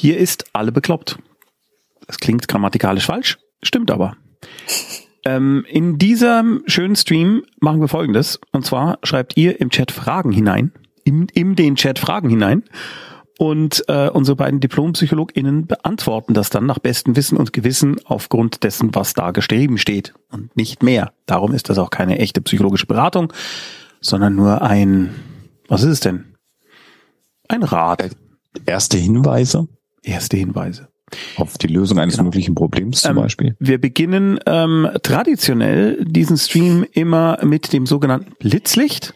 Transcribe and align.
Hier 0.00 0.16
ist 0.16 0.44
alle 0.52 0.70
bekloppt. 0.70 1.18
Das 2.06 2.18
klingt 2.18 2.46
grammatikalisch 2.46 3.06
falsch, 3.06 3.36
stimmt 3.64 3.90
aber. 3.90 4.16
Ähm, 5.24 5.66
in 5.68 5.98
diesem 5.98 6.62
schönen 6.66 6.94
Stream 6.94 7.42
machen 7.58 7.80
wir 7.80 7.88
folgendes. 7.88 8.38
Und 8.52 8.64
zwar 8.64 9.00
schreibt 9.02 9.36
ihr 9.36 9.60
im 9.60 9.70
Chat 9.70 9.90
Fragen 9.90 10.30
hinein, 10.30 10.70
im, 11.02 11.26
in 11.34 11.56
den 11.56 11.74
Chat 11.74 11.98
Fragen 11.98 12.28
hinein. 12.28 12.62
Und 13.38 13.82
äh, 13.88 14.08
unsere 14.08 14.36
beiden 14.36 14.60
DiplompsychologInnen 14.60 15.66
beantworten 15.66 16.32
das 16.32 16.48
dann 16.50 16.66
nach 16.66 16.78
bestem 16.78 17.16
Wissen 17.16 17.36
und 17.36 17.52
Gewissen 17.52 17.96
aufgrund 18.04 18.62
dessen, 18.62 18.94
was 18.94 19.14
da 19.14 19.32
geschrieben 19.32 19.78
steht. 19.78 20.14
Und 20.30 20.56
nicht 20.56 20.84
mehr. 20.84 21.12
Darum 21.26 21.52
ist 21.52 21.70
das 21.70 21.78
auch 21.78 21.90
keine 21.90 22.20
echte 22.20 22.40
psychologische 22.40 22.86
Beratung, 22.86 23.32
sondern 24.00 24.36
nur 24.36 24.62
ein, 24.62 25.12
was 25.66 25.82
ist 25.82 25.90
es 25.90 26.00
denn? 26.00 26.36
Ein 27.48 27.64
Rat. 27.64 28.10
Erste 28.64 28.96
Hinweise? 28.96 29.66
Erste 30.08 30.38
Hinweise. 30.38 30.88
Auf 31.36 31.58
die 31.58 31.66
Lösung 31.66 31.98
eines 31.98 32.14
genau. 32.14 32.24
möglichen 32.24 32.54
Problems 32.54 33.02
zum 33.02 33.10
ähm, 33.10 33.16
Beispiel. 33.16 33.56
Wir 33.58 33.78
beginnen 33.78 34.40
ähm, 34.46 34.88
traditionell 35.02 36.02
diesen 36.02 36.38
Stream 36.38 36.86
immer 36.92 37.38
mit 37.44 37.74
dem 37.74 37.84
sogenannten 37.84 38.32
Blitzlicht. 38.38 39.14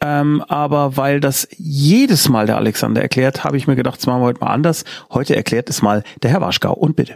Ähm, 0.00 0.42
aber 0.48 0.96
weil 0.96 1.20
das 1.20 1.46
jedes 1.56 2.28
Mal 2.28 2.46
der 2.46 2.56
Alexander 2.56 3.00
erklärt, 3.00 3.44
habe 3.44 3.56
ich 3.56 3.68
mir 3.68 3.76
gedacht, 3.76 3.98
das 3.98 4.06
machen 4.06 4.22
wir 4.22 4.26
heute 4.26 4.40
mal 4.40 4.52
anders. 4.52 4.84
Heute 5.12 5.36
erklärt 5.36 5.70
es 5.70 5.82
mal 5.82 6.02
der 6.22 6.30
Herr 6.30 6.40
Waschgau. 6.40 6.72
Und 6.72 6.96
bitte. 6.96 7.14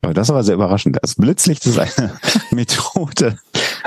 Aber 0.00 0.14
das 0.14 0.30
aber 0.30 0.42
sehr 0.42 0.56
überraschend. 0.56 0.98
Das 1.00 1.14
Blitzlicht 1.14 1.66
ist 1.66 1.78
eine 1.78 2.12
Methode 2.50 3.38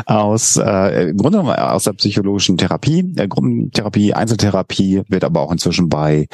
aus 0.05 0.55
äh, 0.55 1.09
im 1.09 1.17
Grunde 1.17 1.39
genommen 1.39 1.57
aus 1.57 1.83
der 1.83 1.93
psychologischen 1.93 2.57
Therapie, 2.57 3.13
äh, 3.17 3.27
Gruppentherapie, 3.27 4.13
Einzeltherapie, 4.13 5.03
wird 5.09 5.23
aber 5.23 5.41
auch 5.41 5.51
inzwischen 5.51 5.89
bei 5.89 6.27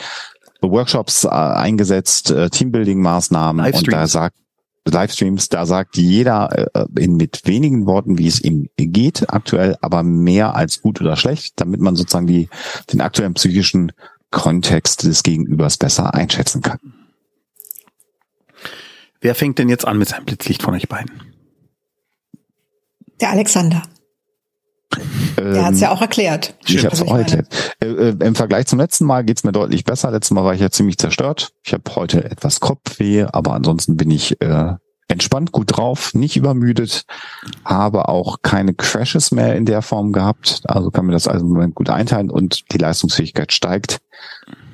Workshops 0.61 1.23
äh, 1.23 1.29
eingesetzt, 1.29 2.31
äh, 2.31 2.49
Teambuilding-Maßnahmen 2.49 3.73
und 3.73 3.91
da 3.91 4.07
sagt 4.07 4.37
Livestreams, 4.85 5.49
da 5.49 5.65
sagt 5.65 5.97
jeder 5.97 6.69
äh, 6.73 6.85
in, 6.97 7.17
mit 7.17 7.41
wenigen 7.45 7.85
Worten, 7.85 8.17
wie 8.17 8.27
es 8.27 8.41
ihm 8.41 8.69
geht 8.77 9.29
aktuell, 9.29 9.75
aber 9.81 10.03
mehr 10.03 10.55
als 10.55 10.81
gut 10.81 11.01
oder 11.01 11.15
schlecht, 11.15 11.53
damit 11.57 11.81
man 11.81 11.95
sozusagen 11.95 12.27
die, 12.27 12.49
den 12.91 13.01
aktuellen 13.01 13.33
psychischen 13.33 13.91
Kontext 14.31 15.03
des 15.03 15.23
Gegenübers 15.23 15.77
besser 15.77 16.13
einschätzen 16.13 16.61
kann. 16.61 16.79
Wer 19.19 19.35
fängt 19.35 19.57
denn 19.57 19.69
jetzt 19.69 19.85
an 19.85 19.97
mit 19.97 20.09
seinem 20.09 20.25
Blitzlicht 20.25 20.61
von 20.61 20.73
euch 20.73 20.87
beiden? 20.87 21.11
Der 23.19 23.31
Alexander. 23.31 23.83
Der 25.37 25.65
hat 25.65 25.73
es 25.73 25.79
ja 25.79 25.91
auch 25.91 26.01
erklärt. 26.01 26.55
Ich 26.65 26.83
habe 26.85 26.95
es 26.95 27.01
auch 27.01 27.15
erklärt. 27.15 27.47
Äh, 27.79 27.87
äh, 27.87 28.15
Im 28.25 28.35
Vergleich 28.35 28.67
zum 28.67 28.79
letzten 28.79 29.05
Mal 29.05 29.23
geht's 29.23 29.43
mir 29.43 29.51
deutlich 29.51 29.83
besser. 29.83 30.11
Letztes 30.11 30.31
Mal 30.31 30.43
war 30.43 30.53
ich 30.53 30.61
ja 30.61 30.69
ziemlich 30.69 30.97
zerstört. 30.97 31.51
Ich 31.63 31.73
habe 31.73 31.83
heute 31.95 32.23
etwas 32.25 32.59
Kopfweh, 32.59 33.23
aber 33.23 33.53
ansonsten 33.53 33.97
bin 33.97 34.11
ich 34.11 34.41
äh, 34.41 34.73
entspannt, 35.07 35.51
gut 35.51 35.77
drauf, 35.77 36.13
nicht 36.13 36.35
übermüdet, 36.35 37.05
habe 37.63 38.09
auch 38.09 38.41
keine 38.41 38.73
Crashes 38.73 39.31
mehr 39.31 39.55
in 39.55 39.65
der 39.65 39.81
Form 39.81 40.11
gehabt. 40.11 40.61
Also 40.65 40.91
kann 40.91 41.05
mir 41.05 41.13
das 41.13 41.27
also 41.27 41.45
im 41.45 41.53
Moment 41.53 41.75
gut 41.75 41.89
einteilen 41.89 42.29
und 42.29 42.71
die 42.73 42.77
Leistungsfähigkeit 42.77 43.53
steigt. 43.53 43.99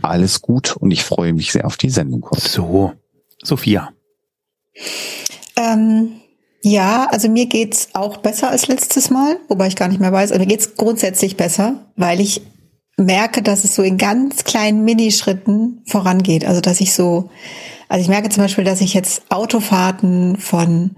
Alles 0.02 0.42
gut 0.42 0.76
und 0.76 0.92
ich 0.92 1.04
freue 1.04 1.34
mich 1.34 1.52
sehr 1.52 1.66
auf 1.66 1.78
die 1.78 1.90
Sendung 1.90 2.26
heute. 2.30 2.42
So, 2.42 2.94
Sophia. 3.44 3.92
Ähm, 5.56 6.14
ja, 6.66 7.08
also 7.12 7.28
mir 7.28 7.48
geht's 7.48 7.90
auch 7.92 8.18
besser 8.18 8.50
als 8.50 8.68
letztes 8.68 9.10
Mal, 9.10 9.38
wobei 9.50 9.68
ich 9.68 9.76
gar 9.76 9.90
nicht 9.90 10.00
mehr 10.00 10.14
weiß. 10.14 10.32
Also 10.32 10.42
mir 10.42 10.48
geht's 10.48 10.76
grundsätzlich 10.76 11.36
besser, 11.36 11.92
weil 11.98 12.22
ich 12.22 12.42
merke, 12.96 13.42
dass 13.42 13.66
es 13.66 13.76
so 13.76 13.84
in 13.84 13.98
ganz 13.98 14.46
kleinen 14.46 14.86
Minischritten 14.86 15.84
vorangeht. 15.86 16.46
Also 16.46 16.62
dass 16.62 16.80
ich 16.80 16.94
so, 16.94 17.30
also 17.90 18.02
ich 18.02 18.08
merke 18.08 18.30
zum 18.30 18.44
Beispiel, 18.44 18.64
dass 18.64 18.80
ich 18.80 18.94
jetzt 18.94 19.24
Autofahrten 19.30 20.38
von 20.38 20.96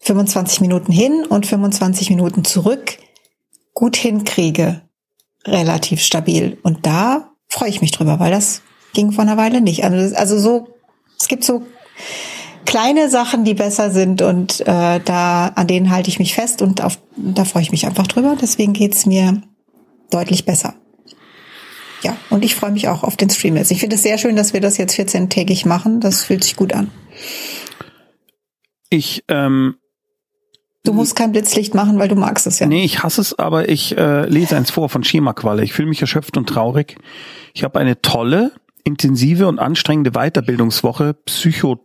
25 0.00 0.60
Minuten 0.60 0.90
hin 0.90 1.24
und 1.24 1.46
25 1.46 2.10
Minuten 2.10 2.44
zurück 2.44 2.98
gut 3.74 3.96
hinkriege, 3.96 4.82
relativ 5.46 6.00
stabil. 6.00 6.58
Und 6.64 6.84
da 6.84 7.30
freue 7.46 7.68
ich 7.68 7.80
mich 7.80 7.92
drüber, 7.92 8.18
weil 8.18 8.32
das 8.32 8.62
ging 8.92 9.12
vor 9.12 9.22
einer 9.22 9.36
Weile 9.36 9.60
nicht. 9.60 9.84
Also, 9.84 10.16
also 10.16 10.38
so, 10.38 10.68
es 11.20 11.28
gibt 11.28 11.44
so 11.44 11.62
kleine 12.66 13.08
Sachen, 13.08 13.44
die 13.44 13.54
besser 13.54 13.90
sind 13.90 14.20
und 14.20 14.60
äh, 14.60 15.00
da 15.02 15.48
an 15.54 15.66
denen 15.66 15.90
halte 15.90 16.08
ich 16.08 16.18
mich 16.18 16.34
fest 16.34 16.60
und 16.60 16.82
auf, 16.82 16.98
da 17.16 17.44
freue 17.44 17.62
ich 17.62 17.70
mich 17.70 17.86
einfach 17.86 18.06
drüber. 18.06 18.36
Deswegen 18.40 18.72
geht's 18.72 19.06
mir 19.06 19.40
deutlich 20.10 20.44
besser. 20.44 20.74
Ja, 22.02 22.16
und 22.28 22.44
ich 22.44 22.54
freue 22.54 22.72
mich 22.72 22.88
auch 22.88 23.02
auf 23.02 23.16
den 23.16 23.30
Stream 23.30 23.56
jetzt. 23.56 23.70
Ich 23.70 23.80
finde 23.80 23.96
es 23.96 24.02
sehr 24.02 24.18
schön, 24.18 24.36
dass 24.36 24.52
wir 24.52 24.60
das 24.60 24.76
jetzt 24.76 24.98
14-tägig 24.98 25.66
machen. 25.66 26.00
Das 26.00 26.24
fühlt 26.24 26.44
sich 26.44 26.56
gut 26.56 26.74
an. 26.74 26.90
Ich 28.90 29.24
ähm, 29.28 29.76
Du 30.84 30.92
musst 30.92 31.16
kein 31.16 31.32
Blitzlicht 31.32 31.74
machen, 31.74 31.98
weil 31.98 32.08
du 32.08 32.14
magst 32.14 32.46
es 32.46 32.60
ja. 32.60 32.66
Nee, 32.68 32.84
ich 32.84 33.02
hasse 33.02 33.20
es, 33.20 33.36
aber 33.36 33.68
ich 33.68 33.96
äh, 33.98 34.26
lese 34.26 34.56
eins 34.56 34.70
vor 34.70 34.88
von 34.88 35.02
Schemaqualle. 35.02 35.64
Ich 35.64 35.72
fühle 35.72 35.88
mich 35.88 36.00
erschöpft 36.00 36.36
und 36.36 36.48
traurig. 36.48 36.96
Ich 37.54 37.64
habe 37.64 37.80
eine 37.80 38.00
tolle, 38.02 38.52
intensive 38.84 39.48
und 39.48 39.58
anstrengende 39.58 40.12
Weiterbildungswoche 40.12 41.14
Psycho 41.24 41.80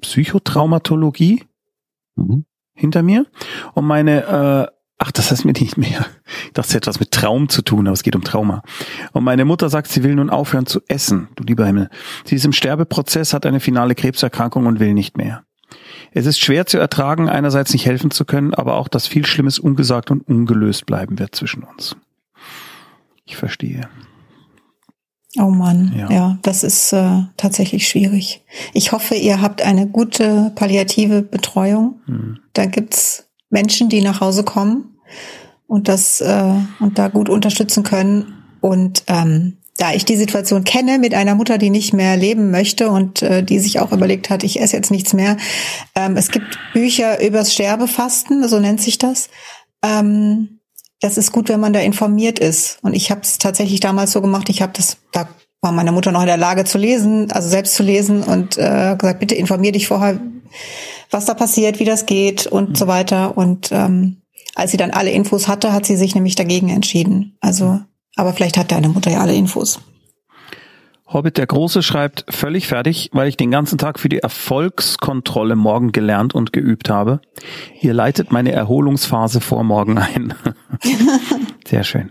Psychotraumatologie 0.00 1.44
mhm. 2.16 2.44
hinter 2.74 3.02
mir 3.02 3.26
und 3.74 3.86
meine, 3.86 4.24
äh, 4.24 4.74
ach, 4.98 5.12
das 5.12 5.30
heißt 5.30 5.44
mir 5.44 5.52
nicht 5.52 5.76
mehr. 5.76 6.06
Ich 6.46 6.52
dachte, 6.52 6.68
es 6.68 6.74
hätte 6.74 6.90
etwas 6.90 7.00
mit 7.00 7.10
Traum 7.10 7.48
zu 7.48 7.62
tun, 7.62 7.86
aber 7.86 7.94
es 7.94 8.02
geht 8.02 8.16
um 8.16 8.24
Trauma. 8.24 8.62
Und 9.12 9.24
meine 9.24 9.44
Mutter 9.44 9.68
sagt, 9.68 9.88
sie 9.88 10.02
will 10.02 10.14
nun 10.14 10.30
aufhören 10.30 10.66
zu 10.66 10.80
essen, 10.88 11.28
du 11.36 11.44
lieber 11.44 11.66
Himmel. 11.66 11.90
Sie 12.24 12.36
ist 12.36 12.44
im 12.44 12.52
Sterbeprozess, 12.52 13.34
hat 13.34 13.46
eine 13.46 13.60
finale 13.60 13.94
Krebserkrankung 13.94 14.66
und 14.66 14.80
will 14.80 14.94
nicht 14.94 15.16
mehr. 15.16 15.44
Es 16.12 16.26
ist 16.26 16.38
schwer 16.38 16.66
zu 16.66 16.78
ertragen, 16.78 17.28
einerseits 17.28 17.72
nicht 17.72 17.86
helfen 17.86 18.10
zu 18.10 18.24
können, 18.24 18.54
aber 18.54 18.74
auch, 18.74 18.88
dass 18.88 19.06
viel 19.06 19.26
Schlimmes 19.26 19.58
ungesagt 19.58 20.10
und 20.10 20.26
ungelöst 20.28 20.86
bleiben 20.86 21.18
wird 21.18 21.34
zwischen 21.34 21.64
uns. 21.64 21.96
Ich 23.24 23.36
verstehe. 23.36 23.88
Oh 25.38 25.50
Mann, 25.50 25.92
ja, 25.96 26.10
ja 26.10 26.38
das 26.42 26.62
ist 26.62 26.92
äh, 26.92 27.22
tatsächlich 27.36 27.88
schwierig. 27.88 28.44
Ich 28.72 28.92
hoffe, 28.92 29.14
ihr 29.14 29.40
habt 29.40 29.62
eine 29.62 29.86
gute 29.86 30.52
palliative 30.54 31.22
Betreuung. 31.22 32.00
Hm. 32.06 32.38
Da 32.52 32.66
gibt's 32.66 33.28
Menschen, 33.50 33.88
die 33.88 34.00
nach 34.00 34.20
Hause 34.20 34.44
kommen 34.44 34.98
und 35.66 35.88
das 35.88 36.20
äh, 36.20 36.54
und 36.80 36.98
da 36.98 37.08
gut 37.08 37.28
unterstützen 37.28 37.82
können. 37.82 38.44
Und 38.60 39.04
ähm, 39.08 39.58
da 39.76 39.92
ich 39.92 40.04
die 40.04 40.16
Situation 40.16 40.64
kenne 40.64 40.98
mit 40.98 41.14
einer 41.14 41.34
Mutter, 41.34 41.58
die 41.58 41.70
nicht 41.70 41.92
mehr 41.92 42.16
leben 42.16 42.50
möchte 42.50 42.90
und 42.90 43.22
äh, 43.22 43.42
die 43.42 43.58
sich 43.58 43.80
auch 43.80 43.92
überlegt 43.92 44.30
hat, 44.30 44.44
ich 44.44 44.60
esse 44.60 44.76
jetzt 44.76 44.90
nichts 44.90 45.12
mehr. 45.12 45.36
Ähm, 45.96 46.16
es 46.16 46.30
gibt 46.30 46.58
Bücher 46.72 47.24
übers 47.24 47.52
Sterbefasten, 47.52 48.46
so 48.48 48.60
nennt 48.60 48.80
sich 48.80 48.98
das. 48.98 49.28
Ähm, 49.82 50.53
das 51.04 51.18
ist 51.18 51.32
gut, 51.32 51.50
wenn 51.50 51.60
man 51.60 51.74
da 51.74 51.80
informiert 51.80 52.38
ist. 52.38 52.78
Und 52.80 52.94
ich 52.94 53.10
habe 53.10 53.20
es 53.20 53.36
tatsächlich 53.36 53.78
damals 53.78 54.12
so 54.12 54.22
gemacht, 54.22 54.48
ich 54.48 54.62
habe 54.62 54.72
das, 54.74 54.96
da 55.12 55.28
war 55.60 55.70
meine 55.70 55.92
Mutter 55.92 56.12
noch 56.12 56.22
in 56.22 56.26
der 56.26 56.38
Lage 56.38 56.64
zu 56.64 56.78
lesen, 56.78 57.30
also 57.30 57.46
selbst 57.46 57.74
zu 57.74 57.82
lesen 57.82 58.22
und 58.22 58.56
äh, 58.56 58.96
gesagt, 58.98 59.20
bitte 59.20 59.34
informier 59.34 59.72
dich 59.72 59.86
vorher, 59.86 60.18
was 61.10 61.26
da 61.26 61.34
passiert, 61.34 61.78
wie 61.78 61.84
das 61.84 62.06
geht 62.06 62.46
und 62.46 62.70
mhm. 62.70 62.74
so 62.74 62.86
weiter. 62.86 63.36
Und 63.36 63.70
ähm, 63.70 64.22
als 64.54 64.70
sie 64.70 64.78
dann 64.78 64.92
alle 64.92 65.10
Infos 65.10 65.46
hatte, 65.46 65.74
hat 65.74 65.84
sie 65.84 65.96
sich 65.96 66.14
nämlich 66.14 66.36
dagegen 66.36 66.70
entschieden. 66.70 67.36
Also, 67.42 67.80
aber 68.16 68.32
vielleicht 68.32 68.56
hat 68.56 68.72
deine 68.72 68.88
Mutter 68.88 69.10
ja 69.10 69.20
alle 69.20 69.34
Infos. 69.34 69.80
Hobbit 71.14 71.38
der 71.38 71.46
Große 71.46 71.84
schreibt 71.84 72.26
völlig 72.28 72.66
fertig, 72.66 73.08
weil 73.12 73.28
ich 73.28 73.36
den 73.36 73.52
ganzen 73.52 73.78
Tag 73.78 74.00
für 74.00 74.08
die 74.08 74.18
Erfolgskontrolle 74.18 75.54
morgen 75.54 75.92
gelernt 75.92 76.34
und 76.34 76.52
geübt 76.52 76.90
habe. 76.90 77.20
Ihr 77.80 77.94
leitet 77.94 78.32
meine 78.32 78.50
Erholungsphase 78.50 79.40
vor 79.40 79.62
morgen 79.62 79.96
ein. 79.96 80.34
Sehr 81.66 81.84
schön. 81.84 82.10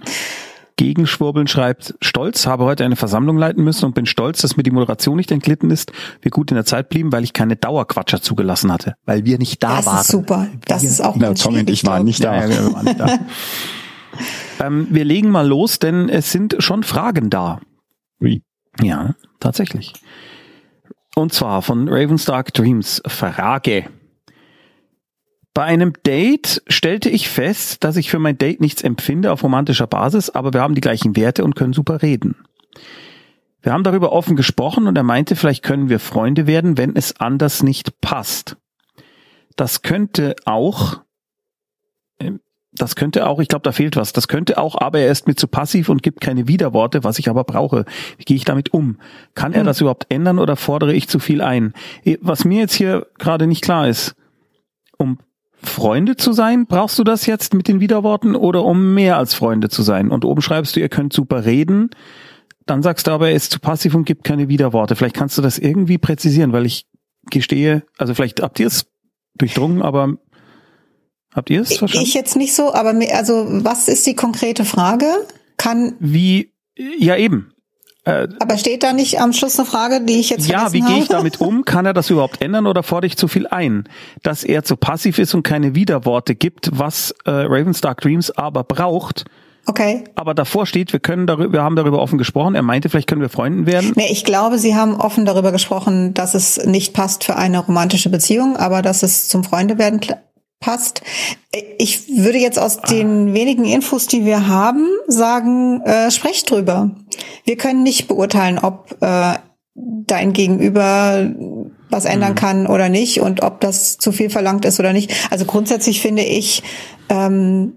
Gegenschwurbeln 0.78 1.48
schreibt, 1.48 1.96
stolz, 2.02 2.48
habe 2.48 2.64
heute 2.64 2.86
eine 2.86 2.96
Versammlung 2.96 3.38
leiten 3.38 3.64
müssen 3.64 3.86
und 3.86 3.94
bin 3.94 4.06
stolz, 4.06 4.42
dass 4.42 4.56
mir 4.56 4.64
die 4.64 4.72
Moderation 4.72 5.18
nicht 5.18 5.32
entglitten 5.32 5.70
ist, 5.70 5.92
wir 6.22 6.32
gut 6.32 6.50
in 6.50 6.56
der 6.56 6.66
Zeit 6.66 6.88
blieben, 6.88 7.12
weil 7.12 7.26
ich 7.26 7.34
keine 7.34 7.58
Dauerquatscher 7.58 8.22
zugelassen 8.22 8.72
hatte, 8.72 8.96
weil 9.06 9.26
wir 9.26 9.38
nicht 9.38 9.62
da 9.62 9.78
das 9.78 9.86
waren. 9.86 9.98
Das 9.98 10.06
ist 10.06 10.12
super. 10.12 10.48
Das 10.66 10.82
wir, 10.82 10.90
ist 10.90 11.02
auch 11.02 11.16
Na, 11.18 11.34
Tommy 11.34 11.60
und 11.60 11.70
ich 11.70 11.86
waren 11.86 12.06
nicht 12.06 12.24
da. 12.24 12.36
Ja, 12.36 12.50
wir, 12.50 12.74
waren 12.74 12.86
nicht 12.86 13.00
da. 13.00 13.20
ähm, 14.66 14.88
wir 14.90 15.04
legen 15.04 15.30
mal 15.30 15.46
los, 15.46 15.78
denn 15.78 16.08
es 16.08 16.32
sind 16.32 16.56
schon 16.60 16.84
Fragen 16.84 17.30
da. 17.30 17.60
Wie? 18.20 18.42
Ja, 18.82 19.16
tatsächlich. 19.40 19.94
Und 21.16 21.34
zwar 21.34 21.62
von 21.62 21.88
Ravenstark 21.88 22.54
Dreams. 22.54 23.02
Frage. 23.06 23.86
Bei 25.54 25.64
einem 25.64 25.94
Date 26.04 26.64
stellte 26.68 27.10
ich 27.10 27.30
fest, 27.30 27.84
dass 27.84 27.96
ich 27.96 28.10
für 28.10 28.18
mein 28.18 28.40
Date 28.40 28.60
nichts 28.60 28.82
empfinde 28.82 29.32
auf 29.32 29.44
romantischer 29.44 29.86
Basis, 29.86 30.32
aber 30.32 30.52
wir 30.52 30.62
haben 30.62 30.74
die 30.74 30.82
gleichen 30.82 31.16
Werte 31.16 31.44
und 31.44 31.56
können 31.56 31.74
super 31.74 32.02
reden. 32.02 32.36
Wir 33.62 33.72
haben 33.72 33.84
darüber 33.84 34.12
offen 34.12 34.36
gesprochen 34.36 34.88
und 34.88 34.98
er 34.98 35.04
meinte, 35.04 35.36
vielleicht 35.36 35.64
können 35.64 35.90
wir 35.90 36.00
Freunde 36.00 36.48
werden, 36.48 36.78
wenn 36.78 36.96
es 36.96 37.20
anders 37.20 37.62
nicht 37.62 38.02
passt. 38.02 38.58
Das 39.56 39.84
könnte 39.84 40.36
auch, 40.46 41.03
das 42.76 42.96
könnte 42.96 43.28
auch, 43.28 43.40
ich 43.40 43.48
glaube, 43.48 43.64
da 43.64 43.72
fehlt 43.72 43.96
was. 43.96 44.14
Das 44.14 44.28
könnte 44.28 44.58
auch, 44.58 44.76
aber 44.80 45.00
er 45.00 45.12
ist 45.12 45.28
mir 45.28 45.36
zu 45.36 45.48
passiv 45.48 45.90
und 45.90 46.02
gibt 46.02 46.22
keine 46.22 46.48
Widerworte, 46.48 47.04
was 47.04 47.20
ich 47.20 47.30
aber 47.30 47.44
brauche. 47.44 47.86
Wie 48.18 48.24
gehe 48.24 48.38
ich 48.38 48.46
damit 48.46 48.74
um? 48.74 48.98
Kann 49.36 49.54
er 49.54 49.62
hm. 49.62 49.68
das 49.68 49.82
überhaupt 49.82 50.08
ändern 50.10 50.40
oder 50.40 50.56
fordere 50.56 50.94
ich 50.94 51.08
zu 51.08 51.20
viel 51.20 51.42
ein? 51.42 51.74
Was 52.22 52.46
mir 52.46 52.60
jetzt 52.60 52.74
hier 52.74 53.08
gerade 53.20 53.48
nicht 53.48 53.62
klar 53.62 53.88
ist, 53.88 54.16
um 54.98 55.20
Freunde 55.62 56.18
zu 56.18 56.34
sein, 56.34 56.66
brauchst 56.66 57.00
du 57.00 57.04
das 57.04 57.26
jetzt 57.26 57.54
mit 57.54 57.68
den 57.68 57.80
Widerworten 57.80 58.36
oder 58.36 58.66
um 58.66 58.94
mehr 58.94 59.18
als 59.18 59.34
Freunde 59.34 59.70
zu 59.70 59.82
sein? 59.82 60.10
Und 60.10 60.26
oben 60.26 60.42
schreibst 60.42 60.76
du, 60.76 60.80
ihr 60.80 60.90
könnt 60.90 61.14
super 61.14 61.46
reden. 61.46 61.92
Dann 62.66 62.82
sagst 62.82 63.08
du 63.08 63.12
aber, 63.12 63.30
er 63.30 63.36
ist 63.36 63.52
zu 63.52 63.60
passiv 63.60 63.94
und 63.94 64.06
gibt 64.06 64.24
keine 64.24 64.50
Widerworte. 64.50 64.96
Vielleicht 64.96 65.16
kannst 65.16 65.38
du 65.38 65.42
das 65.42 65.60
irgendwie 65.60 65.98
präzisieren, 65.98 66.54
weil 66.54 66.66
ich 66.66 66.86
gestehe, 67.30 67.84
also 67.98 68.14
vielleicht 68.14 68.42
habt 68.42 68.60
ihr 68.60 68.68
es 68.68 68.86
durchdrungen, 69.36 69.82
aber 69.82 70.16
Habt 71.36 71.50
ihr 71.50 71.62
es 71.62 71.78
verstanden? 71.78 72.06
Ich 72.06 72.14
jetzt 72.14 72.36
nicht 72.36 72.54
so, 72.54 72.74
aber 72.74 72.94
also 73.14 73.46
was 73.48 73.88
ist 73.88 74.06
die 74.06 74.16
konkrete 74.16 74.66
Frage? 74.66 75.06
Kann 75.58 75.96
wie 76.00 76.52
ja 76.76 77.16
eben. 77.16 77.54
Äh, 78.06 78.28
aber 78.40 78.58
steht 78.58 78.84
da 78.84 78.92
nicht 78.92 79.22
am 79.22 79.32
Schluss 79.32 79.58
eine 79.58 79.66
Frage, 79.66 80.02
die 80.02 80.20
ich 80.20 80.30
jetzt 80.30 80.50
Ja, 80.50 80.74
wie 80.74 80.82
gehe 80.82 81.00
ich 81.00 81.08
damit 81.08 81.40
um? 81.40 81.64
Kann 81.66 81.86
er 81.86 81.94
das 81.94 82.10
überhaupt 82.10 82.42
ändern 82.42 82.68
oder 82.68 82.84
fordere 82.84 83.08
ich 83.08 83.18
zu 83.18 83.30
viel 83.30 83.48
ein? 83.48 83.88
Dass 84.24 84.44
er 84.44 84.64
zu 84.64 84.76
passiv 84.76 85.20
ist 85.20 85.34
und 85.34 85.44
keine 85.44 85.74
Widerworte 85.74 86.36
gibt, 86.36 86.70
was 86.74 87.16
äh, 87.26 87.32
Raven's 87.32 87.80
Dark 87.80 88.02
Dreams 88.02 88.30
aber 88.32 88.66
braucht. 88.66 89.24
Okay. 89.66 90.04
Aber 90.16 90.34
davor 90.34 90.66
steht, 90.66 90.92
wir 90.92 91.00
können 91.00 91.26
darüber, 91.26 91.54
wir 91.54 91.64
haben 91.64 91.78
darüber 91.78 92.00
offen 92.00 92.18
gesprochen. 92.18 92.56
Er 92.56 92.64
meinte, 92.64 92.90
vielleicht 92.90 93.08
können 93.08 93.22
wir 93.22 93.30
Freunden 93.30 93.66
werden. 93.66 93.94
Nee, 93.96 94.12
ich 94.12 94.26
glaube, 94.26 94.60
Sie 94.60 94.76
haben 94.76 94.96
offen 94.96 95.26
darüber 95.26 95.54
gesprochen, 95.54 96.14
dass 96.14 96.34
es 96.34 96.58
nicht 96.66 96.94
passt 96.94 97.24
für 97.24 97.38
eine 97.38 97.60
romantische 97.60 98.10
Beziehung, 98.10 98.58
aber 98.58 98.82
dass 98.82 99.04
es 99.04 99.30
zum 99.30 99.46
Freunde 99.46 99.78
werden 99.78 100.02
passt. 100.64 101.02
Ich 101.78 102.08
würde 102.08 102.38
jetzt 102.38 102.58
aus 102.58 102.80
den 102.82 103.34
wenigen 103.34 103.66
Infos, 103.66 104.08
die 104.08 104.26
wir 104.26 104.48
haben, 104.48 104.88
sagen, 105.08 105.82
äh, 105.82 106.10
sprecht 106.10 106.50
drüber. 106.50 106.92
Wir 107.44 107.58
können 107.58 107.84
nicht 107.84 108.08
beurteilen, 108.08 108.60
ob 108.60 108.96
äh, 109.02 109.34
dein 109.76 110.32
Gegenüber 110.32 111.30
was 111.90 112.06
ändern 112.06 112.32
mhm. 112.32 112.38
kann 112.38 112.68
oder 112.68 112.88
nicht 112.88 113.20
und 113.20 113.44
ob 113.44 113.60
das 113.60 113.98
zu 113.98 114.12
viel 114.12 114.30
verlangt 114.30 114.64
ist 114.64 114.80
oder 114.80 114.94
nicht. 114.94 115.14
Also 115.30 115.46
grundsätzlich 115.46 116.02
finde 116.02 116.24
ich, 116.24 116.64
ähm, 117.10 117.74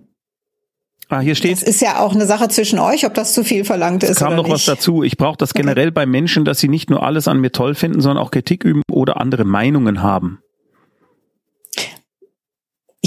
Ah, 1.08 1.20
hier 1.20 1.36
steht. 1.36 1.52
Es 1.52 1.62
ist 1.62 1.80
ja 1.80 2.00
auch 2.00 2.16
eine 2.16 2.26
Sache 2.26 2.48
zwischen 2.48 2.80
euch, 2.80 3.06
ob 3.06 3.14
das 3.14 3.32
zu 3.32 3.44
viel 3.44 3.64
verlangt 3.64 4.02
ist. 4.02 4.10
Es 4.10 4.16
kam 4.16 4.34
noch 4.34 4.42
nicht. 4.42 4.52
was 4.52 4.64
dazu. 4.64 5.04
Ich 5.04 5.16
brauche 5.16 5.36
das 5.36 5.54
generell 5.54 5.86
okay. 5.86 5.94
bei 5.94 6.06
Menschen, 6.06 6.44
dass 6.44 6.58
sie 6.58 6.66
nicht 6.68 6.90
nur 6.90 7.04
alles 7.04 7.28
an 7.28 7.38
mir 7.38 7.52
toll 7.52 7.76
finden, 7.76 8.00
sondern 8.00 8.24
auch 8.24 8.32
Kritik 8.32 8.64
üben 8.64 8.82
oder 8.90 9.20
andere 9.20 9.44
Meinungen 9.44 10.02
haben. 10.02 10.40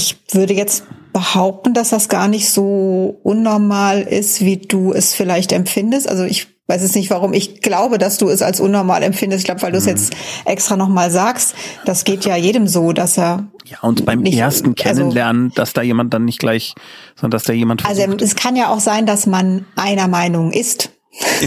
Ich 0.02 0.16
würde 0.32 0.54
jetzt 0.54 0.86
behaupten, 1.12 1.74
dass 1.74 1.90
das 1.90 2.08
gar 2.08 2.30
nicht 2.30 2.50
so 2.50 3.20
unnormal 3.22 4.00
ist, 4.00 4.40
wie 4.40 4.56
du 4.56 4.94
es 4.94 5.14
vielleicht 5.14 5.52
empfindest. 5.52 6.08
Also 6.08 6.24
ich 6.24 6.48
weiß 6.68 6.84
es 6.84 6.96
nicht, 6.96 7.10
warum 7.10 7.34
ich 7.34 7.62
glaube, 7.62 7.98
dass 7.98 8.18
du 8.18 8.30
es 8.30 8.42
als 8.42 8.62
unnormal 8.62 9.04
empfindest. 9.04 9.42
Ich 9.42 9.46
glaube, 9.46 9.62
weil 9.62 9.74
du 9.74 9.78
es 9.78 9.84
mhm. 9.84 9.90
jetzt 9.90 10.16
extra 10.46 10.78
nochmal 10.78 11.12
sagst. 11.12 11.54
Das 11.84 12.06
geht 12.06 12.24
ja 12.24 12.38
jedem 12.38 12.66
so, 12.66 12.94
dass 12.94 13.18
er. 13.18 13.50
Ja, 13.66 13.80
und 13.82 14.06
beim 14.06 14.22
nicht, 14.22 14.38
ersten 14.38 14.68
also 14.68 14.76
Kennenlernen, 14.76 15.48
also, 15.48 15.56
dass 15.56 15.74
da 15.74 15.82
jemand 15.82 16.14
dann 16.14 16.24
nicht 16.24 16.40
gleich, 16.40 16.76
sondern 17.18 17.32
dass 17.32 17.44
da 17.44 17.52
jemand. 17.52 17.86
Also 17.86 18.02
versucht. 18.02 18.22
Also 18.22 18.26
es 18.26 18.42
kann 18.42 18.56
ja 18.56 18.70
auch 18.70 18.80
sein, 18.80 19.06
dass 19.06 19.28
man 19.28 19.66
einer 19.76 20.08
Meinung 20.08 20.54
ist. 20.54 20.92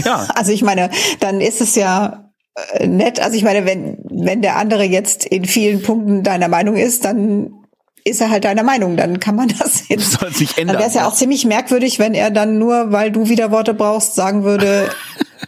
Ja. 0.05 0.27
Also 0.35 0.51
ich 0.51 0.61
meine, 0.61 0.91
dann 1.21 1.41
ist 1.41 1.59
es 1.59 1.73
ja 1.73 2.31
äh, 2.75 2.85
nett. 2.85 3.19
Also 3.19 3.35
ich 3.35 3.43
meine, 3.43 3.65
wenn, 3.65 3.97
wenn 4.11 4.43
der 4.43 4.57
andere 4.57 4.83
jetzt 4.83 5.25
in 5.25 5.45
vielen 5.45 5.81
Punkten 5.81 6.21
deiner 6.21 6.49
Meinung 6.49 6.75
ist, 6.75 7.03
dann 7.03 7.62
ist 8.05 8.21
er 8.21 8.29
halt 8.29 8.43
deiner 8.43 8.63
Meinung, 8.63 8.97
dann 8.97 9.19
kann 9.19 9.35
man 9.35 9.47
das 9.59 9.87
jetzt. 9.87 10.13
Das 10.13 10.19
soll 10.19 10.33
sich 10.33 10.57
ändern. 10.57 10.75
Dann 10.75 10.81
wäre 10.81 10.89
es 10.89 10.95
ja 10.95 11.07
auch 11.07 11.13
ziemlich 11.13 11.45
merkwürdig, 11.45 11.99
wenn 11.99 12.13
er 12.13 12.31
dann 12.31 12.57
nur, 12.57 12.91
weil 12.91 13.11
du 13.11 13.29
wieder 13.29 13.51
Worte 13.51 13.73
brauchst, 13.73 14.15
sagen 14.15 14.43
würde, 14.43 14.89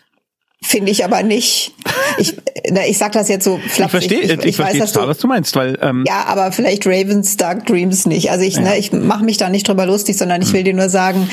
finde 0.61 0.91
ich 0.91 1.03
aber 1.05 1.23
nicht. 1.23 1.73
Ich, 2.17 2.35
na, 2.69 2.85
ich 2.85 2.97
sag 2.97 3.11
das 3.11 3.29
jetzt 3.29 3.43
so 3.43 3.57
flapsig. 3.57 3.83
Ich 3.83 3.91
verstehe, 3.91 4.19
ich, 4.19 4.31
ich, 4.31 4.45
ich 4.45 4.55
verstehe 4.55 4.81
weiß, 4.81 4.93
total, 4.93 5.09
was 5.09 5.17
du 5.19 5.27
meinst, 5.27 5.55
weil 5.55 5.77
ähm, 5.81 6.03
ja, 6.07 6.25
aber 6.25 6.51
vielleicht 6.51 6.85
Ravens 6.87 7.37
Dark 7.37 7.65
Dreams 7.65 8.05
nicht. 8.05 8.31
Also 8.31 8.43
ich, 8.43 8.57
ne, 8.57 8.65
ja. 8.65 8.69
ne, 8.71 8.77
ich 8.77 8.91
mache 8.91 9.23
mich 9.23 9.37
da 9.37 9.49
nicht 9.49 9.67
drüber 9.67 9.85
lustig, 9.85 10.17
sondern 10.17 10.41
ich 10.41 10.53
will 10.53 10.63
dir 10.63 10.73
nur 10.73 10.89
sagen, 10.89 11.29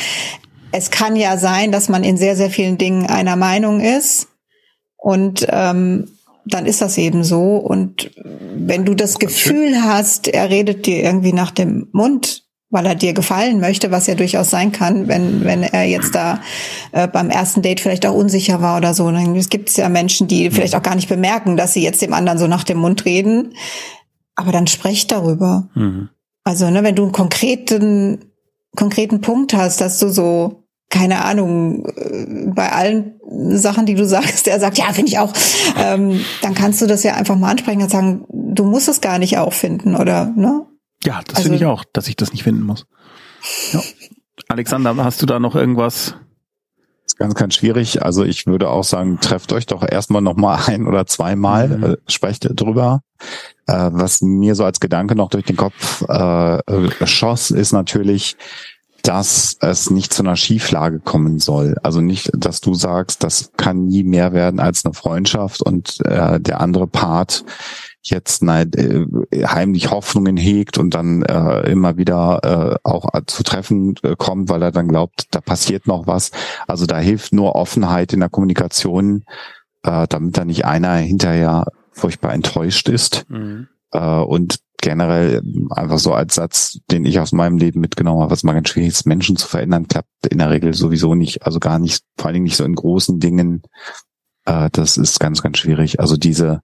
es 0.73 0.91
kann 0.91 1.17
ja 1.17 1.37
sein, 1.37 1.73
dass 1.73 1.89
man 1.89 2.05
in 2.05 2.17
sehr 2.17 2.37
sehr 2.37 2.51
vielen 2.51 2.79
Dingen 2.79 3.07
einer 3.07 3.37
Meinung 3.37 3.81
ist 3.81 4.29
und 4.97 5.47
ähm, 5.51 6.09
dann 6.45 6.67
ist 6.67 6.83
das 6.83 6.99
eben 6.99 7.25
so. 7.25 7.57
Und 7.57 8.11
wenn 8.55 8.85
du 8.85 8.95
das 8.95 9.19
Gefühl 9.19 9.83
hast, 9.83 10.29
er 10.29 10.51
redet 10.51 10.87
dir 10.87 11.03
irgendwie 11.03 11.33
nach 11.33 11.51
dem 11.51 11.89
Mund, 11.93 12.45
weil 12.71 12.87
er 12.87 12.95
dir 12.95 13.13
gefallen 13.13 13.61
möchte, 13.61 13.91
was 13.91 14.07
ja 14.07 14.15
durchaus 14.15 14.51
sein 14.51 14.73
kann, 14.73 15.07
wenn, 15.07 15.45
wenn 15.45 15.63
er 15.63 15.85
jetzt 15.85 16.15
da 16.15 16.41
äh, 16.93 17.07
beim 17.07 17.29
ersten 17.29 17.61
Date 17.61 17.81
vielleicht 17.81 18.07
auch 18.07 18.15
unsicher 18.15 18.63
war 18.63 18.79
oder 18.79 18.95
so. 18.95 19.11
Dann 19.11 19.39
gibt 19.49 19.69
es 19.69 19.77
ja 19.77 19.89
Menschen, 19.89 20.27
die 20.27 20.51
vielleicht 20.51 20.75
auch 20.75 20.83
gar 20.83 20.95
nicht 20.95 21.09
bemerken, 21.09 21.57
dass 21.57 21.75
sie 21.75 21.83
jetzt 21.83 22.01
dem 22.01 22.15
anderen 22.15 22.39
so 22.39 22.47
nach 22.47 22.65
dem 22.65 22.79
Mund 22.79 23.05
reden. 23.05 23.55
Aber 24.35 24.53
dann 24.53 24.67
sprecht 24.67 25.13
darüber. 25.13 25.69
Mhm. 25.75 26.09
Also, 26.45 26.71
ne, 26.71 26.83
wenn 26.83 26.97
du 26.97 27.03
einen 27.03 27.13
konkreten, 27.13 28.25
konkreten 28.75 29.21
Punkt 29.21 29.53
hast, 29.55 29.81
dass 29.81 29.99
du 29.99 30.09
so 30.09 30.62
keine 30.93 31.25
Ahnung, 31.25 31.87
äh, 31.97 32.47
bei 32.55 32.71
allen 32.71 33.15
Sachen, 33.59 33.87
die 33.87 33.95
du 33.95 34.07
sagst, 34.07 34.47
der 34.47 34.61
sagt, 34.61 34.79
ja, 34.79 34.93
finde 34.93 35.11
ich 35.11 35.19
auch, 35.19 35.33
ähm, 35.79 36.21
dann 36.43 36.55
kannst 36.55 36.81
du 36.83 36.87
das 36.87 37.03
ja 37.03 37.15
einfach 37.15 37.35
mal 37.35 37.51
ansprechen 37.51 37.83
und 37.83 37.91
sagen, 37.91 38.27
du 38.29 38.65
musst 38.65 38.89
es 38.89 39.01
gar 39.01 39.19
nicht 39.19 39.39
auch 39.39 39.55
finden, 39.55 39.97
oder, 39.97 40.27
ne? 40.37 40.67
Ja, 41.03 41.21
das 41.27 41.37
also, 41.37 41.49
finde 41.49 41.57
ich 41.57 41.67
auch, 41.67 41.85
dass 41.93 42.07
ich 42.07 42.17
das 42.17 42.31
nicht 42.33 42.45
finden 42.45 42.63
muss. 42.63 42.87
Ja. 43.73 43.81
Alexander, 44.49 44.95
hast 45.03 45.21
du 45.23 45.27
da 45.27 45.41
noch 45.41 45.57
irgendwas? 45.57 46.15
Das 47.05 47.15
ist 47.15 47.19
ganz, 47.19 47.35
ganz 47.35 47.55
schwierig. 47.55 48.03
Also 48.03 48.25
ich 48.25 48.47
würde 48.47 48.69
auch 48.69 48.85
sagen, 48.85 49.19
trefft 49.21 49.53
euch 49.53 49.67
doch 49.67 49.83
erstmal 49.83 50.23
nochmal 50.23 50.61
ein 50.67 50.87
oder 50.87 51.07
zweimal, 51.07 51.69
mhm. 51.69 51.85
äh, 51.85 51.97
sprecht 52.07 52.49
drüber. 52.49 53.01
Äh, 53.67 53.91
was 53.93 54.21
mir 54.21 54.55
so 54.55 54.65
als 54.65 54.79
Gedanke 54.79 55.17
noch 55.17 55.31
durch 55.31 55.45
den 55.45 55.57
Kopf 55.57 56.03
äh, 56.03 57.07
schoss, 57.07 57.51
ist 57.51 57.73
natürlich, 57.73 58.37
dass 59.03 59.57
es 59.61 59.91
nicht 59.91 60.13
zu 60.13 60.23
einer 60.23 60.37
Schieflage 60.37 61.01
kommen 61.01 61.39
soll. 61.39 61.77
Also 61.83 62.01
nicht, 62.01 62.31
dass 62.35 62.61
du 62.61 62.75
sagst, 62.75 63.25
das 63.25 63.51
kann 63.57 63.87
nie 63.87 64.05
mehr 64.05 64.33
werden 64.33 64.61
als 64.61 64.85
eine 64.85 64.95
Freundschaft 64.95 65.63
und 65.63 66.01
äh, 66.05 66.41
der 66.41 66.61
andere 66.61 66.87
Part 66.87 67.45
jetzt 68.03 68.43
nein, 68.43 68.73
äh, 68.73 69.47
heimlich 69.47 69.91
Hoffnungen 69.91 70.37
hegt 70.37 70.79
und 70.79 70.95
dann 70.95 71.23
äh, 71.23 71.71
immer 71.71 71.97
wieder 71.97 72.41
äh, 72.85 72.89
auch 72.89 73.09
zu 73.27 73.43
Treffen 73.43 73.95
äh, 74.03 74.17
kommt, 74.17 74.49
weil 74.49 74.63
er 74.63 74.73
dann 74.73 74.89
glaubt, 74.89 75.27
da 75.31 75.41
passiert 75.41 75.87
noch 75.87 76.07
was. 76.07 76.31
Also 76.67 76.87
da 76.87 76.99
hilft 76.99 77.33
nur 77.33 77.55
Offenheit 77.55 78.13
in 78.13 78.21
der 78.21 78.29
Kommunikation, 78.29 79.25
äh, 79.85 80.07
damit 80.09 80.37
da 80.37 80.45
nicht 80.45 80.65
einer 80.65 80.95
hinterher 80.97 81.67
furchtbar 81.93 82.33
enttäuscht 82.33 82.89
ist. 82.89 83.25
Mhm. 83.29 83.69
Äh, 83.93 84.21
und 84.21 84.59
generell 84.83 85.41
einfach 85.71 85.99
so 85.99 86.13
als 86.13 86.35
Satz, 86.35 86.81
den 86.91 87.07
ich 87.07 87.21
aus 87.21 87.33
meinem 87.33 87.57
Leben 87.57 87.81
mitgenommen 87.81 88.21
habe, 88.21 88.33
was 88.33 88.43
mal 88.43 88.53
ganz 88.53 88.69
schwierig 88.69 88.91
ist, 88.91 89.07
Menschen 89.07 89.37
zu 89.37 89.49
verändern, 89.49 89.89
klappt 89.89 90.27
in 90.29 90.39
der 90.39 90.51
Regel 90.51 90.75
sowieso 90.75 91.15
nicht, 91.15 91.47
also 91.47 91.61
gar 91.61 91.79
nicht, 91.79 92.05
vor 92.17 92.27
allen 92.27 92.35
Dingen 92.35 92.45
nicht 92.45 92.57
so 92.57 92.65
in 92.65 92.75
großen 92.75 93.21
Dingen. 93.21 93.63
Äh, 94.45 94.69
das 94.73 94.99
ist 94.99 95.21
ganz, 95.21 95.41
ganz 95.41 95.59
schwierig. 95.59 96.01
Also 96.01 96.17
diese 96.17 96.61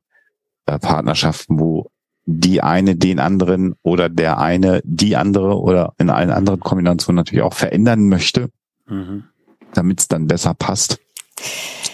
äh, 0.67 0.79
Partnerschaften, 0.79 1.61
wo 1.61 1.91
die 2.27 2.61
eine 2.61 2.97
den 2.97 3.21
anderen 3.21 3.77
oder 3.83 4.09
der 4.09 4.39
eine 4.39 4.83
die 4.85 5.17
andere 5.17 5.59
oder 5.59 5.95
in 5.97 6.11
allen 6.11 6.31
anderen 6.31 6.61
Kombinationen 6.61 7.17
natürlich 7.17 7.43
auch 7.43 7.55
verändern 7.55 8.09
möchte, 8.09 8.51
mhm. 8.87 9.25
damit 9.73 10.01
es 10.01 10.09
dann 10.09 10.27
besser 10.27 10.55
passt. 10.55 10.99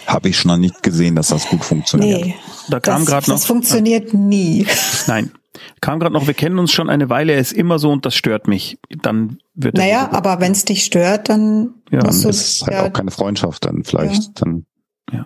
Habe 0.07 0.29
ich 0.29 0.39
schon 0.39 0.49
noch 0.49 0.57
nicht 0.57 0.81
gesehen, 0.81 1.15
dass 1.15 1.27
das 1.27 1.47
gut 1.47 1.63
funktioniert. 1.63 2.25
Nee, 2.25 2.35
da 2.67 2.79
kam 2.79 3.05
gerade 3.05 3.29
noch. 3.29 3.35
Das 3.35 3.45
funktioniert 3.45 4.13
nie. 4.13 4.67
Nein, 5.07 5.31
kam 5.81 5.99
gerade 5.99 6.13
noch. 6.13 6.27
Wir 6.27 6.33
kennen 6.33 6.59
uns 6.59 6.71
schon 6.71 6.89
eine 6.89 7.09
Weile. 7.09 7.33
Er 7.33 7.39
ist 7.39 7.53
immer 7.53 7.79
so 7.79 7.91
und 7.91 8.05
das 8.05 8.15
stört 8.15 8.47
mich. 8.47 8.79
Dann 9.01 9.39
wird. 9.53 9.75
Naja, 9.75 10.09
aber 10.11 10.39
wenn 10.39 10.51
es 10.51 10.65
dich 10.65 10.83
stört, 10.83 11.29
dann. 11.29 11.75
Ja, 11.91 11.99
dann 11.99 12.09
ist 12.09 12.25
es 12.25 12.61
halt 12.61 12.73
ja, 12.73 12.85
auch 12.85 12.93
keine 12.93 13.11
Freundschaft 13.11 13.65
dann 13.65 13.83
vielleicht. 13.83 14.23
Ja. 14.23 14.31
Dann. 14.35 14.65
Ja. 15.11 15.25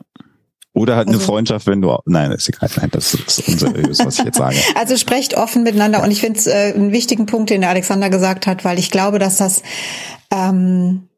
Oder 0.74 0.96
halt 0.96 1.08
also, 1.08 1.20
eine 1.20 1.26
Freundschaft, 1.26 1.68
wenn 1.68 1.82
du, 1.82 1.98
nein, 2.06 2.30
das 2.30 2.48
ist 2.48 2.56
egal, 2.56 2.70
nein, 2.78 2.90
das 2.92 3.14
ist 3.14 3.48
unseriös, 3.48 4.06
was 4.06 4.20
ich 4.20 4.26
jetzt 4.26 4.38
sage. 4.38 4.56
Also 4.76 4.96
sprecht 4.98 5.36
offen 5.36 5.64
miteinander 5.64 6.04
und 6.04 6.12
ich 6.12 6.22
finde 6.22 6.40
es 6.40 6.48
äh, 6.48 6.74
einen 6.74 6.92
wichtigen 6.92 7.26
Punkt, 7.26 7.50
den 7.50 7.62
der 7.62 7.72
Alexander 7.72 8.10
gesagt 8.10 8.48
hat, 8.48 8.64
weil 8.64 8.78
ich 8.78 8.92
glaube, 8.92 9.20
dass 9.20 9.38
das 9.38 9.64
ähm, 10.32 11.09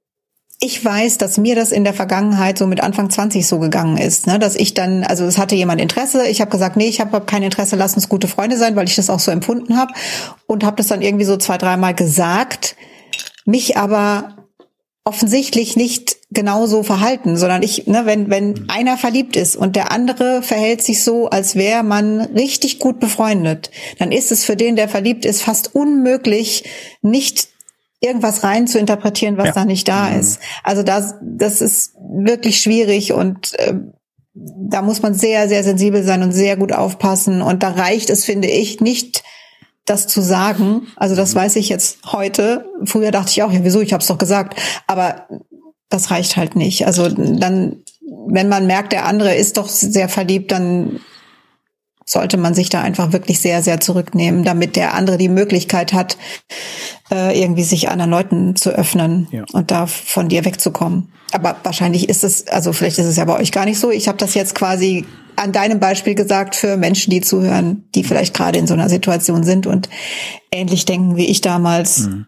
ich 0.64 0.86
weiß, 0.86 1.18
dass 1.18 1.40
mir 1.40 1.56
das 1.56 1.72
in 1.72 1.84
der 1.84 1.94
Vergangenheit 1.94 2.60
so 2.60 2.68
mit 2.68 2.82
Anfang 2.82 3.10
20 3.10 3.48
so 3.48 3.58
gegangen 3.58 3.98
ist, 3.98 4.28
ne? 4.28 4.38
dass 4.38 4.56
ich 4.56 4.76
dann, 4.76 5.04
also 5.04 5.26
es 5.26 5.40
hatte 5.40 5.56
jemand 5.56 5.82
Interesse, 5.82 6.28
ich 6.28 6.40
habe 6.40 6.52
gesagt, 6.52 6.78
nee, 6.78 6.88
ich 6.88 7.02
habe 7.02 7.20
kein 7.22 7.42
Interesse, 7.42 7.76
lass 7.76 7.96
uns 7.96 8.08
gute 8.08 8.28
Freunde 8.28 8.58
sein, 8.58 8.76
weil 8.76 8.88
ich 8.88 8.96
das 8.96 9.10
auch 9.10 9.20
so 9.20 9.32
empfunden 9.32 9.76
habe. 9.76 9.92
Und 10.46 10.64
habe 10.64 10.76
das 10.76 10.86
dann 10.86 11.02
irgendwie 11.02 11.26
so 11.26 11.36
zwei, 11.38 11.58
dreimal 11.58 11.96
gesagt, 11.96 12.76
mich 13.44 13.76
aber 13.76 14.36
offensichtlich 15.04 15.76
nicht 15.76 16.18
genauso 16.30 16.84
verhalten, 16.84 17.38
sondern 17.38 17.64
ich, 17.64 17.88
ne, 17.88 18.04
wenn 18.06 18.30
wenn 18.30 18.70
einer 18.70 18.98
verliebt 18.98 19.36
ist 19.36 19.56
und 19.56 19.76
der 19.76 19.92
andere 19.92 20.44
verhält 20.44 20.84
sich 20.84 21.04
so, 21.04 21.28
als 21.28 21.56
wäre 21.56 21.82
man 21.82 22.22
richtig 22.22 22.78
gut 22.78 23.00
befreundet, 23.00 23.72
dann 23.98 24.12
ist 24.12 24.32
es 24.32 24.46
für 24.46 24.56
den, 24.56 24.76
der 24.76 24.90
verliebt 24.90 25.26
ist, 25.26 25.42
fast 25.42 25.74
unmöglich, 25.74 26.66
nicht 27.02 27.51
irgendwas 28.02 28.44
rein 28.44 28.68
zu 28.68 28.80
interpretieren, 28.80 29.38
was 29.38 29.48
ja. 29.48 29.54
da 29.54 29.66
nicht 29.66 29.88
da 29.88 30.10
mhm. 30.10 30.20
ist. 30.20 30.40
Also 30.64 30.84
das, 30.84 31.16
das 31.22 31.62
ist 31.62 31.94
wirklich 32.00 32.60
schwierig 32.60 33.14
und 33.14 33.58
äh, 33.60 33.76
da 34.34 34.82
muss 34.82 35.02
man 35.02 35.14
sehr, 35.14 35.48
sehr 35.48 35.64
sensibel 35.64 36.04
sein 36.04 36.24
und 36.24 36.32
sehr 36.32 36.58
gut 36.58 36.74
aufpassen. 36.74 37.42
Und 37.42 37.64
da 37.64 37.70
reicht 37.70 38.10
es, 38.10 38.26
finde 38.26 38.48
ich, 38.48 38.82
nicht 38.82 39.24
das 39.86 40.08
zu 40.08 40.22
sagen. 40.22 40.88
Also 40.96 41.16
das 41.16 41.34
mhm. 41.34 41.40
weiß 41.40 41.56
ich 41.58 41.70
jetzt 41.70 42.00
heute. 42.12 42.66
Früher 42.86 43.12
dachte 43.12 43.30
ich 43.32 43.44
auch, 43.44 43.52
ja, 43.52 43.64
wieso, 43.64 43.82
ich 43.82 43.94
habe 43.94 44.02
es 44.02 44.08
doch 44.08 44.18
gesagt. 44.18 44.60
Aber 44.88 45.28
das 45.90 46.10
reicht 46.10 46.38
halt 46.38 46.56
nicht. 46.56 46.88
Also 46.88 47.10
dann, 47.10 47.84
wenn 48.28 48.50
man 48.50 48.66
merkt, 48.66 48.94
der 48.94 49.06
andere 49.06 49.36
ist 49.36 49.58
doch 49.58 49.68
sehr 49.68 50.10
verliebt, 50.10 50.52
dann 50.52 51.02
sollte 52.06 52.38
man 52.38 52.54
sich 52.54 52.70
da 52.70 52.82
einfach 52.82 53.14
wirklich 53.14 53.40
sehr, 53.40 53.62
sehr 53.62 53.80
zurücknehmen, 53.80 54.44
damit 54.44 54.76
der 54.76 54.94
andere 54.94 55.18
die 55.18 55.30
Möglichkeit 55.30 55.94
hat, 55.94 56.18
äh, 57.12 57.40
irgendwie 57.40 57.64
sich 57.64 57.90
anderen 57.90 58.12
Leuten 58.12 58.56
zu 58.56 58.72
öffnen 58.72 59.28
ja. 59.32 59.44
und 59.54 59.72
da 59.72 59.88
von 59.88 60.28
dir 60.28 60.46
wegzukommen. 60.46 61.12
Aber 61.32 61.56
wahrscheinlich 61.64 62.10
ist 62.10 62.24
es, 62.24 62.48
also 62.48 62.74
vielleicht 62.74 63.00
ist 63.00 63.06
es 63.06 63.18
ja 63.18 63.26
bei 63.26 63.40
euch 63.40 63.52
gar 63.52 63.66
nicht 63.66 63.80
so. 63.80 63.90
Ich 63.92 64.08
habe 64.08 64.18
das 64.18 64.34
jetzt 64.34 64.56
quasi 64.56 65.06
an 65.36 65.52
deinem 65.52 65.80
Beispiel 65.80 66.16
gesagt 66.16 66.56
für 66.56 66.78
Menschen, 66.78 67.12
die 67.12 67.22
zuhören, 67.22 67.86
die 67.96 68.04
vielleicht 68.04 68.34
gerade 68.34 68.60
in 68.60 68.68
so 68.68 68.74
einer 68.74 68.90
Situation 68.90 69.44
sind 69.44 69.66
und 69.66 69.90
ähnlich 70.52 70.86
denken 70.86 71.16
wie 71.16 71.28
ich 71.28 71.42
damals. 71.42 72.00
Mhm. 72.00 72.26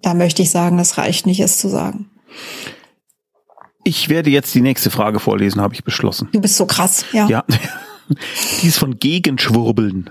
Da 0.00 0.14
möchte 0.14 0.42
ich 0.42 0.50
sagen, 0.50 0.78
es 0.78 0.96
reicht 0.96 1.26
nicht, 1.26 1.40
es 1.40 1.58
zu 1.58 1.68
sagen. 1.68 2.10
Ich 3.84 4.08
werde 4.08 4.30
jetzt 4.30 4.54
die 4.54 4.60
nächste 4.60 4.90
Frage 4.90 5.18
vorlesen, 5.18 5.60
habe 5.60 5.74
ich 5.74 5.84
beschlossen. 5.84 6.28
Du 6.32 6.40
bist 6.40 6.56
so 6.56 6.66
krass, 6.66 7.04
ja. 7.12 7.26
Ja. 7.28 7.44
Die 8.62 8.68
ist 8.68 8.78
von 8.78 8.98
Gegenschwurbeln. 8.98 10.10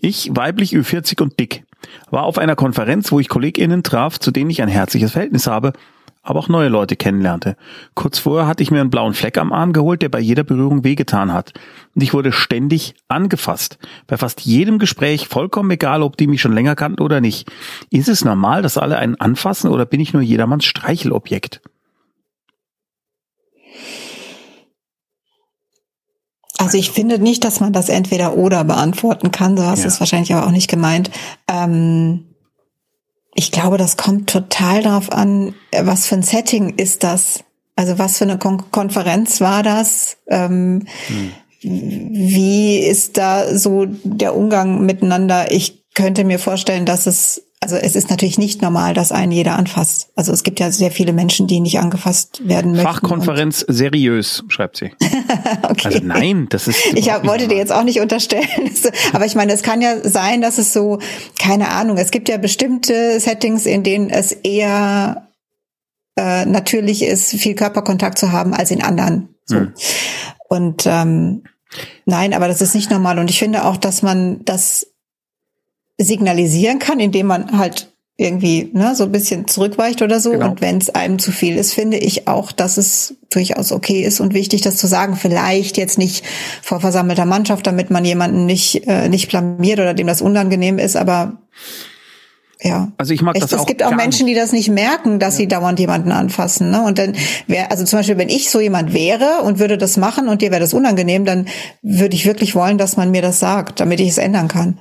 Ich, 0.00 0.30
weiblich, 0.32 0.74
Ü40 0.74 1.22
und 1.22 1.38
dick, 1.38 1.64
war 2.10 2.24
auf 2.24 2.38
einer 2.38 2.56
Konferenz, 2.56 3.12
wo 3.12 3.20
ich 3.20 3.28
KollegInnen 3.28 3.82
traf, 3.82 4.18
zu 4.18 4.30
denen 4.30 4.50
ich 4.50 4.62
ein 4.62 4.68
herzliches 4.68 5.12
Verhältnis 5.12 5.46
habe, 5.46 5.72
aber 6.22 6.38
auch 6.38 6.48
neue 6.48 6.68
Leute 6.68 6.96
kennenlernte. 6.96 7.56
Kurz 7.94 8.18
vorher 8.18 8.46
hatte 8.46 8.62
ich 8.62 8.70
mir 8.70 8.80
einen 8.80 8.90
blauen 8.90 9.14
Fleck 9.14 9.38
am 9.38 9.52
Arm 9.52 9.72
geholt, 9.72 10.02
der 10.02 10.08
bei 10.08 10.20
jeder 10.20 10.44
Berührung 10.44 10.84
wehgetan 10.84 11.32
hat. 11.32 11.52
Und 11.94 12.02
ich 12.02 12.14
wurde 12.14 12.30
ständig 12.32 12.94
angefasst. 13.08 13.78
Bei 14.06 14.16
fast 14.16 14.42
jedem 14.42 14.78
Gespräch, 14.78 15.26
vollkommen 15.26 15.70
egal, 15.72 16.02
ob 16.02 16.16
die 16.16 16.28
mich 16.28 16.40
schon 16.40 16.52
länger 16.52 16.76
kannten 16.76 17.02
oder 17.02 17.20
nicht. 17.20 17.50
Ist 17.90 18.08
es 18.08 18.24
normal, 18.24 18.62
dass 18.62 18.78
alle 18.78 18.98
einen 18.98 19.20
anfassen 19.20 19.68
oder 19.68 19.84
bin 19.84 20.00
ich 20.00 20.12
nur 20.12 20.22
jedermanns 20.22 20.64
Streichelobjekt? 20.64 21.60
Also 26.62 26.78
ich 26.78 26.90
finde 26.90 27.18
nicht, 27.18 27.44
dass 27.44 27.60
man 27.60 27.72
das 27.72 27.88
entweder 27.88 28.36
oder 28.36 28.64
beantworten 28.64 29.30
kann. 29.32 29.56
So 29.56 29.64
hast 29.64 29.80
du 29.80 29.88
ja. 29.88 29.88
es 29.88 30.00
wahrscheinlich 30.00 30.32
aber 30.32 30.46
auch 30.46 30.52
nicht 30.52 30.70
gemeint. 30.70 31.10
Ähm, 31.48 32.26
ich 33.34 33.50
glaube, 33.50 33.78
das 33.78 33.96
kommt 33.96 34.30
total 34.30 34.82
darauf 34.82 35.10
an, 35.10 35.54
was 35.76 36.06
für 36.06 36.16
ein 36.16 36.22
Setting 36.22 36.74
ist 36.76 37.02
das. 37.02 37.44
Also 37.74 37.98
was 37.98 38.18
für 38.18 38.24
eine 38.24 38.38
Kon 38.38 38.70
Konferenz 38.70 39.40
war 39.40 39.62
das? 39.62 40.18
Ähm, 40.28 40.86
hm. 41.06 41.32
Wie 41.62 42.78
ist 42.78 43.16
da 43.16 43.56
so 43.56 43.86
der 43.86 44.36
Umgang 44.36 44.84
miteinander? 44.84 45.50
Ich 45.50 45.84
könnte 45.94 46.24
mir 46.24 46.38
vorstellen, 46.38 46.86
dass 46.86 47.06
es 47.06 47.46
also 47.62 47.76
es 47.76 47.94
ist 47.94 48.10
natürlich 48.10 48.38
nicht 48.38 48.60
normal, 48.60 48.92
dass 48.92 49.12
einen 49.12 49.30
jeder 49.30 49.56
anfasst. 49.56 50.08
Also 50.16 50.32
es 50.32 50.42
gibt 50.42 50.58
ja 50.58 50.72
sehr 50.72 50.90
viele 50.90 51.12
Menschen, 51.12 51.46
die 51.46 51.60
nicht 51.60 51.78
angefasst 51.78 52.42
werden 52.44 52.72
möchten. 52.72 52.86
Fachkonferenz 52.86 53.64
seriös, 53.68 54.42
schreibt 54.48 54.78
sie. 54.78 54.90
okay. 55.62 55.86
Also 55.86 56.00
nein, 56.02 56.48
das 56.50 56.66
ist. 56.66 56.84
Ich 56.94 57.12
hab, 57.12 57.24
wollte 57.24 57.46
dir 57.46 57.56
jetzt 57.56 57.70
auch 57.70 57.84
nicht 57.84 58.00
unterstellen. 58.00 58.48
Aber 59.12 59.26
ich 59.26 59.36
meine, 59.36 59.52
es 59.52 59.62
kann 59.62 59.80
ja 59.80 59.96
sein, 60.02 60.40
dass 60.40 60.58
es 60.58 60.72
so, 60.72 60.98
keine 61.38 61.68
Ahnung, 61.68 61.98
es 61.98 62.10
gibt 62.10 62.28
ja 62.28 62.36
bestimmte 62.36 63.20
Settings, 63.20 63.64
in 63.64 63.84
denen 63.84 64.10
es 64.10 64.32
eher 64.32 65.28
äh, 66.16 66.44
natürlich 66.44 67.04
ist, 67.04 67.30
viel 67.30 67.54
Körperkontakt 67.54 68.18
zu 68.18 68.32
haben 68.32 68.54
als 68.54 68.72
in 68.72 68.82
anderen. 68.82 69.36
So. 69.44 69.56
Hm. 69.56 69.72
Und 70.48 70.82
ähm, 70.86 71.44
nein, 72.06 72.34
aber 72.34 72.48
das 72.48 72.60
ist 72.60 72.74
nicht 72.74 72.90
normal. 72.90 73.20
Und 73.20 73.30
ich 73.30 73.38
finde 73.38 73.64
auch, 73.64 73.76
dass 73.76 74.02
man 74.02 74.44
das 74.44 74.91
signalisieren 76.04 76.78
kann, 76.78 77.00
indem 77.00 77.26
man 77.26 77.58
halt 77.58 77.92
irgendwie 78.16 78.70
ne, 78.72 78.94
so 78.94 79.04
ein 79.04 79.12
bisschen 79.12 79.48
zurückweicht 79.48 80.02
oder 80.02 80.20
so. 80.20 80.30
Genau. 80.30 80.50
Und 80.50 80.60
wenn 80.60 80.78
es 80.78 80.90
einem 80.90 81.18
zu 81.18 81.32
viel 81.32 81.56
ist, 81.56 81.72
finde 81.72 81.96
ich 81.96 82.28
auch, 82.28 82.52
dass 82.52 82.76
es 82.76 83.16
durchaus 83.30 83.72
okay 83.72 84.02
ist 84.02 84.20
und 84.20 84.34
wichtig, 84.34 84.60
das 84.60 84.76
zu 84.76 84.86
sagen. 84.86 85.16
Vielleicht 85.16 85.76
jetzt 85.76 85.98
nicht 85.98 86.24
vor 86.62 86.80
versammelter 86.80 87.24
Mannschaft, 87.24 87.66
damit 87.66 87.90
man 87.90 88.04
jemanden 88.04 88.46
nicht, 88.46 88.86
äh, 88.86 89.08
nicht 89.08 89.28
blamiert 89.28 89.80
oder 89.80 89.94
dem 89.94 90.06
das 90.06 90.22
unangenehm 90.22 90.78
ist, 90.78 90.96
aber 90.96 91.38
ja. 92.62 92.92
Also 92.96 93.12
ich 93.12 93.22
mag 93.22 93.34
das 93.34 93.46
es, 93.46 93.54
auch. 93.54 93.60
Es 93.62 93.66
gibt 93.66 93.82
auch 93.82 93.94
Menschen, 93.94 94.26
die 94.26 94.34
das 94.34 94.52
nicht 94.52 94.68
merken, 94.68 95.18
dass 95.18 95.34
ja. 95.34 95.38
sie 95.38 95.48
dauernd 95.48 95.80
jemanden 95.80 96.12
anfassen. 96.12 96.70
Ne? 96.70 96.82
Und 96.82 96.98
dann 96.98 97.14
wäre, 97.46 97.70
also 97.70 97.84
zum 97.84 97.98
Beispiel, 97.98 98.18
wenn 98.18 98.28
ich 98.28 98.50
so 98.50 98.60
jemand 98.60 98.92
wäre 98.92 99.42
und 99.42 99.58
würde 99.58 99.78
das 99.78 99.96
machen 99.96 100.28
und 100.28 100.42
dir 100.42 100.50
wäre 100.50 100.60
das 100.60 100.74
unangenehm, 100.74 101.24
dann 101.24 101.46
würde 101.82 102.14
ich 102.14 102.24
wirklich 102.24 102.54
wollen, 102.54 102.78
dass 102.78 102.96
man 102.96 103.10
mir 103.10 103.22
das 103.22 103.40
sagt, 103.40 103.80
damit 103.80 104.00
ich 104.00 104.10
es 104.10 104.18
ändern 104.18 104.48
kann. 104.48 104.78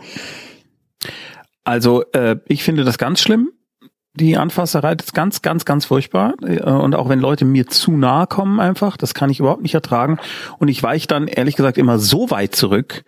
Also 1.63 2.03
äh, 2.13 2.37
ich 2.47 2.63
finde 2.63 2.83
das 2.83 2.97
ganz 2.97 3.21
schlimm. 3.21 3.51
Die 4.13 4.35
Anfasserei 4.35 4.93
ist 4.93 5.13
ganz, 5.13 5.41
ganz, 5.41 5.63
ganz 5.63 5.85
furchtbar. 5.85 6.33
Äh, 6.43 6.61
und 6.61 6.95
auch 6.95 7.09
wenn 7.09 7.19
Leute 7.19 7.45
mir 7.45 7.67
zu 7.67 7.91
nahe 7.91 8.27
kommen 8.27 8.59
einfach, 8.59 8.97
das 8.97 9.13
kann 9.13 9.29
ich 9.29 9.39
überhaupt 9.39 9.61
nicht 9.61 9.73
ertragen. 9.73 10.19
Und 10.57 10.67
ich 10.67 10.81
weiche 10.81 11.07
dann 11.07 11.27
ehrlich 11.27 11.55
gesagt 11.55 11.77
immer 11.77 11.99
so 11.99 12.29
weit 12.29 12.55
zurück, 12.55 13.03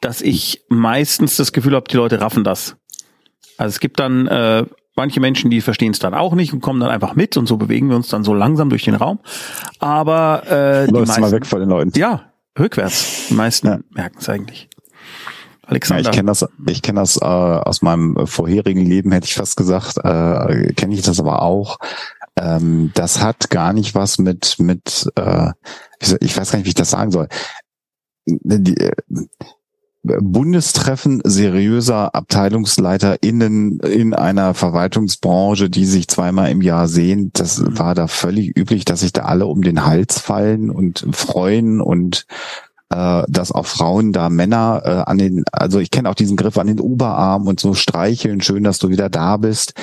dass 0.00 0.20
ich 0.20 0.64
meistens 0.68 1.36
das 1.36 1.52
Gefühl 1.52 1.74
habe, 1.74 1.88
die 1.88 1.96
Leute 1.96 2.20
raffen 2.20 2.44
das. 2.44 2.76
Also 3.56 3.74
es 3.74 3.80
gibt 3.80 4.00
dann 4.00 4.26
äh, 4.26 4.64
manche 4.96 5.20
Menschen, 5.20 5.50
die 5.50 5.60
verstehen 5.60 5.92
es 5.92 5.98
dann 5.98 6.14
auch 6.14 6.34
nicht 6.34 6.52
und 6.52 6.60
kommen 6.60 6.80
dann 6.80 6.90
einfach 6.90 7.14
mit 7.14 7.36
und 7.36 7.46
so 7.46 7.56
bewegen 7.56 7.88
wir 7.88 7.96
uns 7.96 8.08
dann 8.08 8.24
so 8.24 8.34
langsam 8.34 8.68
durch 8.68 8.84
den 8.84 8.94
Raum. 8.94 9.20
Aber 9.78 10.42
äh, 10.50 10.86
die 10.86 10.92
meisten, 10.92 11.20
mal 11.20 11.30
weg 11.30 11.46
von 11.46 11.60
den 11.60 11.68
Leuten. 11.68 11.92
Ja, 11.94 12.32
rückwärts. 12.58 13.28
Die 13.28 13.34
meisten 13.34 13.66
ja. 13.68 13.78
merken 13.90 14.18
es 14.18 14.28
eigentlich. 14.28 14.68
Alexander. 15.62 16.02
Ja, 16.02 16.10
ich 16.10 16.16
kenne 16.16 16.26
das, 16.26 16.46
ich 16.66 16.82
kenne 16.82 17.00
das 17.00 17.16
äh, 17.16 17.24
aus 17.24 17.82
meinem 17.82 18.26
vorherigen 18.26 18.84
Leben, 18.84 19.12
hätte 19.12 19.26
ich 19.26 19.34
fast 19.34 19.56
gesagt, 19.56 19.98
äh, 19.98 20.72
kenne 20.74 20.94
ich 20.94 21.02
das 21.02 21.20
aber 21.20 21.42
auch. 21.42 21.78
Ähm, 22.36 22.90
das 22.94 23.22
hat 23.22 23.50
gar 23.50 23.72
nicht 23.72 23.94
was 23.94 24.18
mit 24.18 24.58
mit, 24.58 25.10
äh, 25.16 25.52
ich 26.20 26.36
weiß 26.36 26.50
gar 26.50 26.58
nicht, 26.58 26.66
wie 26.66 26.70
ich 26.70 26.74
das 26.74 26.90
sagen 26.90 27.10
soll. 27.10 27.28
Die, 28.26 28.76
äh, 28.76 28.92
Bundestreffen 30.04 31.20
seriöser 31.24 32.14
AbteilungsleiterInnen 32.14 33.78
in 33.80 34.14
einer 34.14 34.52
Verwaltungsbranche, 34.52 35.70
die 35.70 35.84
sich 35.84 36.08
zweimal 36.08 36.50
im 36.50 36.60
Jahr 36.60 36.88
sehen, 36.88 37.30
das 37.34 37.58
mhm. 37.58 37.78
war 37.78 37.94
da 37.94 38.08
völlig 38.08 38.56
üblich, 38.56 38.84
dass 38.84 39.00
sich 39.00 39.12
da 39.12 39.22
alle 39.22 39.46
um 39.46 39.62
den 39.62 39.86
Hals 39.86 40.18
fallen 40.18 40.70
und 40.70 41.06
freuen 41.12 41.80
und 41.80 42.26
äh, 42.92 43.24
dass 43.28 43.52
auch 43.52 43.66
Frauen 43.66 44.12
da 44.12 44.28
Männer 44.28 44.82
äh, 44.84 45.10
an 45.10 45.18
den, 45.18 45.44
also 45.52 45.78
ich 45.78 45.90
kenne 45.90 46.08
auch 46.10 46.14
diesen 46.14 46.36
Griff 46.36 46.58
an 46.58 46.66
den 46.66 46.80
Oberarm 46.80 47.46
und 47.46 47.60
so 47.60 47.74
streicheln, 47.74 48.40
schön, 48.40 48.64
dass 48.64 48.78
du 48.78 48.88
wieder 48.88 49.08
da 49.08 49.36
bist 49.36 49.74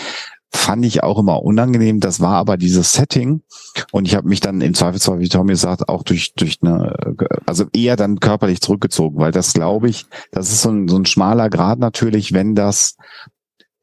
fand 0.51 0.83
ich 0.83 1.03
auch 1.03 1.19
immer 1.19 1.43
unangenehm. 1.43 1.99
Das 1.99 2.19
war 2.19 2.35
aber 2.35 2.57
dieses 2.57 2.93
Setting. 2.93 3.43
Und 3.91 4.07
ich 4.07 4.15
habe 4.15 4.27
mich 4.27 4.39
dann 4.39 4.61
im 4.61 4.73
Zweifelsfall, 4.73 5.19
wie 5.19 5.29
Tommy 5.29 5.55
sagt, 5.55 5.89
auch 5.89 6.03
durch, 6.03 6.33
durch 6.33 6.57
eine, 6.61 7.15
also 7.45 7.65
eher 7.73 7.95
dann 7.95 8.19
körperlich 8.19 8.61
zurückgezogen, 8.61 9.19
weil 9.19 9.31
das 9.31 9.53
glaube 9.53 9.89
ich, 9.89 10.07
das 10.31 10.51
ist 10.51 10.61
so 10.61 10.69
ein, 10.69 10.87
so 10.87 10.97
ein 10.97 11.05
schmaler 11.05 11.49
Grad 11.49 11.79
natürlich, 11.79 12.33
wenn 12.33 12.55
das, 12.55 12.97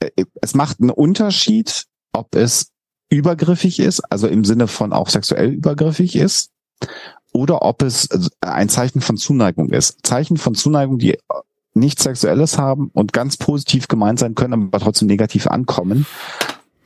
äh, 0.01 0.25
es 0.43 0.55
macht 0.55 0.81
einen 0.81 0.91
Unterschied, 0.91 1.87
ob 2.13 2.35
es 2.35 2.73
übergriffig 3.09 3.79
ist, 3.79 4.01
also 4.11 4.27
im 4.27 4.45
Sinne 4.45 4.67
von 4.67 4.93
auch 4.93 5.09
sexuell 5.09 5.51
übergriffig 5.51 6.17
ist, 6.17 6.51
oder 7.37 7.61
ob 7.63 7.83
es 7.83 8.07
äh, 8.07 8.19
ein 8.41 8.71
Zeichen 8.71 9.03
von 9.03 9.19
Zuneigung 9.19 9.69
ist. 9.69 10.07
Zeichen 10.07 10.39
von 10.39 10.55
Zuneigung, 10.55 10.99
die 10.99 11.19
nichts 11.75 12.05
Sexuelles 12.05 12.57
haben 12.57 12.91
und 12.95 13.13
ganz 13.13 13.37
positiv 13.37 13.89
gemeint 13.89 14.19
sein 14.19 14.35
können, 14.35 14.55
aber 14.55 14.81
trotzdem 14.81 15.07
negativ 15.07 15.47
ankommen. 15.47 16.07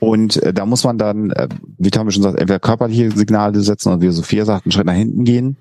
Und 0.01 0.43
äh, 0.43 0.53
da 0.53 0.67
muss 0.67 0.83
man 0.83 0.99
dann, 0.99 1.31
äh, 1.31 1.49
wie 1.79 1.91
Tommy 1.91 2.11
schon 2.11 2.25
sagt, 2.25 2.39
entweder 2.39 2.59
körperliche 2.59 3.13
Signale 3.13 3.61
setzen 3.61 3.91
oder 3.91 4.01
wie 4.01 4.11
Sophia 4.11 4.45
sagt, 4.45 4.67
einen 4.67 4.73
Schritt 4.73 4.87
nach 4.87 4.95
hinten 4.95 5.25
gehen. 5.25 5.57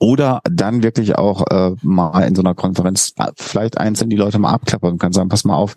Oder 0.00 0.40
dann 0.50 0.82
wirklich 0.82 1.16
auch 1.16 1.46
äh, 1.50 1.76
mal 1.82 2.22
in 2.22 2.34
so 2.34 2.42
einer 2.42 2.54
Konferenz 2.54 3.12
äh, 3.18 3.30
vielleicht 3.36 3.78
einzeln 3.78 4.10
die 4.10 4.16
Leute 4.16 4.38
mal 4.40 4.50
abklappern 4.50 4.92
und 4.92 4.98
kann 4.98 5.12
sagen, 5.12 5.28
pass 5.28 5.44
mal 5.44 5.54
auf, 5.54 5.76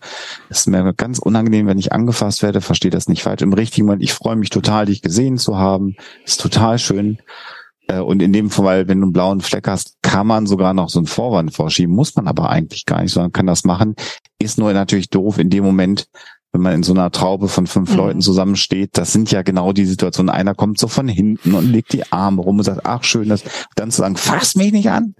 ist 0.49 0.65
mir 0.67 0.93
ganz 0.93 1.19
unangenehm, 1.19 1.67
wenn 1.67 1.77
ich 1.77 1.91
angefasst 1.91 2.41
werde, 2.41 2.61
verstehe 2.61 2.89
das 2.89 3.09
nicht 3.09 3.21
falsch. 3.21 3.41
Im 3.43 3.53
richtigen 3.53 3.85
Moment, 3.85 4.01
ich 4.01 4.13
freue 4.13 4.37
mich 4.37 4.49
total, 4.49 4.85
dich 4.87 5.01
gesehen 5.01 5.37
zu 5.37 5.57
haben. 5.57 5.95
Ist 6.25 6.41
total 6.41 6.79
schön. 6.79 7.19
Äh, 7.93 7.99
und 7.99 8.21
in 8.21 8.33
dem 8.33 8.49
Fall, 8.49 8.87
wenn 8.87 8.99
du 8.99 9.05
einen 9.05 9.13
blauen 9.13 9.41
Fleck 9.41 9.67
hast, 9.67 9.97
kann 10.01 10.27
man 10.27 10.47
sogar 10.47 10.73
noch 10.73 10.89
so 10.89 10.99
einen 10.99 11.07
Vorwand 11.07 11.53
vorschieben, 11.53 11.95
muss 11.95 12.15
man 12.15 12.27
aber 12.27 12.49
eigentlich 12.49 12.85
gar 12.85 13.01
nicht, 13.01 13.13
sondern 13.13 13.31
kann 13.31 13.47
das 13.47 13.63
machen. 13.63 13.95
Ist 14.39 14.57
nur 14.57 14.73
natürlich 14.73 15.09
doof 15.09 15.37
in 15.37 15.49
dem 15.49 15.63
Moment, 15.63 16.07
wenn 16.53 16.61
man 16.61 16.73
in 16.75 16.83
so 16.83 16.93
einer 16.93 17.09
Traube 17.09 17.47
von 17.47 17.65
fünf 17.65 17.89
mhm. 17.91 17.97
Leuten 17.97 18.21
zusammensteht, 18.21 18.91
das 18.93 19.11
sind 19.11 19.31
ja 19.31 19.41
genau 19.41 19.73
die 19.73 19.87
Situationen. 19.87 20.29
Einer 20.29 20.53
kommt 20.53 20.77
so 20.77 20.87
von 20.87 21.07
hinten 21.07 21.55
und 21.55 21.67
legt 21.67 21.93
die 21.93 22.11
Arme 22.11 22.43
rum 22.43 22.59
und 22.59 22.63
sagt, 22.63 22.81
ach 22.85 23.03
schön, 23.03 23.27
das 23.27 23.43
dann 23.75 23.89
zu 23.89 24.01
sagen, 24.01 24.15
fass 24.17 24.55
mich 24.55 24.71
nicht 24.71 24.91
an. 24.91 25.15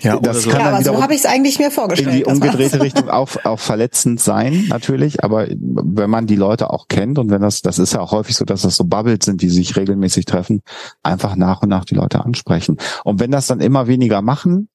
Ja, 0.00 0.18
das 0.18 0.42
so. 0.42 0.50
kann 0.50 0.60
ja, 0.60 0.66
aber 0.66 0.84
so 0.84 1.02
habe 1.02 1.14
ich 1.14 1.20
es 1.20 1.26
eigentlich 1.26 1.58
mir 1.58 1.70
vorgestellt. 1.70 2.10
In 2.10 2.16
die 2.18 2.24
umgedrehte 2.26 2.78
Richtung 2.82 3.08
auch, 3.08 3.30
auch 3.44 3.58
verletzend 3.58 4.20
sein, 4.20 4.66
natürlich. 4.68 5.24
Aber 5.24 5.46
wenn 5.48 6.10
man 6.10 6.26
die 6.26 6.36
Leute 6.36 6.68
auch 6.68 6.88
kennt 6.88 7.18
und 7.18 7.30
wenn 7.30 7.40
das, 7.40 7.62
das 7.62 7.78
ist 7.78 7.94
ja 7.94 8.00
auch 8.00 8.12
häufig 8.12 8.36
so, 8.36 8.44
dass 8.44 8.60
das 8.62 8.76
so 8.76 8.84
Bubbles 8.84 9.24
sind, 9.24 9.40
die 9.40 9.48
sich 9.48 9.76
regelmäßig 9.76 10.26
treffen, 10.26 10.60
einfach 11.02 11.36
nach 11.36 11.62
und 11.62 11.70
nach 11.70 11.86
die 11.86 11.94
Leute 11.94 12.22
ansprechen. 12.22 12.76
Und 13.02 13.18
wenn 13.18 13.30
das 13.30 13.46
dann 13.46 13.60
immer 13.60 13.86
weniger 13.86 14.20
machen, 14.20 14.68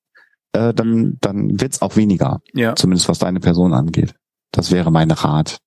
äh, 0.54 0.74
dann, 0.74 1.18
dann 1.22 1.62
wird's 1.62 1.84
auch 1.84 1.96
weniger. 1.96 2.42
Ja. 2.54 2.76
Zumindest 2.76 3.08
was 3.08 3.20
deine 3.20 3.40
Person 3.40 3.74
angeht. 3.74 4.16
Das 4.52 4.72
wäre 4.72 4.92
mein 4.92 5.12
Rat. 5.12 5.58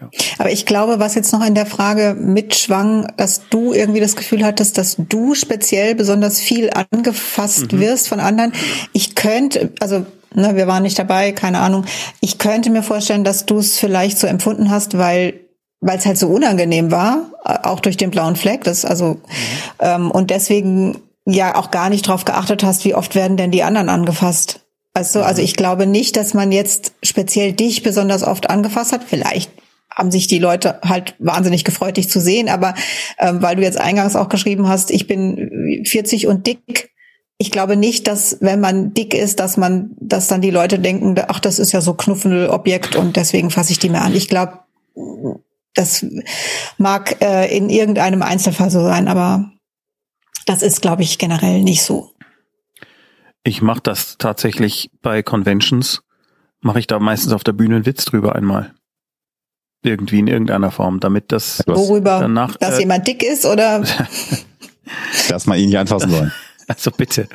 Ja. 0.00 0.10
Aber 0.38 0.50
ich 0.50 0.66
glaube, 0.66 0.98
was 0.98 1.14
jetzt 1.14 1.32
noch 1.32 1.44
in 1.44 1.54
der 1.54 1.66
Frage 1.66 2.14
mitschwang, 2.18 3.12
dass 3.16 3.48
du 3.48 3.72
irgendwie 3.72 4.00
das 4.00 4.16
Gefühl 4.16 4.44
hattest, 4.44 4.76
dass 4.78 4.96
du 4.98 5.34
speziell 5.34 5.94
besonders 5.94 6.40
viel 6.40 6.70
angefasst 6.70 7.72
mhm. 7.72 7.80
wirst 7.80 8.08
von 8.08 8.20
anderen. 8.20 8.52
Ich 8.92 9.14
könnte, 9.14 9.72
also 9.80 10.04
ne, 10.34 10.54
wir 10.54 10.66
waren 10.66 10.82
nicht 10.82 10.98
dabei, 10.98 11.32
keine 11.32 11.60
Ahnung. 11.60 11.84
Ich 12.20 12.38
könnte 12.38 12.70
mir 12.70 12.82
vorstellen, 12.82 13.24
dass 13.24 13.46
du 13.46 13.58
es 13.58 13.78
vielleicht 13.78 14.18
so 14.18 14.26
empfunden 14.26 14.70
hast, 14.70 14.98
weil 14.98 15.40
weil 15.82 15.98
es 15.98 16.06
halt 16.06 16.16
so 16.16 16.28
unangenehm 16.28 16.90
war, 16.90 17.32
auch 17.44 17.80
durch 17.80 17.98
den 17.98 18.10
blauen 18.10 18.34
Fleck. 18.34 18.64
Das 18.64 18.84
also 18.84 19.14
mhm. 19.14 19.20
ähm, 19.80 20.10
und 20.10 20.30
deswegen 20.30 20.98
ja 21.26 21.56
auch 21.56 21.70
gar 21.70 21.90
nicht 21.90 22.06
drauf 22.06 22.24
geachtet 22.24 22.64
hast, 22.64 22.84
wie 22.84 22.94
oft 22.94 23.14
werden 23.14 23.36
denn 23.36 23.50
die 23.50 23.62
anderen 23.62 23.88
angefasst. 23.88 24.65
Also, 24.96 25.20
also 25.20 25.42
ich 25.42 25.56
glaube 25.56 25.86
nicht, 25.86 26.16
dass 26.16 26.32
man 26.32 26.52
jetzt 26.52 26.94
speziell 27.02 27.52
dich 27.52 27.82
besonders 27.82 28.22
oft 28.22 28.48
angefasst 28.48 28.92
hat. 28.92 29.04
Vielleicht 29.04 29.50
haben 29.90 30.10
sich 30.10 30.26
die 30.26 30.38
Leute 30.38 30.80
halt 30.82 31.14
wahnsinnig 31.18 31.64
gefreut, 31.64 31.98
dich 31.98 32.08
zu 32.08 32.18
sehen. 32.18 32.48
Aber 32.48 32.72
ähm, 33.18 33.42
weil 33.42 33.56
du 33.56 33.62
jetzt 33.62 33.78
eingangs 33.78 34.16
auch 34.16 34.30
geschrieben 34.30 34.70
hast, 34.70 34.90
ich 34.90 35.06
bin 35.06 35.84
40 35.84 36.28
und 36.28 36.46
dick, 36.46 36.94
ich 37.36 37.50
glaube 37.50 37.76
nicht, 37.76 38.06
dass 38.06 38.38
wenn 38.40 38.58
man 38.58 38.94
dick 38.94 39.12
ist, 39.12 39.38
dass 39.38 39.58
man, 39.58 39.90
dass 40.00 40.28
dann 40.28 40.40
die 40.40 40.50
Leute 40.50 40.78
denken, 40.78 41.14
ach, 41.28 41.40
das 41.40 41.58
ist 41.58 41.72
ja 41.72 41.82
so 41.82 41.92
Knuffelobjekt 41.92 42.96
und 42.96 43.16
deswegen 43.16 43.50
fasse 43.50 43.72
ich 43.72 43.78
die 43.78 43.90
mehr 43.90 44.00
an. 44.00 44.14
Ich 44.14 44.28
glaube, 44.28 44.60
das 45.74 46.06
mag 46.78 47.20
äh, 47.20 47.54
in 47.54 47.68
irgendeinem 47.68 48.22
Einzelfall 48.22 48.70
so 48.70 48.82
sein, 48.82 49.08
aber 49.08 49.50
das 50.46 50.62
ist, 50.62 50.80
glaube 50.80 51.02
ich, 51.02 51.18
generell 51.18 51.60
nicht 51.60 51.82
so. 51.82 52.15
Ich 53.46 53.62
mache 53.62 53.80
das 53.80 54.18
tatsächlich 54.18 54.90
bei 55.02 55.22
Conventions, 55.22 56.02
mache 56.62 56.80
ich 56.80 56.88
da 56.88 56.98
meistens 56.98 57.32
auf 57.32 57.44
der 57.44 57.52
Bühne 57.52 57.76
einen 57.76 57.86
Witz 57.86 58.04
drüber 58.04 58.34
einmal. 58.34 58.74
Irgendwie 59.84 60.18
in 60.18 60.26
irgendeiner 60.26 60.72
Form, 60.72 60.98
damit 60.98 61.30
das 61.30 61.62
Worüber? 61.64 62.18
danach. 62.18 62.56
Dass 62.56 62.74
äh, 62.74 62.80
jemand 62.80 63.06
dick 63.06 63.22
ist 63.22 63.46
oder? 63.46 63.84
dass 65.28 65.46
man 65.46 65.60
ihn 65.60 65.66
nicht 65.66 65.78
anfassen 65.78 66.10
soll. 66.10 66.32
Also 66.68 66.90
bitte. 66.90 67.28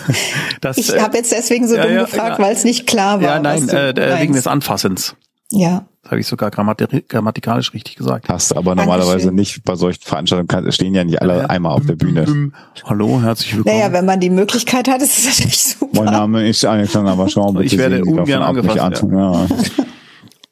Das, 0.60 0.78
ich 0.78 0.96
habe 0.96 1.16
jetzt 1.16 1.32
deswegen 1.32 1.66
so 1.66 1.74
ja, 1.74 1.82
dumm 1.82 1.94
ja, 1.94 2.00
gefragt, 2.02 2.38
ja, 2.38 2.44
weil 2.44 2.52
es 2.52 2.62
nicht 2.62 2.86
klar 2.86 3.20
war. 3.20 3.28
Ja, 3.28 3.40
nein, 3.40 3.68
äh, 3.68 4.20
wegen 4.20 4.34
des 4.34 4.46
Anfassens. 4.46 5.16
Ja. 5.50 5.86
Das 6.02 6.12
habe 6.12 6.20
ich 6.20 6.26
sogar 6.26 6.50
grammatikalisch 6.50 7.74
richtig 7.74 7.96
gesagt. 7.96 8.28
Hast 8.28 8.52
du 8.52 8.56
aber 8.56 8.74
normalerweise 8.74 9.30
nicht 9.30 9.62
bei 9.64 9.74
solchen 9.76 10.02
Veranstaltungen, 10.02 10.72
stehen 10.72 10.94
ja 10.94 11.04
nicht 11.04 11.20
alle 11.20 11.50
einmal 11.50 11.72
auf 11.72 11.84
der 11.84 11.96
Bühne. 11.96 12.52
Hallo, 12.84 13.20
herzlich 13.20 13.56
willkommen. 13.56 13.76
Naja, 13.76 13.92
wenn 13.92 14.06
man 14.06 14.20
die 14.20 14.30
Möglichkeit 14.30 14.88
hat, 14.88 15.02
ist 15.02 15.18
es 15.18 15.26
natürlich 15.26 15.62
super. 15.62 16.04
Mein 16.04 16.12
Name 16.12 16.48
ist 16.48 16.64
Alexander 16.64 17.18
Waschraum. 17.18 17.60
Ich 17.60 17.76
werde 17.76 18.04
ungern 18.04 18.42
angefasst. 18.42 19.02
Ja. 19.02 19.46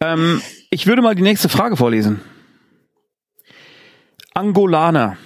ähm, 0.12 0.42
ich 0.70 0.86
würde 0.86 1.00
mal 1.00 1.14
die 1.14 1.22
nächste 1.22 1.48
Frage 1.48 1.76
vorlesen. 1.76 2.20
Angolaner. 4.34 5.16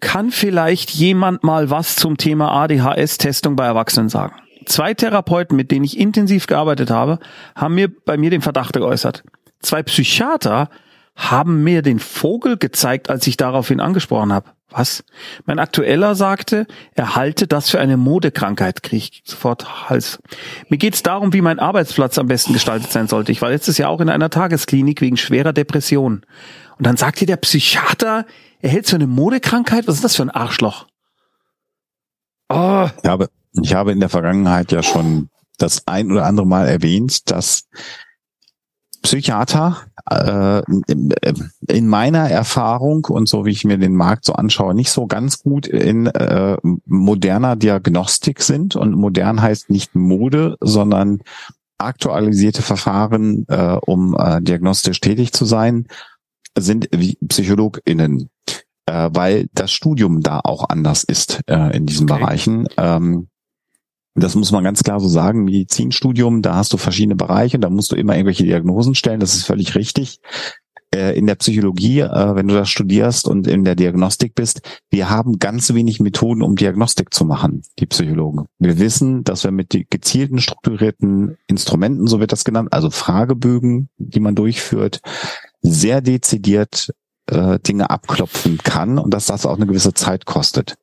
Kann 0.00 0.32
vielleicht 0.32 0.90
jemand 0.90 1.44
mal 1.44 1.70
was 1.70 1.96
zum 1.96 2.16
Thema 2.16 2.50
ADHS-Testung 2.50 3.54
bei 3.54 3.64
Erwachsenen 3.64 4.08
sagen? 4.08 4.34
Zwei 4.64 4.94
Therapeuten, 4.94 5.56
mit 5.56 5.70
denen 5.70 5.84
ich 5.84 5.98
intensiv 5.98 6.46
gearbeitet 6.46 6.90
habe, 6.90 7.18
haben 7.54 7.74
mir 7.74 7.88
bei 7.88 8.16
mir 8.16 8.30
den 8.30 8.42
Verdacht 8.42 8.74
geäußert. 8.74 9.24
Zwei 9.60 9.82
Psychiater 9.82 10.68
haben 11.16 11.62
mir 11.62 11.82
den 11.82 12.00
Vogel 12.00 12.56
gezeigt, 12.56 13.08
als 13.08 13.26
ich 13.26 13.36
daraufhin 13.36 13.80
angesprochen 13.80 14.32
habe. 14.32 14.50
Was? 14.70 15.04
Mein 15.44 15.60
aktueller 15.60 16.16
sagte, 16.16 16.66
er 16.94 17.14
halte 17.14 17.46
das 17.46 17.70
für 17.70 17.78
eine 17.78 17.96
Modekrankheit, 17.96 18.82
kriege 18.82 19.04
ich 19.04 19.22
sofort 19.24 19.88
Hals. 19.88 20.18
Mir 20.68 20.78
geht 20.78 20.94
es 20.94 21.04
darum, 21.04 21.32
wie 21.32 21.42
mein 21.42 21.60
Arbeitsplatz 21.60 22.18
am 22.18 22.26
besten 22.26 22.52
gestaltet 22.52 22.90
sein 22.90 23.06
sollte. 23.06 23.30
Ich 23.30 23.40
war 23.40 23.50
letztes 23.50 23.78
Jahr 23.78 23.90
auch 23.90 24.00
in 24.00 24.08
einer 24.08 24.30
Tagesklinik 24.30 25.00
wegen 25.00 25.16
schwerer 25.16 25.52
Depression. 25.52 26.22
Und 26.76 26.86
dann 26.86 26.96
sagte 26.96 27.26
der 27.26 27.36
Psychiater, 27.36 28.26
er 28.60 28.70
hält 28.70 28.84
es 28.84 28.90
für 28.90 28.96
eine 28.96 29.06
Modekrankheit? 29.06 29.86
Was 29.86 29.96
ist 29.96 30.04
das 30.04 30.16
für 30.16 30.22
ein 30.22 30.30
Arschloch? 30.30 30.86
Oh. 32.48 32.88
Ich 33.02 33.08
habe, 33.08 33.28
ich 33.62 33.74
habe 33.74 33.92
in 33.92 34.00
der 34.00 34.08
Vergangenheit 34.08 34.72
ja 34.72 34.82
schon 34.82 35.28
das 35.58 35.86
ein 35.86 36.10
oder 36.10 36.26
andere 36.26 36.46
Mal 36.46 36.66
erwähnt, 36.66 37.30
dass 37.30 37.68
Psychiater 39.02 39.82
äh, 40.10 40.62
in 41.68 41.86
meiner 41.86 42.30
Erfahrung 42.30 43.04
und 43.04 43.28
so 43.28 43.44
wie 43.44 43.50
ich 43.50 43.64
mir 43.64 43.76
den 43.76 43.94
Markt 43.94 44.24
so 44.24 44.32
anschaue, 44.32 44.74
nicht 44.74 44.90
so 44.90 45.06
ganz 45.06 45.42
gut 45.42 45.66
in 45.66 46.06
äh, 46.06 46.56
moderner 46.86 47.54
Diagnostik 47.54 48.40
sind. 48.40 48.76
Und 48.76 48.94
modern 48.94 49.42
heißt 49.42 49.68
nicht 49.68 49.94
Mode, 49.94 50.56
sondern 50.60 51.20
aktualisierte 51.76 52.62
Verfahren, 52.62 53.44
äh, 53.48 53.76
um 53.84 54.16
äh, 54.18 54.40
diagnostisch 54.40 55.00
tätig 55.00 55.32
zu 55.32 55.44
sein, 55.44 55.86
sind 56.56 56.88
wie 56.90 57.18
PsychologInnen, 57.28 58.30
äh, 58.86 59.10
weil 59.12 59.48
das 59.52 59.70
Studium 59.70 60.22
da 60.22 60.40
auch 60.42 60.68
anders 60.70 61.04
ist 61.04 61.42
äh, 61.46 61.76
in 61.76 61.84
diesen 61.84 62.10
okay. 62.10 62.20
Bereichen. 62.20 62.68
Ähm, 62.78 63.28
das 64.14 64.34
muss 64.34 64.52
man 64.52 64.64
ganz 64.64 64.82
klar 64.82 65.00
so 65.00 65.08
sagen. 65.08 65.44
Medizinstudium, 65.44 66.42
da 66.42 66.54
hast 66.54 66.72
du 66.72 66.76
verschiedene 66.76 67.16
Bereiche, 67.16 67.58
da 67.58 67.68
musst 67.70 67.92
du 67.92 67.96
immer 67.96 68.14
irgendwelche 68.14 68.44
Diagnosen 68.44 68.94
stellen, 68.94 69.20
das 69.20 69.34
ist 69.34 69.44
völlig 69.44 69.74
richtig. 69.74 70.20
Äh, 70.94 71.18
in 71.18 71.26
der 71.26 71.34
Psychologie, 71.34 72.00
äh, 72.00 72.36
wenn 72.36 72.46
du 72.46 72.54
das 72.54 72.68
studierst 72.68 73.26
und 73.26 73.48
in 73.48 73.64
der 73.64 73.74
Diagnostik 73.74 74.34
bist, 74.34 74.60
wir 74.90 75.10
haben 75.10 75.38
ganz 75.38 75.74
wenig 75.74 75.98
Methoden, 75.98 76.42
um 76.42 76.54
Diagnostik 76.54 77.12
zu 77.12 77.24
machen, 77.24 77.62
die 77.80 77.86
Psychologen. 77.86 78.46
Wir 78.60 78.78
wissen, 78.78 79.24
dass 79.24 79.42
wir 79.42 79.50
mit 79.50 79.76
gezielten, 79.90 80.38
strukturierten 80.38 81.36
Instrumenten, 81.48 82.06
so 82.06 82.20
wird 82.20 82.30
das 82.30 82.44
genannt, 82.44 82.68
also 82.72 82.90
Fragebögen, 82.90 83.88
die 83.96 84.20
man 84.20 84.36
durchführt, 84.36 85.00
sehr 85.60 86.00
dezidiert 86.00 86.92
äh, 87.26 87.58
Dinge 87.58 87.90
abklopfen 87.90 88.58
kann 88.58 88.98
und 88.98 89.12
dass 89.12 89.26
das 89.26 89.46
auch 89.46 89.56
eine 89.56 89.66
gewisse 89.66 89.94
Zeit 89.94 90.26
kostet. 90.26 90.74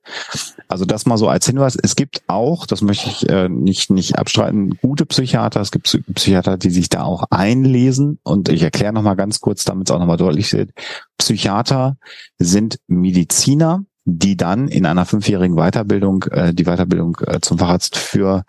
Also 0.67 0.85
das 0.85 1.05
mal 1.05 1.17
so 1.17 1.27
als 1.27 1.45
Hinweis. 1.45 1.75
Es 1.81 1.95
gibt 1.95 2.23
auch, 2.27 2.65
das 2.65 2.81
möchte 2.81 3.09
ich 3.09 3.29
äh, 3.29 3.49
nicht, 3.49 3.89
nicht 3.89 4.17
abstreiten, 4.17 4.77
gute 4.81 5.05
Psychiater. 5.05 5.61
Es 5.61 5.71
gibt 5.71 6.01
Psychiater, 6.15 6.57
die 6.57 6.69
sich 6.69 6.89
da 6.89 7.03
auch 7.03 7.25
einlesen. 7.29 8.19
Und 8.23 8.49
ich 8.49 8.63
erkläre 8.63 8.93
nochmal 8.93 9.15
ganz 9.15 9.39
kurz, 9.39 9.65
damit 9.65 9.89
es 9.89 9.95
auch 9.95 9.99
nochmal 9.99 10.17
deutlich 10.17 10.51
wird. 10.53 10.71
Psychiater 11.17 11.97
sind 12.39 12.79
Mediziner, 12.87 13.83
die 14.05 14.35
dann 14.35 14.67
in 14.67 14.85
einer 14.85 15.05
fünfjährigen 15.05 15.57
Weiterbildung 15.57 16.23
äh, 16.31 16.53
die 16.53 16.63
Weiterbildung 16.63 17.17
äh, 17.27 17.39
zum 17.41 17.59
Facharzt 17.59 17.97
für 17.97 18.43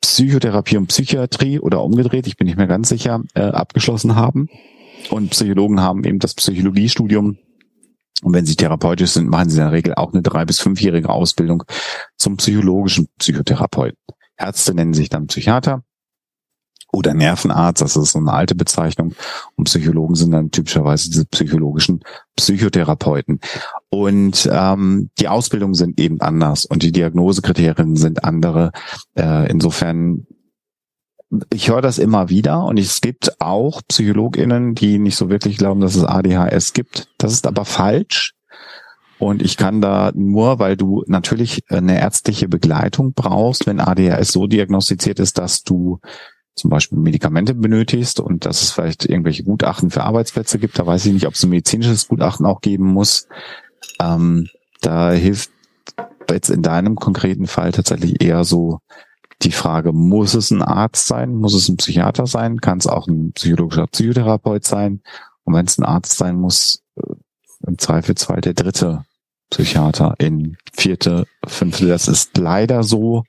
Psychotherapie 0.00 0.76
und 0.76 0.88
Psychiatrie 0.88 1.60
oder 1.60 1.82
umgedreht, 1.82 2.26
ich 2.26 2.36
bin 2.36 2.46
nicht 2.46 2.56
mehr 2.56 2.66
ganz 2.66 2.88
sicher, 2.88 3.22
äh, 3.34 3.42
abgeschlossen 3.42 4.16
haben. 4.16 4.48
Und 5.10 5.30
Psychologen 5.30 5.80
haben 5.80 6.04
eben 6.04 6.18
das 6.18 6.34
Psychologiestudium. 6.34 7.38
Und 8.22 8.34
wenn 8.34 8.46
sie 8.46 8.56
therapeutisch 8.56 9.10
sind, 9.10 9.28
machen 9.28 9.48
sie 9.48 9.58
in 9.58 9.64
der 9.64 9.72
Regel 9.72 9.94
auch 9.94 10.12
eine 10.12 10.22
drei- 10.22 10.44
bis 10.44 10.58
fünfjährige 10.60 11.08
Ausbildung 11.08 11.62
zum 12.16 12.36
psychologischen 12.36 13.08
Psychotherapeuten. 13.18 13.98
Ärzte 14.36 14.74
nennen 14.74 14.94
sich 14.94 15.08
dann 15.08 15.26
Psychiater 15.28 15.82
oder 16.92 17.12
Nervenarzt, 17.12 17.82
das 17.82 17.96
ist 17.96 18.12
so 18.12 18.18
eine 18.18 18.32
alte 18.32 18.54
Bezeichnung. 18.54 19.14
Und 19.56 19.64
Psychologen 19.64 20.14
sind 20.14 20.30
dann 20.30 20.50
typischerweise 20.50 21.10
diese 21.10 21.26
psychologischen 21.26 22.00
Psychotherapeuten. 22.36 23.40
Und 23.90 24.48
ähm, 24.50 25.10
die 25.18 25.28
Ausbildungen 25.28 25.74
sind 25.74 26.00
eben 26.00 26.20
anders 26.20 26.64
und 26.64 26.82
die 26.82 26.92
Diagnosekriterien 26.92 27.96
sind 27.96 28.24
andere. 28.24 28.72
Äh, 29.16 29.50
insofern 29.50 30.26
ich 31.52 31.68
höre 31.68 31.82
das 31.82 31.98
immer 31.98 32.30
wieder 32.30 32.64
und 32.64 32.78
es 32.78 33.00
gibt 33.00 33.40
auch 33.40 33.82
PsychologInnen, 33.86 34.74
die 34.74 34.98
nicht 34.98 35.16
so 35.16 35.28
wirklich 35.28 35.58
glauben, 35.58 35.80
dass 35.80 35.94
es 35.94 36.04
ADHS 36.04 36.72
gibt. 36.72 37.08
Das 37.18 37.32
ist 37.32 37.46
aber 37.46 37.64
falsch. 37.64 38.34
Und 39.18 39.42
ich 39.42 39.56
kann 39.56 39.80
da 39.80 40.12
nur, 40.14 40.58
weil 40.58 40.76
du 40.76 41.02
natürlich 41.06 41.64
eine 41.70 41.98
ärztliche 41.98 42.48
Begleitung 42.48 43.14
brauchst, 43.14 43.66
wenn 43.66 43.80
ADHS 43.80 44.28
so 44.28 44.46
diagnostiziert 44.46 45.18
ist, 45.18 45.38
dass 45.38 45.64
du 45.64 45.98
zum 46.54 46.70
Beispiel 46.70 46.98
Medikamente 46.98 47.54
benötigst 47.54 48.20
und 48.20 48.44
dass 48.44 48.62
es 48.62 48.70
vielleicht 48.70 49.04
irgendwelche 49.04 49.44
Gutachten 49.44 49.90
für 49.90 50.04
Arbeitsplätze 50.04 50.58
gibt. 50.58 50.78
Da 50.78 50.86
weiß 50.86 51.06
ich 51.06 51.12
nicht, 51.12 51.26
ob 51.26 51.34
es 51.34 51.42
ein 51.42 51.50
medizinisches 51.50 52.08
Gutachten 52.08 52.46
auch 52.46 52.60
geben 52.60 52.86
muss. 52.86 53.28
Ähm, 54.00 54.48
da 54.80 55.12
hilft 55.12 55.50
jetzt 56.30 56.50
in 56.50 56.62
deinem 56.62 56.96
konkreten 56.96 57.46
Fall 57.46 57.72
tatsächlich 57.72 58.22
eher 58.22 58.44
so 58.44 58.80
die 59.42 59.52
Frage, 59.52 59.92
muss 59.92 60.34
es 60.34 60.50
ein 60.50 60.62
Arzt 60.62 61.06
sein? 61.06 61.34
Muss 61.34 61.54
es 61.54 61.68
ein 61.68 61.76
Psychiater 61.76 62.26
sein? 62.26 62.60
Kann 62.60 62.78
es 62.78 62.86
auch 62.86 63.06
ein 63.06 63.32
psychologischer 63.32 63.86
Psychotherapeut 63.86 64.64
sein? 64.64 65.02
Und 65.44 65.54
wenn 65.54 65.66
es 65.66 65.78
ein 65.78 65.84
Arzt 65.84 66.18
sein 66.18 66.36
muss, 66.36 66.82
äh, 66.96 67.14
im 67.66 67.78
Zweifelsfall 67.78 68.40
der 68.40 68.54
dritte 68.54 69.04
Psychiater 69.50 70.14
in 70.18 70.56
vierte, 70.72 71.26
fünfte. 71.46 71.86
Das 71.86 72.08
ist 72.08 72.36
leider 72.36 72.82
so. 72.82 73.24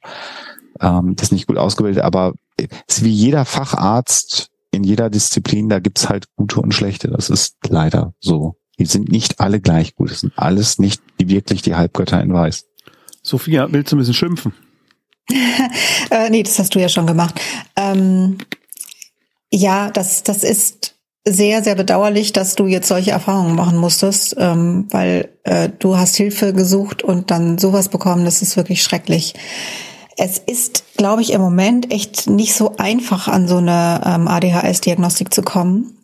Ähm, 0.82 1.16
das 1.16 1.28
ist 1.28 1.32
nicht 1.32 1.48
gut 1.48 1.58
ausgebildet, 1.58 2.04
aber 2.04 2.34
es 2.58 2.98
ist 2.98 3.04
wie 3.04 3.10
jeder 3.10 3.46
Facharzt 3.46 4.50
in 4.72 4.84
jeder 4.84 5.10
Disziplin, 5.10 5.70
da 5.70 5.80
gibt's 5.80 6.10
halt 6.10 6.28
gute 6.36 6.62
und 6.62 6.74
schlechte. 6.74 7.08
Das 7.08 7.30
ist 7.30 7.56
leider 7.68 8.14
so. 8.20 8.56
Die 8.78 8.86
sind 8.86 9.10
nicht 9.10 9.40
alle 9.40 9.60
gleich 9.60 9.96
gut. 9.96 10.12
Das 10.12 10.22
sind 10.22 10.34
alles 10.38 10.78
nicht 10.80 11.02
die 11.20 11.28
wirklich 11.28 11.62
die 11.62 11.76
Halbgötter 11.76 12.22
in 12.22 12.34
Weiß. 12.34 12.66
Sophia, 13.24 13.68
willst 13.72 13.92
du 13.92 13.96
ein 13.96 14.00
bisschen 14.00 14.14
schimpfen? 14.14 14.54
äh, 16.12 16.30
nee, 16.30 16.44
das 16.44 16.60
hast 16.60 16.76
du 16.76 16.80
ja 16.80 16.90
schon 16.90 17.08
gemacht. 17.08 17.40
Ähm, 17.76 18.38
ja, 19.52 19.90
das, 19.90 20.24
das 20.24 20.44
ist 20.44 20.96
sehr, 21.28 21.64
sehr 21.64 21.76
bedauerlich, 21.76 22.34
dass 22.34 22.56
du 22.56 22.66
jetzt 22.66 22.88
solche 22.88 23.12
Erfahrungen 23.12 23.56
machen 23.56 23.78
musstest, 23.78 24.36
ähm, 24.40 24.88
weil 24.90 25.30
äh, 25.44 25.70
du 25.78 25.98
hast 25.98 26.16
Hilfe 26.16 26.54
gesucht 26.54 27.04
und 27.04 27.32
dann 27.32 27.58
sowas 27.58 27.90
bekommen. 27.90 28.26
Das 28.26 28.42
ist 28.42 28.58
wirklich 28.58 28.82
schrecklich. 28.84 29.36
Es 30.18 30.38
ist, 30.38 30.84
glaube 30.98 31.22
ich, 31.22 31.32
im 31.32 31.42
Moment 31.42 31.94
echt 31.94 32.30
nicht 32.30 32.54
so 32.54 32.76
einfach, 32.78 33.28
an 33.28 33.48
so 33.48 33.58
eine 33.58 34.02
ähm, 34.06 34.28
ADHS-Diagnostik 34.28 35.34
zu 35.34 35.44
kommen. 35.44 35.99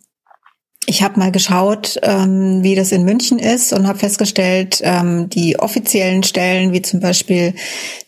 Ich 0.88 1.02
habe 1.02 1.18
mal 1.18 1.32
geschaut, 1.32 1.98
ähm, 2.02 2.62
wie 2.62 2.76
das 2.76 2.92
in 2.92 3.04
München 3.04 3.40
ist 3.40 3.72
und 3.72 3.88
habe 3.88 3.98
festgestellt, 3.98 4.80
ähm, 4.84 5.28
die 5.28 5.58
offiziellen 5.58 6.22
Stellen, 6.22 6.72
wie 6.72 6.80
zum 6.80 7.00
Beispiel 7.00 7.54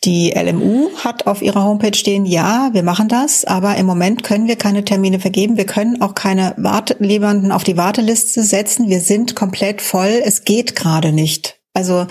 die 0.04 0.30
LMU, 0.30 0.90
hat 1.02 1.26
auf 1.26 1.42
ihrer 1.42 1.64
Homepage 1.64 1.96
stehen, 1.96 2.24
ja, 2.24 2.70
wir 2.72 2.84
machen 2.84 3.08
das, 3.08 3.44
aber 3.44 3.76
im 3.76 3.86
Moment 3.86 4.22
können 4.22 4.46
wir 4.46 4.54
keine 4.54 4.84
Termine 4.84 5.18
vergeben. 5.18 5.56
Wir 5.56 5.66
können 5.66 6.00
auch 6.00 6.14
keine 6.14 6.54
Wartelebenden 6.56 7.50
auf 7.50 7.64
die 7.64 7.76
Warteliste 7.76 8.44
setzen. 8.44 8.88
Wir 8.88 9.00
sind 9.00 9.34
komplett 9.34 9.82
voll. 9.82 10.22
Es 10.24 10.44
geht 10.44 10.76
gerade 10.76 11.10
nicht. 11.10 11.58
Also 11.78 12.08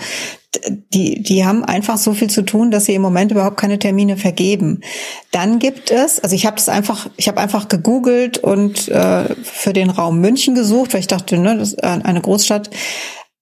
die, 0.94 1.22
die 1.22 1.44
haben 1.44 1.62
einfach 1.62 1.98
so 1.98 2.14
viel 2.14 2.30
zu 2.30 2.40
tun, 2.40 2.70
dass 2.70 2.86
sie 2.86 2.94
im 2.94 3.02
Moment 3.02 3.30
überhaupt 3.30 3.58
keine 3.58 3.78
Termine 3.78 4.16
vergeben. 4.16 4.80
Dann 5.30 5.58
gibt 5.58 5.90
es, 5.90 6.20
also 6.20 6.34
ich 6.34 6.46
habe 6.46 6.56
das 6.56 6.70
einfach, 6.70 7.10
ich 7.18 7.28
habe 7.28 7.38
einfach 7.38 7.68
gegoogelt 7.68 8.38
und 8.38 8.88
äh, 8.88 9.34
für 9.42 9.74
den 9.74 9.90
Raum 9.90 10.20
München 10.20 10.54
gesucht, 10.54 10.94
weil 10.94 11.00
ich 11.00 11.06
dachte, 11.06 11.36
ne, 11.36 11.58
das 11.58 11.74
ist 11.74 11.84
eine 11.84 12.22
Großstadt. 12.22 12.70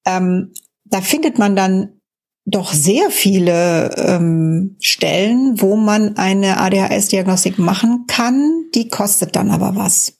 Ähm, 0.04 0.52
da 0.84 1.00
findet 1.00 1.38
man 1.38 1.54
dann 1.54 2.00
doch 2.44 2.72
sehr 2.72 3.10
viele 3.10 3.94
ähm, 3.96 4.76
Stellen, 4.80 5.60
wo 5.60 5.76
man 5.76 6.16
eine 6.16 6.58
ADHS-Diagnostik 6.58 7.58
machen 7.58 8.06
kann. 8.08 8.64
Die 8.74 8.88
kostet 8.88 9.36
dann 9.36 9.52
aber 9.52 9.76
was. 9.76 10.14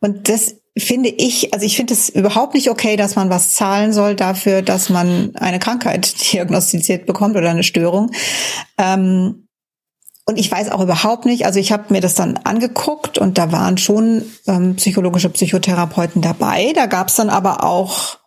Und 0.00 0.28
das 0.28 0.56
finde 0.78 1.08
ich, 1.08 1.52
also 1.52 1.64
ich 1.64 1.76
finde 1.76 1.94
es 1.94 2.08
überhaupt 2.08 2.54
nicht 2.54 2.70
okay, 2.70 2.96
dass 2.96 3.16
man 3.16 3.30
was 3.30 3.52
zahlen 3.52 3.92
soll 3.92 4.14
dafür, 4.14 4.62
dass 4.62 4.88
man 4.88 5.34
eine 5.36 5.58
Krankheit 5.58 6.14
diagnostiziert 6.32 7.06
bekommt 7.06 7.36
oder 7.36 7.50
eine 7.50 7.62
Störung. 7.62 8.12
Ähm, 8.76 9.48
und 10.26 10.38
ich 10.38 10.50
weiß 10.50 10.70
auch 10.70 10.82
überhaupt 10.82 11.24
nicht, 11.24 11.46
also 11.46 11.58
ich 11.58 11.72
habe 11.72 11.84
mir 11.88 12.02
das 12.02 12.14
dann 12.14 12.36
angeguckt 12.36 13.16
und 13.16 13.38
da 13.38 13.50
waren 13.50 13.78
schon 13.78 14.24
ähm, 14.46 14.76
psychologische 14.76 15.30
Psychotherapeuten 15.30 16.20
dabei. 16.20 16.72
Da 16.74 16.84
gab 16.84 17.08
es 17.08 17.14
dann 17.14 17.30
aber 17.30 17.64
auch 17.64 18.18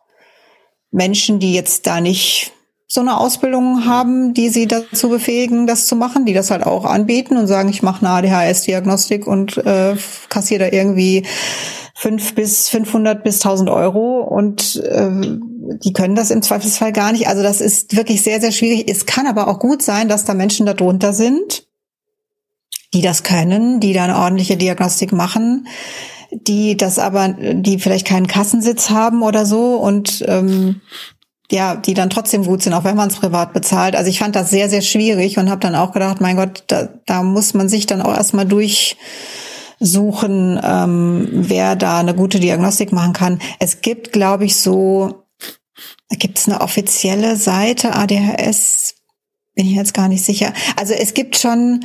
Menschen, 0.89 1.39
die 1.39 1.53
jetzt 1.53 1.85
da 1.85 2.01
nicht 2.01 2.53
so 2.87 2.99
eine 2.99 3.17
Ausbildung 3.17 3.85
haben, 3.85 4.33
die 4.33 4.49
sie 4.49 4.67
dazu 4.67 5.07
befähigen, 5.07 5.65
das 5.65 5.87
zu 5.87 5.95
machen, 5.95 6.25
die 6.25 6.33
das 6.33 6.51
halt 6.51 6.65
auch 6.65 6.83
anbieten 6.83 7.37
und 7.37 7.47
sagen, 7.47 7.69
ich 7.69 7.83
mache 7.83 8.05
eine 8.05 8.15
ADHS-Diagnostik 8.15 9.27
und 9.27 9.57
äh, 9.57 9.95
kassiere 10.27 10.65
da 10.65 10.75
irgendwie 10.75 11.25
fünf 11.93 12.35
bis 12.35 12.69
500 12.69 13.23
bis 13.23 13.43
1000 13.43 13.69
Euro 13.69 14.21
und 14.21 14.77
äh, 14.77 15.09
die 15.83 15.93
können 15.93 16.15
das 16.15 16.31
im 16.31 16.41
Zweifelsfall 16.41 16.91
gar 16.91 17.11
nicht. 17.11 17.27
Also 17.27 17.43
das 17.43 17.61
ist 17.61 17.95
wirklich 17.95 18.21
sehr, 18.21 18.41
sehr 18.41 18.51
schwierig. 18.51 18.89
Es 18.89 19.05
kann 19.05 19.27
aber 19.27 19.47
auch 19.47 19.59
gut 19.59 19.81
sein, 19.81 20.09
dass 20.09 20.25
da 20.25 20.33
Menschen 20.33 20.65
darunter 20.65 21.13
sind, 21.13 21.67
die 22.93 23.01
das 23.01 23.23
können, 23.23 23.79
die 23.79 23.93
da 23.93 24.03
eine 24.03 24.17
ordentliche 24.17 24.57
Diagnostik 24.57 25.11
machen, 25.11 25.67
die 26.31 26.77
das 26.77 26.99
aber, 26.99 27.29
die 27.29 27.79
vielleicht 27.79 28.07
keinen 28.07 28.27
Kassensitz 28.27 28.89
haben 28.89 29.21
oder 29.21 29.45
so 29.45 29.75
und 29.75 30.23
ähm, 30.27 30.81
ja, 31.51 31.75
die 31.75 31.93
dann 31.93 32.09
trotzdem 32.09 32.45
gut 32.45 32.63
sind, 32.63 32.73
auch 32.73 32.85
wenn 32.85 32.95
man 32.95 33.09
es 33.09 33.17
privat 33.17 33.51
bezahlt. 33.51 33.95
Also 33.95 34.09
ich 34.09 34.19
fand 34.19 34.35
das 34.35 34.49
sehr, 34.49 34.69
sehr 34.69 34.81
schwierig 34.81 35.37
und 35.37 35.49
habe 35.49 35.59
dann 35.59 35.75
auch 35.75 35.91
gedacht, 35.91 36.21
mein 36.21 36.37
Gott, 36.37 36.63
da, 36.67 36.87
da 37.05 37.23
muss 37.23 37.53
man 37.53 37.67
sich 37.67 37.85
dann 37.85 38.01
auch 38.01 38.15
erstmal 38.15 38.45
durch 38.45 38.95
suchen, 39.81 40.59
ähm, 40.63 41.27
wer 41.31 41.75
da 41.75 41.99
eine 41.99 42.13
gute 42.13 42.39
Diagnostik 42.39 42.91
machen 42.91 43.13
kann. 43.13 43.41
Es 43.59 43.81
gibt, 43.81 44.13
glaube 44.13 44.45
ich, 44.45 44.55
so, 44.55 45.25
gibt 46.09 46.37
es 46.37 46.47
eine 46.47 46.61
offizielle 46.61 47.35
Seite 47.35 47.95
ADHS? 47.95 48.95
Bin 49.55 49.65
ich 49.65 49.75
jetzt 49.75 49.93
gar 49.93 50.07
nicht 50.07 50.23
sicher. 50.23 50.53
Also 50.77 50.93
es 50.93 51.13
gibt 51.13 51.35
schon 51.35 51.83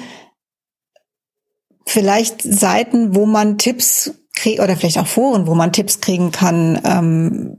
vielleicht 1.87 2.42
Seiten, 2.42 3.14
wo 3.14 3.24
man 3.24 3.59
Tipps 3.59 4.12
kriegt, 4.35 4.61
oder 4.61 4.76
vielleicht 4.76 4.98
auch 4.98 5.06
Foren, 5.06 5.46
wo 5.46 5.54
man 5.54 5.72
Tipps 5.72 6.00
kriegen 6.00 6.30
kann, 6.30 6.80
ähm, 6.85 7.56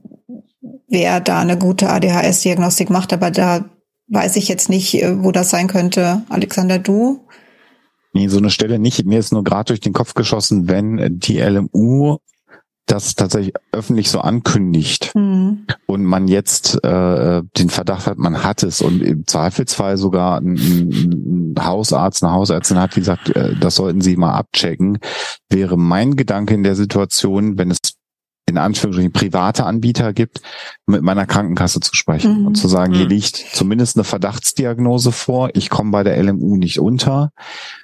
wer 0.88 1.20
da 1.20 1.40
eine 1.40 1.58
gute 1.58 1.90
ADHS-Diagnostik 1.90 2.90
macht, 2.90 3.12
aber 3.12 3.32
da 3.32 3.66
weiß 4.08 4.36
ich 4.36 4.48
jetzt 4.48 4.70
nicht, 4.70 5.02
äh, 5.02 5.24
wo 5.24 5.32
das 5.32 5.50
sein 5.50 5.68
könnte. 5.68 6.22
Alexander, 6.30 6.78
du? 6.78 7.28
Nee, 8.18 8.30
so 8.30 8.40
eine 8.40 8.50
Stelle 8.50 8.80
nicht. 8.80 9.06
Mir 9.06 9.20
ist 9.20 9.32
nur 9.32 9.44
gerade 9.44 9.68
durch 9.68 9.80
den 9.80 9.94
Kopf 9.94 10.16
geschossen, 10.16 10.68
wenn 10.68 11.20
die 11.20 11.40
LMU 11.40 12.18
das 12.88 13.14
tatsächlich 13.14 13.54
öffentlich 13.72 14.10
so 14.10 14.22
ankündigt 14.22 15.12
mhm. 15.14 15.68
und 15.86 16.04
man 16.04 16.28
jetzt 16.28 16.84
äh, 16.84 17.44
den 17.58 17.70
Verdacht 17.70 18.08
hat, 18.08 18.18
man 18.18 18.44
hat 18.44 18.64
es 18.64 18.82
und 18.82 19.04
im 19.04 19.28
Zweifelsfall 19.28 19.98
sogar 19.98 20.40
ein, 20.40 20.56
ein 20.56 21.56
Hausarzt, 21.64 22.24
eine 22.24 22.34
Hausärztin 22.34 22.80
hat 22.80 22.96
gesagt, 22.96 23.36
äh, 23.36 23.54
das 23.60 23.76
sollten 23.76 24.02
Sie 24.02 24.16
mal 24.16 24.32
abchecken, 24.32 24.98
wäre 25.50 25.78
mein 25.78 26.16
Gedanke 26.16 26.56
in 26.56 26.64
der 26.64 26.76
Situation, 26.76 27.60
wenn 27.60 27.70
es 27.70 27.78
in 28.50 28.58
Anführungsstrichen 28.58 29.12
private 29.12 29.66
Anbieter 29.66 30.14
gibt, 30.14 30.42
mit 30.86 31.02
meiner 31.02 31.26
Krankenkasse 31.26 31.82
zu 31.82 31.94
sprechen 31.94 32.42
mhm. 32.42 32.48
und 32.48 32.56
zu 32.56 32.70
sagen, 32.70 32.94
hier 32.94 33.04
mhm. 33.04 33.10
liegt 33.10 33.36
zumindest 33.36 33.98
eine 33.98 34.06
Verdachtsdiagnose 34.06 35.12
vor, 35.12 35.50
ich 35.54 35.70
komme 35.70 35.92
bei 35.92 36.04
der 36.04 36.22
LMU 36.24 36.56
nicht 36.56 36.80
unter, 36.80 37.32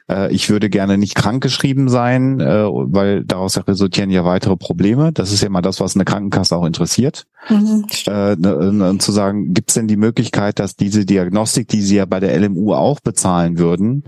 äh, 0.10 0.34
ich 0.34 0.50
würde 0.50 0.70
gerne 0.70 0.98
nicht 0.98 1.16
krankgeschrieben 1.16 1.90
sein, 1.90 2.40
äh, 2.40 2.66
weil 2.66 3.26
daraus 3.26 3.58
resultieren 3.68 4.10
ja 4.10 4.24
weitere 4.24 4.56
Probleme. 4.56 5.12
Das 5.12 5.34
ist 5.34 5.44
ja 5.44 5.50
mal 5.50 5.62
das, 5.62 5.82
was 5.82 5.96
eine 5.96 6.06
Krankenkasse 6.06 6.56
auch 6.56 6.66
interessiert. 6.66 7.26
Mhm. 7.50 7.86
Äh, 8.08 8.36
ne, 8.38 8.72
ne, 8.72 8.98
zu 9.00 9.12
sagen, 9.12 9.54
gibt 9.54 9.70
es 9.70 9.76
denn 9.76 9.90
die 9.90 9.98
Möglichkeit, 9.98 10.60
dass 10.60 10.78
diese 10.78 11.06
Diagnostik, 11.06 11.68
die 11.68 11.82
Sie 11.82 11.98
ja 11.98 12.06
bei 12.06 12.22
der 12.22 12.40
LMU 12.40 12.74
auch 12.74 13.02
bezahlen 13.02 13.58
würden, 13.58 14.06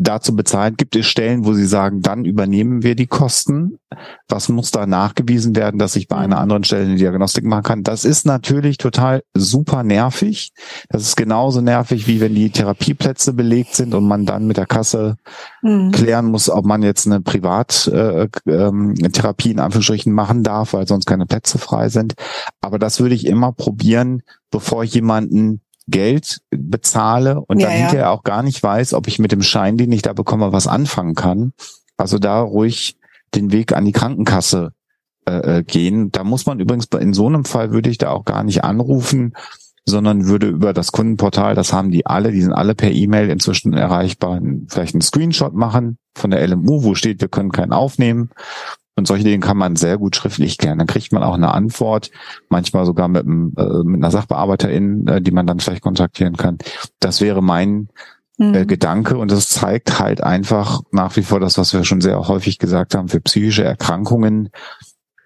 dazu 0.00 0.34
bezahlen? 0.34 0.76
Gibt 0.76 0.96
es 0.96 1.06
Stellen, 1.06 1.44
wo 1.44 1.52
Sie 1.52 1.66
sagen, 1.66 2.00
dann 2.00 2.24
übernehmen 2.24 2.82
wir 2.82 2.94
die 2.94 3.06
Kosten? 3.06 3.78
Was 4.28 4.48
muss 4.48 4.70
da 4.70 4.86
nachgewiesen 4.86 5.54
werden, 5.54 5.78
dass 5.78 5.94
ich 5.94 6.08
bei 6.08 6.16
einer 6.16 6.36
mhm. 6.36 6.42
anderen 6.42 6.64
Stelle 6.64 6.86
eine 6.86 6.96
Diagnostik 6.96 7.44
machen 7.44 7.62
kann? 7.62 7.82
Das 7.82 8.04
ist 8.04 8.24
natürlich 8.24 8.78
total 8.78 9.22
super 9.34 9.82
nervig. 9.82 10.52
Das 10.88 11.02
ist 11.02 11.16
genauso 11.16 11.60
nervig, 11.60 12.06
wie 12.06 12.20
wenn 12.20 12.34
die 12.34 12.50
Therapieplätze 12.50 13.34
belegt 13.34 13.74
sind 13.74 13.94
und 13.94 14.08
man 14.08 14.24
dann 14.24 14.46
mit 14.46 14.56
der 14.56 14.66
Kasse 14.66 15.16
mhm. 15.62 15.90
klären 15.92 16.26
muss, 16.26 16.48
ob 16.48 16.64
man 16.64 16.82
jetzt 16.82 17.06
eine 17.06 17.20
Privattherapie 17.20 18.30
äh, 18.48 18.68
ähm, 18.68 18.94
in 18.96 19.60
Anführungsstrichen 19.60 20.12
machen 20.12 20.42
darf, 20.42 20.72
weil 20.72 20.88
sonst 20.88 21.04
keine 21.04 21.26
Plätze 21.26 21.58
frei 21.58 21.90
sind. 21.90 22.14
Aber 22.60 22.78
das 22.78 23.00
würde 23.00 23.14
ich 23.14 23.26
immer 23.26 23.52
probieren, 23.52 24.22
bevor 24.50 24.82
ich 24.82 24.94
jemanden 24.94 25.60
Geld 25.90 26.40
bezahle 26.50 27.40
und 27.40 27.58
ja, 27.58 27.68
dann 27.68 27.76
hinterher 27.76 28.02
ja. 28.02 28.10
auch 28.10 28.22
gar 28.22 28.42
nicht 28.42 28.62
weiß, 28.62 28.94
ob 28.94 29.08
ich 29.08 29.18
mit 29.18 29.32
dem 29.32 29.42
Schein, 29.42 29.76
den 29.76 29.92
ich 29.92 30.02
da 30.02 30.12
bekomme, 30.12 30.52
was 30.52 30.66
anfangen 30.66 31.14
kann. 31.14 31.52
Also 31.96 32.18
da 32.18 32.40
ruhig 32.40 32.96
den 33.34 33.52
Weg 33.52 33.72
an 33.72 33.84
die 33.84 33.92
Krankenkasse 33.92 34.72
äh, 35.26 35.58
äh, 35.58 35.62
gehen. 35.62 36.10
Da 36.10 36.24
muss 36.24 36.46
man 36.46 36.60
übrigens 36.60 36.86
in 36.98 37.12
so 37.12 37.26
einem 37.26 37.44
Fall 37.44 37.72
würde 37.72 37.90
ich 37.90 37.98
da 37.98 38.10
auch 38.10 38.24
gar 38.24 38.42
nicht 38.42 38.64
anrufen, 38.64 39.34
sondern 39.84 40.26
würde 40.26 40.48
über 40.48 40.72
das 40.72 40.92
Kundenportal, 40.92 41.54
das 41.54 41.72
haben 41.72 41.90
die 41.90 42.06
alle, 42.06 42.32
die 42.32 42.42
sind 42.42 42.52
alle 42.52 42.74
per 42.74 42.90
E-Mail 42.90 43.30
inzwischen 43.30 43.72
erreichbar, 43.72 44.40
vielleicht 44.68 44.94
einen 44.94 45.02
Screenshot 45.02 45.54
machen 45.54 45.98
von 46.14 46.30
der 46.30 46.46
LMU, 46.46 46.84
wo 46.84 46.94
steht, 46.94 47.20
wir 47.20 47.28
können 47.28 47.52
keinen 47.52 47.72
aufnehmen 47.72 48.30
und 49.00 49.06
solche 49.06 49.24
Dinge 49.24 49.40
kann 49.40 49.56
man 49.56 49.76
sehr 49.76 49.98
gut 49.98 50.14
schriftlich 50.14 50.58
klären. 50.58 50.78
Dann 50.78 50.86
kriegt 50.86 51.10
man 51.12 51.22
auch 51.22 51.34
eine 51.34 51.52
Antwort, 51.52 52.10
manchmal 52.50 52.84
sogar 52.84 53.08
mit, 53.08 53.24
einem, 53.24 53.54
äh, 53.56 53.82
mit 53.82 53.96
einer 53.96 54.10
Sachbearbeiterin, 54.10 55.06
äh, 55.08 55.22
die 55.22 55.30
man 55.30 55.46
dann 55.46 55.58
vielleicht 55.58 55.82
kontaktieren 55.82 56.36
kann. 56.36 56.58
Das 57.00 57.20
wäre 57.22 57.42
mein 57.42 57.88
äh, 58.38 58.44
mhm. 58.44 58.66
Gedanke 58.66 59.16
und 59.16 59.30
das 59.30 59.48
zeigt 59.48 59.98
halt 59.98 60.22
einfach 60.22 60.82
nach 60.92 61.16
wie 61.16 61.22
vor 61.22 61.40
das, 61.40 61.56
was 61.56 61.72
wir 61.72 61.82
schon 61.84 62.02
sehr 62.02 62.28
häufig 62.28 62.58
gesagt 62.58 62.94
haben, 62.94 63.08
für 63.08 63.20
psychische 63.20 63.64
Erkrankungen. 63.64 64.50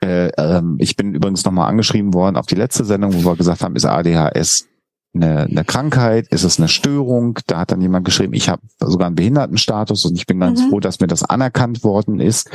Äh, 0.01 0.29
ähm, 0.39 0.77
ich 0.79 0.95
bin 0.95 1.15
übrigens 1.15 1.45
nochmal 1.45 1.69
angeschrieben 1.69 2.15
worden 2.15 2.37
auf 2.37 2.47
die 2.47 2.55
letzte 2.55 2.85
Sendung, 2.85 3.13
wo 3.13 3.31
wir 3.31 3.37
gesagt 3.37 3.63
haben, 3.63 3.75
ist 3.75 3.87
ADHS 3.87 4.69
eine, 5.15 5.43
eine 5.43 5.65
Krankheit? 5.65 6.29
Ist 6.29 6.45
es 6.45 6.59
eine 6.59 6.69
Störung? 6.69 7.39
Da 7.47 7.59
hat 7.59 7.73
dann 7.73 7.81
jemand 7.81 8.05
geschrieben, 8.05 8.35
ich 8.35 8.49
habe 8.49 8.63
sogar 8.81 9.07
einen 9.07 9.17
Behindertenstatus 9.17 10.05
und 10.05 10.17
ich 10.17 10.27
bin 10.27 10.41
ganz 10.41 10.61
mhm. 10.61 10.71
froh, 10.71 10.81
dass 10.81 11.01
mir 11.01 11.07
das 11.07 11.23
anerkannt 11.23 11.85
worden 11.85 12.21
ist. 12.21 12.51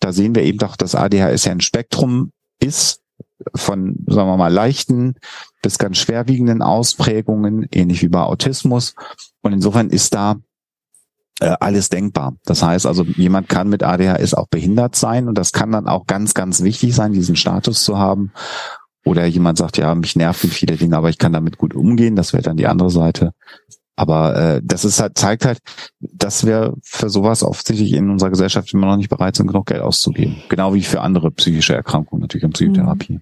Da 0.00 0.12
sehen 0.12 0.34
wir 0.34 0.42
eben 0.42 0.58
doch, 0.58 0.76
dass 0.76 0.94
ADHS 0.94 1.44
ja 1.44 1.52
ein 1.52 1.60
Spektrum 1.60 2.32
ist 2.60 3.00
von, 3.54 3.96
sagen 4.06 4.28
wir 4.28 4.36
mal, 4.36 4.52
leichten 4.52 5.14
bis 5.62 5.78
ganz 5.78 5.98
schwerwiegenden 5.98 6.62
Ausprägungen, 6.62 7.66
ähnlich 7.72 8.02
wie 8.02 8.08
bei 8.08 8.22
Autismus. 8.22 8.94
Und 9.42 9.52
insofern 9.52 9.90
ist 9.90 10.14
da 10.14 10.36
äh, 11.40 11.56
alles 11.60 11.88
denkbar. 11.88 12.36
Das 12.44 12.62
heißt 12.62 12.86
also, 12.86 13.02
jemand 13.02 13.48
kann 13.48 13.68
mit 13.68 13.82
ADHS 13.82 14.34
auch 14.34 14.46
behindert 14.48 14.96
sein 14.96 15.28
und 15.28 15.36
das 15.36 15.52
kann 15.52 15.72
dann 15.72 15.88
auch 15.88 16.06
ganz, 16.06 16.34
ganz 16.34 16.62
wichtig 16.62 16.94
sein, 16.94 17.12
diesen 17.12 17.36
Status 17.36 17.82
zu 17.84 17.98
haben. 17.98 18.32
Oder 19.04 19.26
jemand 19.26 19.58
sagt, 19.58 19.76
ja, 19.76 19.94
mich 19.94 20.16
nerven 20.16 20.50
viele 20.50 20.76
Dinge, 20.76 20.96
aber 20.96 21.10
ich 21.10 21.18
kann 21.18 21.32
damit 21.32 21.58
gut 21.58 21.74
umgehen. 21.74 22.16
Das 22.16 22.32
wäre 22.32 22.42
dann 22.42 22.56
die 22.56 22.66
andere 22.66 22.90
Seite. 22.90 23.32
Aber 23.96 24.36
äh, 24.36 24.60
das 24.64 24.84
ist 24.84 25.00
halt, 25.00 25.16
zeigt 25.16 25.44
halt, 25.44 25.58
dass 26.00 26.46
wir 26.46 26.74
für 26.82 27.10
sowas 27.10 27.42
offensichtlich 27.42 27.92
in 27.92 28.10
unserer 28.10 28.30
Gesellschaft 28.30 28.72
immer 28.74 28.86
noch 28.86 28.96
nicht 28.96 29.10
bereit 29.10 29.36
sind, 29.36 29.46
genug 29.46 29.66
Geld 29.66 29.82
auszugeben. 29.82 30.36
Genau 30.48 30.74
wie 30.74 30.82
für 30.82 31.00
andere 31.00 31.30
psychische 31.30 31.74
Erkrankungen, 31.74 32.22
natürlich 32.22 32.44
in 32.44 32.52
Psychotherapie. 32.52 33.20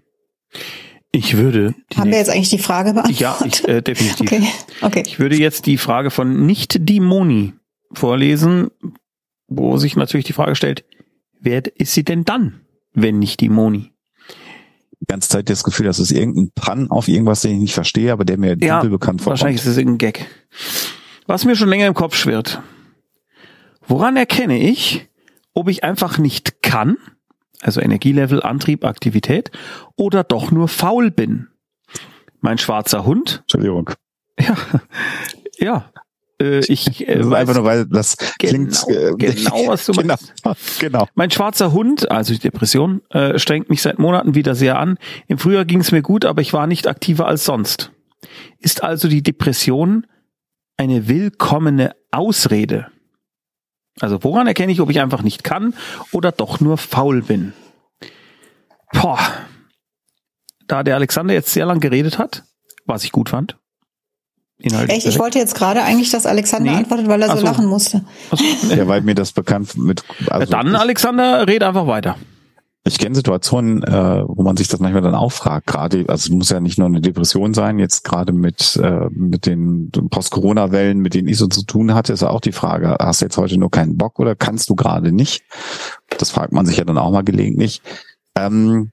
Ich 1.10 1.36
würde. 1.36 1.74
Haben 1.94 2.10
wir 2.10 2.18
jetzt 2.18 2.30
eigentlich 2.30 2.48
die 2.48 2.58
Frage 2.58 2.94
beantwortet? 2.94 3.20
Ja, 3.20 3.38
ich, 3.44 3.68
äh, 3.68 3.82
definitiv. 3.82 4.32
Okay. 4.32 4.48
okay. 4.80 5.02
Ich 5.06 5.18
würde 5.18 5.36
jetzt 5.36 5.66
die 5.66 5.76
Frage 5.76 6.10
von 6.10 6.46
nicht 6.46 6.88
die 6.88 7.00
Moni 7.00 7.52
vorlesen, 7.92 8.70
wo 9.46 9.76
sich 9.76 9.94
natürlich 9.96 10.24
die 10.24 10.32
Frage 10.32 10.54
stellt, 10.54 10.84
wer 11.38 11.62
ist 11.78 11.92
sie 11.92 12.04
denn 12.04 12.24
dann, 12.24 12.62
wenn 12.94 13.18
nicht 13.18 13.40
die 13.40 13.50
Moni? 13.50 13.91
Ganze 15.06 15.28
Zeit 15.28 15.50
das 15.50 15.64
Gefühl, 15.64 15.86
dass 15.86 15.98
es 15.98 16.10
irgendein 16.10 16.50
Pan 16.54 16.90
auf 16.90 17.08
irgendwas, 17.08 17.40
den 17.40 17.54
ich 17.54 17.60
nicht 17.60 17.74
verstehe, 17.74 18.12
aber 18.12 18.24
der 18.24 18.38
mir 18.38 18.56
ja, 18.58 18.76
dunkel 18.76 18.90
bekannt 18.90 19.20
vorkommt. 19.20 19.40
Wahrscheinlich 19.40 19.60
ist 19.60 19.66
es 19.66 19.76
irgendein 19.76 19.98
Gag. 19.98 20.26
Was 21.26 21.44
mir 21.44 21.56
schon 21.56 21.68
länger 21.68 21.86
im 21.86 21.94
Kopf 21.94 22.14
schwirrt. 22.14 22.62
Woran 23.86 24.16
erkenne 24.16 24.58
ich, 24.58 25.08
ob 25.54 25.68
ich 25.68 25.84
einfach 25.84 26.18
nicht 26.18 26.62
kann, 26.62 26.96
also 27.60 27.80
Energielevel, 27.80 28.42
Antrieb, 28.42 28.84
Aktivität, 28.84 29.50
oder 29.96 30.24
doch 30.24 30.50
nur 30.50 30.68
faul 30.68 31.10
bin? 31.10 31.48
Mein 32.40 32.58
schwarzer 32.58 33.04
Hund. 33.04 33.40
Entschuldigung. 33.42 33.90
Ja, 34.38 34.56
ja. 35.58 35.92
Äh, 36.40 36.60
ich 36.66 37.08
äh, 37.08 37.22
einfach 37.34 37.54
nur, 37.54 37.64
weil 37.64 37.86
das 37.86 38.16
klingt 38.38 38.84
genau, 38.86 38.98
äh, 38.98 39.14
genau 39.16 39.68
was 39.68 39.86
du 39.86 39.92
genau, 39.92 40.16
meinst. 40.44 40.80
Genau. 40.80 41.06
Mein 41.14 41.30
schwarzer 41.30 41.72
Hund, 41.72 42.10
also 42.10 42.32
die 42.32 42.40
Depression, 42.40 43.02
äh, 43.10 43.38
strengt 43.38 43.70
mich 43.70 43.82
seit 43.82 43.98
Monaten 43.98 44.34
wieder 44.34 44.54
sehr 44.54 44.78
an. 44.78 44.98
Im 45.28 45.38
Frühjahr 45.38 45.64
ging 45.64 45.80
es 45.80 45.92
mir 45.92 46.02
gut, 46.02 46.24
aber 46.24 46.40
ich 46.42 46.52
war 46.52 46.66
nicht 46.66 46.86
aktiver 46.86 47.26
als 47.26 47.44
sonst. 47.44 47.92
Ist 48.58 48.82
also 48.82 49.08
die 49.08 49.22
Depression 49.22 50.06
eine 50.76 51.08
willkommene 51.08 51.94
Ausrede? 52.10 52.88
Also 54.00 54.22
woran 54.24 54.46
erkenne 54.46 54.72
ich, 54.72 54.80
ob 54.80 54.90
ich 54.90 55.00
einfach 55.00 55.22
nicht 55.22 55.44
kann 55.44 55.74
oder 56.12 56.32
doch 56.32 56.60
nur 56.60 56.78
faul 56.78 57.22
bin? 57.22 57.52
Boah. 58.92 59.18
Da 60.66 60.82
der 60.82 60.94
Alexander 60.94 61.34
jetzt 61.34 61.52
sehr 61.52 61.66
lang 61.66 61.80
geredet 61.80 62.18
hat, 62.18 62.44
was 62.86 63.04
ich 63.04 63.12
gut 63.12 63.28
fand, 63.28 63.58
Inhaltlich 64.62 64.98
Echt? 64.98 65.06
Ich 65.06 65.18
wollte 65.18 65.38
jetzt 65.38 65.54
gerade 65.54 65.82
eigentlich, 65.82 66.10
dass 66.10 66.24
Alexander 66.24 66.70
nee. 66.72 66.78
antwortet, 66.78 67.08
weil 67.08 67.20
er 67.20 67.30
so, 67.30 67.38
so, 67.38 67.44
lachen 67.44 67.66
musste. 67.66 68.04
So. 68.30 68.44
Ja, 68.74 68.86
weil 68.86 69.02
mir 69.02 69.14
das 69.14 69.32
bekannt 69.32 69.76
mit. 69.76 70.04
Also 70.28 70.50
dann, 70.50 70.76
Alexander, 70.76 71.46
red 71.46 71.62
einfach 71.62 71.86
weiter. 71.86 72.16
Ich 72.84 72.98
kenne 72.98 73.14
Situationen, 73.14 73.84
äh, 73.84 74.24
wo 74.26 74.42
man 74.42 74.56
sich 74.56 74.66
das 74.66 74.80
manchmal 74.80 75.02
dann 75.02 75.14
auch 75.14 75.30
fragt. 75.30 75.68
Gerade, 75.68 76.04
also 76.08 76.26
es 76.26 76.30
muss 76.30 76.50
ja 76.50 76.58
nicht 76.58 76.78
nur 76.78 76.88
eine 76.88 77.00
Depression 77.00 77.54
sein. 77.54 77.78
Jetzt 77.78 78.02
gerade 78.02 78.32
mit 78.32 78.76
äh, 78.76 79.08
mit 79.10 79.46
den 79.46 79.90
Post-Corona-Wellen, 79.90 80.98
mit 80.98 81.14
denen 81.14 81.28
ich 81.28 81.38
so 81.38 81.46
zu 81.46 81.64
tun 81.64 81.94
hatte, 81.94 82.12
ist 82.12 82.22
ja 82.22 82.30
auch 82.30 82.40
die 82.40 82.52
Frage: 82.52 82.96
Hast 83.00 83.20
du 83.20 83.26
jetzt 83.26 83.36
heute 83.36 83.56
nur 83.56 83.70
keinen 83.70 83.96
Bock 83.96 84.18
oder 84.18 84.34
kannst 84.34 84.68
du 84.68 84.74
gerade 84.74 85.12
nicht? 85.12 85.44
Das 86.18 86.30
fragt 86.30 86.52
man 86.52 86.66
sich 86.66 86.76
ja 86.76 86.84
dann 86.84 86.98
auch 86.98 87.12
mal 87.12 87.22
gelegentlich. 87.22 87.82
Ähm, 88.36 88.90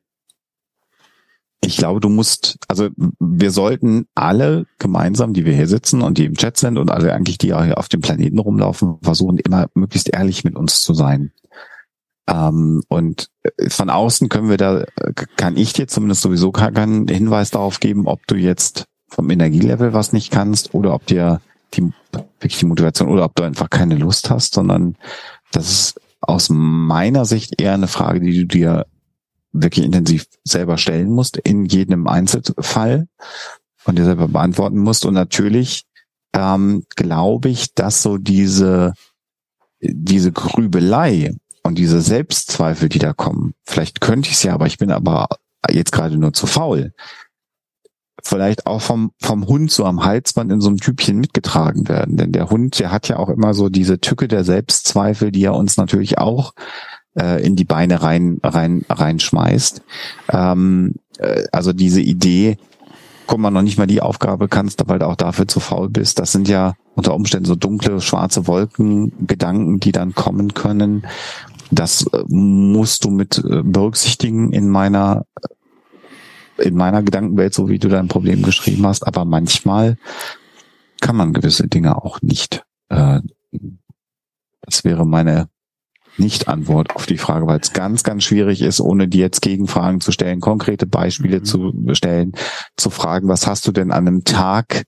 ich 1.64 1.78
glaube, 1.78 2.00
du 2.00 2.10
musst, 2.10 2.58
also 2.68 2.90
wir 3.20 3.52
sollten 3.52 4.08
alle 4.16 4.66
gemeinsam, 4.78 5.34
die 5.34 5.46
wir 5.46 5.54
hier 5.54 5.68
sitzen 5.68 6.02
und 6.02 6.18
die 6.18 6.26
im 6.26 6.36
Chat 6.36 6.58
sind 6.58 6.78
und 6.78 6.90
alle 6.90 7.14
eigentlich, 7.14 7.38
die 7.38 7.54
auch 7.54 7.64
hier 7.64 7.78
auf 7.78 7.90
dem 7.90 8.02
Planeten 8.02 8.40
rumlaufen, 8.40 8.98
versuchen 9.02 9.38
immer 9.38 9.68
möglichst 9.74 10.10
ehrlich 10.14 10.44
mit 10.44 10.56
uns 10.56 10.82
zu 10.82 10.94
sein. 10.94 11.32
Ähm, 12.30 12.84
und 12.88 13.30
von 13.68 13.90
außen 13.90 14.30
können 14.30 14.50
wir 14.50 14.58
da, 14.58 14.86
kann 15.36 15.58
ich 15.58 15.74
dir 15.74 15.88
zumindest 15.88 16.22
sowieso 16.22 16.52
keinen 16.52 17.08
Hinweis 17.08 17.52
darauf 17.52 17.80
geben, 17.80 18.08
ob 18.08 18.26
du 18.28 18.36
jetzt 18.36 18.86
vom 19.10 19.30
Energielevel 19.30 19.94
was 19.94 20.14
nicht 20.14 20.32
kannst 20.32 20.74
oder 20.74 20.94
ob 20.94 21.06
dir 21.08 21.42
die, 21.74 21.92
wirklich 22.12 22.60
die 22.60 22.66
Motivation 22.66 23.10
oder 23.10 23.26
ob 23.26 23.36
du 23.36 23.44
einfach 23.44 23.70
keine 23.70 23.96
Lust 23.96 24.30
hast, 24.30 24.54
sondern 24.54 24.96
das 25.52 25.70
ist 25.70 26.02
aus 26.22 26.50
meiner 26.50 27.26
Sicht 27.26 27.60
eher 27.62 27.74
eine 27.74 27.88
Frage, 27.88 28.22
die 28.22 28.38
du 28.38 28.46
dir 28.46 28.86
wirklich 29.52 29.86
intensiv 29.86 30.26
selber 30.44 30.78
stellen 30.78 31.10
musst 31.10 31.38
in 31.38 31.66
jedem 31.66 32.08
Einzelfall 32.08 33.08
und 33.86 33.98
dir 33.98 34.06
selber 34.06 34.28
beantworten 34.28 34.80
musst. 34.80 35.06
Und 35.06 35.14
natürlich 35.14 35.86
ähm, 36.34 36.84
glaube 36.96 37.50
ich, 37.50 37.74
dass 37.74 38.02
so 38.02 38.18
diese, 38.18 38.94
diese 39.82 40.32
Grübelei 40.32 41.36
und 41.64 41.78
diese 41.78 42.02
Selbstzweifel, 42.02 42.90
die 42.90 43.00
da 43.00 43.14
kommen, 43.14 43.54
vielleicht 43.66 44.02
könnte 44.02 44.30
ich 44.30 44.36
es 44.36 44.44
ja, 44.44 44.54
aber 44.54 44.68
ich 44.68 44.78
bin 44.78 44.92
aber 44.92 45.28
jetzt 45.70 45.92
gerade 45.92 46.18
nur 46.18 46.34
zu 46.34 46.48
faul, 46.48 46.94
vielleicht 48.24 48.68
auch 48.68 48.82
vom, 48.82 49.12
vom 49.20 49.48
Hund 49.48 49.72
so 49.72 49.86
am 49.86 50.04
Halsband 50.04 50.52
in 50.52 50.62
so 50.62 50.70
einem 50.70 50.78
Typchen 50.78 51.20
mitgetragen 51.20 51.88
werden. 51.88 52.18
Denn 52.18 52.32
der 52.32 52.50
Hund, 52.50 52.80
der 52.80 52.92
hat 52.92 53.08
ja 53.08 53.18
auch 53.18 53.30
immer 53.30 53.54
so 53.54 53.70
diese 53.70 54.00
Tücke 54.00 54.28
der 54.28 54.44
Selbstzweifel, 54.44 55.32
die 55.32 55.44
er 55.44 55.56
uns 55.56 55.78
natürlich 55.78 56.18
auch 56.18 56.54
äh, 57.18 57.44
in 57.46 57.56
die 57.56 57.66
Beine 57.66 58.02
rein 58.02 58.40
rein 58.44 58.86
reinschmeißt. 58.90 59.82
Ähm, 60.32 60.96
äh, 61.18 61.44
also 61.52 61.74
diese 61.74 62.02
Idee, 62.02 62.58
guck 63.28 63.40
mal, 63.40 63.52
noch 63.52 63.62
nicht 63.62 63.78
mal 63.78 63.88
die 63.88 64.02
Aufgabe 64.02 64.48
kannst, 64.48 64.82
weil 64.88 65.00
du 65.00 65.08
auch 65.08 65.16
dafür 65.16 65.48
zu 65.48 65.60
faul 65.60 65.90
bist. 65.90 66.20
Das 66.20 66.32
sind 66.32 66.48
ja 66.48 66.74
unter 66.96 67.14
Umständen 67.14 67.46
so 67.46 67.56
dunkle, 67.56 68.02
schwarze 68.02 68.48
Wolken, 68.48 69.28
Gedanken, 69.28 69.80
die 69.80 69.92
dann 69.92 70.16
kommen 70.16 70.54
können. 70.54 71.06
Das 71.72 72.08
äh, 72.08 72.24
musst 72.28 73.06
du 73.06 73.12
mit 73.12 73.38
äh, 73.38 73.62
berücksichtigen 73.64 74.52
in 74.52 74.70
meiner 74.70 75.26
in 76.58 76.76
meiner 76.76 77.04
Gedankenwelt, 77.04 77.54
so 77.54 77.70
wie 77.70 77.80
du 77.80 77.88
dein 77.88 78.10
Problem 78.10 78.44
geschrieben 78.44 78.86
hast. 78.86 79.08
Aber 79.08 79.24
manchmal 79.24 79.98
kann 81.00 81.16
man 81.16 81.32
gewisse 81.32 81.68
Dinge 81.68 82.04
auch 82.04 82.22
nicht. 82.22 82.64
Äh, 82.90 83.22
das 84.62 84.84
wäre 84.84 85.06
meine 85.06 85.48
nicht-Antwort 86.20 86.96
auf 86.96 87.06
die 87.06 87.18
Frage, 87.18 87.48
weil 87.48 87.60
es 87.60 87.74
ganz, 87.74 88.04
ganz 88.04 88.24
schwierig 88.24 88.62
ist, 88.62 88.82
ohne 88.82 89.08
dir 89.08 89.22
jetzt 89.22 89.42
Gegenfragen 89.42 90.02
zu 90.02 90.12
stellen, 90.12 90.40
konkrete 90.40 90.86
Beispiele 90.86 91.40
mhm. 91.40 91.46
zu 91.46 91.74
stellen, 91.94 92.34
zu 92.78 92.90
fragen, 92.90 93.28
was 93.28 93.48
hast 93.48 93.68
du 93.68 93.72
denn 93.72 93.92
an 93.92 94.08
einem 94.08 94.24
Tag, 94.24 94.84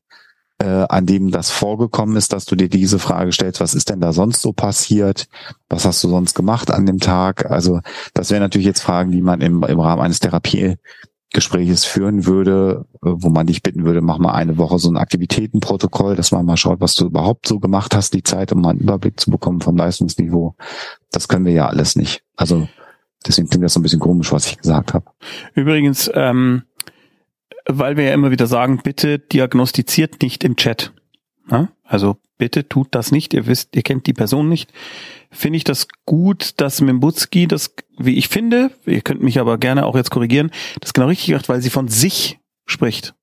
äh, 0.60 0.86
an 0.90 1.06
dem 1.06 1.32
das 1.32 1.50
vorgekommen 1.50 2.16
ist, 2.16 2.34
dass 2.34 2.46
du 2.46 2.56
dir 2.56 2.70
diese 2.70 3.00
Frage 3.00 3.32
stellst, 3.32 3.62
was 3.62 3.74
ist 3.74 3.90
denn 3.90 4.02
da 4.02 4.14
sonst 4.14 4.42
so 4.42 4.54
passiert? 4.54 5.28
Was 5.70 5.86
hast 5.86 6.04
du 6.04 6.10
sonst 6.10 6.36
gemacht 6.36 6.70
an 6.70 6.86
dem 6.86 7.00
Tag? 7.00 7.50
Also 7.50 7.82
das 8.14 8.30
wären 8.30 8.42
natürlich 8.42 8.68
jetzt 8.68 8.82
Fragen, 8.82 9.12
die 9.12 9.22
man 9.22 9.42
im, 9.42 9.64
im 9.64 9.80
Rahmen 9.80 10.02
eines 10.02 10.20
Therapie 10.20 10.76
Gespräches 11.32 11.86
führen 11.86 12.26
würde, 12.26 12.86
äh, 12.96 12.98
wo 13.04 13.30
man 13.30 13.48
dich 13.48 13.64
bitten 13.64 13.86
würde, 13.86 14.02
mach 14.02 14.18
mal 14.18 14.34
eine 14.34 14.58
Woche 14.58 14.80
so 14.80 14.90
ein 14.90 14.98
Aktivitätenprotokoll, 14.98 16.16
dass 16.16 16.32
man 16.32 16.46
mal 16.46 16.58
schaut, 16.58 16.82
was 16.82 16.96
du 16.96 17.06
überhaupt 17.06 17.48
so 17.48 17.60
gemacht 17.60 17.96
hast, 17.96 18.14
die 18.14 18.24
Zeit, 18.24 18.52
um 18.52 18.62
mal 18.62 18.72
einen 18.72 18.80
Überblick 18.80 19.20
zu 19.20 19.32
bekommen 19.32 19.62
vom 19.62 19.78
Leistungsniveau. 19.78 20.56
Das 21.12 21.28
können 21.28 21.46
wir 21.46 21.54
ja 21.54 21.68
alles 21.68 21.96
nicht. 21.96 22.24
Also 22.36 22.68
deswegen 23.26 23.50
klingt 23.50 23.64
das 23.64 23.74
so 23.74 23.80
ein 23.80 23.84
bisschen 23.84 24.00
komisch, 24.00 24.32
was 24.32 24.48
ich 24.48 24.58
gesagt 24.58 24.94
habe. 24.94 25.06
Übrigens, 25.56 26.12
ähm, 26.14 26.64
weil 27.66 27.96
wir 27.96 28.06
ja 28.06 28.14
immer 28.14 28.32
wieder 28.32 28.48
sagen, 28.48 28.82
bitte 28.84 29.20
diagnostiziert 29.20 30.22
nicht 30.22 30.44
im 30.44 30.56
Chat. 30.56 30.94
Ja? 31.50 31.70
Also 31.92 32.18
bitte 32.38 32.68
tut 32.68 32.90
das 32.92 33.12
nicht. 33.12 33.34
Ihr 33.34 33.48
wisst, 33.48 33.76
ihr 33.76 33.82
kennt 33.82 34.08
die 34.08 34.14
Person 34.14 34.50
nicht 34.50 34.72
finde 35.32 35.58
ich 35.58 35.64
das 35.64 35.88
gut, 36.06 36.54
dass 36.58 36.82
Mimbutski 36.82 37.48
das, 37.48 37.74
wie 37.98 38.18
ich 38.18 38.28
finde, 38.28 38.72
ihr 38.86 39.02
könnt 39.02 39.24
mich 39.24 39.40
aber 39.40 39.58
gerne 39.58 39.86
auch 39.86 39.96
jetzt 39.96 40.12
korrigieren, 40.12 40.52
das 40.82 40.94
genau 40.94 41.08
richtig 41.08 41.34
macht, 41.34 41.50
weil 41.50 41.62
sie 41.62 41.70
von 41.70 41.88
sich 41.88 42.40
spricht, 42.66 43.16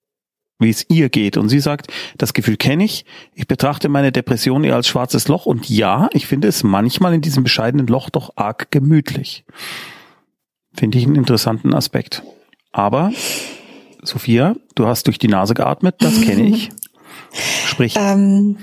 wie 0.59 0.71
es 0.71 0.87
ihr 0.89 1.11
geht. 1.11 1.37
Und 1.37 1.51
sie 1.51 1.61
sagt, 1.61 1.93
das 2.17 2.33
Gefühl 2.33 2.57
kenne 2.57 2.85
ich, 2.85 3.05
ich 3.35 3.47
betrachte 3.47 3.89
meine 3.89 4.11
Depression 4.11 4.65
eher 4.65 4.77
als 4.77 4.89
schwarzes 4.89 5.29
Loch 5.29 5.47
und 5.47 5.69
ja, 5.69 6.09
ich 6.13 6.27
finde 6.27 6.49
es 6.49 6.65
manchmal 6.65 7.15
in 7.15 7.21
diesem 7.21 7.45
bescheidenen 7.45 7.87
Loch 7.87 8.11
doch 8.11 8.33
arg 8.37 8.71
gemütlich. 8.71 9.45
Finde 10.75 10.99
ich 10.99 11.05
einen 11.05 11.17
interessanten 11.17 11.75
Aspekt. 11.75 12.23
Aber, 12.73 13.13
Sophia, 14.03 14.55
du 14.75 14.87
hast 14.87 15.07
durch 15.07 15.19
die 15.19 15.29
Nase 15.29 15.55
geatmet, 15.55 15.97
das 15.99 16.21
kenne 16.23 16.49
ich. 16.49 16.71
Sprich. 17.67 17.95
Ähm, 17.97 18.59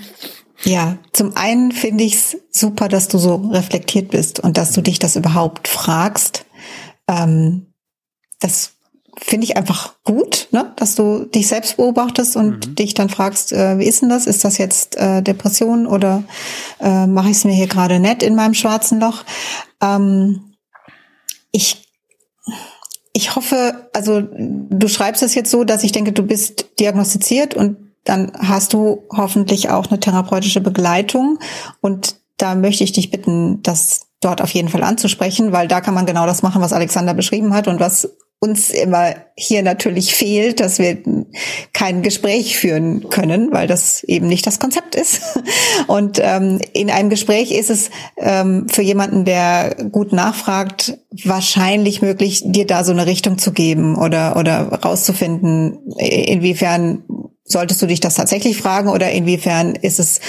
ja, 0.64 0.98
zum 1.14 1.36
einen 1.36 1.72
finde 1.72 2.04
ich 2.04 2.16
es 2.16 2.38
super, 2.52 2.88
dass 2.88 3.08
du 3.08 3.18
so 3.18 3.36
reflektiert 3.36 4.10
bist 4.10 4.40
und 4.40 4.58
dass 4.58 4.72
du 4.72 4.82
dich 4.82 5.00
das 5.00 5.16
überhaupt 5.16 5.68
fragst. 5.68 6.46
Ähm, 7.08 7.68
das 8.40 8.72
finde 9.18 9.46
ich 9.46 9.58
einfach 9.58 9.96
gut, 10.04 10.48
ne? 10.52 10.74
dass 10.76 10.96
du 10.96 11.26
dich 11.26 11.48
selbst 11.48 11.78
beobachtest 11.78 12.36
und 12.36 12.68
mhm. 12.68 12.76
dich 12.76 12.94
dann 12.94 13.10
fragst, 13.10 13.54
äh, 13.54 13.78
wie 13.80 13.86
ist 13.86 14.02
denn 14.02 14.10
das? 14.10 14.28
Ist 14.28 14.44
das 14.44 14.58
jetzt 14.58 14.98
äh, 14.98 15.22
Depression 15.22 15.88
oder 15.88 16.24
äh, 16.80 17.08
mache 17.08 17.30
ich 17.30 17.38
es 17.38 17.46
mir 17.46 17.54
hier 17.54 17.68
gerade 17.68 18.00
nett 18.00 18.24
in 18.24 18.36
meinem 18.36 18.54
schwarzen 18.54 19.00
Loch? 19.00 19.24
Ähm, 19.82 20.56
ich 21.52 21.86
ich 23.14 23.34
hoffe, 23.38 23.90
also 23.94 24.22
du 24.22 24.90
schreibst 24.90 25.24
es 25.24 25.36
jetzt 25.36 25.50
so, 25.50 25.64
dass 25.64 25.86
ich 25.86 25.94
denke, 25.94 26.12
du 26.12 26.24
bist 26.24 26.80
diagnostiziert 26.82 27.54
und 27.54 27.78
dann 28.06 28.32
hast 28.38 28.74
du 28.74 29.04
hoffentlich 29.12 29.70
auch 29.70 29.88
eine 29.88 30.00
therapeutische 30.00 30.62
Begleitung 30.62 31.40
und 31.82 32.16
da 32.38 32.56
möchte 32.56 32.84
ich 32.84 32.92
dich 32.92 33.12
bitten, 33.12 33.62
das 33.64 34.08
dort 34.22 34.42
auf 34.42 34.52
jeden 34.52 34.70
Fall 34.70 34.84
anzusprechen, 34.84 35.52
weil 35.52 35.68
da 35.68 35.82
kann 35.82 35.94
man 35.94 36.06
genau 36.06 36.26
das 36.26 36.42
machen, 36.42 36.62
was 36.62 36.74
Alexander 36.74 37.14
beschrieben 37.14 37.54
hat 37.54 37.68
und 37.68 37.80
was 37.80 38.10
uns 38.40 38.70
immer 38.70 39.16
hier 39.36 39.64
natürlich 39.64 40.14
fehlt, 40.14 40.60
dass 40.60 40.78
wir 40.78 40.98
kein 41.74 42.04
Gespräch 42.04 42.58
führen 42.58 43.10
können, 43.10 43.52
weil 43.52 43.66
das 43.66 44.04
eben 44.04 44.28
nicht 44.28 44.46
das 44.46 44.60
Konzept 44.60 44.94
ist. 44.94 45.22
Und 45.88 46.20
ähm, 46.22 46.60
in 46.74 46.92
einem 46.92 47.10
Gespräch 47.10 47.52
ist 47.52 47.70
es 47.70 47.90
ähm, 48.18 48.68
für 48.70 48.82
jemanden, 48.82 49.26
der 49.26 49.76
gut 49.92 50.14
nachfragt, 50.14 51.00
wahrscheinlich 51.24 52.02
möglich, 52.02 52.44
dir 52.46 52.68
da 52.68 52.84
so 52.84 52.92
eine 52.92 53.08
Richtung 53.08 53.38
zu 53.38 53.52
geben 53.52 53.96
oder 53.96 54.36
oder 54.38 54.68
rauszufinden, 54.84 55.80
inwiefern 55.98 57.04
solltest 57.46 57.82
du 57.82 57.86
dich 57.86 58.00
das 58.00 58.16
tatsächlich 58.16 58.58
fragen 58.58 58.90
oder 58.90 59.12
inwiefern 59.12 59.76
ist 59.76 60.00
es 60.00 60.20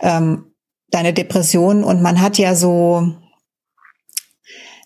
ähm, 0.00 0.46
deine 0.90 1.12
Depression? 1.12 1.84
Und 1.84 2.02
man 2.02 2.20
hat 2.20 2.38
ja 2.38 2.54
so, 2.54 3.14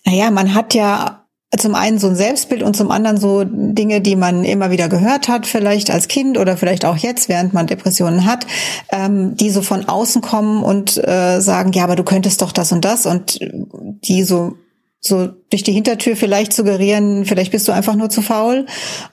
naja, 0.05 0.29
man 0.29 0.53
hat 0.53 0.73
ja 0.73 1.23
zum 1.57 1.75
einen 1.75 1.97
so 1.97 2.07
ein 2.07 2.15
Selbstbild 2.15 2.61
und 2.61 2.75
zum 2.75 2.91
anderen 2.91 3.17
so 3.17 3.45
Dinge, 3.45 4.01
die 4.01 4.17
man 4.17 4.43
immer 4.43 4.69
wieder 4.69 4.89
gehört 4.89 5.29
hat, 5.29 5.47
vielleicht 5.47 5.89
als 5.89 6.09
Kind 6.09 6.37
oder 6.37 6.57
vielleicht 6.57 6.83
auch 6.83 6.97
jetzt, 6.97 7.29
während 7.29 7.53
man 7.53 7.67
Depressionen 7.67 8.25
hat, 8.25 8.45
ähm, 8.91 9.35
die 9.37 9.49
so 9.49 9.61
von 9.61 9.87
außen 9.87 10.21
kommen 10.21 10.61
und 10.61 10.97
äh, 10.97 11.39
sagen, 11.39 11.71
ja, 11.71 11.85
aber 11.85 11.95
du 11.95 12.03
könntest 12.03 12.41
doch 12.41 12.51
das 12.51 12.73
und 12.73 12.83
das 12.83 13.05
und 13.05 13.39
die 13.39 14.23
so 14.23 14.55
so 14.99 15.27
durch 15.49 15.63
die 15.63 15.73
Hintertür 15.73 16.15
vielleicht 16.15 16.53
suggerieren, 16.53 17.25
vielleicht 17.25 17.51
bist 17.51 17.67
du 17.67 17.71
einfach 17.71 17.95
nur 17.95 18.09
zu 18.09 18.21
faul 18.21 18.65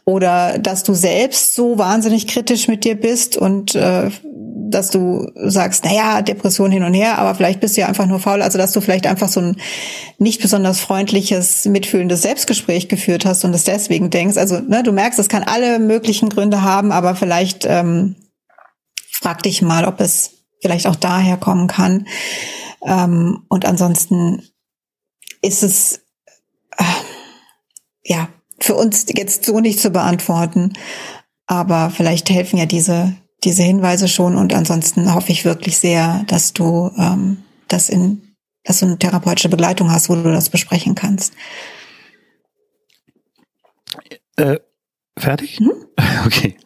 oder 0.05 0.59
dass 0.59 0.83
du 0.83 0.95
selbst 0.95 1.55
so 1.55 1.79
wahnsinnig 1.79 2.27
kritisch 2.27 2.69
mit 2.69 2.85
dir 2.85 2.95
bist 2.95 3.37
und 3.37 3.75
äh, 3.75 4.11
dass 4.75 4.91
du 4.91 5.31
sagst, 5.37 5.85
naja, 5.85 6.23
Depression 6.23 6.71
hin 6.71 6.83
und 6.83 6.95
her, 6.95 7.19
aber 7.19 7.35
vielleicht 7.35 7.61
bist 7.61 7.77
du 7.77 7.83
ja 7.83 7.87
einfach 7.87 8.07
nur 8.07 8.19
faul, 8.19 8.43
also 8.43 8.59
dass 8.59 8.73
du 8.73 8.81
vielleicht 8.81 9.07
einfach 9.07 9.29
so 9.29 9.41
ein 9.41 9.57
nicht 10.19 10.41
besonders 10.41 10.81
freundliches, 10.81 11.65
mitfühlendes 11.67 12.23
Selbstgespräch 12.23 12.89
geführt 12.89 13.25
hast 13.25 13.45
und 13.45 13.55
es 13.55 13.65
deswegen 13.65 14.11
denkst. 14.11 14.37
Also 14.37 14.61
ne, 14.61 14.83
du 14.83 14.93
merkst, 14.93 15.19
es 15.19 15.29
kann 15.29 15.45
alle 15.45 15.79
möglichen 15.79 16.29
Gründe 16.29 16.63
haben, 16.63 16.93
aber 16.93 17.15
vielleicht 17.15 17.67
ähm, 17.67 18.17
frag 19.11 19.43
dich 19.43 19.63
mal, 19.63 19.85
ob 19.85 20.01
es 20.01 20.33
vielleicht 20.61 20.87
auch 20.87 20.97
daher 20.97 21.37
kommen 21.37 21.69
kann. 21.69 22.07
Ähm, 22.85 23.45
und 23.49 23.67
ansonsten 23.67 24.43
ist 25.45 25.63
es 25.63 26.01
äh, 26.79 26.85
ja 28.05 28.29
für 28.59 28.75
uns 28.75 29.07
jetzt 29.15 29.45
so 29.45 29.61
nicht 29.61 29.79
zu 29.79 29.91
beantworten. 29.91 30.73
Aber 31.47 31.91
vielleicht 31.91 32.31
helfen 32.31 32.59
ja 32.59 32.67
diese, 32.67 33.15
diese 33.45 33.63
Hinweise 33.63 34.09
schon 34.09 34.37
und 34.37 34.55
ansonsten 34.55 35.15
hoffe 35.15 35.33
ich 35.33 35.45
wirklich 35.45 35.77
sehr, 35.77 36.25
dass 36.27 36.55
du 36.55 36.91
ähm, 36.97 37.43
das 37.69 37.91
in, 37.91 38.35
dass 38.63 38.81
du 38.81 38.87
eine 38.87 38.99
therapeutische 38.99 39.51
Begleitung 39.51 39.91
hast, 39.91 40.09
wo 40.09 40.15
du 40.15 40.23
das 40.23 40.49
besprechen 40.49 40.95
kannst. 40.95 41.35
Äh, 44.37 44.59
fertig? 45.19 45.59
Hm? 45.59 45.73
Okay. 46.27 46.57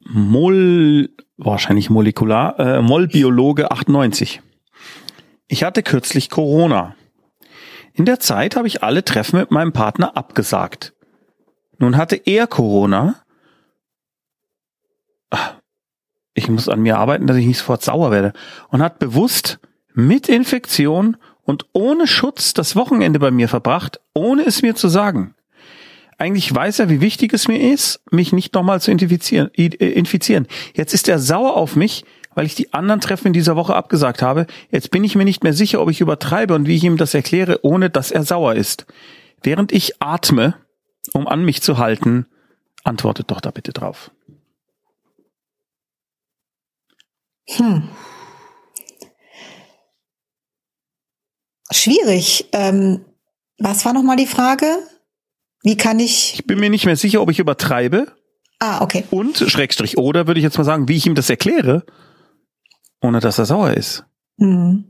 Mol, 0.00 1.08
wahrscheinlich 1.38 1.88
molekular, 1.88 2.58
äh, 2.60 2.82
Mollbiologe 2.82 3.70
98. 3.70 4.42
Ich 5.48 5.64
hatte 5.64 5.82
kürzlich 5.82 6.28
Corona. 6.28 6.94
In 7.94 8.04
der 8.04 8.20
Zeit 8.20 8.56
habe 8.56 8.66
ich 8.66 8.82
alle 8.82 9.04
Treffen 9.04 9.38
mit 9.38 9.50
meinem 9.50 9.72
Partner 9.72 10.16
abgesagt. 10.16 10.94
Nun 11.78 11.96
hatte 11.96 12.16
er 12.16 12.46
Corona. 12.46 13.16
Ich 16.34 16.48
muss 16.48 16.68
an 16.68 16.80
mir 16.80 16.98
arbeiten, 16.98 17.26
dass 17.26 17.36
ich 17.36 17.46
nicht 17.46 17.58
sofort 17.58 17.82
sauer 17.82 18.10
werde. 18.10 18.32
Und 18.68 18.82
hat 18.82 18.98
bewusst 18.98 19.58
mit 19.92 20.28
Infektion 20.28 21.16
und 21.42 21.66
ohne 21.72 22.06
Schutz 22.06 22.54
das 22.54 22.76
Wochenende 22.76 23.18
bei 23.18 23.30
mir 23.30 23.48
verbracht, 23.48 24.00
ohne 24.14 24.46
es 24.46 24.62
mir 24.62 24.74
zu 24.74 24.88
sagen. 24.88 25.34
Eigentlich 26.18 26.54
weiß 26.54 26.78
er, 26.78 26.88
wie 26.88 27.00
wichtig 27.00 27.32
es 27.32 27.48
mir 27.48 27.72
ist, 27.72 28.00
mich 28.10 28.32
nicht 28.32 28.54
nochmal 28.54 28.80
zu 28.80 28.90
infizieren. 28.92 30.46
Jetzt 30.74 30.94
ist 30.94 31.08
er 31.08 31.18
sauer 31.18 31.56
auf 31.56 31.74
mich, 31.74 32.04
weil 32.34 32.46
ich 32.46 32.54
die 32.54 32.72
anderen 32.72 33.00
Treffen 33.00 33.28
in 33.28 33.32
dieser 33.32 33.56
Woche 33.56 33.74
abgesagt 33.74 34.22
habe. 34.22 34.46
Jetzt 34.70 34.90
bin 34.90 35.04
ich 35.04 35.14
mir 35.14 35.24
nicht 35.24 35.42
mehr 35.42 35.52
sicher, 35.52 35.80
ob 35.80 35.90
ich 35.90 36.00
übertreibe 36.00 36.54
und 36.54 36.66
wie 36.66 36.76
ich 36.76 36.84
ihm 36.84 36.96
das 36.96 37.14
erkläre, 37.14 37.60
ohne 37.62 37.90
dass 37.90 38.10
er 38.10 38.24
sauer 38.24 38.54
ist. 38.54 38.86
Während 39.42 39.72
ich 39.72 40.00
atme, 40.00 40.54
um 41.12 41.26
an 41.26 41.44
mich 41.44 41.62
zu 41.62 41.78
halten, 41.78 42.26
antwortet 42.84 43.30
doch 43.30 43.40
da 43.40 43.50
bitte 43.50 43.72
drauf. 43.72 44.10
Hm. 47.48 47.88
Schwierig. 51.70 52.48
Ähm, 52.52 53.04
was 53.58 53.84
war 53.84 53.92
nochmal 53.92 54.16
die 54.16 54.26
Frage? 54.26 54.66
Wie 55.62 55.76
kann 55.76 56.00
ich. 56.00 56.34
Ich 56.34 56.46
bin 56.46 56.60
mir 56.60 56.70
nicht 56.70 56.86
mehr 56.86 56.96
sicher, 56.96 57.20
ob 57.20 57.30
ich 57.30 57.38
übertreibe. 57.38 58.12
Ah, 58.58 58.82
okay. 58.82 59.04
Und 59.10 59.38
Schrägstrich 59.38 59.98
oder 59.98 60.26
würde 60.26 60.38
ich 60.38 60.44
jetzt 60.44 60.58
mal 60.58 60.64
sagen, 60.64 60.88
wie 60.88 60.96
ich 60.96 61.06
ihm 61.06 61.14
das 61.14 61.30
erkläre 61.30 61.84
ohne 63.02 63.20
dass 63.20 63.38
er 63.38 63.44
sauer 63.44 63.72
ist. 63.72 64.04
Mhm. 64.38 64.84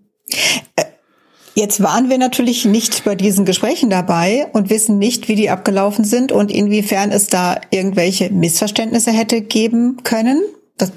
Jetzt 1.54 1.82
waren 1.82 2.08
wir 2.08 2.16
natürlich 2.16 2.64
nicht 2.64 3.04
bei 3.04 3.14
diesen 3.14 3.44
Gesprächen 3.44 3.90
dabei 3.90 4.46
und 4.52 4.70
wissen 4.70 4.98
nicht, 4.98 5.28
wie 5.28 5.34
die 5.34 5.50
abgelaufen 5.50 6.04
sind 6.04 6.32
und 6.32 6.50
inwiefern 6.50 7.10
es 7.10 7.26
da 7.26 7.60
irgendwelche 7.70 8.30
Missverständnisse 8.30 9.10
hätte 9.10 9.42
geben 9.42 9.98
können. 10.02 10.40
Das, 10.78 10.92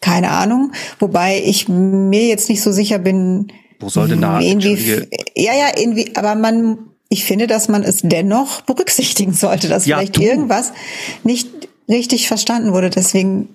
keine 0.00 0.30
Ahnung. 0.30 0.72
Wobei 1.00 1.42
ich 1.44 1.68
mir 1.68 2.26
jetzt 2.26 2.48
nicht 2.48 2.62
so 2.62 2.72
sicher 2.72 2.98
bin. 2.98 3.52
Wo 3.78 3.90
sollte 3.90 4.16
da? 4.16 4.40
Irgendwie, 4.40 5.06
ja, 5.36 5.52
ja, 5.52 5.68
irgendwie, 5.76 6.16
aber 6.16 6.34
man, 6.34 6.78
ich 7.10 7.24
finde, 7.26 7.46
dass 7.46 7.68
man 7.68 7.82
es 7.82 8.00
dennoch 8.02 8.62
berücksichtigen 8.62 9.34
sollte, 9.34 9.68
dass 9.68 9.84
ja, 9.84 9.98
vielleicht 9.98 10.16
du. 10.16 10.22
irgendwas 10.22 10.72
nicht 11.24 11.48
richtig 11.90 12.26
verstanden 12.26 12.72
wurde. 12.72 12.88
Deswegen 12.88 13.50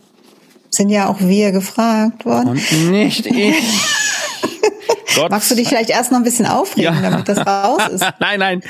sind 0.74 0.90
ja 0.90 1.08
auch 1.08 1.20
wir 1.20 1.52
gefragt 1.52 2.26
worden. 2.26 2.50
Und 2.50 2.92
nicht 2.92 3.26
ich. 3.26 3.56
Gott 5.16 5.30
Magst 5.30 5.52
du 5.52 5.56
dich 5.56 5.68
vielleicht 5.68 5.92
erst 5.92 6.12
noch 6.12 6.18
ein 6.18 6.24
bisschen 6.24 6.48
aufregen, 6.48 6.96
ja. 6.96 7.10
damit 7.10 7.30
das 7.30 7.46
raus 7.46 7.82
ist? 7.92 8.04
nein, 8.20 8.40
nein. 8.40 8.64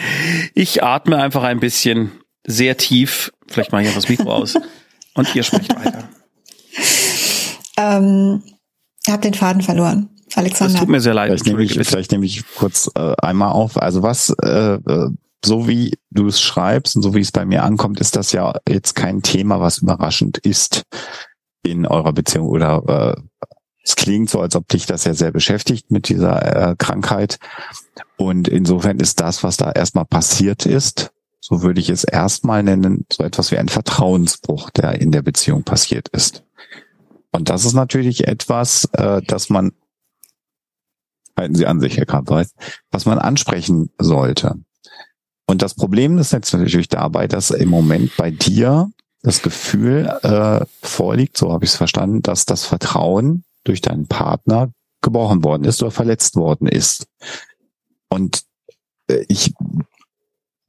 Ich 0.54 0.84
atme 0.84 1.18
einfach 1.18 1.44
ein 1.44 1.62
bisschen 1.62 2.12
sehr 2.46 2.76
tief. 2.76 3.32
Vielleicht 3.48 3.72
mache 3.72 3.84
ich 3.84 3.88
ja 3.88 3.96
das 3.96 4.10
Mikro 4.10 4.34
aus. 4.34 4.56
Und 5.14 5.34
ihr 5.36 5.44
sprecht 5.44 5.74
weiter. 5.76 6.10
Ähm, 7.78 8.44
ich 9.06 9.12
habe 9.12 9.22
den 9.22 9.34
Faden 9.34 9.62
verloren. 9.62 10.10
Alexander. 10.36 10.74
Das 10.74 10.82
tut 10.82 10.90
mir 10.90 11.00
sehr 11.00 11.14
leid. 11.14 11.30
Vielleicht 11.30 11.46
nehme 11.46 11.64
ich, 11.64 11.74
vielleicht 11.74 12.12
nehme 12.12 12.26
ich 12.26 12.44
kurz 12.56 12.90
äh, 12.96 13.14
einmal 13.22 13.52
auf. 13.52 13.78
Also 13.78 14.02
was, 14.04 14.36
äh, 14.44 14.74
äh, 14.76 15.10
so 15.46 15.68
wie 15.68 15.98
du 16.10 16.28
es 16.28 16.42
schreibst 16.42 16.96
und 16.96 17.04
so 17.04 17.14
wie 17.14 17.22
es 17.22 17.32
bei 17.32 17.46
mir 17.46 17.64
ankommt, 17.64 18.00
ist 18.02 18.16
das 18.16 18.32
ja 18.34 18.60
jetzt 18.68 18.96
kein 18.96 19.22
Thema, 19.22 19.62
was 19.62 19.78
überraschend 19.78 20.40
ist 20.40 20.84
in 21.64 21.88
eurer 21.88 22.14
Beziehung 22.14 22.48
oder 22.48 23.16
äh, 23.18 23.48
es 23.84 23.96
klingt 23.96 24.30
so, 24.30 24.40
als 24.40 24.56
ob 24.56 24.68
dich 24.70 24.86
das 24.86 25.04
ja 25.04 25.14
sehr 25.14 25.32
beschäftigt 25.32 25.92
mit 25.92 26.08
dieser 26.08 26.72
äh, 26.72 26.76
Krankheit. 26.78 27.38
Und 28.16 28.48
insofern 28.48 29.00
ist 29.00 29.20
das, 29.20 29.44
was 29.44 29.58
da 29.58 29.72
erstmal 29.72 30.06
passiert 30.06 30.66
ist, 30.66 31.12
so 31.42 31.62
würde 31.62 31.82
ich 31.82 31.90
es 31.90 32.06
erstmal 32.06 32.64
nennen, 32.64 33.06
so 33.12 33.24
etwas 33.24 33.52
wie 33.52 33.58
ein 33.58 33.68
Vertrauensbruch, 33.68 34.70
der 34.70 35.02
in 35.02 35.12
der 35.12 35.22
Beziehung 35.22 35.64
passiert 35.64 36.08
ist. 36.10 36.46
Und 37.34 37.50
das 37.50 37.66
ist 37.66 37.74
natürlich 37.74 38.28
etwas, 38.28 38.86
äh, 38.94 39.22
das 39.28 39.50
man, 39.50 39.74
halten 41.36 41.56
Sie 41.56 41.66
an 41.66 41.82
sich, 41.82 41.98
Herr 41.98 42.06
Kampfreis, 42.06 42.54
was 42.92 43.06
man 43.06 43.20
ansprechen 43.20 43.90
sollte. 43.98 44.56
Und 45.46 45.62
das 45.62 45.74
Problem 45.74 46.18
ist 46.18 46.32
jetzt 46.32 46.54
natürlich 46.54 46.88
dabei, 46.88 47.28
dass 47.28 47.52
im 47.52 47.68
Moment 47.68 48.16
bei 48.16 48.32
dir 48.32 48.90
das 49.24 49.42
Gefühl 49.42 50.06
äh, 50.22 50.66
vorliegt, 50.82 51.38
so 51.38 51.52
habe 51.52 51.64
ich 51.66 51.72
es 51.72 51.78
verstanden, 51.78 52.22
dass 52.22 52.46
das 52.46 52.66
Vertrauen 52.66 53.46
durch 53.64 53.82
deinen 53.82 54.08
Partner 54.08 54.72
gebrochen 55.02 55.44
worden 55.44 55.64
ist 55.64 55.82
oder 55.82 55.92
verletzt 55.92 56.36
worden 56.36 56.68
ist. 56.68 57.08
Und 58.10 58.44
äh, 59.08 59.24
ich, 59.30 59.54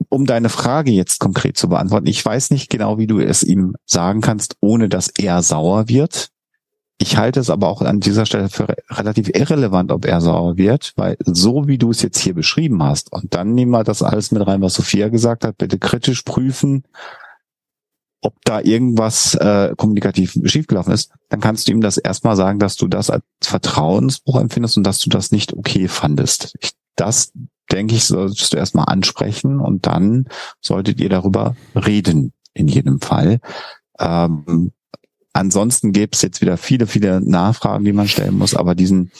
um 0.09 0.25
deine 0.25 0.49
Frage 0.49 0.93
jetzt 0.93 1.19
konkret 1.19 1.57
zu 1.57 1.69
beantworten, 1.69 2.07
ich 2.07 2.25
weiß 2.25 2.51
nicht 2.51 2.71
genau, 2.71 2.97
wie 2.97 3.09
du 3.09 3.19
es 3.19 3.43
ihm 3.43 3.75
sagen 3.87 4.21
kannst, 4.21 4.57
ohne 4.61 4.89
dass 4.89 5.09
er 5.09 5.43
sauer 5.43 5.89
wird. 5.89 6.31
ich 6.99 7.17
halte 7.17 7.41
es 7.41 7.51
aber 7.51 7.69
auch 7.69 7.83
an 7.83 8.01
dieser 8.01 8.25
Stelle 8.25 8.49
für 8.49 8.69
relativ 8.89 9.29
irrelevant, 9.29 9.91
ob 9.91 10.05
er 10.05 10.21
sauer 10.21 10.57
wird, 10.57 10.93
weil 10.97 11.17
so 11.25 11.67
wie 11.67 11.79
du 11.79 11.91
es 11.91 12.03
jetzt 12.03 12.19
hier 12.19 12.35
beschrieben 12.35 12.83
hast, 12.83 13.13
und 13.13 13.35
dann 13.35 13.55
nehmen 13.55 13.73
wir 13.73 13.85
das 13.85 14.03
alles 14.03 14.31
mit 14.31 14.47
rein, 14.47 14.63
was 14.63 14.75
Sophia 14.75 15.09
gesagt 15.09 15.45
hat, 15.45 15.59
bitte 15.59 15.79
kritisch 15.79 16.23
prüfen, 16.23 16.85
ob 18.25 18.35
da 18.45 18.61
irgendwas 18.61 19.35
äh, 19.35 19.75
kommunikativ 19.77 20.39
schiefgelaufen 20.45 20.93
ist, 20.93 21.13
dann 21.29 21.41
kannst 21.41 21.69
du 21.69 21.73
ihm 21.73 21.81
das 21.81 21.99
erstmal 21.99 22.37
sagen, 22.37 22.59
dass 22.59 22.77
du 22.77 22.89
das 22.89 23.11
als 23.11 23.25
Vertrauensbruch 23.43 24.41
empfindest 24.41 24.77
und 24.77 24.85
dass 24.85 24.99
du 24.99 25.11
das 25.11 25.31
nicht 25.31 25.53
okay 25.53 25.89
fandest. 25.89 26.55
Ich, 26.61 26.73
das, 26.97 27.33
denke 27.71 27.95
ich, 27.95 28.05
solltest 28.05 28.53
du 28.53 28.57
erstmal 28.57 28.87
ansprechen 28.87 29.61
und 29.61 29.87
dann 29.87 30.29
solltet 30.61 31.01
ihr 31.01 31.09
darüber 31.09 31.57
reden, 31.75 32.33
in 32.55 32.69
jedem 32.69 33.01
Fall. 33.01 33.41
Ähm, 33.99 34.73
Ansonsten 35.37 35.91
gäbe 35.91 36.13
es 36.13 36.23
jetzt 36.23 36.41
wieder 36.41 36.57
viele, 36.57 36.87
viele 36.87 37.21
Nachfragen, 37.21 37.85
die 37.85 37.93
man 37.93 38.07
stellen 38.07 38.39
muss, 38.39 38.55
aber 38.55 38.77
diesen, 38.77 39.11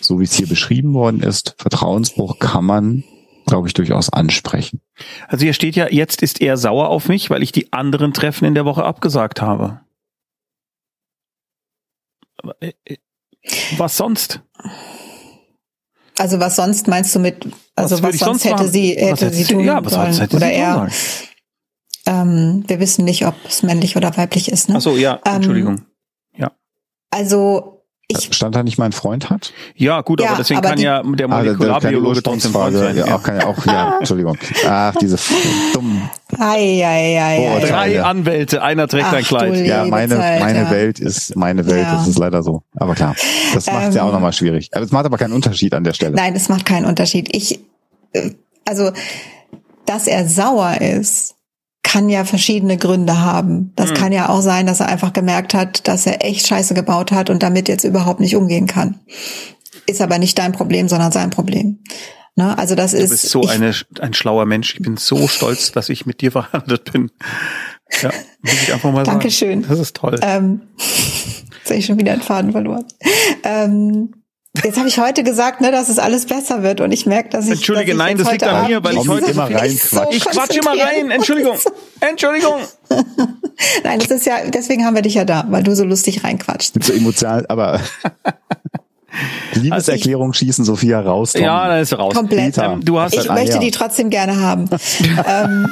so 0.00 0.18
wie 0.18 0.24
es 0.24 0.34
hier 0.34 0.48
beschrieben 0.48 0.94
worden 0.94 1.22
ist, 1.22 1.54
Vertrauensbruch 1.58 2.40
kann 2.40 2.64
man, 2.64 3.04
glaube 3.46 3.68
ich, 3.68 3.74
durchaus 3.74 4.10
ansprechen. 4.10 4.80
Also 5.28 5.44
hier 5.44 5.52
steht 5.52 5.76
ja, 5.76 5.88
jetzt 5.88 6.22
ist 6.22 6.40
er 6.40 6.56
sauer 6.56 6.88
auf 6.88 7.08
mich, 7.08 7.30
weil 7.30 7.42
ich 7.42 7.52
die 7.52 7.72
anderen 7.72 8.12
Treffen 8.12 8.44
in 8.44 8.54
der 8.54 8.64
Woche 8.64 8.84
abgesagt 8.84 9.40
habe. 9.40 9.80
Äh, 12.60 12.72
äh, 12.84 12.96
was 13.76 13.96
sonst? 13.96 14.40
Also 16.18 16.40
was 16.40 16.56
sonst 16.56 16.88
meinst 16.88 17.14
du 17.14 17.18
mit, 17.18 17.46
also 17.74 17.96
was, 17.96 18.02
was 18.02 18.18
sonst, 18.18 18.42
sonst 18.42 18.44
hätte 18.44 18.68
sie, 18.68 18.94
hätte 18.96 19.30
sie 19.30 19.44
tun 19.44 19.64
ja, 19.64 19.84
was 19.84 19.92
sollen? 19.92 20.14
Hätte 20.14 20.36
oder 20.36 20.50
er? 20.50 20.88
Ähm, 22.06 22.64
wir 22.66 22.80
wissen 22.80 23.04
nicht, 23.04 23.26
ob 23.26 23.34
es 23.46 23.62
männlich 23.62 23.96
oder 23.96 24.16
weiblich 24.16 24.50
ist. 24.50 24.68
Ne? 24.68 24.76
Ach 24.76 24.80
so, 24.80 24.96
ja, 24.96 25.20
ähm, 25.24 25.36
Entschuldigung. 25.36 25.86
Ja. 26.36 26.52
Also 27.10 27.73
ich 28.06 28.34
stand 28.34 28.54
da 28.54 28.62
nicht 28.62 28.76
mein 28.76 28.92
Freund 28.92 29.30
hat? 29.30 29.52
Ja, 29.76 30.02
gut, 30.02 30.20
ja, 30.20 30.28
aber 30.28 30.36
deswegen 30.36 30.58
aber 30.58 30.68
kann 30.68 30.78
die, 30.78 30.84
ja 30.84 31.02
der 31.02 31.26
ah, 31.26 31.38
Molekularbiologe 31.38 32.22
trotzdem 32.22 32.52
Freund 32.52 32.76
sein. 32.76 32.96
Ja, 32.96 33.14
auch, 33.14 33.22
kann 33.22 33.36
ja 33.36 33.46
auch, 33.46 33.64
ja, 33.64 33.96
Entschuldigung. 33.98 34.36
Ach, 34.68 34.94
diese 35.00 35.18
dummen. 35.72 36.10
Ei, 36.38 36.84
ei, 36.84 37.18
ei, 37.22 37.56
oh, 37.56 37.66
Drei 37.66 38.02
Anwälte, 38.02 38.62
einer 38.62 38.88
trägt 38.88 39.06
Ach, 39.08 39.14
ein 39.14 39.24
Kleid. 39.24 39.66
Ja, 39.66 39.86
meine, 39.86 40.16
Zeit, 40.16 40.40
meine 40.40 40.58
ja. 40.60 40.70
Welt 40.70 41.00
ist, 41.00 41.34
meine 41.36 41.66
Welt, 41.66 41.82
ja. 41.82 41.94
das 41.94 42.06
ist 42.06 42.18
leider 42.18 42.42
so. 42.42 42.62
Aber 42.76 42.94
klar, 42.94 43.14
das 43.54 43.66
macht 43.66 43.82
es 43.82 43.88
ähm, 43.88 43.92
ja 43.94 44.02
auch 44.02 44.08
ähm, 44.08 44.14
nochmal 44.14 44.32
schwierig. 44.34 44.70
Aber 44.72 44.84
es 44.84 44.92
macht 44.92 45.06
aber 45.06 45.16
keinen 45.16 45.32
Unterschied 45.32 45.72
an 45.72 45.84
der 45.84 45.94
Stelle. 45.94 46.14
Nein, 46.14 46.34
es 46.36 46.48
macht 46.48 46.66
keinen 46.66 46.84
Unterschied. 46.84 47.34
Ich, 47.34 47.60
äh, 48.12 48.32
also, 48.66 48.92
dass 49.86 50.06
er 50.06 50.28
sauer 50.28 50.80
ist, 50.80 51.33
kann 51.94 52.08
ja 52.08 52.24
verschiedene 52.24 52.76
Gründe 52.76 53.20
haben. 53.20 53.72
Das 53.76 53.90
mhm. 53.90 53.94
kann 53.94 54.12
ja 54.12 54.28
auch 54.28 54.40
sein, 54.40 54.66
dass 54.66 54.80
er 54.80 54.88
einfach 54.88 55.12
gemerkt 55.12 55.54
hat, 55.54 55.86
dass 55.86 56.06
er 56.06 56.24
echt 56.24 56.48
Scheiße 56.48 56.74
gebaut 56.74 57.12
hat 57.12 57.30
und 57.30 57.44
damit 57.44 57.68
jetzt 57.68 57.84
überhaupt 57.84 58.18
nicht 58.18 58.34
umgehen 58.34 58.66
kann. 58.66 58.98
Ist 59.86 60.00
aber 60.00 60.18
nicht 60.18 60.36
dein 60.36 60.50
Problem, 60.50 60.88
sondern 60.88 61.12
sein 61.12 61.30
Problem. 61.30 61.78
Ne? 62.34 62.58
Also 62.58 62.74
das 62.74 62.90
du 62.90 62.96
ist. 62.96 63.04
Du 63.04 63.10
bist 63.10 63.30
so 63.30 63.42
ich, 63.44 63.50
eine, 63.50 63.72
ein 64.00 64.12
schlauer 64.12 64.44
Mensch. 64.44 64.74
Ich 64.74 64.82
bin 64.82 64.96
so 64.96 65.28
stolz, 65.28 65.70
dass 65.70 65.88
ich 65.88 66.04
mit 66.04 66.20
dir 66.20 66.32
verhandelt 66.32 66.92
bin. 66.92 67.12
Ja, 68.02 68.10
muss 68.42 68.62
ich 68.62 68.72
einfach 68.72 68.90
mal 68.90 69.04
Dankeschön. 69.04 69.62
sagen. 69.62 69.70
Das 69.70 69.78
ist 69.78 69.94
toll. 69.94 70.18
Ähm, 70.20 70.62
jetzt 70.78 71.66
habe 71.66 71.78
ich 71.78 71.86
schon 71.86 72.00
wieder 72.00 72.12
einen 72.12 72.22
Faden 72.22 72.50
verloren. 72.50 72.86
Ähm, 73.44 74.14
Jetzt 74.62 74.78
habe 74.78 74.88
ich 74.88 74.98
heute 74.98 75.24
gesagt, 75.24 75.60
ne, 75.60 75.72
dass 75.72 75.88
es 75.88 75.98
alles 75.98 76.26
besser 76.26 76.62
wird 76.62 76.80
und 76.80 76.92
ich 76.92 77.06
merke, 77.06 77.30
dass 77.30 77.46
ich. 77.46 77.52
Entschuldige, 77.52 77.92
dass 77.92 77.94
ich 77.94 77.98
nein, 77.98 78.18
das 78.18 78.30
liegt 78.30 78.44
an 78.44 78.68
mir, 78.68 78.84
weil 78.84 78.96
ich 78.96 79.08
heute 79.08 79.30
immer 79.32 79.52
rein 79.52 79.70
so 79.70 80.02
Ich 80.10 80.24
quatsche 80.24 80.60
immer 80.60 80.78
rein. 80.78 81.10
Entschuldigung. 81.10 81.58
Entschuldigung. 82.00 82.60
nein, 83.84 83.98
das 83.98 84.10
ist 84.10 84.26
ja, 84.26 84.36
deswegen 84.48 84.84
haben 84.84 84.94
wir 84.94 85.02
dich 85.02 85.14
ja 85.14 85.24
da, 85.24 85.44
weil 85.48 85.64
du 85.64 85.74
so 85.74 85.84
lustig 85.84 86.22
reinquatscht. 86.22 86.82
So 86.82 86.92
emotional, 86.92 87.46
aber. 87.48 87.80
Liebeserklärung 89.54 90.28
also 90.28 90.38
schießen 90.38 90.64
Sophia 90.64 91.00
raus. 91.00 91.32
Tom. 91.32 91.42
Ja, 91.42 91.68
dann 91.68 91.80
ist 91.80 91.90
sie 91.90 91.96
raus. 91.96 92.14
Komplett. 92.14 92.58
Ähm, 92.58 92.84
du 92.84 92.98
hast 92.98 93.14
ich 93.14 93.30
ah, 93.30 93.34
möchte 93.34 93.54
ja. 93.54 93.60
die 93.60 93.70
trotzdem 93.70 94.10
gerne 94.10 94.40
haben. 94.40 94.68
ähm, 95.28 95.68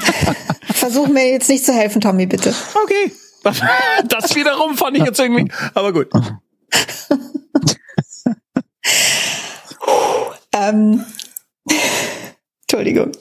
versuch 0.72 1.09
mir 1.09 1.28
jetzt 1.28 1.49
nicht 1.49 1.64
zu 1.64 1.72
helfen, 1.72 2.01
Tommy, 2.01 2.26
bitte. 2.26 2.55
Okay. 2.85 3.12
Das 4.09 4.35
wiederum 4.37 4.76
fand 4.76 4.97
ich 4.97 5.05
jetzt 5.05 5.18
irgendwie. 5.18 5.51
Aber 5.74 5.93
gut. 5.93 6.09
Ähm, 10.55 11.05
Entschuldigung. 12.62 13.12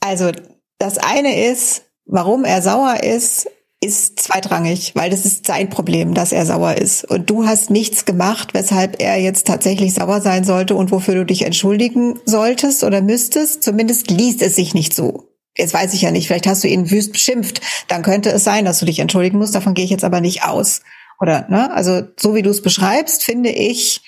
Also, 0.00 0.30
das 0.78 0.98
eine 0.98 1.48
ist, 1.50 1.82
warum 2.04 2.44
er 2.44 2.62
sauer 2.62 3.02
ist, 3.02 3.48
ist 3.80 4.20
zweitrangig, 4.20 4.92
weil 4.94 5.10
das 5.10 5.24
ist 5.26 5.46
sein 5.46 5.68
Problem, 5.68 6.14
dass 6.14 6.32
er 6.32 6.46
sauer 6.46 6.74
ist. 6.74 7.04
Und 7.04 7.28
du 7.28 7.46
hast 7.46 7.70
nichts 7.70 8.04
gemacht, 8.04 8.54
weshalb 8.54 9.02
er 9.02 9.16
jetzt 9.18 9.46
tatsächlich 9.46 9.94
sauer 9.94 10.20
sein 10.20 10.44
sollte 10.44 10.74
und 10.74 10.90
wofür 10.90 11.14
du 11.14 11.26
dich 11.26 11.42
entschuldigen 11.42 12.18
solltest 12.24 12.84
oder 12.84 13.02
müsstest. 13.02 13.62
Zumindest 13.62 14.10
liest 14.10 14.42
es 14.42 14.56
sich 14.56 14.72
nicht 14.72 14.94
so. 14.94 15.28
Jetzt 15.56 15.74
weiß 15.74 15.94
ich 15.94 16.02
ja 16.02 16.10
nicht, 16.10 16.26
vielleicht 16.26 16.46
hast 16.46 16.64
du 16.64 16.68
ihn 16.68 16.90
wüst 16.90 17.12
beschimpft. 17.12 17.60
Dann 17.88 18.02
könnte 18.02 18.30
es 18.30 18.44
sein, 18.44 18.64
dass 18.64 18.78
du 18.78 18.86
dich 18.86 18.98
entschuldigen 18.98 19.38
musst. 19.38 19.54
Davon 19.54 19.74
gehe 19.74 19.84
ich 19.84 19.90
jetzt 19.90 20.04
aber 20.04 20.20
nicht 20.20 20.44
aus. 20.44 20.80
Oder, 21.20 21.46
ne? 21.48 21.72
Also, 21.72 22.02
so 22.18 22.34
wie 22.34 22.42
du 22.42 22.50
es 22.50 22.62
beschreibst, 22.62 23.24
finde 23.24 23.50
ich, 23.50 24.02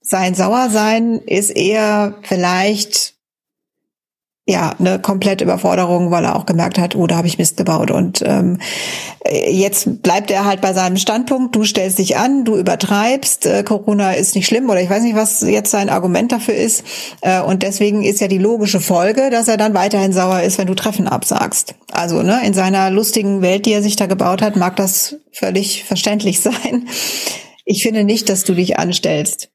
sein 0.00 0.34
Sauersein 0.34 1.18
ist 1.18 1.50
eher 1.50 2.18
vielleicht 2.22 3.17
ja 4.48 4.74
eine 4.78 4.98
komplette 4.98 5.44
Überforderung, 5.44 6.10
weil 6.10 6.24
er 6.24 6.34
auch 6.34 6.46
gemerkt 6.46 6.78
hat, 6.78 6.96
oh, 6.96 7.06
da 7.06 7.16
habe 7.16 7.26
ich 7.26 7.36
Mist 7.36 7.58
gebaut. 7.58 7.90
Und 7.90 8.22
ähm, 8.24 8.58
jetzt 9.30 10.02
bleibt 10.02 10.30
er 10.30 10.46
halt 10.46 10.62
bei 10.62 10.72
seinem 10.72 10.96
Standpunkt. 10.96 11.54
Du 11.54 11.64
stellst 11.64 11.98
dich 11.98 12.16
an, 12.16 12.46
du 12.46 12.56
übertreibst. 12.56 13.44
Äh, 13.44 13.62
Corona 13.62 14.12
ist 14.12 14.34
nicht 14.34 14.46
schlimm 14.46 14.70
oder 14.70 14.80
ich 14.80 14.88
weiß 14.88 15.02
nicht, 15.02 15.16
was 15.16 15.42
jetzt 15.42 15.70
sein 15.70 15.90
Argument 15.90 16.32
dafür 16.32 16.54
ist. 16.54 16.82
Äh, 17.20 17.42
und 17.42 17.62
deswegen 17.62 18.02
ist 18.02 18.20
ja 18.20 18.28
die 18.28 18.38
logische 18.38 18.80
Folge, 18.80 19.28
dass 19.28 19.48
er 19.48 19.58
dann 19.58 19.74
weiterhin 19.74 20.14
sauer 20.14 20.40
ist, 20.40 20.56
wenn 20.56 20.66
du 20.66 20.74
Treffen 20.74 21.08
absagst. 21.08 21.74
Also 21.92 22.22
ne, 22.22 22.40
in 22.42 22.54
seiner 22.54 22.90
lustigen 22.90 23.42
Welt, 23.42 23.66
die 23.66 23.72
er 23.72 23.82
sich 23.82 23.96
da 23.96 24.06
gebaut 24.06 24.40
hat, 24.40 24.56
mag 24.56 24.76
das 24.76 25.16
völlig 25.30 25.84
verständlich 25.84 26.40
sein. 26.40 26.88
Ich 27.66 27.82
finde 27.82 28.02
nicht, 28.02 28.30
dass 28.30 28.44
du 28.44 28.54
dich 28.54 28.78
anstellst. 28.78 29.50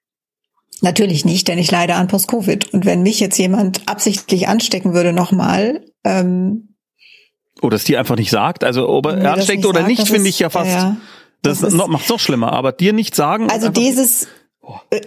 Natürlich 0.84 1.23
nicht, 1.23 1.47
denn 1.47 1.57
ich 1.57 1.71
leide 1.71 1.95
an 1.95 2.09
Post-Covid. 2.09 2.73
Und 2.73 2.84
wenn 2.84 3.03
mich 3.03 3.21
jetzt 3.21 3.38
jemand 3.38 3.81
absichtlich 3.88 4.49
anstecken 4.49 4.93
würde 4.93 5.13
nochmal, 5.13 5.86
ähm, 6.03 6.75
oder 7.61 7.77
es 7.77 7.86
dir 7.86 7.99
einfach 7.99 8.17
nicht 8.17 8.29
sagt, 8.29 8.65
also 8.65 8.89
ob 8.89 9.05
er 9.05 9.31
ansteckt 9.31 9.65
oder 9.65 9.79
sagt, 9.79 9.88
nicht, 9.88 10.05
finde 10.09 10.27
ich 10.27 10.39
ja 10.39 10.49
fast, 10.49 10.71
ja, 10.71 10.97
das, 11.41 11.61
das 11.61 11.73
ist, 11.73 11.88
macht 11.88 12.09
noch 12.09 12.19
schlimmer, 12.19 12.51
aber 12.51 12.73
dir 12.73 12.91
nicht 12.91 13.15
sagen. 13.15 13.49
Also 13.49 13.69
dieses, 13.69 14.27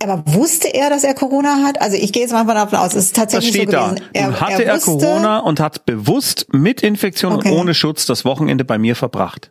aber 0.03 0.23
wusste 0.27 0.69
er, 0.69 0.91
dass 0.91 1.03
er 1.03 1.15
Corona 1.15 1.63
hat? 1.65 1.81
Also 1.81 1.97
ich 1.97 2.13
gehe 2.13 2.23
jetzt 2.23 2.33
mal 2.33 2.45
davon 2.45 2.79
aus, 2.79 2.95
es 2.95 3.07
ist 3.07 3.17
tatsächlich 3.17 3.53
das 3.53 3.63
steht 3.63 3.71
so 3.71 3.79
gewesen. 3.79 4.03
Da. 4.13 4.21
Er, 4.21 4.41
hatte 4.41 4.65
er, 4.65 4.75
er 4.75 4.81
Corona 4.81 5.39
und 5.39 5.61
hat 5.61 5.87
bewusst 5.87 6.47
mit 6.53 6.83
Infektion 6.83 7.33
okay. 7.33 7.51
und 7.51 7.59
ohne 7.59 7.75
Schutz 7.75 8.05
das 8.05 8.25
Wochenende 8.25 8.65
bei 8.65 8.77
mir 8.77 8.95
verbracht. 8.97 9.51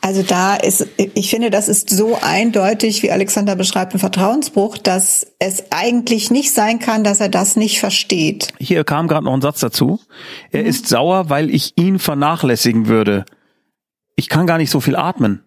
Also 0.00 0.22
da 0.22 0.54
ist, 0.54 0.86
ich 0.96 1.30
finde, 1.30 1.50
das 1.50 1.68
ist 1.68 1.90
so 1.90 2.18
eindeutig, 2.20 3.02
wie 3.02 3.10
Alexander 3.10 3.56
beschreibt, 3.56 3.94
ein 3.94 3.98
Vertrauensbruch, 3.98 4.78
dass 4.78 5.26
es 5.38 5.64
eigentlich 5.70 6.30
nicht 6.30 6.52
sein 6.52 6.78
kann, 6.78 7.04
dass 7.04 7.20
er 7.20 7.28
das 7.28 7.56
nicht 7.56 7.80
versteht. 7.80 8.52
Hier 8.58 8.84
kam 8.84 9.08
gerade 9.08 9.24
noch 9.24 9.34
ein 9.34 9.42
Satz 9.42 9.60
dazu. 9.60 10.00
Er 10.52 10.62
mhm. 10.62 10.68
ist 10.68 10.88
sauer, 10.88 11.30
weil 11.30 11.50
ich 11.50 11.72
ihn 11.76 11.98
vernachlässigen 11.98 12.86
würde. 12.86 13.24
Ich 14.16 14.28
kann 14.28 14.46
gar 14.46 14.58
nicht 14.58 14.70
so 14.70 14.80
viel 14.80 14.96
atmen. 14.96 15.42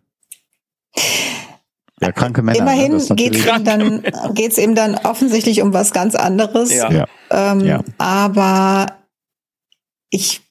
Ja, 2.00 2.12
kranke 2.12 2.42
Männer. 2.42 2.64
Ne? 2.64 2.72
Immerhin 2.72 2.98
ne? 2.98 3.16
geht 3.16 3.36
es 3.36 3.64
dann 3.64 4.04
geht's 4.34 4.58
eben 4.58 4.76
dann 4.76 4.96
offensichtlich 4.96 5.62
um 5.62 5.74
was 5.74 5.92
ganz 5.92 6.16
anderes. 6.16 6.74
Ja. 6.74 7.06
Ähm, 7.32 7.62
ja. 7.62 7.84
Aber 7.98 8.88
ich 10.10 10.42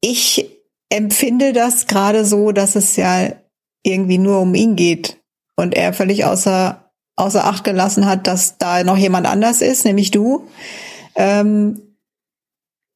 ich 0.00 0.48
empfinde 0.90 1.52
das 1.52 1.86
gerade 1.86 2.24
so, 2.24 2.52
dass 2.52 2.76
es 2.76 2.96
ja 2.96 3.32
irgendwie 3.82 4.18
nur 4.18 4.40
um 4.40 4.54
ihn 4.54 4.76
geht 4.76 5.18
und 5.56 5.74
er 5.74 5.92
völlig 5.92 6.24
außer 6.24 6.84
außer 7.16 7.44
Acht 7.44 7.64
gelassen 7.64 8.06
hat, 8.06 8.28
dass 8.28 8.58
da 8.58 8.84
noch 8.84 8.96
jemand 8.96 9.26
anders 9.26 9.60
ist, 9.60 9.84
nämlich 9.84 10.12
du, 10.12 10.48
ähm, 11.16 11.96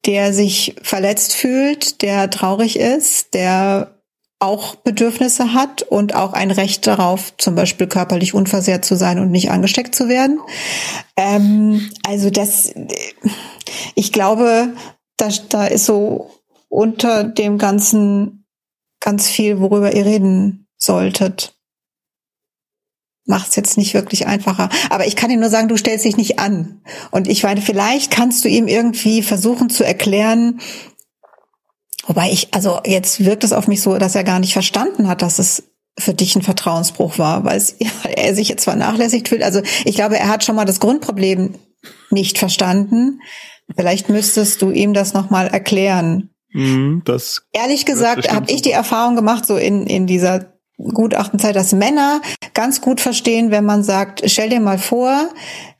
der 0.06 0.32
sich 0.32 0.76
verletzt 0.82 1.34
fühlt, 1.34 2.02
der 2.02 2.30
traurig 2.30 2.78
ist, 2.78 3.34
der 3.34 4.01
auch 4.42 4.74
Bedürfnisse 4.74 5.54
hat 5.54 5.82
und 5.82 6.14
auch 6.16 6.32
ein 6.32 6.50
Recht 6.50 6.86
darauf, 6.86 7.32
zum 7.36 7.54
Beispiel 7.54 7.86
körperlich 7.86 8.34
unversehrt 8.34 8.84
zu 8.84 8.96
sein 8.96 9.20
und 9.20 9.30
nicht 9.30 9.50
angesteckt 9.50 9.94
zu 9.94 10.08
werden. 10.08 10.40
Ähm, 11.16 11.90
also 12.06 12.28
das, 12.28 12.74
ich 13.94 14.12
glaube, 14.12 14.74
da, 15.16 15.28
da 15.48 15.66
ist 15.66 15.86
so 15.86 16.30
unter 16.68 17.22
dem 17.22 17.56
Ganzen 17.56 18.44
ganz 19.00 19.28
viel, 19.28 19.60
worüber 19.60 19.94
ihr 19.94 20.06
reden 20.06 20.66
solltet. 20.76 21.54
Macht 23.24 23.50
es 23.50 23.56
jetzt 23.56 23.78
nicht 23.78 23.94
wirklich 23.94 24.26
einfacher. 24.26 24.68
Aber 24.90 25.06
ich 25.06 25.14
kann 25.14 25.30
dir 25.30 25.36
nur 25.36 25.50
sagen, 25.50 25.68
du 25.68 25.76
stellst 25.76 26.04
dich 26.04 26.16
nicht 26.16 26.40
an. 26.40 26.82
Und 27.12 27.28
ich 27.28 27.44
meine, 27.44 27.60
vielleicht 27.60 28.10
kannst 28.10 28.44
du 28.44 28.48
ihm 28.48 28.66
irgendwie 28.66 29.22
versuchen 29.22 29.70
zu 29.70 29.84
erklären, 29.84 30.60
Wobei 32.06 32.30
ich, 32.30 32.52
also 32.52 32.80
jetzt 32.84 33.24
wirkt 33.24 33.44
es 33.44 33.52
auf 33.52 33.68
mich 33.68 33.80
so, 33.80 33.96
dass 33.98 34.14
er 34.14 34.24
gar 34.24 34.40
nicht 34.40 34.52
verstanden 34.52 35.08
hat, 35.08 35.22
dass 35.22 35.38
es 35.38 35.64
für 35.98 36.14
dich 36.14 36.34
ein 36.36 36.42
Vertrauensbruch 36.42 37.18
war, 37.18 37.44
weil 37.44 37.56
es, 37.56 37.76
er 38.16 38.34
sich 38.34 38.48
jetzt 38.48 38.64
vernachlässigt 38.64 39.28
fühlt. 39.28 39.42
Also 39.42 39.62
ich 39.84 39.94
glaube, 39.94 40.18
er 40.18 40.28
hat 40.28 40.44
schon 40.44 40.56
mal 40.56 40.64
das 40.64 40.80
Grundproblem 40.80 41.54
nicht 42.10 42.38
verstanden. 42.38 43.20
Vielleicht 43.76 44.08
müsstest 44.08 44.62
du 44.62 44.70
ihm 44.70 44.94
das 44.94 45.14
nochmal 45.14 45.48
erklären. 45.48 46.30
Mhm, 46.52 47.02
das 47.04 47.42
Ehrlich 47.52 47.86
gesagt 47.86 48.30
habe 48.30 48.50
ich 48.50 48.62
die 48.62 48.72
Erfahrung 48.72 49.16
gemacht, 49.16 49.46
so 49.46 49.56
in, 49.56 49.86
in 49.86 50.06
dieser 50.06 50.52
Gutachtenzeit, 50.76 51.56
dass 51.56 51.72
Männer 51.72 52.20
ganz 52.54 52.80
gut 52.80 53.00
verstehen, 53.00 53.50
wenn 53.50 53.64
man 53.64 53.82
sagt, 53.82 54.22
stell 54.26 54.50
dir 54.50 54.60
mal 54.60 54.78
vor, 54.78 55.30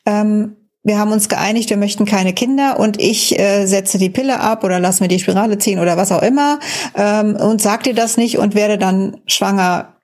ähm, 0.07 0.57
wir 0.85 0.99
haben 0.99 1.13
uns 1.13 1.29
geeinigt, 1.29 1.71
wir 1.71 1.77
möchten 1.77 2.05
keine 2.05 2.33
Kinder 2.33 2.79
und 2.81 3.01
ich 3.01 3.39
äh, 3.39 3.67
setze 3.67 3.99
die 3.99 4.11
Pille 4.11 4.41
ab 4.41 4.65
oder 4.65 4.81
lass 4.81 5.01
mir 5.01 5.09
die 5.09 5.21
Spirale 5.21 5.59
ziehen 5.59 5.79
oder 5.79 5.97
was 5.97 6.11
auch 6.11 6.23
immer 6.23 6.59
ähm, 6.97 7.37
und 7.37 7.63
sag 7.63 7.85
dir 7.85 7.95
das 7.95 8.17
nicht 8.17 8.39
und 8.39 8.55
werde 8.55 8.79
dann 8.79 9.21
schwanger. 9.27 9.97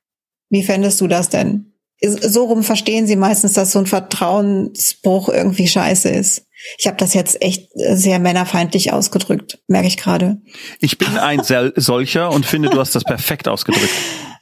Wie 0.51 0.63
fändest 0.63 1.01
du 1.01 1.09
das 1.09 1.29
denn? 1.29 1.73
So 2.01 2.45
rum 2.45 2.63
verstehen 2.63 3.09
sie 3.09 3.17
meistens, 3.17 3.55
dass 3.55 3.73
so 3.73 3.81
ein 3.81 3.87
Vertrauensbruch 3.87 5.29
irgendwie 5.29 5.67
scheiße 5.67 6.09
ist. 6.09 6.47
Ich 6.79 6.87
habe 6.87 6.97
das 6.97 7.13
jetzt 7.13 7.43
echt 7.43 7.71
sehr 7.75 8.21
männerfeindlich 8.21 8.93
ausgedrückt, 8.93 9.59
merke 9.67 9.89
ich 9.89 9.97
gerade. 9.97 10.41
Ich 10.81 10.99
bin 10.99 11.19
ein 11.19 11.43
solcher 11.77 12.31
und 12.31 12.47
finde, 12.47 12.71
du 12.71 12.79
hast 12.79 12.95
das 12.95 13.05
perfekt 13.05 13.49
ausgedrückt. 13.49 13.93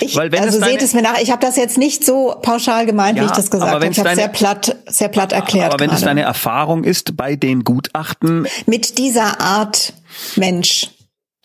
Ich, 0.00 0.16
Weil 0.16 0.32
wenn 0.32 0.40
also 0.40 0.58
deine, 0.58 0.72
seht 0.72 0.82
es 0.82 0.94
mir 0.94 1.02
nach, 1.02 1.20
ich 1.20 1.30
habe 1.30 1.44
das 1.44 1.56
jetzt 1.56 1.78
nicht 1.78 2.04
so 2.04 2.34
pauschal 2.42 2.86
gemeint, 2.86 3.18
ja, 3.18 3.24
wie 3.24 3.26
ich 3.26 3.32
das 3.32 3.50
gesagt 3.50 3.70
habe. 3.70 3.86
Ich 3.86 3.98
habe 3.98 4.14
sehr 4.14 4.28
platt, 4.28 4.76
sehr 4.86 5.08
platt 5.08 5.32
erklärt. 5.32 5.72
Aber 5.72 5.80
wenn 5.80 5.88
gerade. 5.88 6.00
es 6.00 6.04
deine 6.04 6.22
Erfahrung 6.22 6.84
ist 6.84 7.16
bei 7.16 7.36
den 7.36 7.64
Gutachten. 7.64 8.46
Mit 8.66 8.98
dieser 8.98 9.40
Art 9.40 9.92
Mensch. 10.36 10.90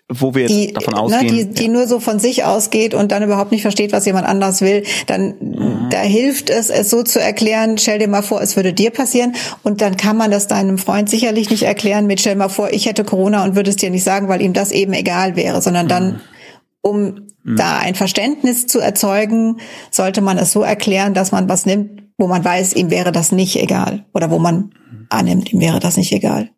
Wo 0.10 0.34
wir 0.34 0.48
die, 0.48 0.72
davon 0.72 0.93
ne, 0.93 1.00
ausgehen. 1.02 1.36
Ne, 1.36 1.45
die, 1.48 1.54
die 1.54 1.66
ja. 1.66 1.70
nur 1.70 1.86
so 1.86 2.00
von 2.00 2.18
sich 2.18 2.45
ausgeht 2.45 2.93
und 2.93 3.12
dann 3.12 3.24
überhaupt 3.24 3.52
nicht 3.52 3.62
versteht, 3.62 3.91
was 3.91 4.06
jemand 4.06 4.26
anders 4.26 4.62
will, 4.62 4.84
dann 5.06 5.36
mhm. 5.41 5.89
da 5.89 6.00
hilft 6.00 6.50
es, 6.50 6.70
es 6.70 6.89
so 6.89 7.04
zu 7.04 7.20
erklären, 7.20 7.78
stell 7.78 8.00
dir 8.00 8.08
mal 8.08 8.22
vor, 8.22 8.41
es 8.41 8.56
würde 8.56 8.72
dir 8.72 8.91
passieren. 8.91 9.36
Und 9.64 9.82
dann 9.82 9.98
kann 9.98 10.16
man 10.16 10.32
das 10.32 10.48
deinem 10.48 10.78
Freund 10.78 11.10
sicherlich 11.10 11.50
nicht 11.50 11.64
erklären 11.64 12.08
mit, 12.08 12.22
stell 12.22 12.36
dir 12.36 12.39
mal 12.39 12.48
vor, 12.48 12.72
ich 12.72 12.86
hätte 12.86 13.04
Corona 13.04 13.43
und 13.43 13.58
würde 13.58 13.70
es 13.70 13.76
dir 13.76 13.89
nicht 13.89 14.06
sagen, 14.06 14.30
weil 14.30 14.41
ihm 14.41 14.54
das 14.54 14.72
eben 14.72 14.93
egal 14.93 15.36
wäre, 15.36 15.62
sondern 15.62 15.89
dann 15.89 16.08
mhm 16.08 16.22
um 16.89 17.29
mhm. 17.43 17.55
da 17.55 17.77
ein 17.77 17.95
Verständnis 17.95 18.67
zu 18.67 18.79
erzeugen, 18.79 19.57
sollte 19.91 20.21
man 20.21 20.38
es 20.38 20.51
so 20.51 20.61
erklären, 20.61 21.13
dass 21.13 21.31
man 21.31 21.49
was 21.49 21.65
nimmt, 21.65 22.03
wo 22.17 22.27
man 22.27 22.43
weiß, 22.43 22.73
ihm 22.73 22.89
wäre 22.89 23.11
das 23.11 23.31
nicht 23.31 23.61
egal. 23.61 24.05
Oder 24.13 24.31
wo 24.31 24.39
man 24.39 24.71
annimmt, 25.09 25.53
ihm 25.53 25.59
wäre 25.59 25.79
das 25.79 25.97
nicht 25.97 26.11
egal. 26.11 26.49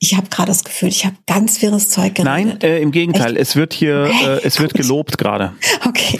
Ich 0.00 0.16
habe 0.16 0.28
gerade 0.28 0.48
das 0.48 0.62
Gefühl, 0.62 0.90
ich 0.90 1.04
habe 1.04 1.16
ganz 1.26 1.60
wirres 1.60 1.88
Zeug 1.88 2.14
geredet. 2.14 2.24
Nein, 2.24 2.60
äh, 2.62 2.80
im 2.80 2.92
Gegenteil. 2.92 3.32
Echt? 3.32 3.40
Es 3.40 3.56
wird 3.56 3.72
hier, 3.72 4.04
äh, 4.04 4.40
es 4.44 4.60
wird 4.60 4.74
gelobt 4.74 5.18
gerade. 5.18 5.52
Okay. 5.86 6.18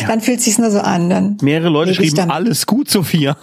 Ja. 0.00 0.08
Dann 0.08 0.20
fühlt 0.20 0.40
sich's 0.40 0.58
nur 0.58 0.70
so 0.70 0.80
an. 0.80 1.10
Dann 1.10 1.36
Mehrere 1.42 1.68
Leute 1.68 1.94
schrieben 1.94 2.30
alles 2.30 2.66
gut, 2.66 2.90
Sophia. 2.90 3.36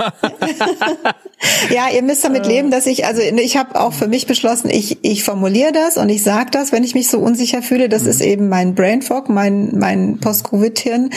ja, 1.69 1.89
ihr 1.93 2.01
müsst 2.01 2.23
damit 2.23 2.45
leben, 2.45 2.71
dass 2.71 2.87
ich, 2.87 3.05
also 3.05 3.21
ich 3.21 3.57
habe 3.57 3.79
auch 3.79 3.93
für 3.93 4.07
mich 4.07 4.27
beschlossen, 4.27 4.69
ich, 4.69 5.03
ich 5.03 5.23
formuliere 5.23 5.71
das 5.71 5.97
und 5.97 6.09
ich 6.09 6.23
sage 6.23 6.49
das, 6.51 6.71
wenn 6.71 6.83
ich 6.83 6.95
mich 6.95 7.09
so 7.09 7.19
unsicher 7.19 7.61
fühle. 7.61 7.89
Das 7.89 8.03
mhm. 8.03 8.09
ist 8.09 8.21
eben 8.21 8.49
mein 8.49 8.75
Brain 8.75 9.01
Fog, 9.01 9.29
mein, 9.29 9.77
mein 9.77 10.19
Post-Covid-Hirn. 10.19 11.11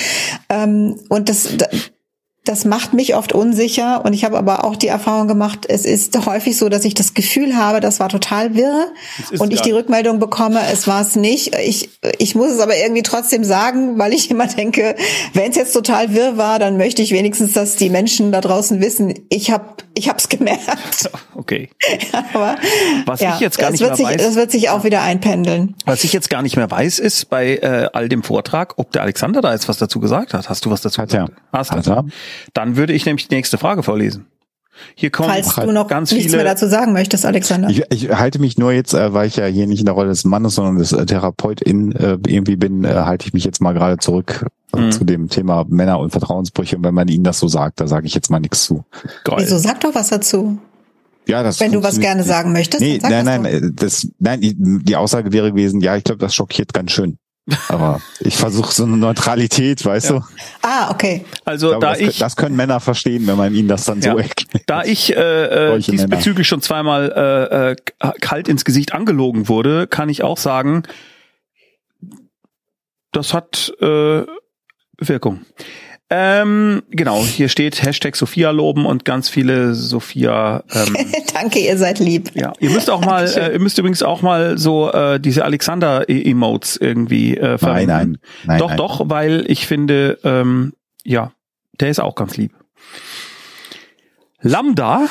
Ähm, 0.50 0.96
und 1.08 1.28
das, 1.28 1.48
das 2.45 2.66
macht 2.66 2.92
mich 2.92 3.14
oft 3.14 3.32
unsicher 3.32 4.05
und 4.05 4.12
ich 4.12 4.22
habe 4.24 4.36
aber 4.36 4.64
auch 4.64 4.76
die 4.76 4.88
Erfahrung 4.88 5.26
gemacht, 5.28 5.64
es 5.66 5.86
ist 5.86 6.14
häufig 6.26 6.59
so, 6.59 6.68
dass 6.68 6.84
ich 6.84 6.92
das 6.92 7.14
Gefühl 7.14 7.57
habe, 7.57 7.80
das 7.80 8.01
war 8.01 8.11
total 8.11 8.55
wirr 8.55 8.92
und 9.38 9.53
ich 9.53 9.62
die 9.62 9.70
Rückmeldung 9.70 10.18
bekomme, 10.18 10.61
es 10.70 10.86
war 10.86 11.01
es 11.01 11.16
nicht. 11.16 11.57
Ich, 11.57 11.88
ich 12.18 12.34
muss 12.34 12.51
es 12.51 12.61
aber 12.61 12.76
irgendwie 12.76 13.03
trotzdem 13.03 13.45
sagen, 13.45 13.99
weil 13.99 14.12
ich 14.12 14.30
immer 14.34 14.47
denke, 14.47 14.95
wenn 15.32 15.51
es 15.51 15.57
jetzt 15.57 15.72
total 15.72 16.14
wirr 16.14 16.36
war, 16.36 16.59
dann 16.59 16.76
möchte 16.76 17.01
ich 17.01 17.12
wenigstens, 17.12 17.55
dass 17.55 17.76
die 17.76 17.88
Menschen 17.88 18.30
da 18.30 18.42
draußen 18.42 18.80
wissen, 18.80 19.14
ich 19.30 19.51
habe 19.51 19.64
ich 19.95 20.09
hab's 20.09 20.28
gemerkt. 20.28 20.64
Okay. 21.36 21.68
aber 22.32 22.57
was 23.07 23.20
ja, 23.20 23.34
ich 23.34 23.40
jetzt 23.40 23.59
gar 23.59 23.70
nicht 23.70 23.80
mehr 23.80 23.95
sich, 23.97 24.07
weiß, 24.07 24.16
das 24.16 24.34
wird 24.34 24.51
sich 24.51 24.70
auch 24.70 24.84
wieder 24.84 25.03
einpendeln. 25.03 25.74
Was 25.84 26.05
ich 26.05 26.12
jetzt 26.12 26.30
gar 26.30 26.42
nicht 26.42 26.57
mehr 26.57 26.70
weiß, 26.70 27.01
ist 27.01 27.28
bei 27.28 27.57
äh, 27.57 27.88
all 27.92 28.09
dem 28.09 28.22
Vortrag, 28.22 28.74
ob 28.78 28.92
der 28.92 29.03
Alexander 29.03 29.42
da 29.42 29.53
jetzt 29.53 29.68
was 29.68 29.76
dazu 29.76 30.01
gesagt 30.01 30.32
hat. 30.32 30.49
Hast 30.49 30.64
du 30.64 30.70
was 30.70 30.80
dazu 30.80 31.03
hat 31.03 31.11
gesagt? 31.11 31.30
Ja. 31.30 31.36
Hast 31.53 31.72
du? 31.72 31.76
Hat 31.76 31.86
er. 31.86 32.05
Dann 32.55 32.76
würde 32.76 32.92
ich 32.92 33.05
nämlich 33.05 33.28
die 33.28 33.34
nächste 33.34 33.59
Frage 33.59 33.82
vorlesen. 33.82 34.26
Hier 34.94 35.10
kommen 35.10 35.30
Falls 35.30 35.54
du 35.54 35.72
noch 35.72 35.88
ganz 35.88 36.10
nichts 36.10 36.26
viele 36.26 36.38
mehr 36.38 36.52
dazu 36.52 36.66
sagen 36.66 36.92
möchtest, 36.92 37.24
Alexander. 37.26 37.68
Ich, 37.68 37.82
ich 37.90 38.10
halte 38.10 38.38
mich 38.38 38.58
nur 38.58 38.72
jetzt, 38.72 38.94
äh, 38.94 39.12
weil 39.12 39.28
ich 39.28 39.36
ja 39.36 39.46
hier 39.46 39.66
nicht 39.66 39.80
in 39.80 39.86
der 39.86 39.94
Rolle 39.94 40.08
des 40.08 40.24
Mannes, 40.24 40.54
sondern 40.54 40.78
des 40.78 40.92
äh, 40.92 41.06
Therapeutin 41.06 41.92
äh, 41.92 42.18
irgendwie 42.26 42.56
bin, 42.56 42.84
äh, 42.84 42.88
halte 42.88 43.26
ich 43.26 43.32
mich 43.32 43.44
jetzt 43.44 43.60
mal 43.60 43.72
gerade 43.72 43.98
zurück 43.98 44.46
äh, 44.74 44.80
mhm. 44.80 44.92
zu 44.92 45.04
dem 45.04 45.28
Thema 45.28 45.64
Männer 45.68 45.98
und 45.98 46.10
Vertrauensbrüche. 46.10 46.76
Und 46.76 46.84
wenn 46.84 46.94
man 46.94 47.08
ihnen 47.08 47.24
das 47.24 47.38
so 47.38 47.48
sagt, 47.48 47.80
da 47.80 47.86
sage 47.86 48.06
ich 48.06 48.14
jetzt 48.14 48.30
mal 48.30 48.40
nichts 48.40 48.64
zu. 48.64 48.84
Geil. 49.24 49.38
Wieso 49.38 49.58
sag 49.58 49.80
doch 49.80 49.94
was 49.94 50.08
dazu? 50.08 50.58
Ja, 51.26 51.42
das 51.42 51.58
Wenn 51.60 51.72
du 51.72 51.82
was 51.82 51.98
gerne 52.00 52.22
sagen 52.22 52.52
möchtest. 52.52 52.82
Nee, 52.82 52.98
nein, 53.00 53.24
nein, 53.24 53.44
äh, 53.46 53.60
das, 53.72 54.08
nein, 54.18 54.40
die 54.42 54.96
Aussage 54.96 55.32
wäre 55.32 55.50
gewesen, 55.50 55.80
ja, 55.80 55.96
ich 55.96 56.04
glaube, 56.04 56.18
das 56.18 56.34
schockiert 56.34 56.74
ganz 56.74 56.90
schön. 56.90 57.16
Aber 57.68 58.01
ich 58.20 58.36
versuche 58.36 58.72
so 58.72 58.84
eine 58.84 58.97
Neutralität, 58.97 59.84
weißt 59.84 60.11
ja. 60.11 60.18
du? 60.18 60.24
Ah, 60.62 60.90
okay. 60.90 61.26
Also 61.45 61.66
ich 61.66 61.70
glaube, 61.72 61.86
da 61.86 61.92
das, 61.92 62.01
ich 62.01 62.18
das 62.18 62.36
können 62.36 62.57
Männer 62.57 62.80
verstehen, 62.80 63.26
wenn 63.26 63.36
man 63.36 63.55
ihnen 63.55 63.68
das 63.68 63.84
dann 63.84 64.01
ja, 64.01 64.12
so 64.12 64.18
erklärt. 64.18 64.64
Da 64.66 64.82
ich 64.84 65.14
äh, 65.14 65.74
äh, 65.74 65.78
diesbezüglich 65.78 66.24
Männer. 66.24 66.45
schon 66.45 66.62
zweimal 66.62 67.76
äh, 68.01 68.07
äh, 68.07 68.12
kalt 68.20 68.49
ins 68.49 68.64
Gesicht 68.64 68.95
angelogen 68.95 69.49
wurde, 69.49 69.86
kann 69.86 70.09
ich 70.09 70.22
auch 70.22 70.38
sagen, 70.38 70.84
das 73.12 73.34
hat 73.34 73.74
äh, 73.80 74.22
Wirkung. 74.99 75.45
Ähm, 76.16 76.84
genau, 76.90 77.24
hier 77.24 77.48
steht 77.48 77.82
Hashtag 77.82 78.14
Sophia 78.14 78.52
loben 78.52 78.86
und 78.86 79.04
ganz 79.04 79.28
viele 79.28 79.74
Sophia. 79.74 80.62
Ähm, 80.72 80.96
Danke, 81.34 81.58
ihr 81.58 81.76
seid 81.76 81.98
lieb. 81.98 82.30
Ja, 82.34 82.52
ihr 82.60 82.70
müsst 82.70 82.88
auch 82.88 83.04
mal, 83.04 83.26
äh, 83.26 83.54
ihr 83.54 83.58
müsst 83.58 83.78
übrigens 83.78 84.04
auch 84.04 84.22
mal 84.22 84.56
so 84.56 84.92
äh, 84.92 85.18
diese 85.18 85.44
Alexander-Emotes 85.44 86.76
irgendwie 86.76 87.36
äh, 87.36 87.58
verwenden. 87.58 87.88
Nein, 87.88 88.10
nein, 88.12 88.18
nein. 88.44 88.58
Doch, 88.60 88.68
nein. 88.68 88.76
doch, 88.76 89.00
weil 89.10 89.44
ich 89.48 89.66
finde, 89.66 90.20
ähm, 90.22 90.74
ja, 91.02 91.32
der 91.80 91.88
ist 91.88 91.98
auch 91.98 92.14
ganz 92.14 92.36
lieb. 92.36 92.52
Lambda 94.40 95.06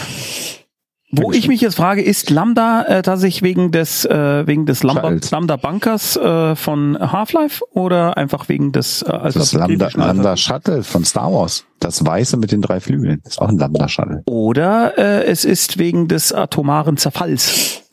wo 1.15 1.31
ich 1.31 1.47
mich 1.47 1.61
jetzt 1.61 1.75
frage, 1.75 2.01
ist 2.01 2.29
Lambda 2.29 2.83
äh, 2.83 3.01
tatsächlich 3.03 3.43
wegen 3.43 3.71
des 3.71 4.03
äh, 4.05 4.47
wegen 4.47 4.65
des 4.65 4.83
Lambda, 4.83 5.15
Lambda 5.31 5.55
Bunkers 5.57 6.17
äh, 6.17 6.55
von 6.55 6.97
Half-Life 6.99 7.63
oder 7.71 8.17
einfach 8.17 8.49
wegen 8.49 8.71
des 8.71 9.03
äh, 9.03 9.31
das 9.31 9.53
Lambda, 9.53 9.89
Lambda 9.93 10.35
Shuttle 10.37 10.83
von 10.83 11.05
Star 11.05 11.31
Wars, 11.31 11.65
das 11.79 12.03
weiße 12.05 12.37
mit 12.37 12.51
den 12.51 12.61
drei 12.61 12.79
Flügeln, 12.79 13.21
ist 13.25 13.39
auch 13.39 13.49
ein 13.49 13.57
Lambda 13.57 13.87
Shuttle. 13.87 14.23
Oder 14.25 14.97
äh, 14.97 15.25
es 15.25 15.45
ist 15.45 15.77
wegen 15.77 16.07
des 16.07 16.33
atomaren 16.33 16.97
Zerfalls, 16.97 17.83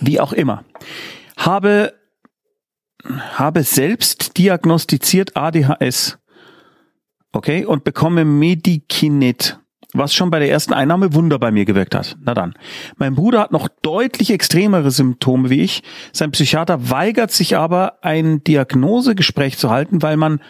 wie 0.00 0.20
auch 0.20 0.32
immer. 0.32 0.64
Habe 1.36 1.94
habe 3.34 3.62
selbst 3.62 4.36
diagnostiziert 4.36 5.34
ADHS, 5.34 6.18
okay, 7.32 7.64
und 7.64 7.84
bekomme 7.84 8.26
Medikinet 8.26 9.59
was 9.92 10.14
schon 10.14 10.30
bei 10.30 10.38
der 10.38 10.50
ersten 10.50 10.72
Einnahme 10.72 11.14
Wunder 11.14 11.38
bei 11.38 11.50
mir 11.50 11.64
gewirkt 11.64 11.94
hat. 11.94 12.16
Na 12.22 12.34
dann. 12.34 12.54
Mein 12.96 13.14
Bruder 13.14 13.40
hat 13.40 13.52
noch 13.52 13.68
deutlich 13.82 14.30
extremere 14.30 14.90
Symptome 14.90 15.50
wie 15.50 15.60
ich. 15.60 15.82
Sein 16.12 16.30
Psychiater 16.30 16.90
weigert 16.90 17.30
sich 17.30 17.56
aber, 17.56 17.98
ein 18.02 18.44
Diagnosegespräch 18.44 19.58
zu 19.58 19.70
halten, 19.70 20.02
weil 20.02 20.16
man, 20.16 20.40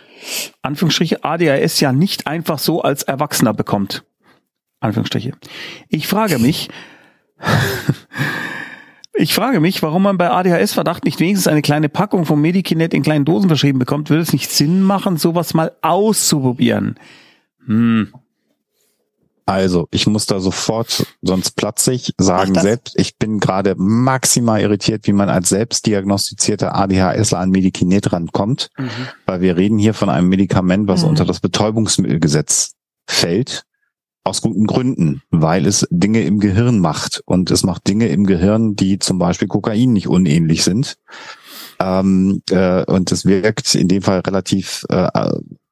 Anführungsstriche, 0.63 1.25
ADHS 1.25 1.81
ja 1.81 1.93
nicht 1.93 2.27
einfach 2.27 2.59
so 2.59 2.83
als 2.83 3.03
Erwachsener 3.03 3.55
bekommt. 3.55 4.05
Anführungsstriche. 4.81 5.33
Ich 5.89 6.07
frage 6.07 6.39
mich, 6.39 6.69
ich 9.15 9.35
frage 9.35 9.61
mich, 9.61 9.83
warum 9.83 10.03
man 10.03 10.19
bei 10.19 10.31
ADHS-Verdacht 10.31 11.05
nicht 11.05 11.21
wenigstens 11.21 11.49
eine 11.49 11.63
kleine 11.63 11.89
Packung 11.89 12.25
vom 12.25 12.41
Medikinet 12.41 12.95
in 12.95 13.03
kleinen 13.03 13.25
Dosen 13.25 13.49
verschrieben 13.49 13.79
bekommt. 13.79 14.11
Würde 14.11 14.23
es 14.23 14.33
nicht 14.33 14.51
Sinn 14.51 14.83
machen, 14.83 15.17
sowas 15.17 15.55
mal 15.55 15.73
auszuprobieren? 15.83 16.99
Hm. 17.67 18.13
Also, 19.51 19.89
ich 19.91 20.07
muss 20.07 20.27
da 20.27 20.39
sofort, 20.39 21.05
sonst 21.23 21.57
platze 21.57 21.93
ich, 21.93 22.15
sagen 22.19 22.55
selbst, 22.55 22.95
ich 22.97 23.19
bin 23.19 23.41
gerade 23.41 23.75
maximal 23.77 24.61
irritiert, 24.61 25.09
wie 25.09 25.13
man 25.13 25.29
als 25.29 25.49
selbstdiagnostizierter 25.49 26.77
ADHSler 26.77 27.41
an 27.41 27.51
Medikinet 27.51 28.13
rankommt, 28.13 28.69
mhm. 28.79 28.91
weil 29.27 29.41
wir 29.41 29.57
reden 29.57 29.77
hier 29.77 29.93
von 29.93 30.09
einem 30.09 30.29
Medikament, 30.29 30.87
was 30.87 31.03
mhm. 31.03 31.09
unter 31.09 31.25
das 31.25 31.41
Betäubungsmittelgesetz 31.41 32.75
fällt, 33.09 33.65
aus 34.23 34.41
guten 34.41 34.69
Gründen, 34.69 35.23
weil 35.31 35.67
es 35.67 35.85
Dinge 35.91 36.23
im 36.23 36.39
Gehirn 36.39 36.79
macht 36.79 37.21
und 37.25 37.51
es 37.51 37.65
macht 37.65 37.89
Dinge 37.89 38.07
im 38.07 38.27
Gehirn, 38.27 38.77
die 38.77 39.01
zum 39.01 39.19
Beispiel 39.19 39.49
Kokain 39.49 39.93
nicht 39.93 40.07
unähnlich 40.07 40.63
sind. 40.63 40.97
Ähm, 41.81 42.41
äh, 42.51 42.85
und 42.85 43.11
es 43.11 43.25
wirkt 43.25 43.75
in 43.75 43.89
dem 43.89 44.03
Fall 44.03 44.21
relativ 44.21 44.85
äh, 44.91 45.09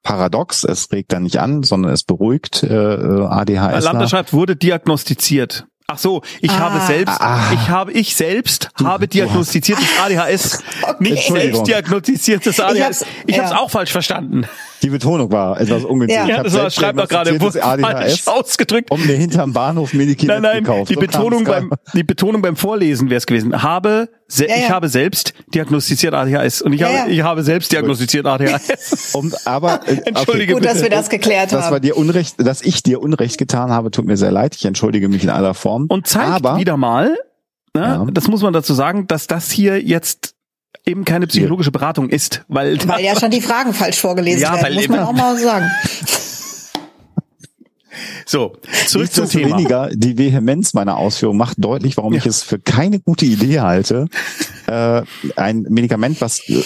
paradox. 0.09 0.65
Es 0.65 0.91
regt 0.91 1.13
dann 1.13 1.25
nicht 1.25 1.39
an, 1.39 1.63
sondern 1.63 1.93
es 1.93 2.03
beruhigt 2.03 2.63
äh, 2.63 2.75
ADHS. 2.75 3.85
Lambda 3.85 4.09
schreibt, 4.09 4.33
wurde 4.33 4.57
diagnostiziert. 4.57 5.67
Ach 5.87 5.99
so, 5.99 6.23
ich 6.41 6.51
ah. 6.51 6.59
habe 6.59 6.81
selbst, 6.81 7.21
ah. 7.21 7.51
ich 7.53 7.69
habe, 7.69 7.93
ich 7.93 8.17
selbst 8.17 8.71
du, 8.79 8.87
habe 8.87 9.07
diagnostiziertes 9.07 9.87
ADHS, 10.03 10.63
okay. 10.83 10.95
nicht 11.01 11.29
selbst 11.29 11.67
diagnostiziertes 11.67 12.59
ADHS. 12.59 13.05
Ich 13.27 13.39
habe 13.39 13.47
es 13.47 13.53
ja. 13.53 13.59
auch 13.59 13.71
falsch 13.71 13.93
verstanden. 13.93 14.47
Die 14.83 14.91
Betonung 14.91 15.31
war 15.31 15.61
etwas 15.61 15.85
ungünstig. 15.85 16.19
Ja, 16.19 16.27
ja 16.27 16.43
das 16.43 16.55
war, 16.55 16.71
schreibt 16.71 16.99
doch 16.99 17.09
gerade 17.09 17.31
ADHS 17.33 18.27
ausgedrückt. 18.27 18.91
Um 18.91 19.05
mir 19.07 19.15
hinterm 19.15 19.53
Bahnhof 19.53 19.93
Medikamente 19.93 20.43
Nein, 20.43 20.53
nein, 20.53 20.65
gekauft. 20.65 20.91
die 20.91 20.95
so 20.95 21.01
Betonung 21.01 21.45
beim, 21.45 21.71
die 21.95 22.03
Betonung 22.03 22.43
beim 22.43 22.57
Vorlesen 22.57 23.11
wäre 23.11 23.19
es 23.19 23.27
gewesen. 23.27 23.63
Habe, 23.63 24.09
se, 24.27 24.49
ja, 24.49 24.57
ich 24.57 24.71
habe 24.71 24.89
selbst 24.89 25.35
diagnostiziert 25.55 26.15
ADHS 26.15 26.63
und 26.63 26.73
ich 26.73 26.83
habe, 26.83 27.11
ich 27.11 27.23
habe 27.23 27.43
selbst 27.43 27.73
diagnostiziert 27.73 28.27
ADHS. 28.27 29.13
Um, 29.19 29.33
aber, 29.45 29.81
äh, 29.87 29.97
Entschuldige 30.05 30.55
okay. 30.55 30.63
Gut, 30.63 30.65
dass 30.65 30.83
wir 30.83 30.91
das 30.91 31.09
geklärt 31.09 31.53
haben. 31.53 31.61
Das 31.61 31.71
war 31.71 31.81
dir 31.81 31.97
Unrecht, 31.97 32.35
dass 32.39 32.63
ich 32.63 32.83
dir 32.83 33.01
Unrecht 33.01 33.39
getan 33.39 33.71
habe, 33.71 33.91
tut 33.91 34.05
mir 34.05 34.17
sehr 34.17 34.31
leid. 34.31 34.55
Ich 34.55 34.65
entschuldige 34.65 35.09
mich 35.09 35.25
in 35.25 35.31
aller 35.31 35.55
Form. 35.55 35.69
Form. 35.69 35.87
Und 35.89 36.07
zeigt 36.07 36.31
aber, 36.31 36.57
wieder 36.59 36.77
mal, 36.77 37.19
ne, 37.75 37.83
ja. 37.83 38.07
das 38.11 38.29
muss 38.29 38.43
man 38.43 38.53
dazu 38.53 38.73
sagen, 38.73 39.07
dass 39.07 39.27
das 39.27 39.51
hier 39.51 39.83
jetzt 39.83 40.35
eben 40.89 41.05
keine 41.05 41.27
psychologische 41.27 41.71
Beratung 41.71 42.09
ist, 42.09 42.45
weil 42.49 42.79
weil 42.89 43.05
ja 43.05 43.15
schon 43.19 43.31
die 43.31 43.41
Fragen 43.41 43.73
falsch 43.73 44.01
vorgelesen 44.01 44.43
ja, 44.43 44.61
werden, 44.61 44.75
muss 44.75 44.89
man 44.89 45.01
auch 45.01 45.13
mal 45.13 45.37
sagen. 45.37 45.71
So, 48.27 48.57
zurück 48.87 49.11
zum 49.11 49.27
Thema. 49.27 49.57
Weniger, 49.57 49.89
die 49.91 50.19
Vehemenz 50.19 50.75
meiner 50.75 50.99
Ausführung 50.99 51.39
macht 51.39 51.57
deutlich, 51.65 51.97
warum 51.97 52.13
ja. 52.13 52.19
ich 52.19 52.27
es 52.27 52.43
für 52.43 52.59
keine 52.59 53.01
gute 53.01 53.25
Idee 53.25 53.61
halte, 53.61 54.07
äh, 54.67 55.03
ein 55.37 55.63
Medikament, 55.71 56.21
was 56.21 56.47
äh, 56.49 56.63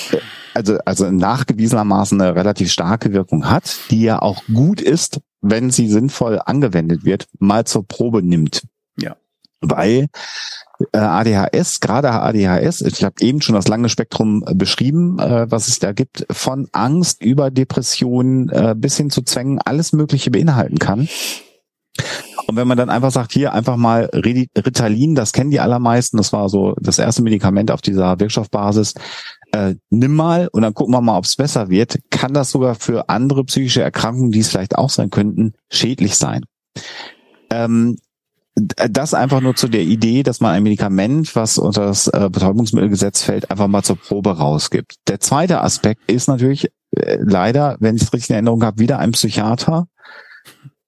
also, 0.55 0.79
also 0.85 1.11
nachgewiesenermaßen 1.11 2.21
eine 2.21 2.35
relativ 2.35 2.71
starke 2.71 3.13
Wirkung 3.13 3.49
hat, 3.49 3.77
die 3.91 4.03
ja 4.03 4.21
auch 4.21 4.43
gut 4.53 4.81
ist, 4.81 5.21
wenn 5.41 5.71
sie 5.71 5.89
sinnvoll 5.89 6.41
angewendet 6.45 7.05
wird, 7.05 7.27
mal 7.39 7.65
zur 7.65 7.87
Probe 7.87 8.23
nimmt. 8.23 8.63
Ja. 9.01 9.17
Weil 9.63 10.09
äh, 10.93 10.99
ADHS, 10.99 11.81
gerade 11.81 12.11
ADHS, 12.11 12.81
ich 12.83 13.05
habe 13.05 13.15
eben 13.21 13.41
schon 13.41 13.55
das 13.55 13.69
lange 13.69 13.89
Spektrum 13.89 14.45
äh, 14.47 14.55
beschrieben, 14.55 15.19
äh, 15.19 15.51
was 15.51 15.69
es 15.69 15.79
da 15.79 15.93
gibt, 15.93 16.27
von 16.31 16.69
Angst 16.73 17.23
über 17.23 17.51
Depressionen 17.51 18.49
äh, 18.51 18.75
bis 18.77 18.97
hin 18.97 19.11
zu 19.11 19.23
Zwängen, 19.23 19.61
alles 19.65 19.93
Mögliche 19.93 20.31
beinhalten 20.31 20.79
kann. 20.79 21.09
Und 22.47 22.57
wenn 22.57 22.67
man 22.67 22.79
dann 22.79 22.91
einfach 22.91 23.11
sagt, 23.11 23.33
hier 23.33 23.53
einfach 23.53 23.77
mal 23.77 24.11
Ritalin, 24.13 25.15
das 25.15 25.33
kennen 25.33 25.51
die 25.51 25.61
allermeisten, 25.61 26.17
das 26.17 26.33
war 26.33 26.49
so 26.49 26.75
das 26.81 26.99
erste 26.99 27.23
Medikament 27.23 27.71
auf 27.71 27.83
dieser 27.83 28.19
Wirkstoffbasis, 28.19 28.95
äh, 29.53 29.75
nimm 29.91 30.15
mal 30.15 30.49
und 30.53 30.63
dann 30.63 30.75
gucken 30.75 30.95
wir 30.95 31.01
mal, 31.01 31.19
ob 31.19 31.25
es 31.25 31.37
besser 31.37 31.69
wird, 31.69 31.99
kann 32.11 32.33
das 32.33 32.51
sogar 32.51 32.75
für 32.75 33.09
andere 33.09 33.45
psychische 33.45 33.83
Erkrankungen, 33.83 34.33
die 34.33 34.41
es 34.41 34.49
vielleicht 34.49 34.77
auch 34.77 34.91
sein 34.91 35.11
könnten, 35.11 35.53
schädlich 35.71 36.17
sein. 36.17 36.45
Ähm, 37.51 37.99
das 38.55 39.15
einfach 39.15 39.41
nur 39.41 39.55
zu 39.55 39.69
der 39.69 39.83
Idee, 39.83 40.23
dass 40.23 40.41
man 40.41 40.53
ein 40.53 40.63
Medikament, 40.63 41.35
was 41.35 41.57
unter 41.59 41.87
das 41.87 42.09
äh, 42.09 42.29
Betäubungsmittelgesetz 42.31 43.23
fällt, 43.23 43.51
einfach 43.51 43.67
mal 43.67 43.83
zur 43.83 43.97
Probe 43.97 44.37
rausgibt. 44.37 44.97
Der 45.09 45.21
zweite 45.21 45.63
Aspekt 45.63 46.11
ist 46.11 46.29
natürlich 46.29 46.71
äh, 46.91 47.19
leider, 47.21 47.77
wenn 47.81 47.97
ich 47.97 48.03
es 48.03 48.13
richtig 48.13 48.31
in 48.31 48.35
Erinnerung 48.35 48.63
habe, 48.63 48.79
wieder 48.79 48.99
ein 48.99 49.13
Psychiater, 49.13 49.87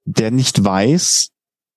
der 0.04 0.30
nicht 0.30 0.62
weiß, 0.62 1.30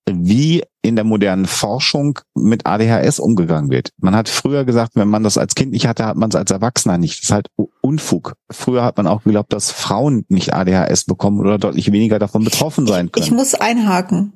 wie 0.09 0.63
in 0.81 0.95
der 0.95 1.05
modernen 1.05 1.45
Forschung 1.45 2.19
mit 2.33 2.65
ADHS 2.65 3.19
umgegangen 3.19 3.69
wird. 3.69 3.91
Man 3.97 4.15
hat 4.15 4.29
früher 4.29 4.63
gesagt, 4.63 4.93
wenn 4.95 5.09
man 5.09 5.23
das 5.23 5.37
als 5.37 5.55
Kind 5.55 5.71
nicht 5.71 5.87
hatte, 5.87 6.05
hat 6.05 6.15
man 6.15 6.29
es 6.29 6.35
als 6.35 6.51
Erwachsener 6.51 6.97
nicht. 6.97 7.19
Das 7.19 7.23
ist 7.25 7.33
halt 7.33 7.47
Unfug. 7.81 8.33
Früher 8.49 8.83
hat 8.83 8.97
man 8.97 9.07
auch 9.07 9.23
geglaubt, 9.23 9.51
dass 9.51 9.71
Frauen 9.71 10.25
nicht 10.29 10.53
ADHS 10.53 11.05
bekommen 11.05 11.39
oder 11.39 11.57
deutlich 11.57 11.91
weniger 11.91 12.19
davon 12.19 12.43
betroffen 12.43 12.87
sein 12.87 13.11
können. 13.11 13.25
Ich 13.25 13.31
muss 13.31 13.53
einhaken 13.53 14.33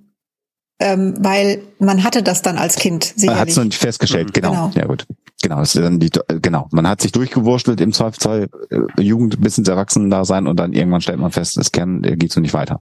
ähm, 0.81 1.13
weil 1.19 1.61
man 1.79 2.03
hatte 2.03 2.23
das 2.23 2.41
dann 2.41 2.57
als 2.57 2.75
Kind. 2.75 3.03
Sicherlich. 3.03 3.29
Man 3.29 3.39
hat 3.39 3.49
es 3.49 3.55
noch 3.55 3.63
nicht 3.63 3.77
festgestellt, 3.77 4.27
mhm. 4.27 4.33
genau. 4.33 4.51
genau. 4.51 4.71
Ja 4.75 4.85
gut. 4.85 5.05
Genau, 5.41 5.59
das 5.59 5.75
ist 5.75 5.83
dann 5.83 5.99
die, 5.99 6.11
genau. 6.41 6.67
Man 6.71 6.87
hat 6.87 7.01
sich 7.01 7.11
durchgewurschtelt 7.11 7.81
im 7.81 7.93
Zweifelsfall 7.93 8.49
äh, 8.69 9.01
Jugend 9.01 9.41
bis 9.41 9.57
ins 9.57 9.67
Erwachsenen-Dasein 9.67 10.47
und 10.47 10.59
dann 10.59 10.73
irgendwann 10.73 11.01
stellt 11.01 11.19
man 11.19 11.31
fest, 11.31 11.57
es 11.57 11.71
kann, 11.71 12.03
äh, 12.03 12.15
geht 12.15 12.31
so 12.31 12.41
nicht 12.41 12.53
weiter. 12.53 12.79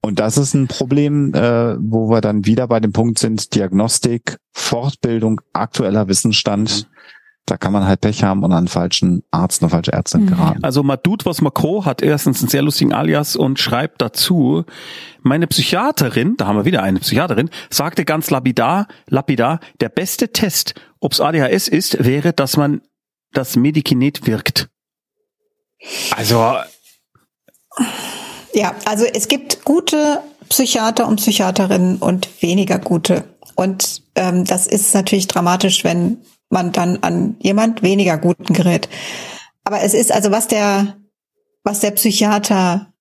Und 0.00 0.20
das 0.20 0.38
ist 0.38 0.54
ein 0.54 0.68
Problem, 0.68 1.34
äh, 1.34 1.76
wo 1.78 2.08
wir 2.10 2.20
dann 2.20 2.46
wieder 2.46 2.66
bei 2.66 2.80
dem 2.80 2.92
Punkt 2.92 3.18
sind, 3.18 3.54
Diagnostik, 3.54 4.38
Fortbildung, 4.52 5.40
aktueller 5.52 6.08
Wissensstand. 6.08 6.86
Mhm 6.88 6.98
da 7.50 7.56
kann 7.56 7.72
man 7.72 7.86
halt 7.86 8.00
Pech 8.00 8.22
haben 8.22 8.42
und 8.42 8.52
an 8.52 8.58
einen 8.58 8.68
falschen 8.68 9.22
Arzt, 9.30 9.62
eine 9.62 9.70
falsche 9.70 9.92
Ärztin 9.92 10.22
mhm. 10.22 10.26
geraten. 10.28 10.64
Also 10.64 10.82
Madut 10.82 11.24
was 11.26 11.40
Macro 11.40 11.84
hat 11.84 12.02
erstens 12.02 12.40
einen 12.40 12.48
sehr 12.48 12.62
lustigen 12.62 12.92
Alias 12.92 13.36
und 13.36 13.58
schreibt 13.58 14.02
dazu, 14.02 14.64
meine 15.22 15.46
Psychiaterin, 15.46 16.36
da 16.36 16.46
haben 16.46 16.56
wir 16.56 16.64
wieder 16.64 16.82
eine 16.82 17.00
Psychiaterin, 17.00 17.50
sagte 17.70 18.04
ganz 18.04 18.30
lapidar, 18.30 18.86
lapidar, 19.06 19.60
der 19.80 19.88
beste 19.88 20.32
Test, 20.32 20.74
ob's 21.00 21.20
ADHS 21.20 21.68
ist, 21.68 22.04
wäre, 22.04 22.32
dass 22.32 22.56
man 22.56 22.82
das 23.32 23.56
Medikinet 23.56 24.26
wirkt. 24.26 24.68
Also 26.16 26.56
ja, 28.54 28.74
also 28.86 29.04
es 29.04 29.28
gibt 29.28 29.64
gute 29.64 30.20
Psychiater 30.48 31.06
und 31.06 31.16
Psychiaterinnen 31.16 31.98
und 31.98 32.42
weniger 32.42 32.78
gute. 32.78 33.24
Und 33.54 34.02
ähm, 34.14 34.44
das 34.44 34.66
ist 34.66 34.94
natürlich 34.94 35.26
dramatisch, 35.26 35.84
wenn 35.84 36.18
man 36.50 36.72
dann 36.72 36.98
an 37.02 37.36
jemand 37.40 37.82
weniger 37.82 38.18
guten 38.18 38.52
gerät. 38.54 38.88
Aber 39.64 39.82
es 39.82 39.94
ist 39.94 40.12
also, 40.12 40.30
was 40.30 40.48
der, 40.48 40.96
was 41.62 41.80
der 41.80 41.90
Psychiater, 41.90 42.92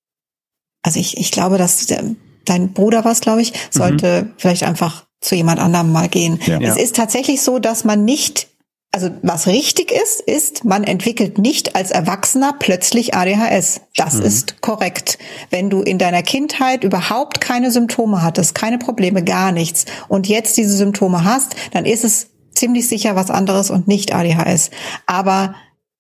also 0.83 0.99
ich, 0.99 1.17
ich 1.17 1.31
glaube, 1.31 1.57
dass 1.57 1.85
der, 1.85 2.03
dein 2.45 2.73
Bruder 2.73 3.05
was, 3.05 3.21
glaube 3.21 3.41
ich, 3.41 3.53
sollte 3.71 4.23
mhm. 4.23 4.33
vielleicht 4.37 4.63
einfach 4.63 5.05
zu 5.21 5.35
jemand 5.35 5.59
anderem 5.59 5.91
mal 5.91 6.09
gehen. 6.09 6.39
Ja. 6.45 6.59
Es 6.59 6.77
ist 6.77 6.95
tatsächlich 6.95 7.41
so, 7.41 7.59
dass 7.59 7.83
man 7.83 8.05
nicht, 8.05 8.47
also 8.91 9.09
was 9.21 9.47
richtig 9.47 9.91
ist, 9.91 10.21
ist, 10.21 10.63
man 10.63 10.83
entwickelt 10.83 11.37
nicht 11.37 11.75
als 11.75 11.91
Erwachsener 11.91 12.53
plötzlich 12.57 13.15
ADHS. 13.15 13.81
Das 13.95 14.15
mhm. 14.15 14.23
ist 14.23 14.61
korrekt. 14.61 15.17
Wenn 15.49 15.69
du 15.69 15.81
in 15.81 15.97
deiner 15.97 16.21
Kindheit 16.21 16.83
überhaupt 16.83 17.41
keine 17.41 17.71
Symptome 17.71 18.21
hattest, 18.21 18.55
keine 18.55 18.77
Probleme, 18.77 19.23
gar 19.23 19.51
nichts 19.51 19.85
und 20.07 20.27
jetzt 20.27 20.57
diese 20.57 20.75
Symptome 20.75 21.23
hast, 21.23 21.55
dann 21.71 21.85
ist 21.85 22.03
es 22.03 22.27
ziemlich 22.57 22.87
sicher 22.87 23.15
was 23.15 23.29
anderes 23.29 23.69
und 23.69 23.87
nicht 23.87 24.13
ADHS. 24.13 24.71
Aber 25.05 25.55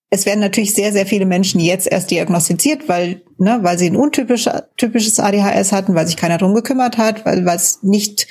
es 0.09 0.25
werden 0.25 0.39
natürlich 0.39 0.73
sehr, 0.73 0.93
sehr 0.93 1.05
viele 1.05 1.25
Menschen 1.25 1.59
jetzt 1.59 1.87
erst 1.87 2.11
diagnostiziert, 2.11 2.87
weil, 2.87 3.21
ne, 3.37 3.59
weil 3.61 3.77
sie 3.77 3.87
ein 3.87 3.97
untypisch, 3.97 4.49
typisches 4.77 5.19
ADHS 5.19 5.71
hatten, 5.71 5.95
weil 5.95 6.07
sich 6.07 6.17
keiner 6.17 6.37
drum 6.37 6.53
gekümmert 6.53 6.97
hat, 6.97 7.25
weil, 7.25 7.45
weil 7.45 7.57
es 7.57 7.79
nicht 7.83 8.27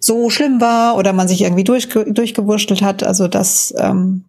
so 0.00 0.30
schlimm 0.30 0.60
war 0.60 0.96
oder 0.96 1.12
man 1.12 1.28
sich 1.28 1.42
irgendwie 1.42 1.64
durch, 1.64 1.88
durchgewurschtelt 1.88 2.82
hat. 2.82 3.02
Also 3.02 3.28
das, 3.28 3.74
ähm, 3.78 4.24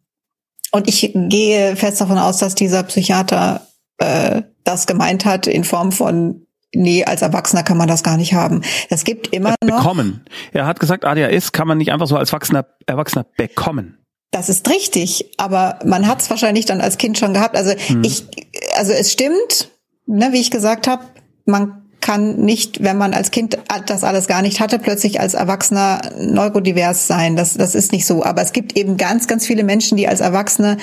und 0.72 0.90
ich 0.90 1.14
gehe 1.14 1.76
fest 1.76 2.02
davon 2.02 2.18
aus, 2.18 2.38
dass 2.38 2.56
dieser 2.56 2.84
Psychiater 2.84 3.68
äh, 3.98 4.42
das 4.64 4.88
gemeint 4.88 5.26
hat 5.26 5.48
in 5.48 5.64
Form 5.64 5.92
von 5.92 6.45
nee, 6.76 7.04
als 7.04 7.22
Erwachsener 7.22 7.64
kann 7.64 7.78
man 7.78 7.88
das 7.88 8.04
gar 8.04 8.18
nicht 8.18 8.34
haben. 8.34 8.62
Es 8.90 9.04
gibt 9.04 9.28
immer 9.28 9.56
noch. 9.64 9.78
Bekommen. 9.78 10.26
Er 10.52 10.66
hat 10.66 10.80
gesagt, 10.80 11.06
ADHS 11.06 11.52
kann 11.52 11.68
man 11.68 11.78
nicht 11.78 11.92
einfach 11.92 12.08
so 12.08 12.18
als 12.18 12.30
Erwachsener, 12.30 12.66
Erwachsener 12.86 13.26
bekommen. 13.38 13.98
Das 14.32 14.50
ist 14.50 14.70
richtig, 14.70 15.34
aber 15.38 15.80
man 15.86 16.08
hat 16.08 16.22
es 16.22 16.30
wahrscheinlich 16.30 16.66
dann 16.66 16.82
als 16.82 16.98
Kind 16.98 17.18
schon 17.18 17.34
gehabt. 17.34 17.56
Also 17.56 17.72
hm. 17.72 18.04
ich, 18.04 18.26
also 18.76 18.92
es 18.92 19.12
stimmt, 19.12 19.72
ne, 20.08 20.34
wie 20.34 20.42
ich 20.42 20.52
gesagt 20.52 20.88
habe, 20.88 21.06
man 21.46 21.85
kann 22.06 22.36
nicht, 22.36 22.84
wenn 22.84 23.00
man 23.00 23.16
als 23.16 23.32
Kind 23.32 23.58
das 23.88 24.04
alles 24.04 24.28
gar 24.28 24.44
nicht 24.44 24.60
hatte, 24.60 24.78
plötzlich 24.78 25.20
als 25.20 25.34
Erwachsener 25.34 26.02
neurodivers 26.20 27.08
sein. 27.08 27.36
Das, 27.36 27.56
das 27.56 27.74
ist 27.74 27.92
nicht 27.92 28.06
so. 28.06 28.24
Aber 28.24 28.44
es 28.44 28.54
gibt 28.54 28.78
eben 28.78 28.96
ganz, 28.96 29.28
ganz 29.28 29.48
viele 29.48 29.64
Menschen, 29.64 29.98
die 29.98 30.08
als 30.08 30.20
Erwachsene 30.20 30.78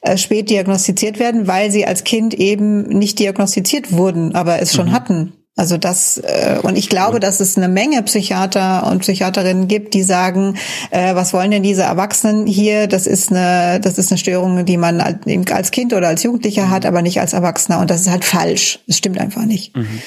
äh, 0.00 0.16
spät 0.16 0.50
diagnostiziert 0.50 1.20
werden, 1.20 1.46
weil 1.46 1.70
sie 1.70 1.86
als 1.86 2.02
Kind 2.02 2.34
eben 2.34 2.88
nicht 2.88 3.20
diagnostiziert 3.20 3.92
wurden, 3.92 4.34
aber 4.34 4.60
es 4.60 4.74
schon 4.74 4.88
mhm. 4.88 4.92
hatten. 4.92 5.32
Also 5.54 5.76
das 5.76 6.18
äh, 6.18 6.58
und 6.60 6.76
ich 6.76 6.88
glaube, 6.88 7.20
dass 7.20 7.38
es 7.38 7.56
eine 7.56 7.68
Menge 7.68 8.02
Psychiater 8.02 8.90
und 8.90 8.98
Psychiaterinnen 8.98 9.68
gibt, 9.68 9.94
die 9.94 10.02
sagen, 10.02 10.56
äh, 10.90 11.14
was 11.14 11.32
wollen 11.32 11.52
denn 11.52 11.62
diese 11.62 11.84
Erwachsenen 11.84 12.48
hier? 12.48 12.88
Das 12.88 13.06
ist 13.06 13.30
eine, 13.30 13.78
das 13.78 13.96
ist 13.96 14.10
eine 14.10 14.18
Störung, 14.18 14.64
die 14.64 14.76
man 14.76 15.00
als 15.00 15.70
Kind 15.70 15.92
oder 15.92 16.08
als 16.08 16.24
Jugendlicher 16.24 16.68
hat, 16.68 16.84
aber 16.84 17.00
nicht 17.00 17.20
als 17.20 17.32
Erwachsener. 17.32 17.78
Und 17.78 17.90
das 17.90 18.00
ist 18.00 18.10
halt 18.10 18.24
falsch. 18.24 18.80
Das 18.88 18.96
stimmt 18.96 19.20
einfach 19.20 19.44
nicht. 19.44 19.76
Mhm. 19.76 20.02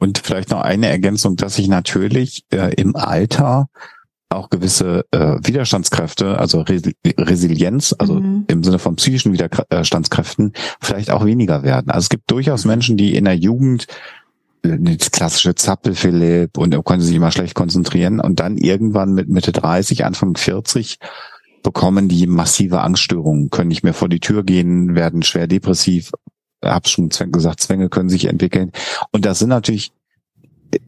Und 0.00 0.18
vielleicht 0.18 0.50
noch 0.50 0.62
eine 0.62 0.88
Ergänzung, 0.88 1.36
dass 1.36 1.56
sich 1.56 1.68
natürlich 1.68 2.44
äh, 2.50 2.74
im 2.74 2.96
Alter 2.96 3.68
auch 4.30 4.48
gewisse 4.48 5.04
äh, 5.10 5.36
Widerstandskräfte, 5.42 6.38
also 6.38 6.62
Re 6.62 6.80
Resilienz, 7.18 7.94
also 7.98 8.14
mhm. 8.14 8.44
im 8.48 8.64
Sinne 8.64 8.78
von 8.78 8.96
psychischen 8.96 9.32
Widerstandskräften, 9.32 10.52
vielleicht 10.80 11.10
auch 11.10 11.24
weniger 11.24 11.62
werden. 11.62 11.90
Also 11.90 12.06
es 12.06 12.08
gibt 12.08 12.30
durchaus 12.30 12.64
Menschen, 12.64 12.96
die 12.96 13.14
in 13.14 13.26
der 13.26 13.36
Jugend 13.36 13.88
äh, 14.62 14.78
das 14.80 15.10
klassische 15.10 15.54
Zappel 15.54 15.94
Philipp 15.94 16.56
und 16.56 16.82
können 16.84 17.02
sich 17.02 17.14
immer 17.14 17.32
schlecht 17.32 17.54
konzentrieren 17.54 18.20
und 18.20 18.40
dann 18.40 18.56
irgendwann 18.56 19.12
mit 19.12 19.28
Mitte 19.28 19.52
30, 19.52 20.04
Anfang 20.04 20.36
40 20.36 20.98
bekommen 21.62 22.08
die 22.08 22.26
massive 22.26 22.80
Angststörungen, 22.80 23.50
können 23.50 23.68
nicht 23.68 23.82
mehr 23.82 23.92
vor 23.92 24.08
die 24.08 24.20
Tür 24.20 24.44
gehen, 24.44 24.94
werden 24.94 25.22
schwer 25.22 25.46
depressiv, 25.46 26.12
habe 26.64 26.88
schon 26.88 27.08
gesagt, 27.08 27.60
Zwänge 27.60 27.88
können 27.88 28.08
sich 28.08 28.26
entwickeln. 28.26 28.72
Und 29.12 29.24
das 29.24 29.38
sind 29.38 29.48
natürlich, 29.48 29.92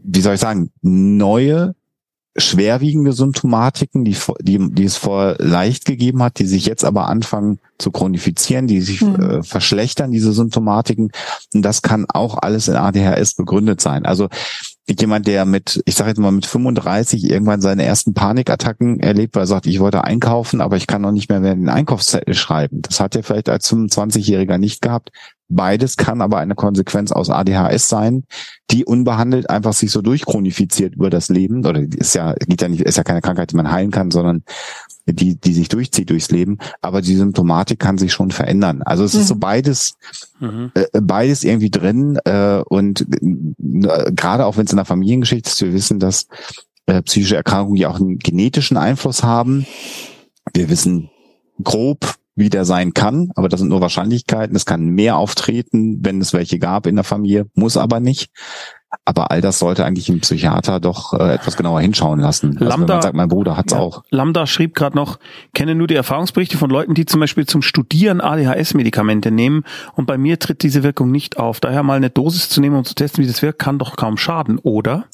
wie 0.03 0.21
soll 0.21 0.35
ich 0.35 0.41
sagen, 0.41 0.71
neue 0.83 1.75
schwerwiegende 2.37 3.13
Symptomatiken, 3.13 4.05
die, 4.05 4.17
die, 4.41 4.59
die 4.71 4.85
es 4.85 4.97
vor 4.97 5.37
leicht 5.39 5.85
gegeben 5.85 6.23
hat, 6.23 6.39
die 6.39 6.47
sich 6.47 6.65
jetzt 6.65 6.85
aber 6.85 7.09
anfangen 7.09 7.59
zu 7.79 7.91
chronifizieren, 7.91 8.67
die 8.67 8.81
sich 8.81 9.03
mhm. 9.03 9.17
äh, 9.17 9.43
verschlechtern, 9.43 10.13
diese 10.13 10.33
Symptomatiken. 10.33 11.13
Und 11.53 11.63
das 11.63 11.83
kann 11.83 12.07
auch 12.09 12.39
alles 12.41 12.69
in 12.69 12.77
ADHS 12.77 13.35
begründet 13.35 13.83
sein. 13.83 14.07
Also 14.07 14.29
jemand, 14.89 15.27
der 15.27 15.45
mit, 15.45 15.83
ich 15.85 15.95
sage 15.95 16.11
jetzt 16.11 16.19
mal 16.19 16.33
mit 16.33 16.47
35 16.47 17.31
irgendwann 17.31 17.61
seine 17.61 17.85
ersten 17.85 18.15
Panikattacken 18.15 19.01
erlebt, 19.01 19.35
weil 19.35 19.45
er 19.45 19.47
sagt, 19.47 19.67
ich 19.67 19.81
wollte 19.81 20.05
einkaufen, 20.05 20.61
aber 20.61 20.77
ich 20.77 20.87
kann 20.87 21.03
noch 21.03 21.13
nicht 21.13 21.29
mehr 21.29 21.41
mehr 21.41 21.55
den 21.55 21.69
Einkaufszettel 21.69 22.35
schreiben. 22.35 22.81
Das 22.83 22.99
hat 22.99 23.15
er 23.15 23.23
vielleicht 23.23 23.49
als 23.49 23.71
25-Jähriger 23.71 24.59
nicht 24.59 24.81
gehabt. 24.81 25.11
Beides 25.55 25.97
kann 25.97 26.23
aber 26.23 26.39
eine 26.39 26.55
Konsequenz 26.55 27.13
aus 27.13 27.29
ADHS 27.31 27.89
sein, 27.89 28.25
die 28.71 28.85
unbehandelt 28.85 29.51
einfach 29.51 29.73
sich 29.73 29.91
so 29.91 30.01
durchchronifiziert 30.01 30.95
über 30.95 31.11
das 31.11 31.29
Leben. 31.29 31.65
Oder 31.67 31.81
ist 31.81 32.15
ja, 32.15 32.35
geht 32.35 32.63
ja 32.63 32.69
nicht, 32.69 32.83
ist 32.83 32.97
ja 32.97 33.05
keine 33.05 33.21
Krankheit, 33.21 33.51
die 33.53 33.57
man 33.57 33.71
heilen 33.71 33.91
kann, 33.91 34.11
sondern 34.11 34.45
die, 35.07 35.37
die 35.37 35.53
sich 35.53 35.69
durchzieht 35.69 36.11
durchs 36.11 36.31
Leben. 36.31 36.59
Aber 36.81 37.03
die 37.03 37.17
Symptomatik 37.17 37.79
kann 37.79 37.99
sich 37.99 38.13
schon 38.13 38.31
verändern. 38.31 38.83
Also 38.83 39.05
es 39.05 39.15
mhm. 39.15 39.21
ist 39.21 39.29
so 39.29 39.35
mhm. 39.35 39.41
beides, 39.41 39.95
mhm. 40.41 40.73
äh, 40.75 41.01
beides 41.01 41.45
irgendwie 41.45 41.71
drin. 41.71 42.19
Äh, 42.25 42.63
und 42.69 43.03
äh, 43.03 44.13
gerade 44.13 44.47
auch 44.47 44.57
wenn 44.57 44.67
es 44.67 44.73
in 44.73 44.77
der 44.77 44.85
Familiengeschichte 44.87 45.51
ist, 45.51 45.61
wir 45.61 45.73
wissen, 45.73 45.99
dass 45.99 46.27
äh, 46.87 47.03
psychische 47.03 47.37
Erkrankungen 47.37 47.77
ja 47.77 47.91
auch 47.91 48.01
einen 48.01 48.19
genetischen 48.19 48.77
Einfluss 48.77 49.23
haben. 49.23 49.67
Wir 50.55 50.71
wissen 50.71 51.11
grob, 51.63 52.17
wie 52.35 52.49
der 52.49 52.65
sein 52.65 52.95
kann, 52.95 53.31
aber 53.35 53.49
das 53.49 53.61
sind 53.61 53.69
nur 53.69 53.81
Wahrscheinlichkeiten. 53.81 54.57
Es 54.57 54.65
kann 54.65 54.87
mehr 54.87 55.17
auftreten, 55.17 55.99
wenn 56.03 56.21
es 56.21 56.33
welche 56.33 56.59
gab 56.59 56.87
in 56.87 56.97
der 56.97 57.05
Familie, 57.05 57.47
muss 57.55 57.77
aber 57.77 58.01
nicht. 58.01 58.31
Aber 59.07 59.31
all 59.31 59.41
das 59.41 59.59
sollte 59.59 59.87
eigentlich 59.87 60.11
ein 60.11 60.21
Psychiater 60.21 60.79
doch 60.79 61.15
äh, 61.15 61.35
etwas 61.35 61.57
genauer 61.57 61.81
hinschauen 61.81 62.21
lassen. 62.21 62.59
Also 62.59 62.65
Lambda, 62.65 63.01
sagt, 63.01 63.15
mein 63.15 63.29
Bruder 63.29 63.57
hat's 63.57 63.73
ja, 63.73 63.79
auch. 63.79 64.03
Lambda 64.11 64.47
schrieb 64.47 64.75
gerade 64.75 64.97
noch, 64.97 65.19
kenne 65.55 65.75
nur 65.75 65.87
die 65.87 65.95
Erfahrungsberichte 65.95 66.59
von 66.59 66.69
Leuten, 66.69 66.93
die 66.93 67.07
zum 67.07 67.21
Beispiel 67.21 67.47
zum 67.47 67.63
Studieren 67.63 68.21
ADHS-Medikamente 68.21 69.31
nehmen 69.31 69.65
und 69.95 70.07
bei 70.07 70.19
mir 70.19 70.39
tritt 70.39 70.63
diese 70.63 70.83
Wirkung 70.83 71.11
nicht 71.11 71.39
auf. 71.39 71.59
Daher 71.61 71.83
mal 71.83 71.97
eine 71.97 72.11
Dosis 72.11 72.51
zu 72.51 72.61
nehmen 72.61 72.77
und 72.77 72.87
zu 72.87 72.95
testen, 72.95 73.25
wie 73.25 73.29
das 73.29 73.41
wirkt, 73.41 73.59
kann 73.59 73.79
doch 73.79 73.97
kaum 73.97 74.19
schaden, 74.19 74.59
oder? 74.59 75.07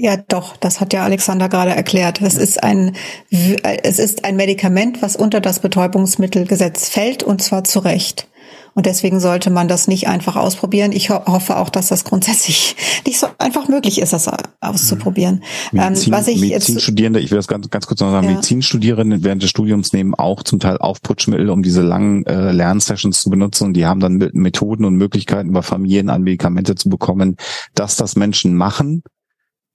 Ja, 0.00 0.16
doch, 0.16 0.56
das 0.56 0.80
hat 0.80 0.92
ja 0.92 1.02
Alexander 1.02 1.48
gerade 1.48 1.72
erklärt. 1.72 2.20
Es 2.22 2.36
ist 2.36 2.62
ein, 2.62 2.94
es 3.30 3.98
ist 3.98 4.24
ein 4.24 4.36
Medikament, 4.36 5.02
was 5.02 5.16
unter 5.16 5.40
das 5.40 5.58
Betäubungsmittelgesetz 5.58 6.88
fällt 6.88 7.24
und 7.24 7.42
zwar 7.42 7.64
zu 7.64 7.80
Recht. 7.80 8.28
Und 8.74 8.86
deswegen 8.86 9.18
sollte 9.18 9.50
man 9.50 9.66
das 9.66 9.88
nicht 9.88 10.06
einfach 10.06 10.36
ausprobieren. 10.36 10.92
Ich 10.92 11.10
ho 11.10 11.26
hoffe 11.26 11.56
auch, 11.56 11.68
dass 11.68 11.88
das 11.88 12.04
grundsätzlich 12.04 12.76
nicht 13.06 13.18
so 13.18 13.26
einfach 13.38 13.66
möglich 13.66 14.00
ist, 14.00 14.12
das 14.12 14.30
auszuprobieren. 14.60 15.42
Mhm. 15.72 15.80
Medizin, 15.80 16.12
ähm, 16.12 16.18
was 16.20 16.28
ich 16.28 16.40
Medizinstudierende, 16.40 17.18
ich 17.18 17.32
will 17.32 17.38
das 17.38 17.48
ganz, 17.48 17.68
ganz 17.68 17.88
kurz 17.88 17.98
noch 17.98 18.12
sagen, 18.12 18.28
ja. 18.28 18.34
Medizinstudierende 18.34 19.24
während 19.24 19.42
des 19.42 19.50
Studiums 19.50 19.92
nehmen 19.92 20.14
auch 20.14 20.44
zum 20.44 20.60
Teil 20.60 20.78
Aufputschmittel, 20.78 21.50
um 21.50 21.64
diese 21.64 21.82
langen 21.82 22.24
äh, 22.26 22.52
Lernsessions 22.52 23.20
zu 23.20 23.30
benutzen. 23.30 23.64
Und 23.64 23.74
die 23.74 23.84
haben 23.84 23.98
dann 23.98 24.30
Methoden 24.32 24.84
und 24.84 24.94
Möglichkeiten, 24.94 25.48
über 25.48 25.64
Familien 25.64 26.08
an 26.08 26.22
Medikamente 26.22 26.76
zu 26.76 26.88
bekommen, 26.88 27.36
dass 27.74 27.96
das 27.96 28.14
Menschen 28.14 28.54
machen 28.54 29.02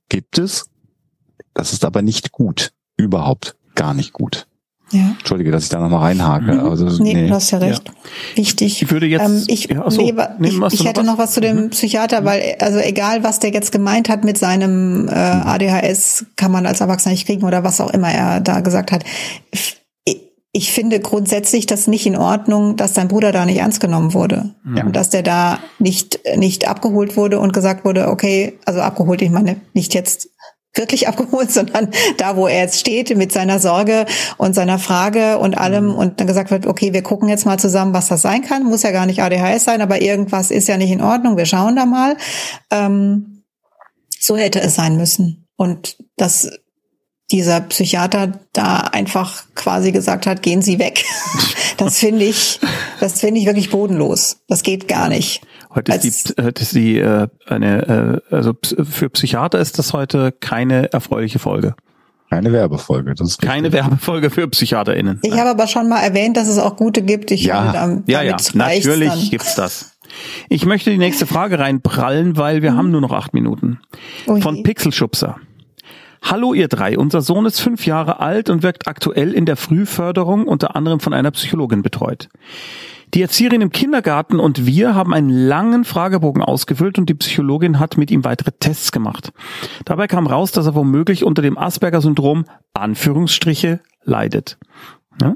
gibt 0.10 0.38
es. 0.38 0.66
Das 1.54 1.74
ist 1.74 1.86
aber 1.86 2.02
nicht 2.02 2.32
gut. 2.32 2.72
Überhaupt 2.98 3.56
gar 3.76 3.94
nicht 3.94 4.14
gut. 4.14 4.48
Ja. 4.92 5.16
Entschuldige, 5.18 5.50
dass 5.50 5.64
ich 5.64 5.70
da 5.70 5.80
nochmal 5.80 6.02
reinhake. 6.02 6.54
Mhm. 6.54 6.60
Also, 6.60 6.86
nee, 7.02 7.14
nee, 7.16 7.28
du 7.28 7.34
hast 7.34 7.50
ja 7.50 7.58
recht. 7.58 7.88
Ja. 7.88 7.94
Wichtig. 8.38 8.82
Ich 8.82 8.92
würde 8.92 9.08
jetzt. 9.08 9.26
Ähm, 9.26 9.44
ich, 9.48 9.66
ja, 9.66 9.90
so, 9.90 10.02
nee, 10.02 10.50
ich, 10.50 10.74
ich 10.74 10.86
hätte 10.86 11.04
noch 11.04 11.18
was 11.18 11.32
zu 11.32 11.42
dem 11.42 11.64
mhm. 11.64 11.70
Psychiater, 11.72 12.22
mhm. 12.22 12.26
weil, 12.26 12.56
also 12.60 12.80
egal, 12.80 13.24
was 13.24 13.40
der 13.40 13.52
jetzt 13.52 13.72
gemeint 13.72 14.08
hat 14.08 14.24
mit 14.24 14.38
seinem 14.38 15.08
äh, 15.08 15.12
ADHS, 15.12 16.28
kann 16.36 16.52
man 16.52 16.68
als 16.68 16.82
Erwachsener 16.82 17.14
nicht 17.14 17.26
kriegen 17.26 17.44
oder 17.44 17.64
was 17.64 17.82
auch 17.82 17.90
immer 17.92 18.12
er 18.12 18.40
da 18.40 18.60
gesagt 18.60 18.92
hat. 18.92 19.04
Ich 19.52 19.83
finde 20.62 21.00
grundsätzlich 21.00 21.66
das 21.66 21.88
nicht 21.88 22.06
in 22.06 22.16
Ordnung, 22.16 22.76
dass 22.76 22.94
dein 22.94 23.08
Bruder 23.08 23.32
da 23.32 23.46
nicht 23.46 23.58
ernst 23.58 23.80
genommen 23.80 24.14
wurde. 24.14 24.54
Ja. 24.76 24.84
Und 24.86 24.96
dass 24.96 25.10
der 25.10 25.24
da 25.24 25.60
nicht, 25.80 26.20
nicht 26.36 26.68
abgeholt 26.68 27.18
wurde 27.18 27.40
und 27.40 27.54
gesagt 27.54 27.86
wurde, 27.86 28.08
okay, 28.08 28.60
also 28.66 28.82
abgeholt, 28.82 29.24
ich 29.24 29.32
meine, 29.32 29.62
nicht 29.74 29.96
jetzt 29.96 30.30
wirklich 30.76 31.08
abgeholt, 31.08 31.52
sondern 31.52 31.90
da, 32.18 32.38
wo 32.38 32.48
er 32.48 32.62
jetzt 32.62 32.80
steht, 32.80 33.16
mit 33.18 33.32
seiner 33.32 33.60
Sorge 33.60 34.06
und 34.38 34.54
seiner 34.54 34.78
Frage 34.78 35.40
und 35.40 35.58
allem 35.58 35.88
mhm. 35.88 35.96
und 35.96 36.20
dann 36.20 36.28
gesagt 36.28 36.52
wird, 36.52 36.68
okay, 36.68 36.94
wir 36.94 37.02
gucken 37.02 37.30
jetzt 37.30 37.48
mal 37.48 37.58
zusammen, 37.58 37.94
was 37.94 38.08
das 38.08 38.22
sein 38.22 38.44
kann. 38.44 38.64
Muss 38.64 38.84
ja 38.84 38.92
gar 38.92 39.08
nicht 39.08 39.24
ADHS 39.24 39.64
sein, 39.64 39.82
aber 39.82 40.02
irgendwas 40.02 40.52
ist 40.52 40.68
ja 40.68 40.78
nicht 40.78 40.92
in 40.92 41.02
Ordnung. 41.02 41.36
Wir 41.36 41.46
schauen 41.46 41.76
da 41.76 41.88
mal. 41.88 42.16
Ähm, 42.70 43.44
so 44.20 44.38
hätte 44.38 44.62
es 44.62 44.76
sein 44.76 44.98
müssen. 44.98 45.48
Und 45.56 45.98
das 46.16 46.50
dieser 47.32 47.62
Psychiater 47.62 48.40
da 48.52 48.78
einfach 48.78 49.44
quasi 49.56 49.92
gesagt 49.92 50.28
hat, 50.28 50.42
gehen 50.42 50.62
Sie 50.62 50.80
weg. 50.80 51.04
Das 51.78 51.98
finde 51.98 52.24
ich, 52.24 52.60
das 53.00 53.20
finde 53.20 53.40
ich 53.40 53.48
wirklich 53.48 53.72
bodenlos. 53.72 54.38
Das 54.48 54.62
geht 54.62 54.88
gar 54.88 55.10
nicht. 55.10 55.42
Heute 55.74 55.92
ist 55.92 56.30
die, 56.30 56.42
heute 56.42 56.62
ist 56.62 56.76
die 56.76 57.00
äh, 57.00 57.28
eine, 57.48 58.22
äh, 58.30 58.36
also 58.36 58.54
für 58.62 59.10
Psychiater 59.10 59.60
ist 59.60 59.80
das 59.80 59.92
heute 59.92 60.32
keine 60.32 60.94
erfreuliche 60.94 61.40
Folge. 61.40 61.76
Keine 62.30 62.52
Werbefolge. 62.52 63.16
Das 63.16 63.28
ist 63.28 63.42
keine 63.42 63.72
Werbefolge 63.72 64.30
für 64.30 64.48
PsychiaterInnen. 64.48 65.20
Ich 65.24 65.34
habe 65.34 65.50
aber 65.50 65.68
schon 65.68 65.90
mal 65.90 66.02
erwähnt, 66.02 66.38
dass 66.38 66.48
es 66.48 66.60
auch 66.60 66.76
gute 66.76 67.02
gibt. 67.02 67.32
Ich 67.32 67.44
ja, 67.44 67.72
damit 67.72 68.08
ja, 68.08 68.22
ja, 68.22 68.38
natürlich 68.54 69.10
dann. 69.10 69.30
gibt's 69.30 69.56
das. 69.56 69.98
Ich 70.50 70.66
möchte 70.66 70.92
die 70.92 70.98
nächste 70.98 71.26
Frage 71.26 71.58
reinprallen, 71.58 72.38
weil 72.38 72.62
wir 72.62 72.72
hm. 72.72 72.78
haben 72.78 72.92
nur 72.92 73.02
noch 73.02 73.12
acht 73.12 73.34
Minuten. 73.34 73.80
Ui. 74.28 74.42
Von 74.42 74.64
Pixelschubser. 74.64 75.38
Hallo 76.24 76.54
ihr 76.54 76.70
drei, 76.70 76.98
unser 76.98 77.22
Sohn 77.22 77.46
ist 77.46 77.60
fünf 77.60 77.86
Jahre 77.86 78.22
alt 78.22 78.50
und 78.50 78.64
wirkt 78.64 78.88
aktuell 78.88 79.34
in 79.34 79.46
der 79.46 79.58
Frühförderung 79.58 80.48
unter 80.48 80.76
anderem 80.76 81.02
von 81.02 81.14
einer 81.14 81.32
Psychologin 81.32 81.82
betreut. 81.82 82.30
Die 83.14 83.22
Erzieherin 83.22 83.62
im 83.62 83.72
Kindergarten 83.72 84.40
und 84.40 84.66
wir 84.66 84.96
haben 84.96 85.14
einen 85.14 85.30
langen 85.30 85.84
Fragebogen 85.84 86.42
ausgefüllt 86.42 86.98
und 86.98 87.10
die 87.10 87.14
Psychologin 87.14 87.78
hat 87.78 87.98
mit 87.98 88.10
ihm 88.10 88.24
weitere 88.24 88.52
Tests 88.54 88.94
gemacht. 88.94 89.34
Dabei 89.84 90.08
kam 90.08 90.26
raus, 90.26 90.54
dass 90.54 90.66
er 90.66 90.76
womöglich 90.76 91.26
unter 91.26 91.42
dem 91.42 91.58
Asperger-Syndrom 91.58 92.46
Anführungsstriche 92.74 93.82
leidet. 94.04 94.58
Ja? 95.22 95.36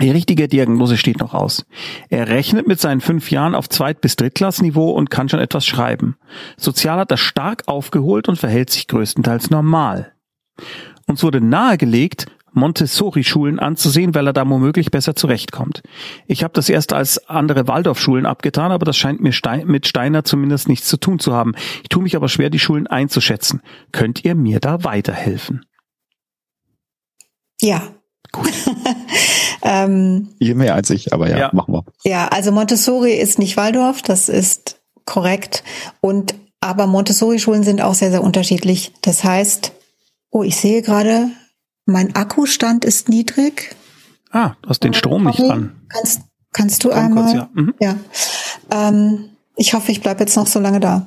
Die 0.00 0.10
richtige 0.10 0.46
Diagnose 0.48 0.96
steht 0.96 1.20
noch 1.20 1.32
aus. 1.32 1.64
Er 2.10 2.28
rechnet 2.28 2.66
mit 2.66 2.80
seinen 2.80 3.00
fünf 3.00 3.30
Jahren 3.30 3.54
auf 3.54 3.68
Zweit- 3.68 4.00
bis 4.00 4.16
Drittklassniveau 4.16 4.90
und 4.90 5.10
kann 5.10 5.28
schon 5.28 5.40
etwas 5.40 5.64
schreiben. 5.64 6.16
Sozial 6.56 6.98
hat 6.98 7.10
er 7.10 7.16
stark 7.16 7.62
aufgeholt 7.66 8.28
und 8.28 8.36
verhält 8.36 8.70
sich 8.70 8.88
größtenteils 8.88 9.50
normal. 9.50 10.12
Uns 11.06 11.22
wurde 11.22 11.40
nahegelegt, 11.40 12.26
Montessori-Schulen 12.52 13.58
anzusehen, 13.58 14.14
weil 14.14 14.26
er 14.26 14.32
da 14.32 14.48
womöglich 14.48 14.90
besser 14.90 15.14
zurechtkommt. 15.14 15.82
Ich 16.26 16.42
habe 16.42 16.54
das 16.54 16.68
erst 16.68 16.92
als 16.92 17.28
andere 17.28 17.68
Waldorf-Schulen 17.68 18.26
abgetan, 18.26 18.72
aber 18.72 18.86
das 18.86 18.96
scheint 18.96 19.20
mir 19.20 19.32
Stein, 19.32 19.66
mit 19.66 19.86
Steiner 19.86 20.24
zumindest 20.24 20.68
nichts 20.68 20.88
zu 20.88 20.96
tun 20.96 21.18
zu 21.18 21.34
haben. 21.34 21.54
Ich 21.82 21.90
tue 21.90 22.02
mich 22.02 22.16
aber 22.16 22.28
schwer, 22.28 22.48
die 22.50 22.58
Schulen 22.58 22.86
einzuschätzen. 22.86 23.60
Könnt 23.92 24.24
ihr 24.24 24.34
mir 24.34 24.58
da 24.58 24.84
weiterhelfen? 24.84 25.66
Ja. 27.60 27.82
Gut. 28.32 28.52
Ähm, 29.62 30.28
Je 30.38 30.54
mehr 30.54 30.74
als 30.74 30.90
ich, 30.90 31.12
aber 31.12 31.28
ja, 31.28 31.38
ja, 31.38 31.50
machen 31.52 31.74
wir. 31.74 31.84
Ja, 32.04 32.28
also 32.28 32.52
Montessori 32.52 33.14
ist 33.14 33.38
nicht 33.38 33.56
Waldorf, 33.56 34.02
das 34.02 34.28
ist 34.28 34.80
korrekt. 35.04 35.64
Und 36.00 36.34
aber 36.60 36.86
Montessori-Schulen 36.86 37.62
sind 37.62 37.80
auch 37.80 37.94
sehr, 37.94 38.10
sehr 38.10 38.24
unterschiedlich. 38.24 38.92
Das 39.02 39.24
heißt, 39.24 39.72
oh, 40.30 40.42
ich 40.42 40.56
sehe 40.56 40.82
gerade, 40.82 41.28
mein 41.84 42.14
Akkustand 42.16 42.84
ist 42.84 43.08
niedrig. 43.08 43.76
Ah, 44.30 44.54
du 44.62 44.70
hast 44.70 44.82
den 44.82 44.94
Strom 44.94 45.24
nicht 45.24 45.40
an. 45.40 45.80
Kannst, 45.88 46.22
kannst 46.52 46.84
du 46.84 46.88
Komm 46.88 46.98
einmal? 46.98 47.24
Kurz, 47.24 47.34
ja. 47.34 47.50
Mhm. 47.54 47.74
ja. 47.80 47.96
Ähm, 48.70 49.30
ich 49.56 49.74
hoffe, 49.74 49.92
ich 49.92 50.00
bleibe 50.00 50.20
jetzt 50.20 50.36
noch 50.36 50.46
so 50.46 50.58
lange 50.58 50.80
da. 50.80 51.06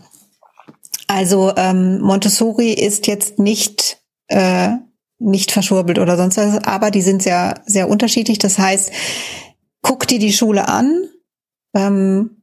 Also 1.08 1.54
ähm, 1.58 2.00
Montessori 2.02 2.72
ist 2.72 3.08
jetzt 3.08 3.40
nicht 3.40 3.98
äh, 4.28 4.70
nicht 5.20 5.52
verschwurbelt 5.52 6.00
oder 6.00 6.18
sonst 6.18 6.38
was, 6.38 6.64
aber 6.64 6.92
die 6.92 7.02
sind 7.02 7.22
sehr, 7.22 7.62
sehr 7.66 7.90
unterschiedlich. 7.90 8.40
Das 8.40 8.58
heißt, 8.58 8.92
guck 9.82 10.08
dir 10.08 10.20
die 10.20 10.34
Schule 10.34 10.68
an. 10.68 11.04
Ähm, 11.76 12.40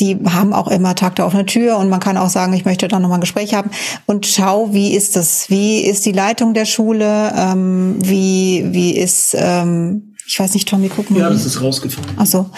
die 0.00 0.18
haben 0.24 0.52
auch 0.52 0.68
immer 0.68 0.94
Tag 0.94 1.16
der 1.16 1.26
offenen 1.26 1.46
Tür 1.46 1.76
und 1.78 1.88
man 1.88 2.00
kann 2.00 2.16
auch 2.16 2.30
sagen, 2.30 2.52
ich 2.54 2.64
möchte 2.64 2.88
da 2.88 2.98
nochmal 2.98 3.18
ein 3.18 3.20
Gespräch 3.20 3.54
haben 3.54 3.70
und 4.06 4.26
schau, 4.26 4.72
wie 4.72 4.94
ist 4.94 5.14
das? 5.14 5.48
Wie 5.48 5.80
ist 5.80 6.04
die 6.06 6.12
Leitung 6.12 6.54
der 6.54 6.64
Schule? 6.64 7.32
Ähm, 7.36 7.96
wie, 8.00 8.64
wie 8.70 8.96
ist, 8.96 9.36
ähm, 9.38 10.16
ich 10.26 10.40
weiß 10.40 10.54
nicht, 10.54 10.68
Tommy, 10.68 10.88
gucken 10.88 11.16
Ja, 11.16 11.28
das 11.28 11.44
ist 11.44 11.60
rausgefallen. 11.60 12.16
Ach 12.16 12.26
so. 12.26 12.50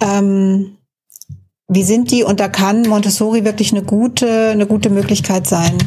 Ähm, 0.00 0.76
wie 1.68 1.84
sind 1.84 2.10
die? 2.10 2.24
Und 2.24 2.40
da 2.40 2.48
kann 2.48 2.82
Montessori 2.82 3.44
wirklich 3.44 3.72
eine 3.72 3.82
gute, 3.82 4.50
eine 4.50 4.66
gute 4.66 4.90
Möglichkeit 4.90 5.46
sein. 5.46 5.78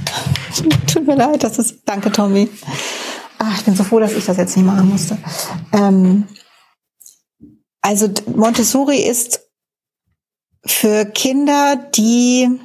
Tut 0.88 1.06
mir 1.06 1.16
leid, 1.16 1.44
das 1.44 1.60
ist, 1.60 1.82
danke, 1.86 2.12
Tommy. 2.12 2.50
Ach, 3.46 3.58
ich 3.58 3.66
bin 3.66 3.76
so 3.76 3.84
froh, 3.84 4.00
dass 4.00 4.14
ich 4.14 4.26
das 4.26 4.38
jetzt 4.38 4.56
nicht 4.56 4.66
machen 4.66 4.88
musste. 4.88 5.18
Ähm, 5.74 6.28
also 7.82 8.10
Montessori 8.34 9.02
ist 9.02 9.42
für 10.66 11.06
Kinder, 11.06 11.76
die 11.76 12.58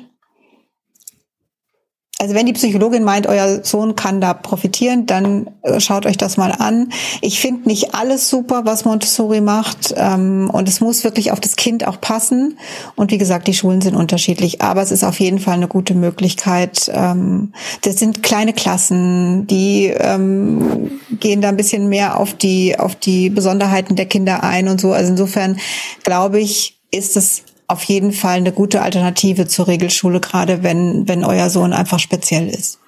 also 2.20 2.34
wenn 2.34 2.46
die 2.46 2.52
Psychologin 2.52 3.04
meint, 3.04 3.28
euer 3.28 3.64
Sohn 3.64 3.94
kann 3.94 4.20
da 4.20 4.34
profitieren, 4.34 5.06
dann 5.06 5.50
äh, 5.62 5.78
schaut 5.78 6.04
euch 6.04 6.16
das 6.16 6.36
mal 6.36 6.50
an. 6.50 6.92
Ich 7.20 7.38
finde 7.38 7.68
nicht 7.68 7.94
alles 7.94 8.28
super, 8.28 8.62
was 8.64 8.84
Montessori 8.84 9.40
macht. 9.40 9.94
Ähm, 9.96 10.50
und 10.52 10.68
es 10.68 10.80
muss 10.80 11.04
wirklich 11.04 11.30
auf 11.30 11.38
das 11.38 11.54
Kind 11.54 11.86
auch 11.86 12.00
passen. 12.00 12.58
Und 12.96 13.12
wie 13.12 13.18
gesagt, 13.18 13.46
die 13.46 13.54
Schulen 13.54 13.80
sind 13.80 13.94
unterschiedlich. 13.94 14.62
Aber 14.62 14.82
es 14.82 14.90
ist 14.90 15.04
auf 15.04 15.20
jeden 15.20 15.38
Fall 15.38 15.54
eine 15.54 15.68
gute 15.68 15.94
Möglichkeit. 15.94 16.90
Ähm, 16.92 17.52
das 17.82 18.00
sind 18.00 18.24
kleine 18.24 18.52
Klassen, 18.52 19.46
die 19.46 19.86
ähm, 19.86 21.00
gehen 21.20 21.40
da 21.40 21.50
ein 21.50 21.56
bisschen 21.56 21.88
mehr 21.88 22.18
auf 22.18 22.34
die, 22.34 22.76
auf 22.76 22.96
die 22.96 23.30
Besonderheiten 23.30 23.94
der 23.94 24.06
Kinder 24.06 24.42
ein 24.42 24.66
und 24.66 24.80
so. 24.80 24.92
Also 24.92 25.12
insofern 25.12 25.60
glaube 26.02 26.40
ich, 26.40 26.80
ist 26.90 27.16
es 27.16 27.44
auf 27.68 27.84
jeden 27.84 28.12
Fall 28.12 28.38
eine 28.38 28.52
gute 28.52 28.82
Alternative 28.82 29.46
zur 29.46 29.68
Regelschule, 29.68 30.20
gerade 30.20 30.62
wenn, 30.62 31.06
wenn 31.06 31.24
euer 31.24 31.50
Sohn 31.50 31.72
einfach 31.72 31.98
speziell 31.98 32.48
ist. 32.48 32.80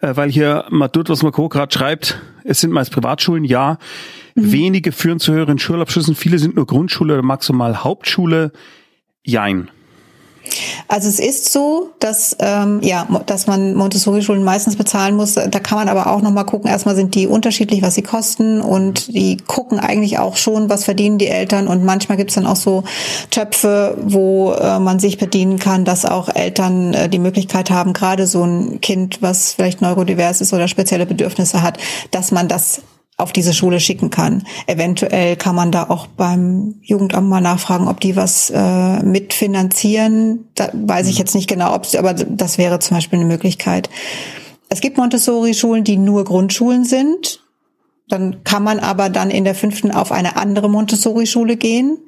Äh, 0.00 0.16
weil 0.16 0.30
hier 0.30 0.64
Madutlos 0.70 1.22
Mako 1.22 1.48
gerade 1.48 1.72
schreibt, 1.72 2.20
es 2.44 2.60
sind 2.60 2.72
meist 2.72 2.90
Privatschulen, 2.90 3.44
ja. 3.44 3.78
Mhm. 4.34 4.52
Wenige 4.52 4.92
führen 4.92 5.20
zu 5.20 5.32
höheren 5.32 5.58
Schulabschlüssen, 5.58 6.14
viele 6.14 6.38
sind 6.38 6.56
nur 6.56 6.66
Grundschule 6.66 7.14
oder 7.14 7.22
maximal 7.22 7.84
Hauptschule. 7.84 8.52
Jein. 9.22 9.70
Also 10.88 11.08
es 11.08 11.18
ist 11.18 11.52
so, 11.52 11.90
dass 11.98 12.36
ähm, 12.40 12.80
ja, 12.82 13.06
dass 13.26 13.46
man 13.46 13.74
Montessori-Schulen 13.74 14.42
meistens 14.44 14.76
bezahlen 14.76 15.16
muss. 15.16 15.34
Da 15.34 15.60
kann 15.60 15.78
man 15.78 15.88
aber 15.88 16.08
auch 16.08 16.22
noch 16.22 16.30
mal 16.30 16.44
gucken. 16.44 16.70
Erstmal 16.70 16.96
sind 16.96 17.14
die 17.14 17.26
unterschiedlich, 17.26 17.82
was 17.82 17.94
sie 17.94 18.02
kosten, 18.02 18.60
und 18.60 19.08
die 19.08 19.36
gucken 19.36 19.78
eigentlich 19.78 20.18
auch 20.18 20.36
schon, 20.36 20.70
was 20.70 20.84
verdienen 20.84 21.18
die 21.18 21.28
Eltern. 21.28 21.68
Und 21.68 21.84
manchmal 21.84 22.16
gibt's 22.16 22.34
dann 22.34 22.46
auch 22.46 22.56
so 22.56 22.84
Töpfe, 23.30 23.96
wo 24.02 24.52
äh, 24.52 24.78
man 24.78 24.98
sich 24.98 25.18
bedienen 25.18 25.58
kann, 25.58 25.84
dass 25.84 26.04
auch 26.04 26.28
Eltern 26.34 26.94
äh, 26.94 27.08
die 27.08 27.18
Möglichkeit 27.18 27.70
haben, 27.70 27.92
gerade 27.92 28.26
so 28.26 28.44
ein 28.44 28.80
Kind, 28.80 29.20
was 29.20 29.52
vielleicht 29.52 29.82
neurodivers 29.82 30.40
ist 30.40 30.52
oder 30.52 30.68
spezielle 30.68 31.06
Bedürfnisse 31.06 31.62
hat, 31.62 31.78
dass 32.10 32.30
man 32.30 32.48
das 32.48 32.82
auf 33.18 33.32
diese 33.32 33.52
Schule 33.52 33.80
schicken 33.80 34.10
kann. 34.10 34.44
Eventuell 34.66 35.36
kann 35.36 35.56
man 35.56 35.72
da 35.72 35.90
auch 35.90 36.06
beim 36.06 36.76
Jugendamt 36.82 37.28
mal 37.28 37.40
nachfragen, 37.40 37.88
ob 37.88 38.00
die 38.00 38.14
was 38.14 38.48
äh, 38.50 39.02
mitfinanzieren. 39.02 40.48
Da 40.54 40.70
weiß 40.72 41.08
ich 41.08 41.16
mhm. 41.16 41.18
jetzt 41.18 41.34
nicht 41.34 41.48
genau, 41.48 41.74
ob 41.74 41.86
aber 41.96 42.14
das 42.14 42.58
wäre 42.58 42.78
zum 42.78 42.96
Beispiel 42.96 43.18
eine 43.18 43.28
Möglichkeit. 43.28 43.90
Es 44.68 44.80
gibt 44.80 44.98
Montessori-Schulen, 44.98 45.82
die 45.82 45.96
nur 45.96 46.24
Grundschulen 46.24 46.84
sind. 46.84 47.42
Dann 48.08 48.44
kann 48.44 48.62
man 48.62 48.78
aber 48.78 49.10
dann 49.10 49.30
in 49.30 49.44
der 49.44 49.54
fünften 49.54 49.90
auf 49.90 50.12
eine 50.12 50.36
andere 50.36 50.70
Montessori-Schule 50.70 51.56
gehen. 51.56 51.98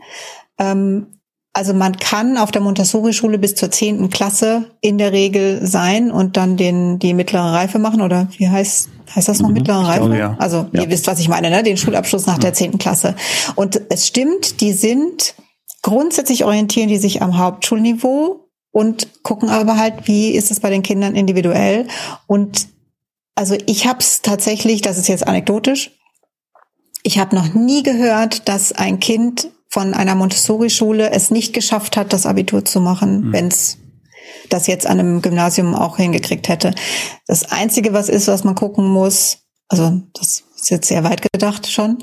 Ähm, 0.58 1.19
also 1.52 1.74
man 1.74 1.96
kann 1.96 2.36
auf 2.36 2.52
der 2.52 2.62
Montessori-Schule 2.62 3.38
bis 3.38 3.56
zur 3.56 3.70
zehnten 3.70 4.08
Klasse 4.08 4.70
in 4.80 4.98
der 4.98 5.12
Regel 5.12 5.66
sein 5.66 6.12
und 6.12 6.36
dann 6.36 6.56
den, 6.56 6.98
die 7.00 7.12
mittlere 7.12 7.52
Reife 7.52 7.78
machen 7.80 8.02
oder 8.02 8.28
wie 8.36 8.48
heißt, 8.48 8.88
heißt 9.14 9.28
das 9.28 9.40
noch 9.40 9.48
mhm, 9.48 9.54
mittlere 9.54 9.86
Reife? 9.86 10.00
Glaube, 10.00 10.18
ja. 10.18 10.36
Also 10.38 10.68
ja. 10.72 10.82
ihr 10.82 10.90
wisst, 10.90 11.08
was 11.08 11.18
ich 11.18 11.28
meine, 11.28 11.50
ne? 11.50 11.64
den 11.64 11.76
Schulabschluss 11.76 12.26
nach 12.26 12.36
mhm. 12.36 12.42
der 12.42 12.52
zehnten 12.52 12.78
Klasse. 12.78 13.16
Und 13.56 13.80
es 13.88 14.06
stimmt, 14.06 14.60
die 14.60 14.72
sind, 14.72 15.34
grundsätzlich 15.82 16.44
orientieren 16.44 16.88
die 16.88 16.98
sich 16.98 17.20
am 17.20 17.36
Hauptschulniveau 17.36 18.48
und 18.70 19.08
gucken 19.24 19.48
aber 19.48 19.76
halt, 19.76 20.06
wie 20.06 20.30
ist 20.30 20.52
es 20.52 20.60
bei 20.60 20.70
den 20.70 20.84
Kindern 20.84 21.16
individuell. 21.16 21.88
Und 22.28 22.68
also 23.34 23.56
ich 23.66 23.88
habe 23.88 23.98
es 23.98 24.22
tatsächlich, 24.22 24.82
das 24.82 24.98
ist 24.98 25.08
jetzt 25.08 25.26
anekdotisch, 25.26 25.90
ich 27.02 27.18
habe 27.18 27.34
noch 27.34 27.54
nie 27.54 27.82
gehört, 27.82 28.48
dass 28.48 28.72
ein 28.72 29.00
Kind 29.00 29.48
von 29.70 29.94
einer 29.94 30.16
Montessori-Schule 30.16 31.10
es 31.10 31.30
nicht 31.30 31.52
geschafft 31.52 31.96
hat, 31.96 32.12
das 32.12 32.26
Abitur 32.26 32.64
zu 32.64 32.80
machen, 32.80 33.28
mhm. 33.28 33.32
wenn 33.32 33.48
es 33.48 33.78
das 34.48 34.66
jetzt 34.66 34.86
an 34.86 34.98
einem 34.98 35.22
Gymnasium 35.22 35.74
auch 35.74 35.96
hingekriegt 35.96 36.48
hätte. 36.48 36.74
Das 37.26 37.50
Einzige, 37.50 37.92
was 37.92 38.08
ist, 38.08 38.26
was 38.28 38.44
man 38.44 38.56
gucken 38.56 38.86
muss, 38.86 39.38
also 39.70 40.02
das 40.14 40.42
ist 40.56 40.68
jetzt 40.68 40.88
sehr 40.88 41.04
weit 41.04 41.22
gedacht 41.32 41.70
schon, 41.70 41.98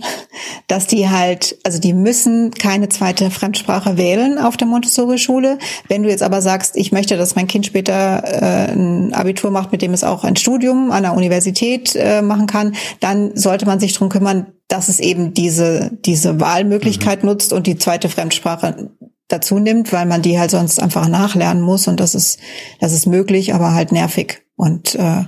dass 0.67 0.87
die 0.87 1.09
halt, 1.09 1.57
also 1.63 1.79
die 1.79 1.93
müssen 1.93 2.51
keine 2.51 2.87
zweite 2.87 3.29
Fremdsprache 3.29 3.97
wählen 3.97 4.39
auf 4.39 4.55
der 4.55 4.67
Montessori-Schule. 4.67 5.59
Wenn 5.89 6.03
du 6.03 6.09
jetzt 6.09 6.23
aber 6.23 6.41
sagst, 6.41 6.77
ich 6.77 6.93
möchte, 6.93 7.17
dass 7.17 7.35
mein 7.35 7.47
Kind 7.47 7.65
später 7.65 8.23
äh, 8.23 8.71
ein 8.71 9.13
Abitur 9.13 9.51
macht, 9.51 9.73
mit 9.73 9.81
dem 9.81 9.93
es 9.93 10.05
auch 10.05 10.23
ein 10.23 10.37
Studium 10.37 10.91
an 10.91 11.03
der 11.03 11.13
Universität 11.13 11.93
äh, 11.95 12.21
machen 12.21 12.47
kann, 12.47 12.73
dann 13.01 13.35
sollte 13.35 13.65
man 13.65 13.81
sich 13.81 13.93
drum 13.93 14.07
kümmern, 14.07 14.53
dass 14.69 14.87
es 14.87 15.01
eben 15.01 15.33
diese, 15.33 15.91
diese 16.05 16.39
Wahlmöglichkeit 16.39 17.23
mhm. 17.23 17.29
nutzt 17.29 17.51
und 17.51 17.67
die 17.67 17.77
zweite 17.77 18.07
Fremdsprache 18.07 18.91
dazu 19.27 19.59
nimmt, 19.59 19.91
weil 19.91 20.05
man 20.05 20.21
die 20.21 20.39
halt 20.39 20.51
sonst 20.51 20.81
einfach 20.81 21.09
nachlernen 21.09 21.61
muss 21.61 21.89
und 21.89 21.99
das 21.99 22.15
ist, 22.15 22.39
das 22.79 22.93
ist 22.93 23.07
möglich, 23.07 23.53
aber 23.53 23.73
halt 23.73 23.91
nervig. 23.91 24.46
Und 24.57 24.95
äh, 24.95 25.23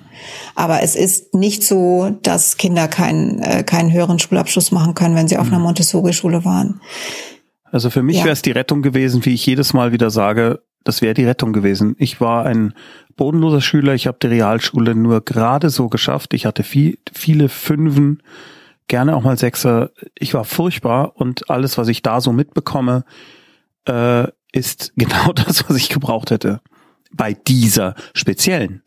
aber 0.55 0.81
es 0.81 0.95
ist 0.95 1.35
nicht 1.35 1.63
so, 1.63 2.17
dass 2.23 2.57
Kinder 2.57 2.87
keinen 2.87 3.39
äh, 3.39 3.63
keinen 3.63 3.93
höheren 3.93 4.17
Schulabschluss 4.17 4.71
machen 4.71 4.95
können, 4.95 5.15
wenn 5.15 5.27
sie 5.27 5.37
auf 5.37 5.47
einer 5.47 5.59
mhm. 5.59 5.65
Montessori-Schule 5.65 6.43
waren. 6.45 6.81
Also 7.71 7.91
für 7.91 8.01
mich 8.01 8.17
ja. 8.17 8.23
wäre 8.23 8.33
es 8.33 8.41
die 8.41 8.51
Rettung 8.51 8.81
gewesen, 8.81 9.23
wie 9.25 9.35
ich 9.35 9.45
jedes 9.45 9.73
Mal 9.73 9.91
wieder 9.91 10.09
sage, 10.09 10.63
das 10.83 11.03
wäre 11.03 11.13
die 11.13 11.25
Rettung 11.25 11.53
gewesen. 11.53 11.95
Ich 11.99 12.19
war 12.19 12.47
ein 12.47 12.73
bodenloser 13.17 13.61
Schüler, 13.61 13.93
ich 13.93 14.07
habe 14.07 14.17
die 14.19 14.27
Realschule 14.27 14.95
nur 14.95 15.23
gerade 15.23 15.69
so 15.69 15.89
geschafft. 15.89 16.33
Ich 16.33 16.47
hatte 16.47 16.63
viel, 16.63 16.97
viele 17.13 17.49
Fünfen, 17.49 18.23
gerne 18.87 19.15
auch 19.15 19.21
mal 19.21 19.37
Sechser. 19.37 19.91
Ich 20.17 20.33
war 20.33 20.43
furchtbar 20.43 21.17
und 21.17 21.51
alles, 21.51 21.77
was 21.77 21.87
ich 21.87 22.01
da 22.01 22.19
so 22.19 22.33
mitbekomme, 22.33 23.03
äh, 23.87 24.27
ist 24.51 24.93
genau 24.97 25.33
das, 25.33 25.69
was 25.69 25.77
ich 25.77 25.89
gebraucht 25.89 26.31
hätte. 26.31 26.61
Bei 27.11 27.33
dieser 27.33 27.93
speziellen 28.15 28.81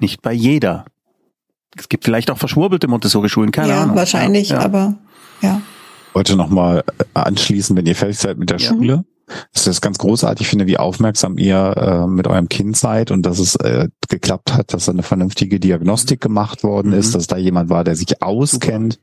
nicht 0.00 0.22
bei 0.22 0.32
jeder. 0.32 0.84
Es 1.76 1.88
gibt 1.88 2.04
vielleicht 2.04 2.30
auch 2.30 2.38
verschwurbelte 2.38 2.88
Montessori-Schulen, 2.88 3.50
keine 3.50 3.70
ja, 3.70 3.82
Ahnung. 3.82 3.96
Wahrscheinlich, 3.96 4.48
ja, 4.48 4.56
wahrscheinlich, 4.56 4.76
aber 4.76 4.98
ja. 5.42 5.62
Heute 6.14 6.36
nochmal 6.36 6.82
anschließen, 7.12 7.76
wenn 7.76 7.84
ihr 7.84 7.94
fertig 7.94 8.18
seid 8.18 8.38
mit 8.38 8.48
der 8.48 8.58
ja. 8.58 8.68
Schule. 8.68 9.04
Das 9.52 9.66
ist 9.66 9.80
ganz 9.80 9.98
großartig, 9.98 10.46
finde, 10.46 10.66
wie 10.66 10.78
aufmerksam 10.78 11.36
ihr 11.36 11.74
äh, 11.76 12.06
mit 12.06 12.28
eurem 12.28 12.48
Kind 12.48 12.76
seid 12.76 13.10
und 13.10 13.26
dass 13.26 13.40
es 13.40 13.56
äh, 13.56 13.88
geklappt 14.08 14.54
hat, 14.54 14.72
dass 14.72 14.88
eine 14.88 15.02
vernünftige 15.02 15.58
Diagnostik 15.58 16.20
gemacht 16.20 16.62
worden 16.62 16.92
mhm. 16.92 16.98
ist, 16.98 17.14
dass 17.14 17.26
da 17.26 17.36
jemand 17.36 17.68
war, 17.68 17.82
der 17.82 17.96
sich 17.96 18.22
auskennt, 18.22 19.00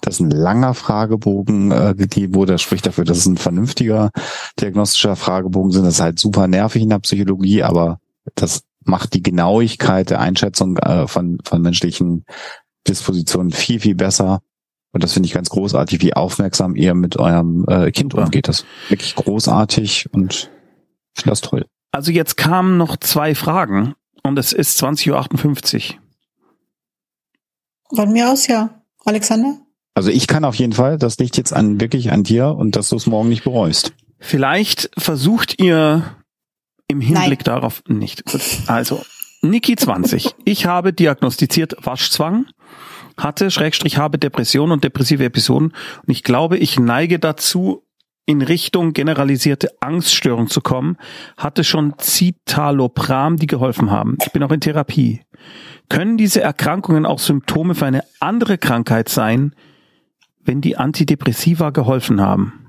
dass 0.00 0.18
ein 0.18 0.30
langer 0.30 0.72
Fragebogen 0.72 1.72
äh, 1.72 1.94
gegeben 1.96 2.34
wurde. 2.34 2.52
Das 2.52 2.62
spricht 2.62 2.86
dafür, 2.86 3.04
dass 3.04 3.18
es 3.18 3.26
ein 3.26 3.36
vernünftiger 3.36 4.10
diagnostischer 4.58 5.14
Fragebogen 5.14 5.72
sind. 5.72 5.84
Das 5.84 5.94
ist 5.94 6.00
halt 6.00 6.18
super 6.18 6.46
nervig 6.46 6.82
in 6.82 6.88
der 6.88 7.00
Psychologie, 7.00 7.62
aber 7.62 8.00
das 8.34 8.62
macht 8.86 9.14
die 9.14 9.22
Genauigkeit 9.22 10.10
der 10.10 10.20
Einschätzung 10.20 10.76
äh, 10.78 11.06
von, 11.06 11.38
von 11.44 11.62
menschlichen 11.62 12.24
Dispositionen 12.88 13.52
viel, 13.52 13.80
viel 13.80 13.94
besser. 13.94 14.40
Und 14.92 15.02
das 15.02 15.12
finde 15.12 15.26
ich 15.26 15.34
ganz 15.34 15.50
großartig, 15.50 16.00
wie 16.00 16.14
aufmerksam 16.14 16.74
ihr 16.74 16.94
mit 16.94 17.18
eurem 17.18 17.66
äh, 17.68 17.90
Kind 17.90 18.14
umgeht. 18.14 18.48
Das 18.48 18.60
ist 18.60 18.66
wirklich 18.88 19.14
großartig 19.14 20.08
und 20.12 20.50
ich 21.14 21.22
finde 21.22 21.30
das 21.30 21.40
toll. 21.42 21.66
Also 21.92 22.12
jetzt 22.12 22.36
kamen 22.36 22.78
noch 22.78 22.96
zwei 22.96 23.34
Fragen 23.34 23.94
und 24.22 24.38
es 24.38 24.52
ist 24.52 24.82
20.58 24.82 25.94
Uhr. 25.94 26.00
Von 27.94 28.12
mir 28.12 28.30
aus 28.30 28.46
ja. 28.46 28.82
Alexander? 29.04 29.58
Also 29.94 30.10
ich 30.10 30.26
kann 30.26 30.44
auf 30.44 30.56
jeden 30.56 30.72
Fall, 30.72 30.98
das 30.98 31.18
liegt 31.18 31.36
jetzt 31.36 31.52
an 31.52 31.80
wirklich 31.80 32.12
an 32.12 32.22
dir 32.22 32.48
und 32.48 32.76
dass 32.76 32.90
du 32.90 32.96
es 32.96 33.06
morgen 33.06 33.28
nicht 33.28 33.44
bereust. 33.44 33.92
Vielleicht 34.18 34.90
versucht 34.98 35.60
ihr 35.60 36.16
im 36.88 37.00
Hinblick 37.00 37.40
Nein. 37.40 37.54
darauf 37.54 37.82
nicht. 37.88 38.24
Also, 38.68 39.02
Niki 39.42 39.76
20. 39.76 40.34
Ich 40.44 40.66
habe 40.66 40.92
diagnostiziert 40.92 41.76
Waschzwang, 41.82 42.46
hatte, 43.16 43.50
Schrägstrich, 43.50 43.98
habe 43.98 44.18
Depression 44.18 44.72
und 44.72 44.84
depressive 44.84 45.24
Episoden 45.24 45.68
und 45.68 46.10
ich 46.10 46.22
glaube, 46.22 46.58
ich 46.58 46.78
neige 46.78 47.18
dazu, 47.18 47.82
in 48.26 48.42
Richtung 48.42 48.92
generalisierte 48.92 49.70
Angststörung 49.80 50.48
zu 50.48 50.60
kommen, 50.60 50.96
hatte 51.36 51.62
schon 51.62 51.94
Citalopram, 51.98 53.36
die 53.36 53.46
geholfen 53.46 53.92
haben. 53.92 54.18
Ich 54.20 54.32
bin 54.32 54.42
auch 54.42 54.50
in 54.50 54.60
Therapie. 54.60 55.20
Können 55.88 56.18
diese 56.18 56.40
Erkrankungen 56.40 57.06
auch 57.06 57.20
Symptome 57.20 57.76
für 57.76 57.86
eine 57.86 58.02
andere 58.18 58.58
Krankheit 58.58 59.08
sein, 59.08 59.54
wenn 60.42 60.60
die 60.60 60.76
Antidepressiva 60.76 61.70
geholfen 61.70 62.20
haben? 62.20 62.66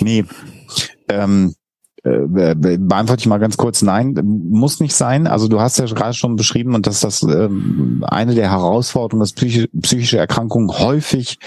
Nee, 0.00 0.24
ähm, 1.20 1.54
äh, 2.04 2.26
beantworte 2.26 3.20
ich 3.20 3.26
mal 3.26 3.38
ganz 3.38 3.56
kurz, 3.56 3.80
nein, 3.82 4.18
muss 4.24 4.80
nicht 4.80 4.94
sein. 4.94 5.28
Also 5.28 5.46
du 5.46 5.60
hast 5.60 5.78
ja 5.78 5.84
gerade 5.84 6.14
schon 6.14 6.34
beschrieben 6.34 6.74
und 6.74 6.88
dass 6.88 7.00
das 7.00 7.22
ähm, 7.22 8.04
eine 8.06 8.34
der 8.34 8.50
Herausforderungen, 8.50 9.20
dass 9.20 9.32
psychische, 9.32 10.18
Erkrankungen 10.18 10.70
häufig 10.78 11.38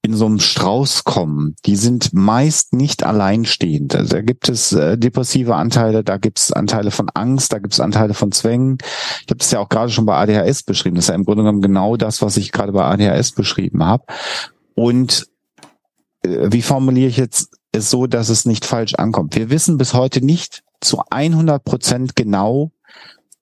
in 0.00 0.14
so 0.14 0.24
einem 0.24 0.40
Strauß 0.40 1.04
kommen. 1.04 1.56
Die 1.66 1.76
sind 1.76 2.14
meist 2.14 2.72
nicht 2.72 3.04
alleinstehend. 3.04 3.94
Also 3.94 4.16
da 4.16 4.22
gibt 4.22 4.48
es 4.48 4.72
äh, 4.72 4.96
depressive 4.96 5.54
Anteile, 5.54 6.02
da 6.02 6.16
gibt 6.16 6.38
es 6.38 6.52
Anteile 6.52 6.90
von 6.90 7.10
Angst, 7.12 7.52
da 7.52 7.58
gibt 7.58 7.74
es 7.74 7.80
Anteile 7.80 8.14
von 8.14 8.32
Zwängen. 8.32 8.78
Ich 8.80 9.30
habe 9.30 9.36
das 9.36 9.50
ja 9.50 9.60
auch 9.60 9.68
gerade 9.68 9.92
schon 9.92 10.06
bei 10.06 10.16
ADHS 10.16 10.62
beschrieben. 10.62 10.96
Das 10.96 11.04
ist 11.04 11.08
ja 11.10 11.14
im 11.14 11.24
Grunde 11.24 11.42
genommen 11.42 11.60
genau 11.60 11.98
das, 11.98 12.22
was 12.22 12.38
ich 12.38 12.50
gerade 12.50 12.72
bei 12.72 12.82
ADHS 12.82 13.32
beschrieben 13.32 13.84
habe. 13.84 14.04
Und 14.74 15.28
äh, 16.22 16.48
wie 16.50 16.62
formuliere 16.62 17.08
ich 17.08 17.18
jetzt 17.18 17.61
so, 17.76 18.06
dass 18.06 18.28
es 18.28 18.44
nicht 18.44 18.64
falsch 18.64 18.94
ankommt. 18.94 19.34
Wir 19.34 19.50
wissen 19.50 19.78
bis 19.78 19.94
heute 19.94 20.24
nicht, 20.24 20.62
zu 20.80 21.02
100 21.10 21.64
Prozent 21.64 22.16
genau, 22.16 22.72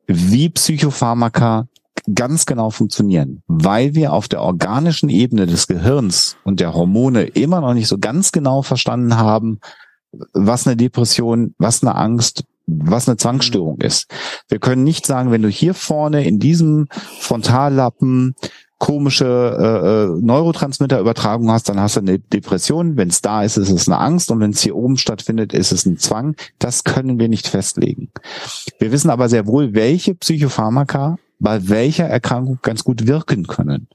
wie 0.07 0.51
Psychopharmaka 0.51 1.67
ganz 2.15 2.47
genau 2.47 2.71
funktionieren, 2.71 3.43
weil 3.47 3.95
wir 3.95 4.13
auf 4.13 4.29
der 4.29 4.43
organischen 4.43 5.09
Ebene 5.09 5.47
des 5.47 5.67
Gehirns 5.67 6.37
und 6.45 6.61
der 6.61 6.75
Hormone 6.75 7.25
immer 7.25 7.61
noch 7.61 7.75
nicht 7.75 7.89
so 7.89 7.99
ganz 7.99 8.33
genau 8.33 8.63
verstanden 8.63 9.17
haben, 9.17 9.61
was 10.33 10.67
eine 10.67 10.77
Depression, 10.77 11.55
was 11.59 11.83
eine 11.83 11.95
Angst, 11.95 12.45
was 12.67 13.09
eine 13.09 13.17
Zwangsstörung 13.17 13.77
mhm. 13.77 13.87
ist. 13.87 14.07
Wir 14.49 14.59
können 14.59 14.85
nicht 14.85 15.07
sagen, 15.07 15.31
wenn 15.31 15.43
du 15.43 15.49
hier 15.49 15.75
vorne 15.75 16.25
in 16.25 16.39
diesem 16.39 16.87
Frontallappen 17.21 18.35
komische 18.81 19.27
äh, 19.27 20.17
äh, 20.17 20.21
Neurotransmitterübertragung 20.21 21.53
hast, 21.53 21.69
dann 21.69 21.79
hast 21.79 21.97
du 21.97 22.01
eine 22.01 22.19
Depression. 22.19 22.97
Wenn 22.97 23.11
es 23.11 23.21
da 23.21 23.45
ist, 23.45 23.59
ist 23.59 23.71
es 23.71 23.87
eine 23.87 23.99
Angst 23.99 24.31
und 24.31 24.41
wenn 24.41 24.51
es 24.51 24.63
hier 24.63 24.75
oben 24.75 24.97
stattfindet, 24.97 25.53
ist 25.53 25.71
es 25.71 25.87
ein 25.87 25.99
Zwang. 25.99 26.35
Das 26.59 26.83
können 26.83 27.21
wir 27.21 27.29
nicht 27.29 27.47
festlegen. 27.47 28.11
Wir 28.79 28.91
wissen 28.91 29.11
aber 29.11 29.29
sehr 29.29 29.47
wohl, 29.47 29.75
welche 29.75 30.15
Psychopharmaka 30.15 31.19
bei 31.39 31.69
welcher 31.69 32.07
Erkrankung 32.07 32.59
ganz 32.63 32.83
gut 32.83 33.07
wirken 33.07 33.47
können. 33.47 33.87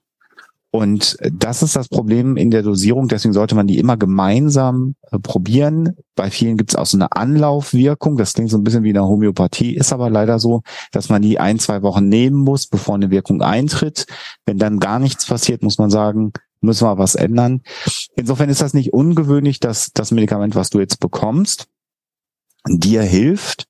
Und 0.75 1.15
das 1.31 1.63
ist 1.63 1.77
das 1.77 1.87
Problem 1.87 2.35
in 2.35 2.51
der 2.51 2.61
Dosierung. 2.61 3.07
Deswegen 3.07 3.33
sollte 3.33 3.55
man 3.55 3.65
die 3.65 3.79
immer 3.79 3.95
gemeinsam 3.95 4.95
äh, 5.09 5.17
probieren. 5.17 5.95
Bei 6.15 6.29
vielen 6.29 6.57
gibt 6.57 6.71
es 6.71 6.75
auch 6.75 6.85
so 6.85 6.97
eine 6.97 7.13
Anlaufwirkung. 7.13 8.17
Das 8.17 8.33
klingt 8.33 8.49
so 8.49 8.57
ein 8.57 8.63
bisschen 8.65 8.83
wie 8.83 8.89
eine 8.89 9.05
Homöopathie, 9.05 9.73
ist 9.73 9.93
aber 9.93 10.09
leider 10.09 10.37
so, 10.37 10.63
dass 10.91 11.07
man 11.07 11.21
die 11.21 11.39
ein, 11.39 11.59
zwei 11.59 11.81
Wochen 11.81 12.09
nehmen 12.09 12.35
muss, 12.35 12.67
bevor 12.67 12.95
eine 12.95 13.09
Wirkung 13.09 13.41
eintritt. 13.41 14.05
Wenn 14.45 14.57
dann 14.57 14.79
gar 14.79 14.99
nichts 14.99 15.25
passiert, 15.25 15.63
muss 15.63 15.77
man 15.77 15.89
sagen, 15.89 16.33
müssen 16.59 16.85
wir 16.85 16.97
was 16.97 17.15
ändern. 17.15 17.61
Insofern 18.17 18.49
ist 18.49 18.61
das 18.61 18.73
nicht 18.73 18.91
ungewöhnlich, 18.91 19.61
dass 19.61 19.91
das 19.93 20.11
Medikament, 20.11 20.55
was 20.55 20.71
du 20.71 20.81
jetzt 20.81 20.99
bekommst, 20.99 21.67
dir 22.67 23.01
hilft, 23.01 23.67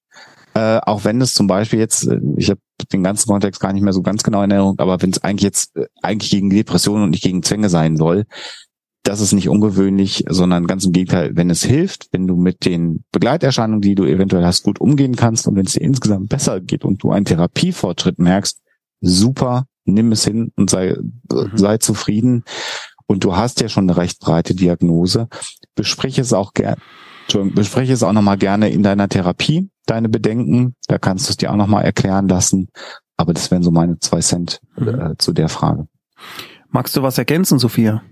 äh, 0.55 0.79
auch 0.79 1.03
wenn 1.03 1.21
es 1.21 1.35
zum 1.35 1.45
Beispiel 1.45 1.77
jetzt, 1.77 2.07
äh, 2.07 2.19
ich 2.37 2.49
habe 2.49 2.61
den 2.91 3.03
ganzen 3.03 3.27
Kontext 3.27 3.61
gar 3.61 3.73
nicht 3.73 3.83
mehr 3.83 3.93
so 3.93 4.01
ganz 4.01 4.23
genau 4.23 4.43
in 4.43 4.51
Erinnerung, 4.51 4.79
aber 4.79 5.01
wenn 5.01 5.09
es 5.09 5.23
eigentlich 5.23 5.43
jetzt 5.43 5.75
äh, 5.75 5.87
eigentlich 6.01 6.31
gegen 6.31 6.49
Depressionen 6.49 7.03
und 7.03 7.09
nicht 7.11 7.23
gegen 7.23 7.43
Zwänge 7.43 7.69
sein 7.69 7.97
soll, 7.97 8.25
das 9.03 9.21
ist 9.21 9.33
nicht 9.33 9.49
ungewöhnlich, 9.49 10.25
sondern 10.27 10.65
ganz 10.65 10.85
im 10.85 10.91
Gegenteil, 10.91 11.35
wenn 11.35 11.51
es 11.51 11.63
hilft, 11.63 12.07
wenn 12.11 12.25
du 12.25 12.35
mit 12.35 12.65
den 12.65 13.03
Begleiterscheinungen, 13.11 13.81
die 13.81 13.93
du 13.93 14.03
eventuell 14.05 14.43
hast, 14.43 14.63
gut 14.63 14.81
umgehen 14.81 15.15
kannst 15.15 15.47
und 15.47 15.55
wenn 15.55 15.65
es 15.65 15.73
dir 15.73 15.81
insgesamt 15.81 16.29
besser 16.29 16.59
geht 16.59 16.83
und 16.83 17.03
du 17.03 17.11
einen 17.11 17.25
Therapiefortschritt 17.25 18.17
merkst, 18.17 18.61
super, 19.01 19.67
nimm 19.85 20.11
es 20.11 20.25
hin 20.25 20.51
und 20.55 20.71
sei, 20.71 20.97
mhm. 21.31 21.51
sei 21.53 21.77
zufrieden. 21.77 22.43
Und 23.05 23.23
du 23.23 23.35
hast 23.35 23.61
ja 23.61 23.69
schon 23.69 23.87
eine 23.87 23.97
recht 23.97 24.19
breite 24.19 24.55
Diagnose. 24.55 25.27
Besprich 25.75 26.17
es 26.17 26.33
auch 26.33 26.53
gerne, 26.53 26.81
bespreche 27.53 27.93
es 27.93 28.01
auch 28.01 28.13
nochmal 28.13 28.39
gerne 28.39 28.69
in 28.69 28.81
deiner 28.81 29.07
Therapie 29.07 29.69
deine 29.85 30.09
Bedenken. 30.09 30.75
Da 30.87 30.97
kannst 30.97 31.27
du 31.27 31.31
es 31.31 31.37
dir 31.37 31.51
auch 31.51 31.55
nochmal 31.55 31.83
erklären 31.83 32.27
lassen. 32.27 32.69
Aber 33.17 33.33
das 33.33 33.51
wären 33.51 33.63
so 33.63 33.71
meine 33.71 33.99
zwei 33.99 34.19
Cent 34.19 34.59
mhm. 34.77 34.87
äh, 34.87 35.17
zu 35.17 35.33
der 35.33 35.49
Frage. 35.49 35.87
Magst 36.69 36.95
du 36.97 37.03
was 37.03 37.17
ergänzen, 37.17 37.59
Sophia? 37.59 38.03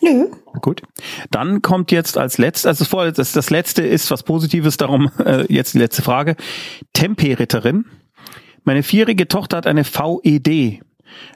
Nö. 0.00 0.26
Gut. 0.60 0.82
Dann 1.30 1.62
kommt 1.62 1.92
jetzt 1.92 2.18
als 2.18 2.38
letztes, 2.38 2.66
also 2.66 2.84
vor, 2.84 3.10
das, 3.10 3.32
das 3.32 3.50
letzte 3.50 3.82
ist 3.82 4.10
was 4.10 4.22
Positives, 4.22 4.76
darum 4.76 5.10
äh, 5.18 5.52
jetzt 5.52 5.74
die 5.74 5.78
letzte 5.78 6.02
Frage. 6.02 6.36
Temperitterin. 6.92 7.86
Meine 8.64 8.82
vierjährige 8.82 9.26
Tochter 9.26 9.56
hat 9.58 9.66
eine 9.66 9.84
VED, 9.84 10.80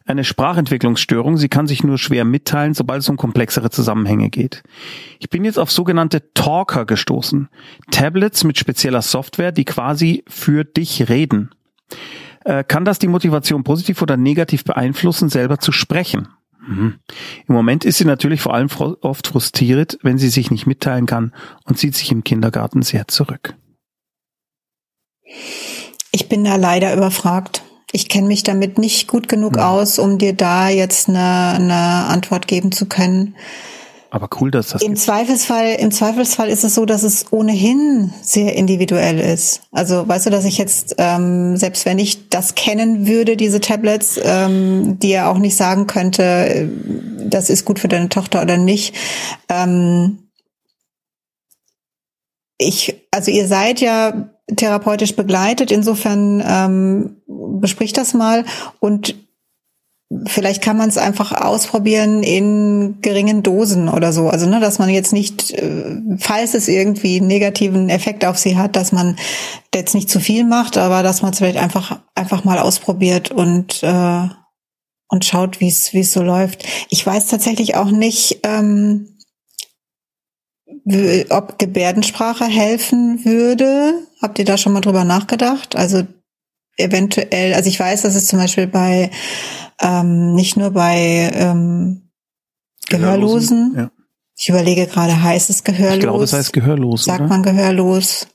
eine 0.05 0.25
Sprachentwicklungsstörung. 0.25 1.37
Sie 1.37 1.49
kann 1.49 1.67
sich 1.67 1.83
nur 1.83 1.99
schwer 1.99 2.25
mitteilen, 2.25 2.75
sobald 2.75 3.03
es 3.03 3.09
um 3.09 3.17
komplexere 3.17 3.71
Zusammenhänge 3.71 4.31
geht. 4.31 4.63
Ich 5.19 5.31
bin 5.31 5.45
jetzt 5.45 5.59
auf 5.59 5.71
sogenannte 5.71 6.33
Talker 6.35 6.85
gestoßen. 6.85 7.49
Tablets 7.91 8.45
mit 8.45 8.59
spezieller 8.59 9.03
Software, 9.03 9.53
die 9.53 9.65
quasi 9.65 10.25
für 10.29 10.65
dich 10.65 11.09
reden. 11.09 11.51
Äh, 12.45 12.65
kann 12.65 12.85
das 12.85 12.99
die 12.99 13.09
Motivation 13.09 13.65
positiv 13.65 14.03
oder 14.03 14.17
negativ 14.17 14.65
beeinflussen, 14.65 15.29
selber 15.29 15.59
zu 15.59 15.73
sprechen? 15.73 16.29
Mhm. 16.67 16.95
Im 17.47 17.55
Moment 17.55 17.85
ist 17.85 17.99
sie 17.99 18.05
natürlich 18.05 18.41
vor 18.41 18.55
allem 18.55 18.69
oft 19.01 19.27
frustriert, 19.27 19.99
wenn 20.03 20.19
sie 20.19 20.29
sich 20.29 20.51
nicht 20.51 20.67
mitteilen 20.67 21.07
kann 21.07 21.33
und 21.65 21.79
zieht 21.79 21.95
sich 21.95 22.11
im 22.13 22.25
Kindergarten 22.25 22.83
sehr 22.83 23.09
zurück. 23.09 23.55
Ich 26.13 26.29
bin 26.29 26.45
da 26.45 26.57
leider 26.57 26.95
überfragt. 26.95 27.64
Ich 27.95 28.09
kenne 28.09 28.27
mich 28.27 28.43
damit 28.43 28.77
nicht 28.77 29.07
gut 29.07 29.29
genug 29.29 29.57
ja. 29.57 29.71
aus, 29.71 30.01
um 30.01 30.19
dir 30.19 30.33
da 30.33 30.69
jetzt 30.69 31.09
eine, 31.09 31.53
eine 31.55 32.07
Antwort 32.09 32.49
geben 32.49 32.73
zu 32.73 32.87
können. 32.87 33.37
Aber 34.11 34.29
cool, 34.41 34.51
dass 34.51 34.71
das. 34.71 34.83
Im 34.83 34.97
Zweifelsfall, 34.97 35.77
im 35.79 35.93
Zweifelsfall 35.93 36.49
ist 36.49 36.65
es 36.65 36.75
so, 36.75 36.87
dass 36.87 37.05
es 37.05 37.27
ohnehin 37.31 38.13
sehr 38.21 38.57
individuell 38.57 39.21
ist. 39.21 39.61
Also 39.71 40.09
weißt 40.09 40.27
du, 40.27 40.31
dass 40.31 40.45
ich 40.45 40.59
jetzt, 40.59 40.97
ähm, 40.99 41.57
selbst 41.57 41.87
wenn 41.87 42.01
ich 42.01 42.29
das 42.31 42.57
kennen 42.57 43.07
würde, 43.07 43.37
diese 43.37 43.61
Tablets, 43.61 44.19
ähm, 44.21 44.99
dir 44.99 45.29
auch 45.29 45.39
nicht 45.39 45.55
sagen 45.55 45.87
könnte, 45.87 46.23
äh, 46.25 46.69
das 47.29 47.49
ist 47.49 47.65
gut 47.65 47.79
für 47.79 47.87
deine 47.89 48.09
Tochter 48.09 48.43
oder 48.43 48.57
nicht. 48.57 48.97
Ähm, 49.49 50.19
ich, 52.59 53.07
also 53.13 53.31
ihr 53.31 53.47
seid 53.47 53.81
ja 53.81 54.34
therapeutisch 54.55 55.17
begleitet. 55.17 55.71
Insofern 55.71 56.43
ähm, 56.47 57.17
bespricht 57.61 57.97
das 57.97 58.15
mal 58.15 58.45
und 58.81 59.15
vielleicht 60.27 60.63
kann 60.63 60.77
man 60.77 60.89
es 60.89 60.99
einfach 60.99 61.33
ausprobieren 61.33 62.23
in 62.23 62.99
geringen 63.01 63.43
Dosen 63.43 63.89
oder 63.89 64.13
so. 64.13 64.29
Also 64.29 64.47
ne, 64.47 64.61
dass 64.61 64.79
man 64.79 64.89
jetzt 64.89 65.13
nicht, 65.13 65.53
äh, 65.53 65.97
falls 66.19 66.55
es 66.55 66.69
irgendwie 66.69 67.19
einen 67.19 67.27
negativen 67.27 67.89
Effekt 67.89 68.25
auf 68.25 68.39
sie 68.39 68.57
hat, 68.57 68.77
dass 68.77 68.93
man 68.93 69.17
jetzt 69.75 69.95
nicht 69.95 70.11
zu 70.11 70.21
viel 70.21 70.45
macht, 70.45 70.77
aber 70.77 71.03
dass 71.03 71.23
man 71.23 71.33
es 71.33 71.39
vielleicht 71.39 71.59
einfach 71.59 72.01
einfach 72.15 72.45
mal 72.45 72.59
ausprobiert 72.59 73.31
und 73.31 73.83
äh, 73.83 74.29
und 75.09 75.25
schaut, 75.25 75.61
wie 75.61 75.69
es 75.69 75.93
wie 75.93 76.01
es 76.01 76.13
so 76.13 76.23
läuft. 76.23 76.65
Ich 76.91 77.05
weiß 77.05 77.27
tatsächlich 77.29 77.77
auch 77.77 77.91
nicht. 77.91 78.41
Ähm, 78.43 79.14
ob 81.31 81.59
Gebärdensprache 81.59 82.45
helfen 82.45 83.25
würde. 83.25 83.95
Habt 84.21 84.39
ihr 84.39 84.45
da 84.45 84.57
schon 84.57 84.73
mal 84.73 84.81
drüber 84.81 85.05
nachgedacht? 85.05 85.77
Also 85.77 86.05
eventuell, 86.77 87.55
also 87.55 87.69
ich 87.69 87.81
weiß, 87.81 88.03
dass 88.03 88.15
es 88.15 88.27
zum 88.27 88.39
Beispiel 88.39 88.67
bei 88.67 89.11
ähm, 89.81 90.35
nicht 90.35 90.57
nur 90.57 90.71
bei 90.71 91.31
ähm, 91.35 92.11
Gehörlosen, 92.89 93.73
Gehörlosen 93.73 93.75
ja. 93.77 93.91
ich 94.37 94.49
überlege 94.49 94.87
gerade, 94.87 95.23
heißt 95.23 95.49
es 95.49 95.65
gehörlos? 95.65 95.95
Ich 95.95 96.01
glaube, 96.01 96.25
es 96.25 96.33
heißt 96.33 96.53
gehörlos. 96.53 97.05
Sagt 97.05 97.21
oder? 97.21 97.29
man 97.29 97.43
gehörlos? 97.43 98.27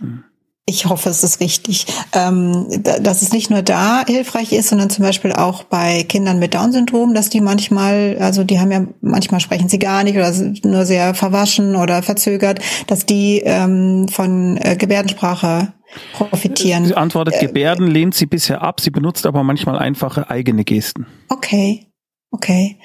Hm 0.00 0.24
ich 0.66 0.86
hoffe, 0.86 1.10
es 1.10 1.22
ist 1.22 1.40
richtig, 1.40 1.86
ähm, 2.14 2.66
dass 2.82 3.20
es 3.20 3.32
nicht 3.32 3.50
nur 3.50 3.60
da 3.60 4.04
hilfreich 4.06 4.52
ist, 4.52 4.68
sondern 4.68 4.88
zum 4.88 5.04
Beispiel 5.04 5.32
auch 5.32 5.64
bei 5.64 6.04
Kindern 6.04 6.38
mit 6.38 6.54
Down-Syndrom, 6.54 7.12
dass 7.12 7.28
die 7.28 7.42
manchmal, 7.42 8.16
also 8.18 8.44
die 8.44 8.58
haben 8.58 8.70
ja 8.70 8.86
manchmal 9.02 9.40
sprechen 9.40 9.68
sie 9.68 9.78
gar 9.78 10.04
nicht 10.04 10.16
oder 10.16 10.32
sind 10.32 10.64
nur 10.64 10.86
sehr 10.86 11.14
verwaschen 11.14 11.76
oder 11.76 12.02
verzögert, 12.02 12.60
dass 12.86 13.04
die 13.04 13.42
ähm, 13.44 14.08
von 14.08 14.56
äh, 14.56 14.76
Gebärdensprache 14.76 15.74
profitieren. 16.14 16.86
Sie 16.86 16.94
antwortet, 16.94 17.34
äh, 17.34 17.46
Gebärden 17.46 17.86
lehnt 17.86 18.14
sie 18.14 18.26
bisher 18.26 18.62
ab, 18.62 18.80
sie 18.80 18.90
benutzt 18.90 19.26
aber 19.26 19.44
manchmal 19.44 19.78
einfache 19.78 20.30
eigene 20.30 20.64
Gesten. 20.64 21.06
Okay, 21.28 21.88
okay. 22.30 22.78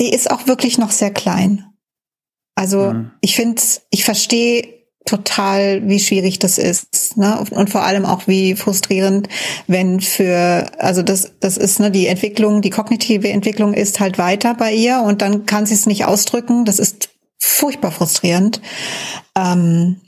Die 0.00 0.10
ist 0.10 0.28
auch 0.28 0.48
wirklich 0.48 0.76
noch 0.76 0.90
sehr 0.90 1.12
klein. 1.12 1.66
Also 2.56 2.92
mhm. 2.92 3.12
ich 3.20 3.36
finde, 3.36 3.62
ich 3.90 4.04
verstehe 4.04 4.75
total, 5.06 5.88
wie 5.88 6.00
schwierig 6.00 6.38
das 6.38 6.58
ist, 6.58 7.16
ne? 7.16 7.42
Und 7.50 7.70
vor 7.70 7.84
allem 7.84 8.04
auch 8.04 8.26
wie 8.26 8.56
frustrierend, 8.56 9.28
wenn 9.66 10.00
für, 10.00 10.66
also 10.78 11.02
das, 11.02 11.32
das 11.40 11.56
ist 11.56 11.80
ne 11.80 11.90
die 11.90 12.08
Entwicklung, 12.08 12.60
die 12.60 12.70
kognitive 12.70 13.28
Entwicklung 13.28 13.72
ist 13.72 14.00
halt 14.00 14.18
weiter 14.18 14.54
bei 14.54 14.74
ihr 14.74 15.00
und 15.00 15.22
dann 15.22 15.46
kann 15.46 15.64
sie 15.64 15.74
es 15.74 15.86
nicht 15.86 16.04
ausdrücken. 16.04 16.64
Das 16.64 16.78
ist 16.78 17.10
furchtbar 17.38 17.92
frustrierend. 17.92 18.60
Ähm, 19.36 20.00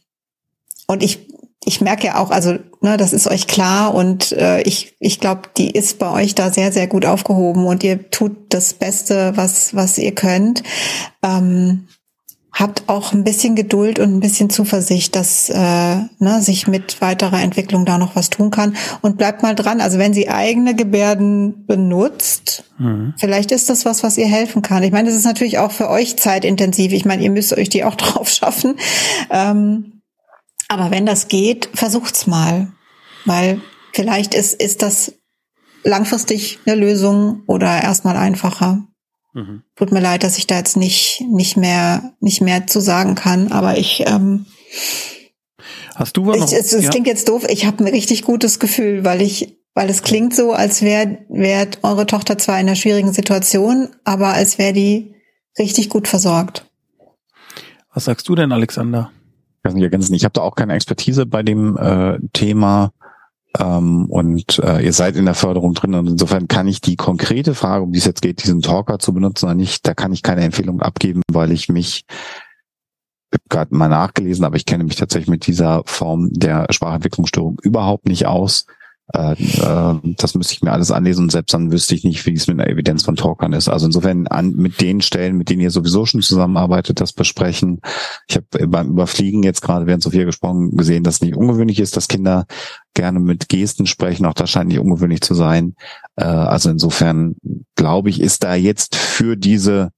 und 0.88 1.02
ich, 1.02 1.28
ich 1.64 1.80
merke 1.80 2.08
ja 2.08 2.16
auch, 2.16 2.30
also 2.30 2.58
ne, 2.80 2.96
das 2.96 3.12
ist 3.12 3.28
euch 3.28 3.46
klar 3.46 3.94
und 3.94 4.32
äh, 4.32 4.62
ich, 4.62 4.96
ich 4.98 5.20
glaube, 5.20 5.42
die 5.56 5.70
ist 5.70 6.00
bei 6.00 6.10
euch 6.10 6.34
da 6.34 6.52
sehr, 6.52 6.72
sehr 6.72 6.88
gut 6.88 7.06
aufgehoben 7.06 7.66
und 7.66 7.84
ihr 7.84 8.10
tut 8.10 8.36
das 8.48 8.74
Beste, 8.74 9.32
was, 9.36 9.74
was 9.76 9.96
ihr 9.96 10.14
könnt. 10.14 10.64
Ähm, 11.22 11.86
habt 12.58 12.88
auch 12.88 13.12
ein 13.12 13.22
bisschen 13.22 13.54
Geduld 13.54 14.00
und 14.00 14.16
ein 14.16 14.20
bisschen 14.20 14.50
Zuversicht, 14.50 15.14
dass 15.14 15.48
äh, 15.48 15.54
ne, 16.18 16.40
sich 16.40 16.66
mit 16.66 17.00
weiterer 17.00 17.40
Entwicklung 17.40 17.84
da 17.84 17.98
noch 17.98 18.16
was 18.16 18.30
tun 18.30 18.50
kann. 18.50 18.76
Und 19.00 19.16
bleibt 19.16 19.42
mal 19.42 19.54
dran. 19.54 19.80
Also 19.80 19.98
wenn 19.98 20.12
sie 20.12 20.28
eigene 20.28 20.74
Gebärden 20.74 21.66
benutzt, 21.66 22.64
mhm. 22.78 23.14
vielleicht 23.16 23.52
ist 23.52 23.70
das 23.70 23.84
was, 23.84 24.02
was 24.02 24.18
ihr 24.18 24.26
helfen 24.26 24.62
kann. 24.62 24.82
Ich 24.82 24.90
meine, 24.90 25.08
das 25.08 25.16
ist 25.16 25.24
natürlich 25.24 25.58
auch 25.58 25.70
für 25.70 25.88
euch 25.88 26.16
zeitintensiv. 26.16 26.92
Ich 26.92 27.04
meine, 27.04 27.22
ihr 27.22 27.30
müsst 27.30 27.52
euch 27.52 27.68
die 27.68 27.84
auch 27.84 27.94
drauf 27.96 28.28
schaffen. 28.28 28.74
Ähm, 29.30 30.02
aber 30.68 30.90
wenn 30.90 31.06
das 31.06 31.28
geht, 31.28 31.70
versucht's 31.74 32.26
mal, 32.26 32.72
weil 33.24 33.60
vielleicht 33.92 34.34
ist 34.34 34.60
ist 34.60 34.82
das 34.82 35.14
langfristig 35.84 36.58
eine 36.66 36.76
Lösung 36.76 37.42
oder 37.46 37.82
erstmal 37.82 38.16
einfacher. 38.16 38.88
Mhm. 39.34 39.62
Tut 39.76 39.92
mir 39.92 40.00
leid, 40.00 40.22
dass 40.22 40.38
ich 40.38 40.46
da 40.46 40.56
jetzt 40.56 40.76
nicht, 40.76 41.22
nicht 41.30 41.56
mehr, 41.56 42.14
nicht 42.20 42.40
mehr 42.40 42.66
zu 42.66 42.80
sagen 42.80 43.14
kann, 43.14 43.52
aber 43.52 43.78
ich, 43.78 44.04
ähm, 44.06 44.46
Hast 45.94 46.16
du 46.16 46.26
was 46.26 46.38
noch? 46.38 46.52
Es, 46.52 46.72
es 46.72 46.84
ja? 46.84 46.90
klingt 46.90 47.08
jetzt 47.08 47.28
doof. 47.28 47.44
Ich 47.48 47.66
habe 47.66 47.84
ein 47.84 47.88
richtig 47.88 48.22
gutes 48.22 48.60
Gefühl, 48.60 49.04
weil 49.04 49.20
ich, 49.20 49.58
weil 49.74 49.90
es 49.90 50.02
klingt 50.02 50.34
so, 50.34 50.52
als 50.52 50.82
wäre 50.82 51.18
wär 51.28 51.66
eure 51.82 52.06
Tochter 52.06 52.38
zwar 52.38 52.60
in 52.60 52.66
einer 52.66 52.76
schwierigen 52.76 53.12
Situation, 53.12 53.88
aber 54.04 54.28
als 54.28 54.58
wäre 54.58 54.72
die 54.72 55.14
richtig 55.58 55.88
gut 55.88 56.06
versorgt. 56.06 56.70
Was 57.92 58.04
sagst 58.04 58.28
du 58.28 58.36
denn, 58.36 58.52
Alexander? 58.52 59.10
Ich 59.56 59.62
kann 59.64 59.74
nicht 59.74 59.82
ergänzen. 59.82 60.14
Ich 60.14 60.22
habe 60.24 60.32
da 60.32 60.42
auch 60.42 60.54
keine 60.54 60.74
Expertise 60.74 61.26
bei 61.26 61.42
dem 61.42 61.76
äh, 61.76 62.18
Thema. 62.32 62.92
Ähm, 63.58 64.06
und 64.06 64.58
äh, 64.60 64.84
ihr 64.84 64.92
seid 64.92 65.16
in 65.16 65.24
der 65.24 65.34
Förderung 65.34 65.74
drin 65.74 65.94
und 65.94 66.06
insofern 66.06 66.48
kann 66.48 66.68
ich 66.68 66.80
die 66.80 66.96
konkrete 66.96 67.54
Frage, 67.54 67.84
um 67.84 67.92
die 67.92 67.98
es 67.98 68.04
jetzt 68.04 68.22
geht, 68.22 68.42
diesen 68.42 68.62
Talker 68.62 68.98
zu 68.98 69.12
benutzen 69.12 69.46
oder 69.46 69.54
nicht, 69.54 69.86
da 69.86 69.94
kann 69.94 70.12
ich 70.12 70.22
keine 70.22 70.42
Empfehlung 70.42 70.80
abgeben, 70.80 71.22
weil 71.30 71.50
ich 71.50 71.68
mich 71.68 72.04
gerade 73.48 73.74
mal 73.74 73.88
nachgelesen, 73.88 74.44
aber 74.44 74.56
ich 74.56 74.64
kenne 74.66 74.84
mich 74.84 74.96
tatsächlich 74.96 75.28
mit 75.28 75.46
dieser 75.46 75.82
Form 75.86 76.30
der 76.32 76.66
Sprachentwicklungsstörung 76.70 77.58
überhaupt 77.62 78.06
nicht 78.06 78.26
aus. 78.26 78.66
Äh, 79.14 79.32
äh, 79.32 79.94
das 80.16 80.34
müsste 80.34 80.54
ich 80.54 80.62
mir 80.62 80.72
alles 80.72 80.90
anlesen 80.90 81.24
und 81.24 81.32
selbst 81.32 81.54
dann 81.54 81.72
wüsste 81.72 81.94
ich 81.94 82.04
nicht, 82.04 82.26
wie 82.26 82.34
es 82.34 82.46
mit 82.46 82.60
einer 82.60 82.68
Evidenz 82.68 83.04
von 83.04 83.16
Talkern 83.16 83.52
ist. 83.52 83.68
Also 83.68 83.86
insofern 83.86 84.26
an, 84.26 84.52
mit 84.52 84.80
den 84.80 85.00
Stellen, 85.00 85.36
mit 85.36 85.48
denen 85.48 85.62
ihr 85.62 85.70
sowieso 85.70 86.04
schon 86.04 86.20
zusammenarbeitet, 86.20 87.00
das 87.00 87.12
besprechen. 87.12 87.80
Ich 88.28 88.36
habe 88.36 88.66
beim 88.66 88.90
Überfliegen 88.90 89.42
jetzt 89.42 89.62
gerade, 89.62 89.86
während 89.86 90.02
Sophia 90.02 90.24
gesprochen, 90.24 90.76
gesehen, 90.76 91.04
dass 91.04 91.16
es 91.16 91.20
nicht 91.22 91.36
ungewöhnlich 91.36 91.80
ist, 91.80 91.96
dass 91.96 92.08
Kinder 92.08 92.46
gerne 92.94 93.20
mit 93.20 93.48
Gesten 93.48 93.86
sprechen. 93.86 94.26
Auch 94.26 94.34
das 94.34 94.50
scheint 94.50 94.68
nicht 94.68 94.80
ungewöhnlich 94.80 95.22
zu 95.22 95.34
sein. 95.34 95.74
Äh, 96.16 96.24
also 96.24 96.70
insofern 96.70 97.36
glaube 97.76 98.10
ich, 98.10 98.20
ist 98.20 98.44
da 98.44 98.54
jetzt 98.54 98.96
für 98.96 99.36
diese 99.36 99.90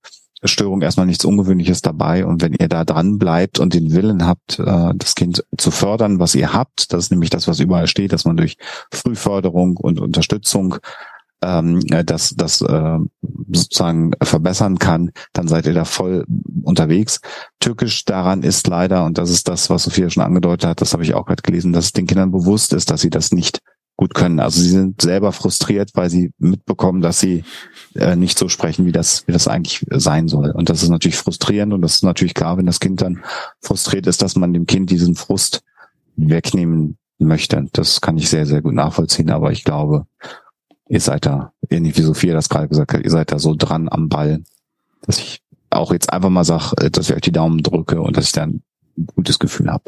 Störung 0.44 0.82
erstmal 0.82 1.06
nichts 1.06 1.24
Ungewöhnliches 1.24 1.82
dabei. 1.82 2.24
Und 2.24 2.42
wenn 2.42 2.54
ihr 2.54 2.68
da 2.68 2.84
dran 2.84 3.18
bleibt 3.18 3.58
und 3.58 3.74
den 3.74 3.92
Willen 3.92 4.26
habt, 4.26 4.58
äh, 4.58 4.92
das 4.94 5.14
Kind 5.14 5.44
zu 5.56 5.70
fördern, 5.70 6.18
was 6.18 6.34
ihr 6.34 6.52
habt, 6.52 6.92
das 6.92 7.04
ist 7.04 7.10
nämlich 7.10 7.30
das, 7.30 7.48
was 7.48 7.60
überall 7.60 7.86
steht, 7.86 8.12
dass 8.12 8.24
man 8.24 8.36
durch 8.36 8.56
Frühförderung 8.92 9.76
und 9.76 10.00
Unterstützung 10.00 10.76
ähm, 11.42 11.80
das, 12.04 12.34
das 12.36 12.60
äh, 12.60 12.98
sozusagen 13.52 14.12
verbessern 14.22 14.78
kann, 14.78 15.10
dann 15.32 15.48
seid 15.48 15.66
ihr 15.66 15.74
da 15.74 15.84
voll 15.84 16.24
unterwegs. 16.62 17.20
Türkisch 17.60 18.04
daran 18.04 18.42
ist 18.42 18.66
leider, 18.66 19.04
und 19.04 19.18
das 19.18 19.30
ist 19.30 19.48
das, 19.48 19.70
was 19.70 19.84
Sophia 19.84 20.10
schon 20.10 20.22
angedeutet 20.22 20.68
hat, 20.68 20.80
das 20.80 20.92
habe 20.92 21.02
ich 21.02 21.14
auch 21.14 21.26
gerade 21.26 21.42
gelesen, 21.42 21.72
dass 21.72 21.86
es 21.86 21.92
den 21.92 22.06
Kindern 22.06 22.30
bewusst 22.30 22.72
ist, 22.72 22.90
dass 22.90 23.00
sie 23.00 23.10
das 23.10 23.32
nicht 23.32 23.60
gut 24.00 24.14
können. 24.14 24.40
Also 24.40 24.62
sie 24.62 24.70
sind 24.70 25.02
selber 25.02 25.30
frustriert, 25.30 25.90
weil 25.92 26.08
sie 26.08 26.32
mitbekommen, 26.38 27.02
dass 27.02 27.20
sie 27.20 27.44
äh, 27.94 28.16
nicht 28.16 28.38
so 28.38 28.48
sprechen, 28.48 28.86
wie 28.86 28.92
das, 28.92 29.26
wie 29.26 29.32
das 29.32 29.46
eigentlich 29.46 29.84
sein 29.90 30.26
soll. 30.26 30.52
Und 30.52 30.70
das 30.70 30.82
ist 30.82 30.88
natürlich 30.88 31.18
frustrierend 31.18 31.74
und 31.74 31.82
das 31.82 31.96
ist 31.96 32.02
natürlich 32.02 32.32
klar, 32.32 32.56
wenn 32.56 32.64
das 32.64 32.80
Kind 32.80 33.02
dann 33.02 33.22
frustriert 33.60 34.06
ist, 34.06 34.22
dass 34.22 34.36
man 34.36 34.54
dem 34.54 34.64
Kind 34.64 34.88
diesen 34.88 35.16
Frust 35.16 35.62
wegnehmen 36.16 36.96
möchte. 37.18 37.66
Das 37.74 38.00
kann 38.00 38.16
ich 38.16 38.30
sehr, 38.30 38.46
sehr 38.46 38.62
gut 38.62 38.72
nachvollziehen, 38.72 39.28
aber 39.28 39.52
ich 39.52 39.64
glaube, 39.64 40.06
ihr 40.88 41.00
seid 41.00 41.26
da, 41.26 41.52
ähnlich 41.68 41.94
wie 41.98 42.02
Sophia 42.02 42.32
das 42.32 42.48
gerade 42.48 42.68
gesagt 42.68 42.94
hat, 42.94 43.04
ihr 43.04 43.10
seid 43.10 43.30
da 43.32 43.38
so 43.38 43.54
dran 43.54 43.90
am 43.90 44.08
Ball, 44.08 44.42
dass 45.02 45.18
ich 45.18 45.42
auch 45.68 45.92
jetzt 45.92 46.10
einfach 46.10 46.30
mal 46.30 46.44
sage, 46.44 46.90
dass 46.90 47.10
ich 47.10 47.14
euch 47.14 47.20
die 47.20 47.32
Daumen 47.32 47.62
drücke 47.62 48.00
und 48.00 48.16
dass 48.16 48.24
ich 48.24 48.32
dann 48.32 48.62
ein 48.96 49.06
gutes 49.14 49.38
Gefühl 49.38 49.70
habe. 49.70 49.84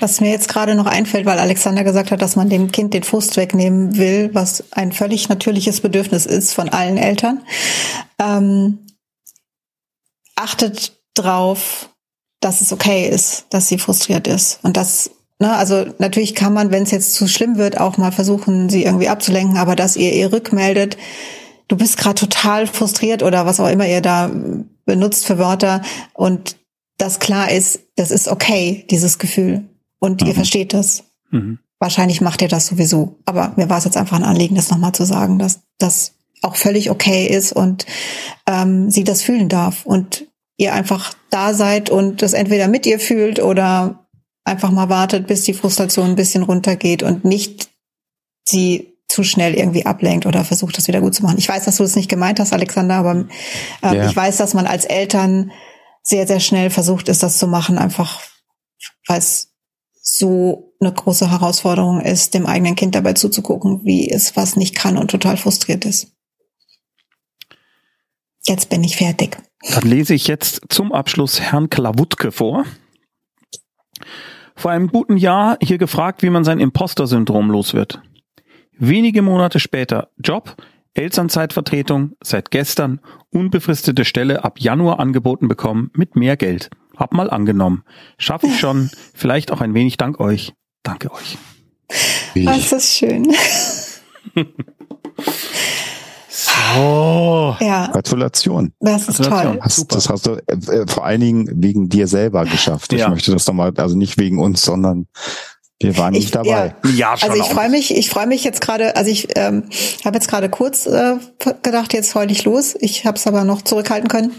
Was 0.00 0.20
mir 0.20 0.30
jetzt 0.30 0.48
gerade 0.48 0.74
noch 0.74 0.86
einfällt, 0.86 1.26
weil 1.26 1.38
Alexander 1.38 1.84
gesagt 1.84 2.10
hat, 2.10 2.22
dass 2.22 2.36
man 2.36 2.48
dem 2.48 2.72
Kind 2.72 2.94
den 2.94 3.02
Frust 3.02 3.36
wegnehmen 3.36 3.96
will, 3.96 4.30
was 4.32 4.64
ein 4.72 4.92
völlig 4.92 5.28
natürliches 5.28 5.80
Bedürfnis 5.80 6.26
ist 6.26 6.52
von 6.52 6.68
allen 6.68 6.96
Eltern. 6.96 7.42
Ähm, 8.18 8.78
achtet 10.36 10.92
drauf, 11.14 11.90
dass 12.40 12.60
es 12.60 12.72
okay 12.72 13.08
ist, 13.08 13.46
dass 13.50 13.68
sie 13.68 13.78
frustriert 13.78 14.26
ist. 14.26 14.58
Und 14.62 14.76
das, 14.76 15.10
ne, 15.38 15.54
also 15.56 15.86
natürlich 15.98 16.34
kann 16.34 16.52
man, 16.52 16.70
wenn 16.70 16.82
es 16.82 16.90
jetzt 16.90 17.14
zu 17.14 17.26
schlimm 17.28 17.56
wird, 17.56 17.80
auch 17.80 17.96
mal 17.96 18.12
versuchen, 18.12 18.68
sie 18.68 18.84
irgendwie 18.84 19.08
abzulenken, 19.08 19.56
aber 19.56 19.76
dass 19.76 19.96
ihr 19.96 20.12
ihr 20.12 20.32
rückmeldet, 20.32 20.96
du 21.68 21.76
bist 21.76 21.96
gerade 21.96 22.16
total 22.16 22.66
frustriert 22.66 23.22
oder 23.22 23.46
was 23.46 23.60
auch 23.60 23.68
immer 23.68 23.86
ihr 23.86 24.02
da 24.02 24.30
benutzt 24.84 25.26
für 25.26 25.38
Wörter 25.38 25.80
und 26.12 26.56
das 26.98 27.18
klar 27.18 27.50
ist, 27.50 27.80
das 27.96 28.10
ist 28.10 28.28
okay, 28.28 28.86
dieses 28.90 29.18
Gefühl. 29.18 29.64
Und 30.04 30.20
mhm. 30.20 30.28
ihr 30.28 30.34
versteht 30.34 30.74
das. 30.74 31.04
Mhm. 31.30 31.58
Wahrscheinlich 31.78 32.20
macht 32.20 32.42
ihr 32.42 32.48
das 32.48 32.66
sowieso. 32.66 33.16
Aber 33.24 33.54
mir 33.56 33.70
war 33.70 33.78
es 33.78 33.84
jetzt 33.84 33.96
einfach 33.96 34.18
ein 34.18 34.22
Anliegen, 34.22 34.54
das 34.54 34.70
nochmal 34.70 34.92
zu 34.92 35.06
sagen, 35.06 35.38
dass 35.38 35.60
das 35.78 36.12
auch 36.42 36.56
völlig 36.56 36.90
okay 36.90 37.26
ist 37.26 37.52
und 37.52 37.86
ähm, 38.46 38.90
sie 38.90 39.02
das 39.02 39.22
fühlen 39.22 39.48
darf. 39.48 39.86
Und 39.86 40.26
ihr 40.58 40.74
einfach 40.74 41.14
da 41.30 41.54
seid 41.54 41.88
und 41.88 42.20
das 42.20 42.34
entweder 42.34 42.68
mit 42.68 42.84
ihr 42.84 43.00
fühlt 43.00 43.40
oder 43.40 44.06
einfach 44.44 44.70
mal 44.70 44.90
wartet, 44.90 45.26
bis 45.26 45.42
die 45.42 45.54
Frustration 45.54 46.10
ein 46.10 46.16
bisschen 46.16 46.42
runtergeht 46.42 47.02
und 47.02 47.24
nicht 47.24 47.70
sie 48.44 48.98
zu 49.08 49.24
schnell 49.24 49.54
irgendwie 49.54 49.86
ablenkt 49.86 50.26
oder 50.26 50.44
versucht, 50.44 50.76
das 50.76 50.86
wieder 50.86 51.00
gut 51.00 51.14
zu 51.14 51.22
machen. 51.22 51.38
Ich 51.38 51.48
weiß, 51.48 51.64
dass 51.64 51.78
du 51.78 51.82
das 51.82 51.96
nicht 51.96 52.10
gemeint 52.10 52.40
hast, 52.40 52.52
Alexander, 52.52 52.96
aber 52.96 53.12
ähm, 53.12 53.28
ja. 53.82 54.06
ich 54.06 54.14
weiß, 54.14 54.36
dass 54.36 54.52
man 54.52 54.66
als 54.66 54.84
Eltern 54.84 55.50
sehr, 56.02 56.26
sehr 56.26 56.40
schnell 56.40 56.68
versucht 56.68 57.08
ist, 57.08 57.22
das 57.22 57.38
zu 57.38 57.46
machen, 57.46 57.78
einfach 57.78 58.20
weil 59.06 59.18
es 59.18 59.53
so 60.06 60.74
eine 60.80 60.92
große 60.92 61.30
Herausforderung 61.30 62.02
ist, 62.02 62.34
dem 62.34 62.44
eigenen 62.44 62.76
Kind 62.76 62.94
dabei 62.94 63.14
zuzugucken, 63.14 63.80
wie 63.84 64.10
es 64.10 64.36
was 64.36 64.54
nicht 64.54 64.76
kann 64.76 64.98
und 64.98 65.10
total 65.10 65.38
frustriert 65.38 65.86
ist. 65.86 66.12
Jetzt 68.46 68.68
bin 68.68 68.84
ich 68.84 68.96
fertig. 68.96 69.38
Dann 69.72 69.88
lese 69.88 70.12
ich 70.12 70.26
jetzt 70.26 70.60
zum 70.68 70.92
Abschluss 70.92 71.40
Herrn 71.40 71.70
Klawutke 71.70 72.32
vor. 72.32 72.66
Vor 74.54 74.70
einem 74.70 74.88
guten 74.88 75.16
Jahr 75.16 75.56
hier 75.62 75.78
gefragt, 75.78 76.22
wie 76.22 76.28
man 76.28 76.44
sein 76.44 76.60
Imposter-Syndrom 76.60 77.50
los 77.50 77.72
wird. 77.72 78.02
Wenige 78.76 79.22
Monate 79.22 79.58
später 79.58 80.10
Job, 80.18 80.54
Elternzeitvertretung, 80.92 82.12
seit 82.22 82.50
gestern 82.50 83.00
unbefristete 83.30 84.04
Stelle 84.04 84.44
ab 84.44 84.60
Januar 84.60 85.00
angeboten 85.00 85.48
bekommen 85.48 85.90
mit 85.94 86.14
mehr 86.14 86.36
Geld. 86.36 86.68
Hab 86.96 87.12
mal 87.12 87.30
angenommen. 87.30 87.84
Schaffe 88.18 88.46
ich 88.46 88.58
schon. 88.58 88.90
Vielleicht 89.14 89.50
auch 89.50 89.60
ein 89.60 89.74
wenig 89.74 89.96
dank 89.96 90.20
euch. 90.20 90.54
Danke 90.82 91.12
euch. 91.12 91.38
Wie? 92.34 92.44
Das 92.44 92.72
ist 92.72 92.94
schön. 92.94 93.34
so. 96.28 97.56
Ja. 97.60 97.88
Gratulation. 97.92 98.72
Das 98.80 99.08
ist 99.08 99.18
Gratulation. 99.18 99.52
toll. 99.52 99.60
Hast, 99.62 99.94
das 99.94 100.08
hast 100.08 100.26
du 100.26 100.36
äh, 100.46 100.86
vor 100.86 101.04
allen 101.04 101.20
Dingen 101.20 101.50
wegen 101.54 101.88
dir 101.88 102.06
selber 102.06 102.44
geschafft. 102.44 102.92
Ich 102.92 103.00
ja. 103.00 103.08
möchte 103.08 103.32
das 103.32 103.46
nochmal, 103.46 103.72
also 103.76 103.96
nicht 103.96 104.18
wegen 104.18 104.38
uns, 104.38 104.62
sondern 104.62 105.06
wir 105.80 105.98
waren 105.98 106.12
nicht 106.12 106.34
dabei. 106.34 106.74
Ja, 106.84 106.90
ja 106.90 107.16
schon 107.16 107.30
also 107.30 107.42
ich 107.42 107.48
freue 107.50 107.68
mich, 107.68 107.94
ich 107.94 108.08
freue 108.08 108.26
mich 108.26 108.44
jetzt 108.44 108.60
gerade, 108.60 108.96
also 108.96 109.10
ich 109.10 109.28
ähm, 109.36 109.64
habe 110.04 110.16
jetzt 110.16 110.28
gerade 110.28 110.48
kurz 110.48 110.86
äh, 110.86 111.16
gedacht, 111.62 111.92
jetzt 111.92 112.14
heul 112.14 112.30
ich 112.30 112.44
los. 112.44 112.74
Ich 112.78 113.06
habe 113.06 113.18
es 113.18 113.26
aber 113.26 113.44
noch 113.44 113.62
zurückhalten 113.62 114.08
können. 114.08 114.32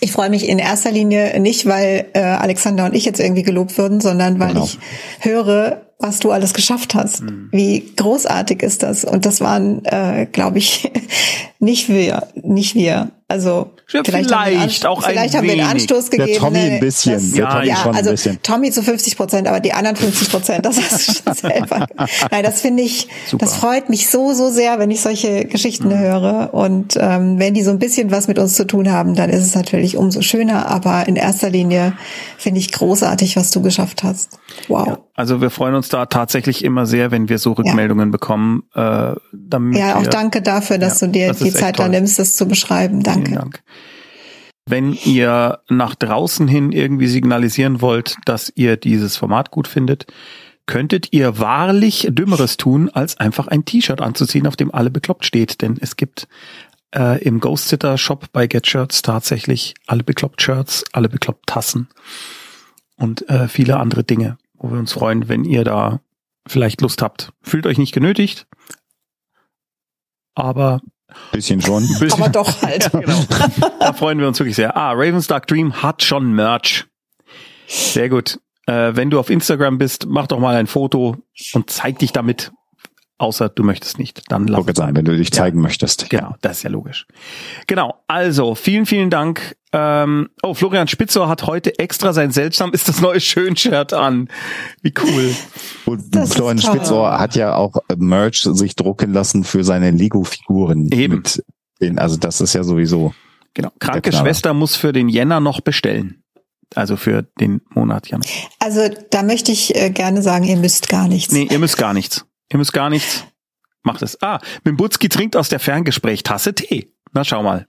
Ich 0.00 0.12
freue 0.12 0.30
mich 0.30 0.48
in 0.48 0.58
erster 0.58 0.90
Linie 0.90 1.38
nicht, 1.40 1.66
weil 1.66 2.06
äh, 2.12 2.20
Alexander 2.20 2.84
und 2.84 2.94
ich 2.94 3.04
jetzt 3.04 3.20
irgendwie 3.20 3.42
gelobt 3.42 3.76
würden, 3.78 4.00
sondern 4.00 4.38
weil 4.38 4.48
genau. 4.48 4.64
ich 4.64 4.78
höre, 5.20 5.82
was 5.98 6.20
du 6.20 6.30
alles 6.30 6.54
geschafft 6.54 6.94
hast. 6.94 7.22
Mhm. 7.22 7.48
Wie 7.50 7.92
großartig 7.96 8.62
ist 8.62 8.82
das? 8.82 9.04
Und 9.04 9.26
das 9.26 9.40
waren, 9.40 9.84
äh, 9.84 10.26
glaube 10.30 10.58
ich, 10.58 10.90
nicht 11.58 11.88
wir, 11.88 12.28
nicht 12.34 12.74
wir. 12.74 13.10
Also 13.30 13.72
ja, 13.90 14.00
vielleicht, 14.02 14.30
vielleicht 14.30 14.84
haben, 14.84 14.90
auch 14.90 15.02
vielleicht 15.02 15.36
haben 15.36 15.46
wir 15.46 15.52
einen 15.52 15.70
Anstoß 15.70 16.08
gegeben. 16.08 16.30
Der 16.30 16.38
Tommy 16.38 16.58
ein 16.58 16.80
bisschen. 16.80 17.12
Das, 17.12 17.36
ja, 17.36 17.52
Tommy 17.52 17.66
ja, 17.66 17.90
also 17.90 18.30
Tommy 18.42 18.70
zu 18.70 18.82
50 18.82 19.18
Prozent, 19.18 19.46
aber 19.46 19.60
die 19.60 19.74
anderen 19.74 19.96
50 19.96 20.30
Prozent, 20.30 20.64
das 20.64 20.78
hast 20.78 21.08
du 21.08 21.12
schon 21.12 21.34
selber. 21.50 21.86
Nein, 22.30 22.42
das 22.42 22.62
finde 22.62 22.84
ich, 22.84 23.08
Super. 23.26 23.44
das 23.44 23.56
freut 23.56 23.90
mich 23.90 24.08
so, 24.08 24.32
so 24.32 24.48
sehr, 24.48 24.78
wenn 24.78 24.90
ich 24.90 25.02
solche 25.02 25.44
Geschichten 25.44 25.88
mhm. 25.88 25.98
höre. 25.98 26.54
Und 26.54 26.96
ähm, 26.98 27.38
wenn 27.38 27.52
die 27.52 27.62
so 27.62 27.70
ein 27.70 27.78
bisschen 27.78 28.10
was 28.10 28.28
mit 28.28 28.38
uns 28.38 28.54
zu 28.54 28.66
tun 28.66 28.90
haben, 28.90 29.14
dann 29.14 29.28
ist 29.28 29.44
es 29.44 29.54
natürlich 29.54 29.98
umso 29.98 30.22
schöner. 30.22 30.66
Aber 30.68 31.06
in 31.06 31.16
erster 31.16 31.50
Linie 31.50 31.92
finde 32.38 32.60
ich 32.60 32.72
großartig, 32.72 33.36
was 33.36 33.50
du 33.50 33.60
geschafft 33.60 34.04
hast. 34.04 34.38
Wow. 34.68 34.86
Ja, 34.86 34.98
also 35.14 35.40
wir 35.40 35.50
freuen 35.50 35.74
uns 35.74 35.88
da 35.88 36.06
tatsächlich 36.06 36.64
immer 36.64 36.86
sehr, 36.86 37.10
wenn 37.10 37.28
wir 37.28 37.38
so 37.38 37.52
Rückmeldungen 37.52 38.10
bekommen. 38.10 38.62
Äh, 38.74 39.14
damit 39.32 39.76
ja, 39.76 39.96
auch 39.96 40.02
wir, 40.02 40.10
danke 40.10 40.40
dafür, 40.40 40.78
dass 40.78 41.00
du 41.00 41.08
dir 41.08 41.32
die 41.32 41.52
Zeit 41.52 41.78
da 41.78 41.88
nimmst, 41.88 42.18
das 42.18 42.36
zu 42.36 42.46
beschreiben. 42.46 43.02
Danke. 43.02 43.17
Vielen 43.26 43.38
Dank. 43.38 43.62
Wenn 44.66 44.92
ihr 44.92 45.60
nach 45.68 45.94
draußen 45.94 46.46
hin 46.46 46.72
irgendwie 46.72 47.06
signalisieren 47.06 47.80
wollt, 47.80 48.16
dass 48.26 48.52
ihr 48.54 48.76
dieses 48.76 49.16
Format 49.16 49.50
gut 49.50 49.66
findet, 49.66 50.06
könntet 50.66 51.12
ihr 51.12 51.38
wahrlich 51.38 52.08
Dümmeres 52.10 52.58
tun, 52.58 52.90
als 52.90 53.16
einfach 53.18 53.48
ein 53.48 53.64
T-Shirt 53.64 54.02
anzuziehen, 54.02 54.46
auf 54.46 54.56
dem 54.56 54.72
alle 54.74 54.90
bekloppt 54.90 55.24
steht. 55.24 55.62
Denn 55.62 55.78
es 55.80 55.96
gibt 55.96 56.28
äh, 56.94 57.22
im 57.22 57.40
Ghost 57.40 57.68
Sitter 57.68 57.98
Shop 57.98 58.26
bei 58.32 58.46
Get 58.46 58.66
Shirts 58.66 59.02
tatsächlich 59.02 59.74
alle 59.86 60.04
bekloppt 60.04 60.42
Shirts, 60.42 60.84
alle 60.92 61.08
bekloppt 61.08 61.46
Tassen 61.46 61.88
und 62.96 63.28
äh, 63.28 63.48
viele 63.48 63.78
andere 63.78 64.04
Dinge, 64.04 64.38
wo 64.54 64.70
wir 64.70 64.78
uns 64.78 64.92
freuen, 64.92 65.28
wenn 65.28 65.44
ihr 65.44 65.64
da 65.64 66.00
vielleicht 66.46 66.80
Lust 66.80 67.02
habt. 67.02 67.32
Fühlt 67.42 67.66
euch 67.66 67.78
nicht 67.78 67.92
genötigt, 67.92 68.46
aber 70.34 70.80
Bisschen 71.32 71.60
schon. 71.60 71.86
Bisschen. 72.00 72.12
Aber 72.12 72.28
doch 72.28 72.62
halt. 72.62 72.90
ja, 72.92 73.00
genau. 73.00 73.24
Da 73.80 73.92
freuen 73.92 74.18
wir 74.18 74.28
uns 74.28 74.38
wirklich 74.38 74.56
sehr. 74.56 74.76
Ah, 74.76 74.92
Ravens 74.92 75.26
Dark 75.26 75.46
Dream 75.46 75.82
hat 75.82 76.02
schon 76.02 76.32
Merch. 76.32 76.86
Sehr 77.66 78.08
gut. 78.08 78.38
Äh, 78.66 78.94
wenn 78.94 79.10
du 79.10 79.18
auf 79.18 79.30
Instagram 79.30 79.78
bist, 79.78 80.06
mach 80.06 80.26
doch 80.26 80.38
mal 80.38 80.56
ein 80.56 80.66
Foto 80.66 81.16
und 81.54 81.70
zeig 81.70 81.98
dich 81.98 82.12
damit. 82.12 82.52
Außer 83.18 83.48
du 83.48 83.64
möchtest 83.64 83.98
nicht. 83.98 84.30
Dann 84.30 84.46
lass 84.46 84.64
es 84.66 84.76
sein, 84.76 84.94
wenn 84.94 85.04
du 85.04 85.16
dich 85.16 85.32
zeigen 85.32 85.58
ja. 85.58 85.62
möchtest. 85.62 86.08
Genau, 86.08 86.36
das 86.40 86.58
ist 86.58 86.62
ja 86.62 86.70
logisch. 86.70 87.06
Genau, 87.66 88.02
also 88.06 88.54
vielen, 88.54 88.86
vielen 88.86 89.10
Dank. 89.10 89.56
Ähm, 89.72 90.30
oh, 90.42 90.54
Florian 90.54 90.88
Spitzer 90.88 91.28
hat 91.28 91.46
heute 91.46 91.78
extra 91.78 92.12
sein 92.12 92.30
seltsam 92.30 92.72
ist 92.72 92.88
das 92.88 93.00
neue 93.00 93.20
Schön-Shirt 93.20 93.92
an. 93.92 94.28
Wie 94.80 94.94
cool. 95.02 95.34
Und 95.84 96.14
das 96.14 96.34
Florian 96.34 96.58
Spitzer 96.58 97.18
hat 97.18 97.36
ja 97.36 97.54
auch 97.54 97.74
Merch 97.96 98.42
sich 98.42 98.76
drucken 98.76 99.12
lassen 99.12 99.44
für 99.44 99.64
seine 99.64 99.90
Lego-Figuren. 99.90 100.90
Eben. 100.90 101.22
Den, 101.80 101.98
also 101.98 102.16
das 102.16 102.40
ist 102.40 102.54
ja 102.54 102.64
sowieso. 102.64 103.14
Genau. 103.54 103.70
Kranke 103.78 104.12
Schwester 104.12 104.54
muss 104.54 104.76
für 104.76 104.92
den 104.92 105.08
Jänner 105.08 105.40
noch 105.40 105.60
bestellen. 105.60 106.22
Also 106.74 106.96
für 106.96 107.22
den 107.40 107.62
Monat 107.70 108.08
Januar. 108.08 108.28
Also 108.58 108.88
da 109.10 109.22
möchte 109.22 109.52
ich 109.52 109.74
äh, 109.74 109.90
gerne 109.90 110.22
sagen, 110.22 110.44
ihr 110.44 110.56
müsst 110.56 110.88
gar 110.88 111.08
nichts. 111.08 111.32
Nee, 111.32 111.48
ihr 111.50 111.58
müsst 111.58 111.78
gar 111.78 111.94
nichts. 111.94 112.26
Ihr 112.52 112.58
müsst 112.58 112.72
gar 112.72 112.90
nichts. 112.90 113.24
Macht 113.82 114.02
es. 114.02 114.20
Ah, 114.22 114.38
Mimbutski 114.64 115.08
trinkt 115.08 115.36
aus 115.36 115.48
der 115.48 115.60
Ferngespräch-Tasse 115.60 116.54
Tee. 116.54 116.92
Na, 117.12 117.24
schau 117.24 117.42
mal. 117.42 117.66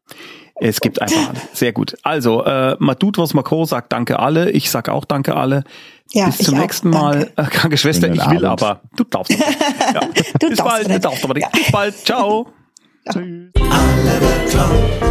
Es 0.62 0.82
gibt 0.82 1.02
einfach 1.02 1.30
alle. 1.30 1.40
Sehr 1.54 1.72
gut. 1.72 1.96
Also, 2.04 2.44
äh, 2.44 2.76
man 2.80 2.98
tut, 3.00 3.18
was 3.18 3.34
man 3.34 3.44
sagt 3.66 3.92
danke 3.94 4.20
alle. 4.20 4.52
Ich 4.52 4.70
sag 4.70 4.90
auch 4.90 5.06
danke 5.06 5.36
alle. 5.36 5.64
Ja, 6.12 6.26
Bis 6.26 6.40
zum 6.40 6.58
nächsten 6.58 6.94
auch. 6.94 7.02
Mal. 7.02 7.32
Danke. 7.36 7.42
Äh, 7.42 7.56
kranke 7.56 7.78
Schwester, 7.78 8.08
ich 8.08 8.30
will 8.30 8.46
Abend. 8.46 8.64
aber. 8.64 8.82
Du 8.96 9.04
darfst. 9.04 9.32
Nicht. 9.32 9.44
Ja. 9.94 10.02
du 10.40 10.50
Bis 10.50 10.58
darfst 10.58 10.64
bald. 10.64 10.88
Nicht. 10.88 10.98
Du 10.98 11.10
darfst 11.10 11.24
aber 11.24 11.34
nicht. 11.36 11.44
Ja. 11.44 11.50
Bis 11.52 11.72
bald. 11.72 12.06
Ciao. 12.06 12.48
Tschüss. 13.12 13.52
Alle 13.56 14.20
bekloppt. 14.20 15.04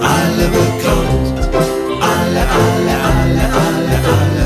Alle 0.00 0.48
bekloppt. 0.48 1.54
Alle, 2.02 2.40
alle, 2.40 2.94
alle, 3.02 3.42
alle, 3.42 3.98
alle. 4.08 4.43